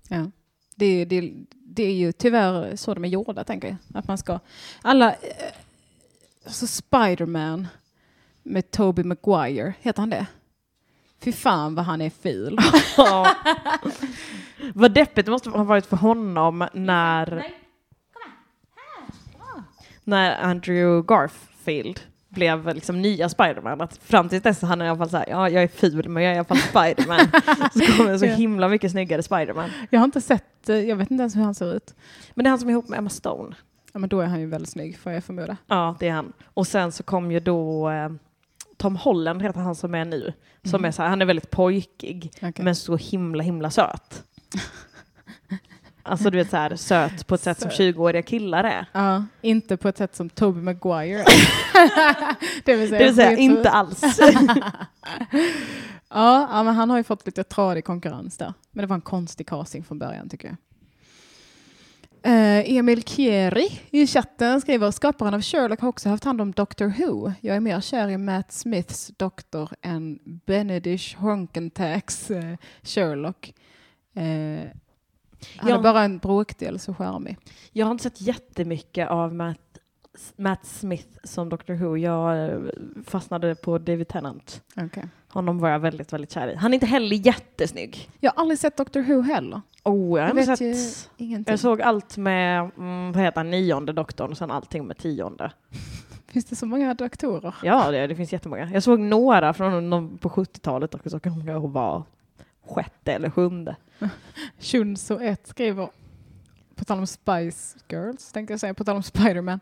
Ja. 0.08 0.30
Det, 0.76 1.04
det, 1.04 1.32
det 1.52 1.82
är 1.82 1.92
ju 1.94 2.12
tyvärr 2.12 2.76
så 2.76 2.94
de 2.94 3.04
är 3.04 3.08
gjorda, 3.08 3.44
tänker 3.44 3.68
jag. 3.68 3.76
Att 3.98 4.08
man 4.08 4.18
ska... 4.18 4.38
Alla... 4.82 5.10
eh, 5.12 5.16
Alltså 6.44 6.66
Spiderman 6.66 7.66
med 8.42 8.70
Tobey 8.70 9.04
Maguire, 9.04 9.74
heter 9.80 10.02
han 10.02 10.10
det? 10.10 10.26
Fy 11.26 11.32
fan 11.32 11.74
vad 11.74 11.84
han 11.84 12.00
är 12.00 12.10
ful. 12.10 12.58
Ja. 12.96 13.34
Vad 14.74 14.92
deppigt 14.92 15.26
det 15.26 15.32
måste 15.32 15.50
ha 15.50 15.64
varit 15.64 15.86
för 15.86 15.96
honom 15.96 16.68
när... 16.72 17.46
När 20.04 20.42
Andrew 20.42 21.06
Garfield 21.06 22.00
blev 22.28 22.74
liksom 22.74 23.02
nya 23.02 23.28
Spiderman. 23.28 23.80
Att 23.80 23.96
fram 23.96 24.28
till 24.28 24.40
dess 24.40 24.62
han 24.62 24.80
är 24.80 24.84
i 24.84 24.88
alla 24.88 24.98
fall 24.98 25.10
såhär, 25.10 25.26
ja 25.28 25.48
jag 25.48 25.62
är 25.62 25.68
ful 25.68 26.08
men 26.08 26.22
jag 26.22 26.30
är 26.30 26.34
i 26.34 26.38
alla 26.38 26.44
fall 26.44 26.56
Spiderman. 26.56 27.18
så 27.72 27.96
kommer 27.96 28.12
det 28.12 28.18
så 28.18 28.26
himla 28.26 28.68
mycket 28.68 28.90
snyggare 28.90 29.22
Spiderman. 29.22 29.70
Jag 29.90 30.00
har 30.00 30.04
inte 30.04 30.20
sett, 30.20 30.68
eh, 30.68 30.76
jag 30.76 30.96
vet 30.96 31.10
inte 31.10 31.22
ens 31.22 31.36
hur 31.36 31.42
han 31.42 31.54
ser 31.54 31.74
ut. 31.76 31.94
Men 32.34 32.44
det 32.44 32.48
är 32.48 32.50
han 32.50 32.58
som 32.58 32.68
är 32.68 32.72
ihop 32.72 32.88
med 32.88 32.98
Emma 32.98 33.10
Stone. 33.10 33.56
Ja, 33.92 33.98
men 33.98 34.08
då 34.08 34.20
är 34.20 34.26
han 34.26 34.40
ju 34.40 34.46
väldigt 34.46 34.70
snygg, 34.70 34.98
får 34.98 35.12
jag 35.12 35.24
förmoda. 35.24 35.56
Ja, 35.66 35.96
det 36.00 36.08
är 36.08 36.12
han. 36.12 36.32
Och 36.54 36.66
sen 36.66 36.92
så 36.92 37.02
kom 37.02 37.32
ju 37.32 37.40
då 37.40 37.90
eh, 37.90 38.08
Tom 38.76 38.96
Holland 38.96 39.42
heter 39.42 39.60
han 39.60 39.74
som 39.74 39.94
är 39.94 40.04
nu. 40.04 40.32
Som 40.64 40.84
är 40.84 40.90
så 40.90 41.02
här, 41.02 41.08
han 41.08 41.22
är 41.22 41.26
väldigt 41.26 41.50
pojkig 41.50 42.30
Okej. 42.42 42.64
men 42.64 42.76
så 42.76 42.96
himla 42.96 43.42
himla 43.42 43.70
söt. 43.70 44.22
Alltså 46.02 46.30
du 46.30 46.38
vet 46.38 46.50
så 46.50 46.56
här 46.56 46.76
söt 46.76 47.26
på 47.26 47.34
ett 47.34 47.40
sätt 47.40 47.60
som 47.60 47.70
Söt. 47.70 47.80
20-åriga 47.80 48.22
killar 48.22 48.64
är. 48.64 48.86
Ja, 48.92 49.24
inte 49.40 49.76
på 49.76 49.88
ett 49.88 49.96
sätt 49.98 50.16
som 50.16 50.30
Tobey 50.30 50.62
Maguire. 50.62 51.24
det 52.64 52.76
vill 52.76 52.88
säga, 52.88 52.98
Det 52.98 53.04
vill 53.04 53.14
säga 53.14 53.36
inte 53.36 53.70
alls. 53.70 54.02
Ja, 56.08 56.48
ja, 56.52 56.62
men 56.62 56.74
han 56.74 56.90
har 56.90 56.96
ju 56.96 57.04
fått 57.04 57.26
lite 57.26 57.44
tradig 57.44 57.84
konkurrens 57.84 58.36
där. 58.36 58.54
Men 58.70 58.82
det 58.82 58.86
var 58.86 58.94
en 58.94 59.00
konstig 59.00 59.48
casting 59.48 59.84
från 59.84 59.98
början 59.98 60.28
tycker 60.28 60.48
jag. 60.48 60.56
Eh, 62.26 62.76
Emil 62.76 63.02
Kieri 63.02 63.80
i 63.90 64.06
chatten 64.06 64.60
skriver 64.60 64.90
skaparen 64.90 65.34
av 65.34 65.42
Sherlock 65.42 65.80
har 65.80 65.88
också 65.88 66.08
haft 66.08 66.24
hand 66.24 66.40
om 66.40 66.52
Doctor 66.52 66.86
Who. 66.86 67.32
Jag 67.40 67.56
är 67.56 67.60
mer 67.60 67.80
kär 67.80 68.08
i 68.08 68.16
Matt 68.18 68.52
Smiths 68.52 69.12
doktor 69.16 69.70
än 69.82 70.18
Honkentaks 71.16 72.30
eh, 72.30 72.56
Sherlock. 72.82 73.54
Eh, 74.14 74.24
han 75.56 75.70
Ja. 75.70 75.78
är 75.78 75.82
bara 75.82 76.02
en 76.02 76.18
bråkdel 76.18 76.78
så 76.78 76.94
charmig. 76.94 77.36
Jag 77.72 77.86
har 77.86 77.90
inte 77.92 78.02
sett 78.02 78.20
jättemycket 78.20 79.08
av 79.08 79.34
Matt, 79.34 79.78
Matt 80.36 80.66
Smith 80.66 81.08
som 81.24 81.48
Doctor 81.48 81.74
Who. 81.74 81.96
Jag 81.96 82.60
fastnade 83.06 83.54
på 83.54 83.78
David 83.78 84.08
Tennant. 84.08 84.62
Okay. 84.76 85.04
Honom 85.36 85.58
var 85.58 85.68
jag 85.68 85.78
väldigt, 85.78 86.12
väldigt 86.12 86.32
kär 86.32 86.48
i. 86.48 86.54
Han 86.54 86.72
är 86.72 86.74
inte 86.74 86.86
heller 86.86 87.16
jättesnygg. 87.16 88.10
Jag 88.20 88.32
har 88.32 88.40
aldrig 88.40 88.58
sett 88.58 88.76
Doctor 88.76 89.00
Who 89.00 89.22
heller. 89.22 89.60
Oh, 89.84 90.20
jag 90.20 90.38
Jag 90.38 90.58
sett... 90.58 91.10
ingenting. 91.16 91.52
Jag 91.52 91.60
såg 91.60 91.82
allt 91.82 92.16
med, 92.16 92.70
mm, 92.78 93.12
vad 93.12 93.22
heter 93.22 93.36
han, 93.40 93.50
nionde 93.50 93.92
doktorn 93.92 94.30
och 94.30 94.38
sen 94.38 94.50
allting 94.50 94.86
med 94.86 94.98
tionde. 94.98 95.52
Finns 96.26 96.44
det 96.44 96.56
så 96.56 96.66
många 96.66 96.94
doktorer? 96.94 97.54
Ja, 97.62 97.90
det, 97.90 98.06
det 98.06 98.16
finns 98.16 98.32
jättemånga. 98.32 98.70
Jag 98.72 98.82
såg 98.82 99.00
några 99.00 99.54
från 99.54 99.90
någon 99.90 100.18
på 100.18 100.28
70-talet 100.28 100.94
och 100.94 101.10
så 101.10 101.20
kan 101.20 101.46
jag 101.46 101.68
vara 101.68 102.04
sjätte 102.66 103.12
eller 103.12 103.30
sjunde. 103.30 103.76
Shunso 104.58 105.20
1 105.20 105.46
skriver, 105.46 105.88
på 106.74 106.84
tal 106.84 106.98
om 106.98 107.06
Spice 107.06 107.78
Girls, 107.88 108.32
tänkte 108.32 108.52
jag 108.52 108.60
säga, 108.60 108.74
på 108.74 108.84
tal 108.84 108.96
om 108.96 109.02
Spiderman. 109.02 109.60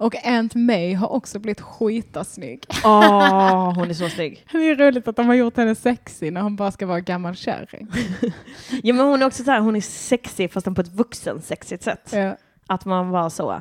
Och 0.00 0.14
Aunt 0.24 0.54
May 0.54 0.94
har 0.94 1.08
också 1.08 1.38
blivit 1.38 1.60
skitasnygg. 1.60 2.66
Åh, 2.84 3.74
hon 3.74 3.90
är 3.90 3.94
så 3.94 4.08
snygg. 4.08 4.46
Det 4.52 4.58
är 4.58 4.76
roligt 4.76 5.08
att 5.08 5.16
de 5.16 5.26
har 5.26 5.34
gjort 5.34 5.56
henne 5.56 5.74
sexig 5.74 6.32
när 6.32 6.40
hon 6.40 6.56
bara 6.56 6.70
ska 6.70 6.86
vara 6.86 7.00
gammal 7.00 7.36
kärring. 7.36 7.88
Ja, 8.82 8.94
men 8.94 9.06
hon 9.06 9.22
är 9.22 9.26
också 9.26 9.44
så 9.44 9.50
här, 9.50 9.60
hon 9.60 9.76
är 9.76 9.80
sexig 9.80 10.52
fast 10.52 10.74
på 10.74 10.80
ett 10.80 10.88
vuxensexigt 10.88 11.82
sätt. 11.82 12.10
Ja. 12.12 12.36
Att 12.66 12.84
man 12.84 13.10
var 13.10 13.30
så 13.30 13.52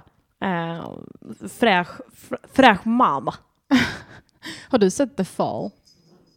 eh, 0.42 0.90
fräsch, 1.50 1.88
fr- 2.16 2.46
fräsch 2.54 2.86
mamma. 2.86 3.34
Har 4.70 4.78
du 4.78 4.90
sett 4.90 5.18
The 5.18 5.26
Fall 5.26 5.70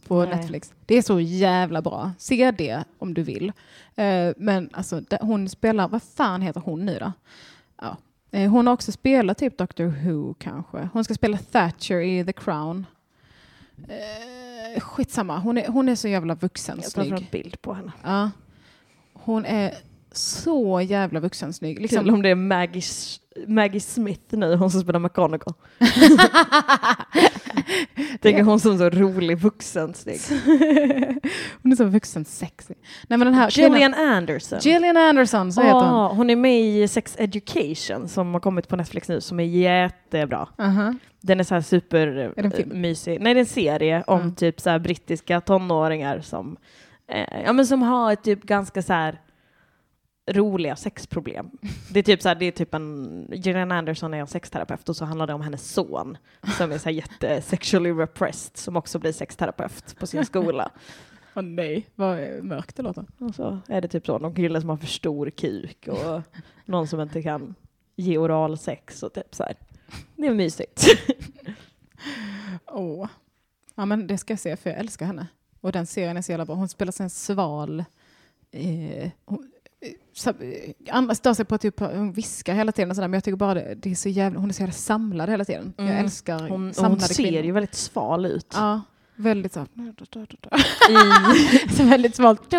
på 0.08 0.24
Nej. 0.24 0.36
Netflix? 0.36 0.72
Det 0.86 0.94
är 0.94 1.02
så 1.02 1.20
jävla 1.20 1.82
bra. 1.82 2.12
Se 2.18 2.50
det 2.50 2.84
om 2.98 3.14
du 3.14 3.22
vill. 3.22 3.52
Eh, 3.96 4.32
men 4.36 4.70
alltså, 4.72 5.02
hon 5.20 5.48
spelar, 5.48 5.88
vad 5.88 6.02
fan 6.02 6.42
heter 6.42 6.60
hon 6.60 6.84
nu 6.84 6.98
då? 6.98 7.12
Ja. 7.80 7.96
Eh, 8.32 8.50
hon 8.50 8.66
har 8.66 8.74
också 8.74 8.92
spelat 8.92 9.38
typ 9.38 9.58
Doctor 9.58 9.84
Who 9.84 10.34
kanske. 10.34 10.88
Hon 10.92 11.04
ska 11.04 11.14
spela 11.14 11.38
Thatcher 11.38 12.00
i 12.00 12.24
The 12.24 12.32
Crown. 12.32 12.86
Eh, 13.88 14.80
skitsamma, 14.80 15.38
hon 15.38 15.58
är, 15.58 15.68
hon 15.68 15.88
är 15.88 15.94
så 15.94 16.08
jävla 16.08 16.34
vuxen 16.34 16.80
Jag 16.82 16.92
tar 16.92 17.04
snygg. 17.04 17.28
bild 17.32 17.62
på 17.62 17.74
henne. 17.74 17.92
Ja. 18.02 18.30
Hon 19.12 19.44
är 19.46 19.74
så 20.12 20.80
jävla 20.80 21.20
vuxen 21.20 21.52
snygg. 21.52 21.76
Kul 21.76 21.82
Liksom, 21.82 22.14
om 22.14 22.22
det 22.22 22.28
är 22.28 22.34
Maggie, 22.34 22.82
Maggie 23.46 23.80
Smith 23.80 24.36
nu, 24.36 24.56
hon 24.56 24.70
som 24.70 24.80
spelar 24.80 25.00
McGonagall. 25.00 25.54
Tänker 28.20 28.42
hon 28.42 28.60
som 28.60 28.78
så 28.78 28.90
rolig 28.90 29.38
vuxen 29.38 29.94
snygg. 29.94 30.20
hon 31.62 31.72
är 31.72 31.76
så 31.76 31.84
vuxen 31.84 32.24
sexig. 32.24 32.76
Nej, 33.08 33.18
men 33.18 33.26
den 33.26 33.34
här 33.34 33.50
kvinnan- 33.50 33.72
Gillian 33.72 33.94
Anderson. 33.94 34.58
Gillian 34.62 34.96
Anderson, 34.96 35.52
så 35.52 35.60
heter 35.62 35.80
hon. 35.80 36.16
Hon 36.16 36.30
är 36.30 36.36
med 36.36 36.60
i 36.60 36.88
Sex 36.88 37.16
Education 37.18 38.08
som 38.08 38.32
har 38.34 38.40
kommit 38.40 38.68
på 38.68 38.76
Netflix 38.76 39.08
nu 39.08 39.20
som 39.20 39.40
är 39.40 39.44
jättebra. 39.44 40.48
Aha. 40.58 40.94
Den 41.20 41.40
är 41.40 41.44
så 41.44 41.54
här 41.54 41.62
super 41.62 42.06
Är 42.06 42.60
eh, 42.60 42.66
mysig. 42.66 43.20
Nej, 43.20 43.34
det 43.34 43.38
är 43.38 43.42
en 43.42 43.46
serie 43.46 44.04
om 44.06 44.20
Mm. 44.20 44.34
typ 44.34 44.60
så 44.60 44.78
brittiska 44.78 45.40
tonåringar 45.40 46.20
som, 46.20 46.56
eh, 47.08 47.42
ja, 47.44 47.52
men 47.52 47.66
som 47.66 47.82
har 47.82 48.12
ett 48.12 48.22
typ 48.22 48.42
ganska 48.42 48.82
så 48.82 48.92
här 48.92 49.20
roliga 50.30 50.76
sexproblem. 50.76 51.50
Det 51.90 51.98
är 51.98 52.02
typ 52.02 52.22
så 52.22 52.28
här, 52.28 52.34
det 52.34 52.46
är 52.46 52.52
typ 52.52 52.74
en, 52.74 53.28
Gillian 53.32 53.72
Anderson 53.72 54.14
är 54.14 54.18
en 54.18 54.26
sexterapeut 54.26 54.88
och 54.88 54.96
så 54.96 55.04
handlar 55.04 55.26
det 55.26 55.34
om 55.34 55.40
hennes 55.40 55.72
son 55.72 56.16
som 56.58 56.72
är 56.72 56.78
så 56.78 56.84
här 56.84 56.92
jätte 56.92 57.42
sexually 57.42 57.92
repressed 57.92 58.56
som 58.56 58.76
också 58.76 58.98
blir 58.98 59.12
sexterapeut 59.12 59.96
på 59.98 60.06
sin 60.06 60.26
skola. 60.26 60.70
Åh 61.36 61.42
nej, 61.42 61.86
vad 61.94 62.44
mörkt 62.44 62.76
det 62.76 62.82
låter. 62.82 63.06
Och 63.18 63.34
så 63.34 63.58
är 63.68 63.80
det 63.80 63.88
typ 63.88 64.06
så, 64.06 64.18
någon 64.18 64.34
kille 64.34 64.60
som 64.60 64.70
har 64.70 64.76
för 64.76 64.86
stor 64.86 65.30
kuk 65.30 65.88
och 65.88 66.22
någon 66.64 66.88
som 66.88 67.00
inte 67.00 67.22
kan 67.22 67.54
ge 67.96 68.18
oral 68.18 68.58
sex 68.58 69.02
och 69.02 69.12
typ 69.12 69.34
så 69.34 69.42
här. 69.42 69.56
Det 70.16 70.26
är 70.26 70.34
mysigt. 70.34 70.86
Åh. 72.66 73.08
Ja 73.74 73.86
men 73.86 74.06
det 74.06 74.18
ska 74.18 74.32
jag 74.32 74.40
se 74.40 74.56
för 74.56 74.70
jag 74.70 74.78
älskar 74.78 75.06
henne. 75.06 75.26
Och 75.60 75.72
den 75.72 75.86
serien 75.86 76.16
är 76.16 76.22
så 76.22 76.32
jävla 76.32 76.44
bra. 76.46 76.54
Hon 76.54 76.68
spelar 76.68 76.92
sig 76.92 77.04
en 77.04 77.10
sval. 77.10 77.84
Eh, 78.50 79.10
hon, 79.24 79.51
eh, 79.82 80.98
eh, 80.98 81.10
stör 81.10 81.34
sig 81.34 81.44
på 81.44 81.58
typ, 81.58 81.80
hon 81.80 82.12
viskar 82.12 82.54
hela 82.54 82.72
tiden 82.72 82.90
och 82.90 82.96
sådär, 82.96 83.08
men 83.08 83.16
jag 83.16 83.24
tycker 83.24 83.36
bara 83.36 83.54
det, 83.54 83.74
det 83.74 83.90
är 83.90 83.94
så 83.94 84.08
jävla, 84.08 84.40
hon 84.40 84.48
är 84.48 84.52
så 84.54 84.60
jävla 84.62 84.72
samlad 84.72 85.30
hela 85.30 85.44
tiden. 85.44 85.74
Jag 85.76 85.86
Mm. 85.86 86.04
älskar 86.04 86.38
Hon, 86.38 86.50
och 86.52 86.58
hon 86.58 86.74
samlade 86.74 87.00
ser 87.00 87.24
kvinnor. 87.24 87.42
ju 87.44 87.52
väldigt 87.52 87.74
sval 87.74 88.26
ut. 88.26 88.52
Ja, 88.54 88.80
väldigt 89.16 89.52
så. 89.52 89.60
I, 89.60 89.66
så 91.76 91.82
väldigt 91.84 92.16
svalt. 92.16 92.52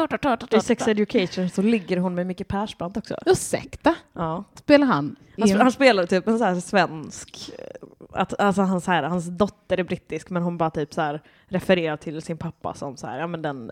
I 0.52 0.60
Sex 0.62 0.88
Education 0.88 1.50
så 1.50 1.62
ligger 1.62 1.98
hon 1.98 2.16
med 2.16 2.28
Micke 2.28 2.48
Persbrandt 2.48 2.98
också. 2.98 3.18
Ursäkta, 3.26 3.96
Ja. 4.14 4.44
spelar 4.56 4.88
han? 4.88 5.16
Han, 5.38 5.48
sp- 5.48 5.58
han 5.58 5.72
spelar 5.72 6.06
typ 6.06 6.28
en 6.28 6.38
så 6.40 6.44
här 6.46 6.60
svensk, 6.60 7.50
eh, 7.60 7.66
att, 8.22 8.40
alltså 8.40 8.62
han, 8.62 8.82
så 8.82 8.92
här, 8.92 9.04
hans 9.04 9.26
dotter 9.38 9.80
är 9.80 9.84
brittisk 9.84 10.30
men 10.30 10.44
hon 10.44 10.58
bara 10.58 10.70
typ 10.70 10.94
så 10.94 11.02
här 11.02 11.22
refererar 11.48 11.98
till 11.98 12.22
sin 12.22 12.38
pappa 12.38 12.74
som 12.74 12.98
så 12.98 13.08
här, 13.08 13.20
ja 13.20 13.28
men 13.28 13.42
den 13.42 13.72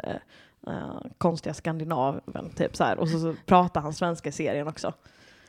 eh, 0.67 1.01
konstiga 1.17 1.53
skandinaven 1.53 2.49
typ 2.55 2.75
så 2.75 2.83
här. 2.83 2.97
Och 2.99 3.09
så, 3.09 3.19
så 3.19 3.35
pratar 3.45 3.81
han 3.81 3.93
svenska 3.93 4.29
i 4.29 4.31
serien 4.31 4.67
också. 4.67 4.93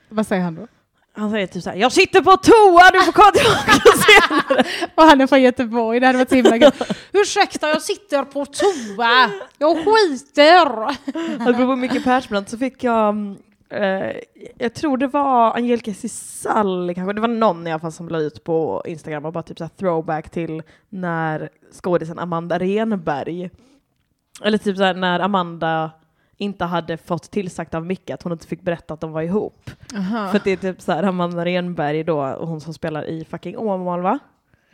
Vad 0.08 0.26
säger 0.26 0.42
han 0.42 0.54
då? 0.54 0.66
Han 1.14 1.30
säger 1.30 1.46
typ 1.46 1.62
så 1.62 1.70
här, 1.70 1.76
jag 1.76 1.92
sitter 1.92 2.20
på 2.20 2.36
toa, 2.36 2.90
du 2.92 3.00
får 3.00 3.12
komma 3.12 3.30
tillbaka 3.30 3.72
senare. 4.06 4.64
Och 4.94 5.02
han 5.02 5.20
är 5.20 5.26
från 5.26 5.42
Göteborg, 5.42 6.00
det 6.00 6.06
hade 6.06 6.18
varit 6.18 6.28
så 6.28 6.34
himla 6.34 6.56
gött. 6.56 6.96
Ursäkta, 7.12 7.68
jag 7.68 7.82
sitter 7.82 8.24
på 8.24 8.46
toa. 8.46 9.30
Jag 9.58 9.76
skiter. 9.76 10.96
Apropå 11.50 11.76
Micke 11.76 12.04
Persbrandt 12.04 12.50
så 12.50 12.58
fick 12.58 12.84
jag, 12.84 13.08
mm, 13.08 13.36
eh, 13.68 14.16
jag 14.58 14.74
tror 14.74 14.96
det 14.96 15.06
var 15.06 15.56
Angelica 15.56 15.94
Cisalli 15.94 16.94
kanske, 16.94 17.12
det 17.12 17.20
var 17.20 17.28
någon 17.28 17.66
i 17.66 17.72
alla 17.72 17.80
fall 17.80 17.92
som 17.92 18.08
la 18.08 18.18
ut 18.18 18.44
på 18.44 18.82
Instagram 18.86 19.24
och 19.24 19.32
bara 19.32 19.42
typ 19.42 19.58
så 19.58 19.64
här 19.64 19.70
throwback 19.78 20.30
till 20.30 20.62
när 20.88 21.48
skådisen 21.82 22.18
Amanda 22.18 22.58
Renberg, 22.58 23.50
eller 24.44 24.58
typ 24.58 24.76
så 24.76 24.82
här 24.82 24.94
när 24.94 25.20
Amanda 25.20 25.90
inte 26.36 26.64
hade 26.64 26.96
fått 26.96 27.30
tillsagt 27.30 27.74
av 27.74 27.86
Micke 27.86 28.10
att 28.10 28.22
hon 28.22 28.32
inte 28.32 28.46
fick 28.46 28.62
berätta 28.62 28.94
att 28.94 29.00
de 29.00 29.12
var 29.12 29.22
ihop. 29.22 29.70
För 30.30 30.36
att 30.36 30.44
det 30.44 30.50
är 30.50 30.56
typ 30.56 30.80
så 30.80 30.92
här 30.92 31.02
Amanda 31.02 31.44
Renberg 31.44 32.04
då, 32.04 32.24
hon 32.40 32.60
som 32.60 32.74
spelar 32.74 33.04
i 33.04 33.24
fucking 33.24 33.56
Åmål 33.58 34.00
va? 34.00 34.18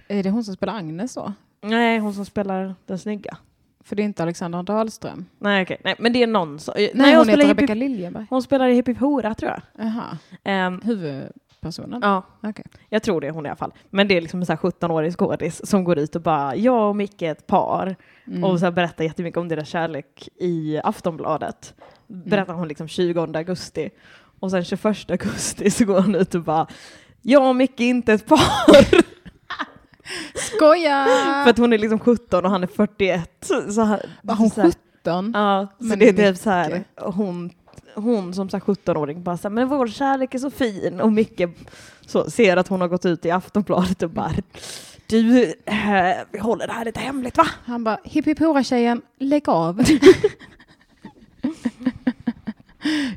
Är 0.08 0.22
det 0.22 0.30
hon 0.30 0.44
som 0.44 0.54
spelar 0.54 0.76
Agnes 0.76 1.12
så? 1.12 1.32
Nej, 1.60 1.98
hon 1.98 2.14
som 2.14 2.24
spelar 2.24 2.74
den 2.86 2.98
snygga. 2.98 3.36
För 3.84 3.96
det 3.96 4.02
är 4.02 4.04
inte 4.04 4.22
Alexandra 4.22 4.62
Dahlström. 4.62 5.24
Nej, 5.38 5.62
okej. 5.62 5.76
Nej, 5.84 5.94
men 5.98 6.12
det 6.12 6.22
är 6.22 6.26
någon 6.26 6.58
som... 6.58 6.74
Nej, 6.76 6.90
Nej, 6.94 7.14
hon 7.14 7.24
spelar 7.24 7.44
heter 7.44 7.62
Hippie- 7.62 7.74
Liljeberg. 7.74 8.26
Hon 8.30 8.42
spelar 8.42 8.68
i 8.68 8.74
Hippie 8.74 8.94
Hora, 9.00 9.34
tror 9.34 9.50
jag. 9.50 9.86
Jaha. 9.86 10.18
Ehm, 10.44 10.80
Huvudpersonen? 11.60 12.00
ja, 12.02 12.22
Okej. 12.42 12.64
jag 12.88 13.02
tror 13.02 13.20
det 13.20 13.26
är 13.26 13.30
hon 13.30 13.46
i 13.46 13.48
alla 13.48 13.56
fall. 13.56 13.72
Men 13.90 14.08
det 14.08 14.16
är 14.16 14.20
liksom 14.20 14.40
en 14.40 14.46
sån 14.46 14.56
här 14.62 14.70
17-årig 14.70 15.12
skådis 15.12 15.66
som 15.66 15.84
går 15.84 15.98
ut 15.98 16.16
och 16.16 16.22
bara, 16.22 16.56
jag 16.56 16.88
och 16.88 16.96
Micke 16.96 17.22
är 17.22 17.32
ett 17.32 17.46
par. 17.46 17.96
Mm. 18.26 18.44
Och 18.44 18.58
så 18.58 18.64
här 18.64 18.72
berättar 18.72 19.04
jättemycket 19.04 19.38
om 19.38 19.48
deras 19.48 19.68
kärlek 19.68 20.28
i 20.36 20.80
Aftonbladet. 20.84 21.74
Berättar 22.06 22.54
hon 22.54 22.68
liksom 22.68 22.88
20 22.88 23.20
augusti. 23.20 23.90
Och 24.40 24.50
sen 24.50 24.64
21 24.64 25.10
augusti 25.10 25.70
så 25.70 25.84
går 25.84 26.00
hon 26.00 26.14
ut 26.14 26.34
och 26.34 26.42
bara, 26.42 26.66
jag 27.22 27.48
och 27.48 27.56
Micke 27.56 27.80
är 27.80 27.84
inte 27.84 28.12
ett 28.12 28.26
par. 28.26 28.38
Skoja! 30.34 31.06
För 31.44 31.50
att 31.50 31.58
hon 31.58 31.72
är 31.72 31.78
liksom 31.78 31.98
17 31.98 32.44
och 32.44 32.50
han 32.50 32.62
är 32.62 32.66
41. 32.66 33.50
Så 33.70 33.84
här, 33.84 34.06
Var 34.22 34.34
hon 34.34 34.50
så 34.50 34.60
här, 34.60 34.72
17? 35.02 35.32
Ja, 35.34 35.66
så 35.78 35.84
Men 35.84 35.98
det 35.98 36.08
är 36.08 36.32
typ 36.32 36.42
så 36.42 36.50
här, 36.50 36.84
hon, 36.96 37.50
hon 37.94 38.34
som 38.34 38.48
så 38.48 38.56
här 38.56 38.64
17-åring 38.64 39.22
bara 39.22 39.36
så 39.36 39.48
här, 39.48 39.50
men 39.50 39.68
vår 39.68 39.88
kärlek 39.88 40.34
är 40.34 40.38
så 40.38 40.50
fin 40.50 41.00
och 41.00 41.12
Micke 41.12 41.42
så 42.06 42.30
ser 42.30 42.56
att 42.56 42.68
hon 42.68 42.80
har 42.80 42.88
gått 42.88 43.06
ut 43.06 43.24
i 43.24 43.30
Aftonbladet 43.30 44.02
och 44.02 44.10
bara 44.10 44.32
du, 45.06 45.54
eh, 45.64 46.16
vi 46.30 46.38
håller 46.38 46.66
det 46.66 46.72
här 46.72 46.84
lite 46.84 47.00
hemligt 47.00 47.36
va? 47.36 47.46
Han 47.64 47.84
bara, 47.84 47.98
hipp 48.04 48.26
hipp 48.26 48.66
tjejen, 48.66 49.02
lägg 49.18 49.48
av. 49.48 49.82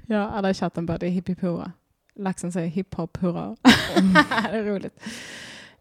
ja, 0.06 0.30
alla 0.30 0.50
i 0.50 0.54
chatten 0.54 0.86
bara, 0.86 0.98
det 0.98 1.06
är 1.06 1.10
hipp 1.10 1.30
hipp 1.30 1.42
hurra. 1.42 1.72
Laxen 2.16 2.52
säger 2.52 2.68
hiphop 2.68 3.18
hurra. 3.18 3.56
det 4.52 4.58
är 4.58 4.64
roligt. 4.64 5.04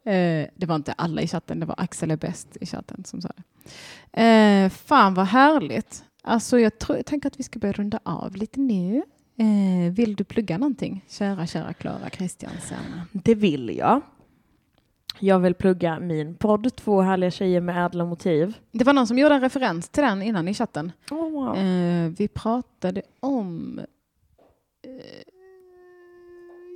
Eh, 0.05 0.49
det 0.57 0.67
var 0.67 0.75
inte 0.75 0.93
alla 0.93 1.23
i 1.23 1.29
chatten, 1.29 1.61
det 1.61 1.67
var 1.67 1.75
Axel 1.79 2.11
är 2.11 2.17
bäst 2.17 2.57
i 2.61 2.67
chatten 2.67 3.05
som 3.05 3.23
sa 3.23 3.29
det. 3.37 3.43
Eh, 4.23 4.69
fan 4.71 5.15
vad 5.15 5.27
härligt. 5.27 6.05
Alltså 6.23 6.59
jag, 6.59 6.79
tror, 6.79 6.99
jag 6.99 7.07
tänker 7.07 7.29
att 7.29 7.39
vi 7.39 7.43
ska 7.43 7.59
börja 7.59 7.73
runda 7.73 8.01
av 8.03 8.37
lite 8.37 8.61
nu. 8.61 9.03
Eh, 9.37 9.93
vill 9.93 10.17
du 10.17 10.25
plugga 10.25 10.59
någonting? 10.59 11.05
Kära, 11.09 11.47
kära 11.47 11.73
Klara 11.73 12.11
Kristiansen. 12.11 12.79
Det 13.13 13.35
vill 13.35 13.77
jag. 13.77 14.01
Jag 15.19 15.39
vill 15.39 15.55
plugga 15.55 16.01
min 16.01 16.35
podd, 16.35 16.77
Två 16.77 17.01
härliga 17.01 17.31
tjejer 17.31 17.61
med 17.61 17.87
ädla 17.87 18.05
motiv. 18.05 18.57
Det 18.73 18.85
var 18.85 18.93
någon 18.93 19.07
som 19.07 19.19
gjorde 19.19 19.35
en 19.35 19.41
referens 19.41 19.89
till 19.89 20.03
den 20.03 20.23
innan 20.23 20.49
i 20.49 20.55
chatten. 20.55 20.93
Oh, 21.11 21.31
wow. 21.31 21.57
Eh, 21.57 22.11
vi 22.19 22.29
pratade 22.29 23.03
om... 23.21 23.79
Eh, 24.83 25.23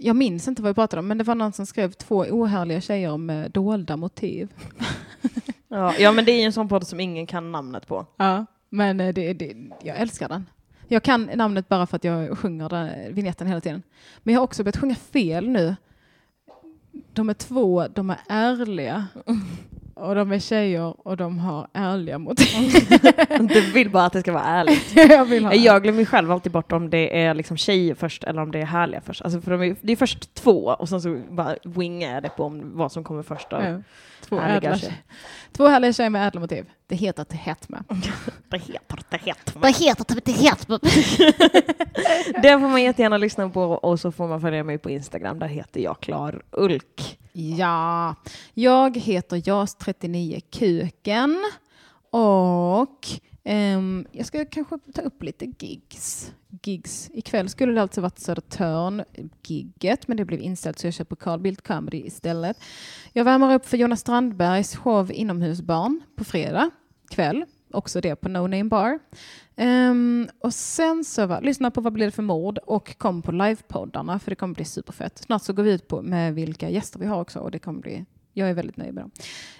jag 0.00 0.16
minns 0.16 0.48
inte 0.48 0.62
vad 0.62 0.70
vi 0.70 0.74
pratade 0.74 1.00
om, 1.00 1.08
men 1.08 1.18
det 1.18 1.24
var 1.24 1.34
någon 1.34 1.52
som 1.52 1.66
skrev 1.66 1.92
två 1.92 2.16
ohärliga 2.30 2.80
tjejer 2.80 3.16
med 3.16 3.50
dolda 3.50 3.96
motiv. 3.96 4.52
ja, 5.68 5.94
ja, 5.98 6.12
men 6.12 6.24
det 6.24 6.32
är 6.32 6.38
ju 6.38 6.44
en 6.44 6.52
sån 6.52 6.68
podd 6.68 6.86
som 6.86 7.00
ingen 7.00 7.26
kan 7.26 7.52
namnet 7.52 7.86
på. 7.86 8.06
Ja, 8.16 8.46
men 8.74 9.00
eh, 9.00 9.14
det, 9.14 9.32
det, 9.32 9.54
jag 9.82 9.96
älskar 9.96 10.28
den. 10.28 10.46
Jag 10.88 11.02
kan 11.02 11.30
namnet 11.34 11.68
bara 11.68 11.86
för 11.86 11.96
att 11.96 12.04
jag 12.04 12.38
sjunger 12.38 12.68
den, 12.68 13.14
vignetten 13.14 13.46
hela 13.46 13.60
tiden. 13.60 13.82
Men 14.22 14.34
jag 14.34 14.40
har 14.40 14.44
också 14.44 14.64
börjat 14.64 14.76
sjunga 14.76 14.94
fel 14.94 15.48
nu. 15.48 15.76
De 17.12 17.28
är 17.30 17.34
två, 17.34 17.86
de 17.88 18.10
är 18.10 18.18
ärliga. 18.28 19.06
Och 19.94 20.14
de 20.14 20.32
är 20.32 20.38
tjejer 20.38 21.06
och 21.08 21.16
de 21.16 21.38
har 21.38 21.68
ärliga 21.72 22.18
motiv. 22.18 22.72
Du 23.48 23.60
vill 23.72 23.90
bara 23.90 24.04
att 24.04 24.12
det 24.12 24.20
ska 24.20 24.32
vara 24.32 24.44
ärligt. 24.44 24.96
jag 25.10 25.24
vill 25.24 25.44
ha 25.44 25.54
Jag 25.54 25.82
glömmer 25.82 26.04
själv 26.04 26.32
alltid 26.32 26.52
bort 26.52 26.72
om 26.72 26.90
det 26.90 27.22
är 27.22 27.34
liksom 27.34 27.56
tjejer 27.56 27.94
först 27.94 28.24
eller 28.24 28.42
om 28.42 28.50
det 28.50 28.58
är 28.60 28.66
härliga 28.66 29.00
först. 29.00 29.22
Alltså 29.22 29.40
för 29.40 29.50
de 29.50 29.62
är, 29.62 29.76
det 29.80 29.92
är 29.92 29.96
först 29.96 30.34
två 30.34 30.76
och 30.78 30.88
sen 30.88 31.00
så 31.02 31.22
bara 31.30 31.56
wingar 31.62 32.14
jag 32.14 32.22
det 32.22 32.28
på 32.28 32.44
om 32.44 32.76
vad 32.76 32.92
som 32.92 33.04
kommer 33.04 33.22
först. 33.22 33.50
Då. 33.50 33.56
Ja. 33.56 33.82
Två, 34.28 34.38
Härliga 34.38 34.76
tjejer. 34.78 34.94
två 35.52 35.66
härliga 35.68 35.92
tjejer 35.92 36.10
med 36.10 36.28
ädla 36.28 36.40
motiv. 36.40 36.64
Det 36.86 36.96
heter. 36.96 37.24
Det 38.48 38.58
heter 38.58 38.98
det 39.10 39.18
heter 39.18 39.52
Vad 39.60 39.76
heter 39.76 40.14
det? 40.24 40.32
heter 40.32 40.78
Det 42.42 42.58
får 42.60 42.68
man 42.68 42.82
jättegärna 42.82 43.16
lyssna 43.16 43.48
på 43.48 43.62
och 43.62 44.00
så 44.00 44.12
får 44.12 44.28
man 44.28 44.40
följa 44.40 44.64
mig 44.64 44.78
på 44.78 44.90
Instagram. 44.90 45.38
Där 45.38 45.46
heter 45.48 45.80
jag 45.80 46.00
Klar 46.00 46.42
Ulk. 46.50 47.18
Ja, 47.32 48.14
jag 48.54 48.96
heter 48.96 49.36
Jas39Kuken 49.36 51.36
och 52.10 53.06
Um, 53.48 54.06
jag 54.12 54.26
ska 54.26 54.44
kanske 54.44 54.78
ta 54.94 55.02
upp 55.02 55.22
lite 55.22 55.44
gigs. 55.58 56.32
gigs. 56.62 57.10
Ikväll 57.14 57.48
skulle 57.48 57.72
det 57.72 57.82
alltså 57.82 58.00
varit 58.00 58.18
Södertörn, 58.18 59.04
gigget, 59.42 60.08
men 60.08 60.16
det 60.16 60.24
blev 60.24 60.40
inställt 60.40 60.78
så 60.78 60.86
jag 60.86 60.94
kör 60.94 61.04
på 61.04 61.16
Carl 61.16 61.40
Bildt 61.40 61.62
Comedy 61.62 62.02
istället. 62.06 62.60
Jag 63.12 63.24
värmer 63.24 63.54
upp 63.54 63.66
för 63.66 63.76
Jonas 63.76 64.00
Strandbergs 64.00 64.76
show 64.76 65.12
Inomhusbarn 65.12 66.00
på 66.16 66.24
fredag 66.24 66.70
kväll, 67.10 67.44
också 67.70 68.00
det 68.00 68.16
på 68.16 68.28
No 68.28 68.38
Name 68.38 68.64
Bar. 68.64 68.98
Um, 69.56 70.28
och 70.38 70.54
sen 70.54 71.04
så 71.04 71.26
va, 71.26 71.40
lyssna 71.40 71.70
på 71.70 71.80
Vad 71.80 71.92
blir 71.92 72.06
det 72.06 72.12
för 72.12 72.22
mord 72.22 72.58
och 72.58 72.98
kom 72.98 73.22
på 73.22 73.32
livepoddarna 73.32 74.18
för 74.18 74.30
det 74.30 74.36
kommer 74.36 74.54
bli 74.54 74.64
superfett. 74.64 75.18
Snart 75.18 75.42
så 75.42 75.52
går 75.52 75.62
vi 75.62 75.72
ut 75.72 75.88
på 75.88 76.02
med 76.02 76.34
vilka 76.34 76.70
gäster 76.70 76.98
vi 76.98 77.06
har 77.06 77.20
också 77.20 77.38
och 77.38 77.50
det 77.50 77.58
kommer 77.58 77.80
bli, 77.80 78.04
jag 78.34 78.50
är 78.50 78.54
väldigt 78.54 78.76
nöjd 78.76 78.94
med 78.94 79.04
dem. 79.04 79.10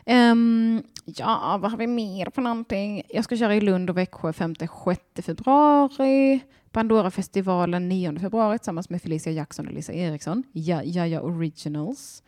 Ehm, 0.07 0.83
ja, 1.05 1.59
vad 1.63 1.71
har 1.71 1.79
vi 1.79 1.87
mer 1.87 2.31
för 2.35 2.43
någonting? 2.43 3.03
Jag 3.09 3.25
ska 3.25 3.37
köra 3.37 3.55
i 3.55 3.61
Lund 3.61 3.91
och 3.91 3.97
Växjö 3.97 4.31
5-6 4.31 5.23
februari. 5.23 6.41
Pandora-festivalen 6.73 7.89
9 7.89 8.19
februari 8.19 8.59
tillsammans 8.59 8.91
med 8.91 9.03
Felicia 9.03 9.33
Jackson 9.33 9.67
och 9.67 9.73
Lisa 9.73 9.93
Eriksson. 9.93 10.43
Ja, 10.53 10.83
ja, 10.83 11.07
ja, 11.07 11.21
Originals. 11.21 12.23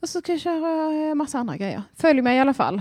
Och 0.00 0.08
så 0.08 0.20
ska 0.20 0.32
jag 0.32 0.40
köra 0.40 1.08
eh, 1.08 1.14
massa 1.14 1.38
andra 1.38 1.56
grejer. 1.56 1.82
Följ 1.96 2.22
mig 2.22 2.36
i 2.36 2.40
alla 2.40 2.54
fall. 2.54 2.80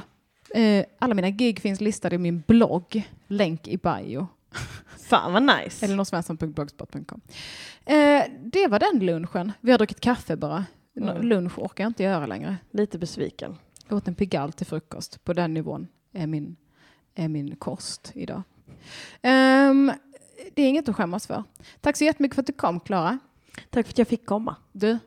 Eh, 0.56 0.86
alla 1.00 1.14
mina 1.14 1.30
gig 1.30 1.60
finns 1.60 1.82
listade 1.82 2.16
i 2.16 2.18
min 2.18 2.44
blogg. 2.48 3.10
Länk 3.28 3.68
i 3.68 3.78
bio. 3.78 4.28
Fan 5.10 5.34
vad 5.34 5.44
nice. 5.44 5.86
Eleanorsvensson.blogspot.com. 5.86 7.22
Eh, 7.86 8.24
det 8.40 8.68
var 8.68 8.80
den 8.80 9.06
lunchen. 9.06 9.52
Vi 9.62 9.72
har 9.72 9.78
druckit 9.78 10.02
kaffe 10.02 10.36
bara. 10.36 10.66
Mm. 10.98 11.22
Lunch 11.22 11.60
orkar 11.60 11.84
jag 11.84 11.90
inte 11.90 12.04
göra 12.04 12.26
längre. 12.26 12.58
Lite 12.72 12.98
besviken. 12.98 13.58
Jag 13.88 13.98
åt 13.98 14.08
en 14.08 14.16
Pigalle 14.16 14.52
till 14.52 14.66
frukost. 14.66 15.24
På 15.24 15.34
den 15.34 15.54
nivån 15.54 15.88
är 16.12 16.28
min, 16.28 16.56
är 17.16 17.28
min 17.28 17.56
kost 17.56 18.12
idag. 18.16 18.42
Ehm, 19.22 19.92
det 20.54 20.62
är 20.62 20.70
inget 20.70 20.90
att 20.90 20.96
skämmas 20.96 21.28
för. 21.28 21.44
Tack 21.82 21.98
så 21.98 22.04
jättemycket 22.04 22.36
för 22.36 22.42
att 22.42 22.48
du 22.48 22.54
kom, 22.54 22.80
Klara. 22.80 23.20
Tack 23.70 23.86
för 23.86 23.94
att 23.94 23.98
jag 23.98 24.08
fick 24.08 24.26
komma. 24.26 24.56
Du, 24.72 24.98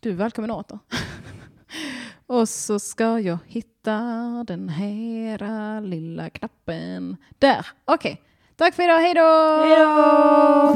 du 0.00 0.10
är 0.10 0.14
välkommen 0.14 0.50
åter. 0.50 0.78
Och 2.26 2.48
så 2.48 2.78
ska 2.78 3.20
jag 3.20 3.38
hitta 3.46 3.98
den 4.46 4.68
här 4.68 5.80
lilla 5.80 6.30
knappen. 6.30 7.16
Där, 7.38 7.66
okej. 7.84 8.22
Tack 8.56 8.74
för 8.74 8.82
idag, 8.82 8.98
hej 8.98 9.14
då! 9.14 9.64
Hej 9.64 9.78
då! 9.78 10.74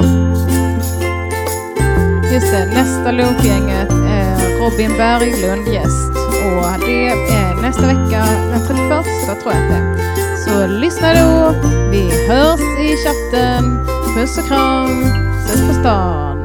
Just 2.33 2.53
det, 2.53 2.67
nästa 2.67 3.13
lunchgänget 3.13 3.91
är 3.91 4.38
Robin 4.71 4.97
Berglund 4.97 5.69
gäst. 5.69 6.11
Och 6.45 6.87
det 6.87 7.09
är 7.09 7.63
nästa 7.63 7.87
vecka, 7.87 8.25
den 8.51 8.67
31 8.67 9.41
tror 9.43 9.55
jag 9.55 9.63
att 9.63 9.69
det 9.69 9.77
är. 9.77 10.37
Så 10.37 10.67
lyssna 10.67 11.15
då. 11.15 11.55
Vi 11.91 12.27
hörs 12.29 12.61
i 12.61 12.97
chatten. 12.97 13.87
Puss 14.15 14.39
och 14.39 14.47
kram. 14.49 15.03
Ses 15.45 15.69
på 15.69 15.75
stan. 15.75 16.38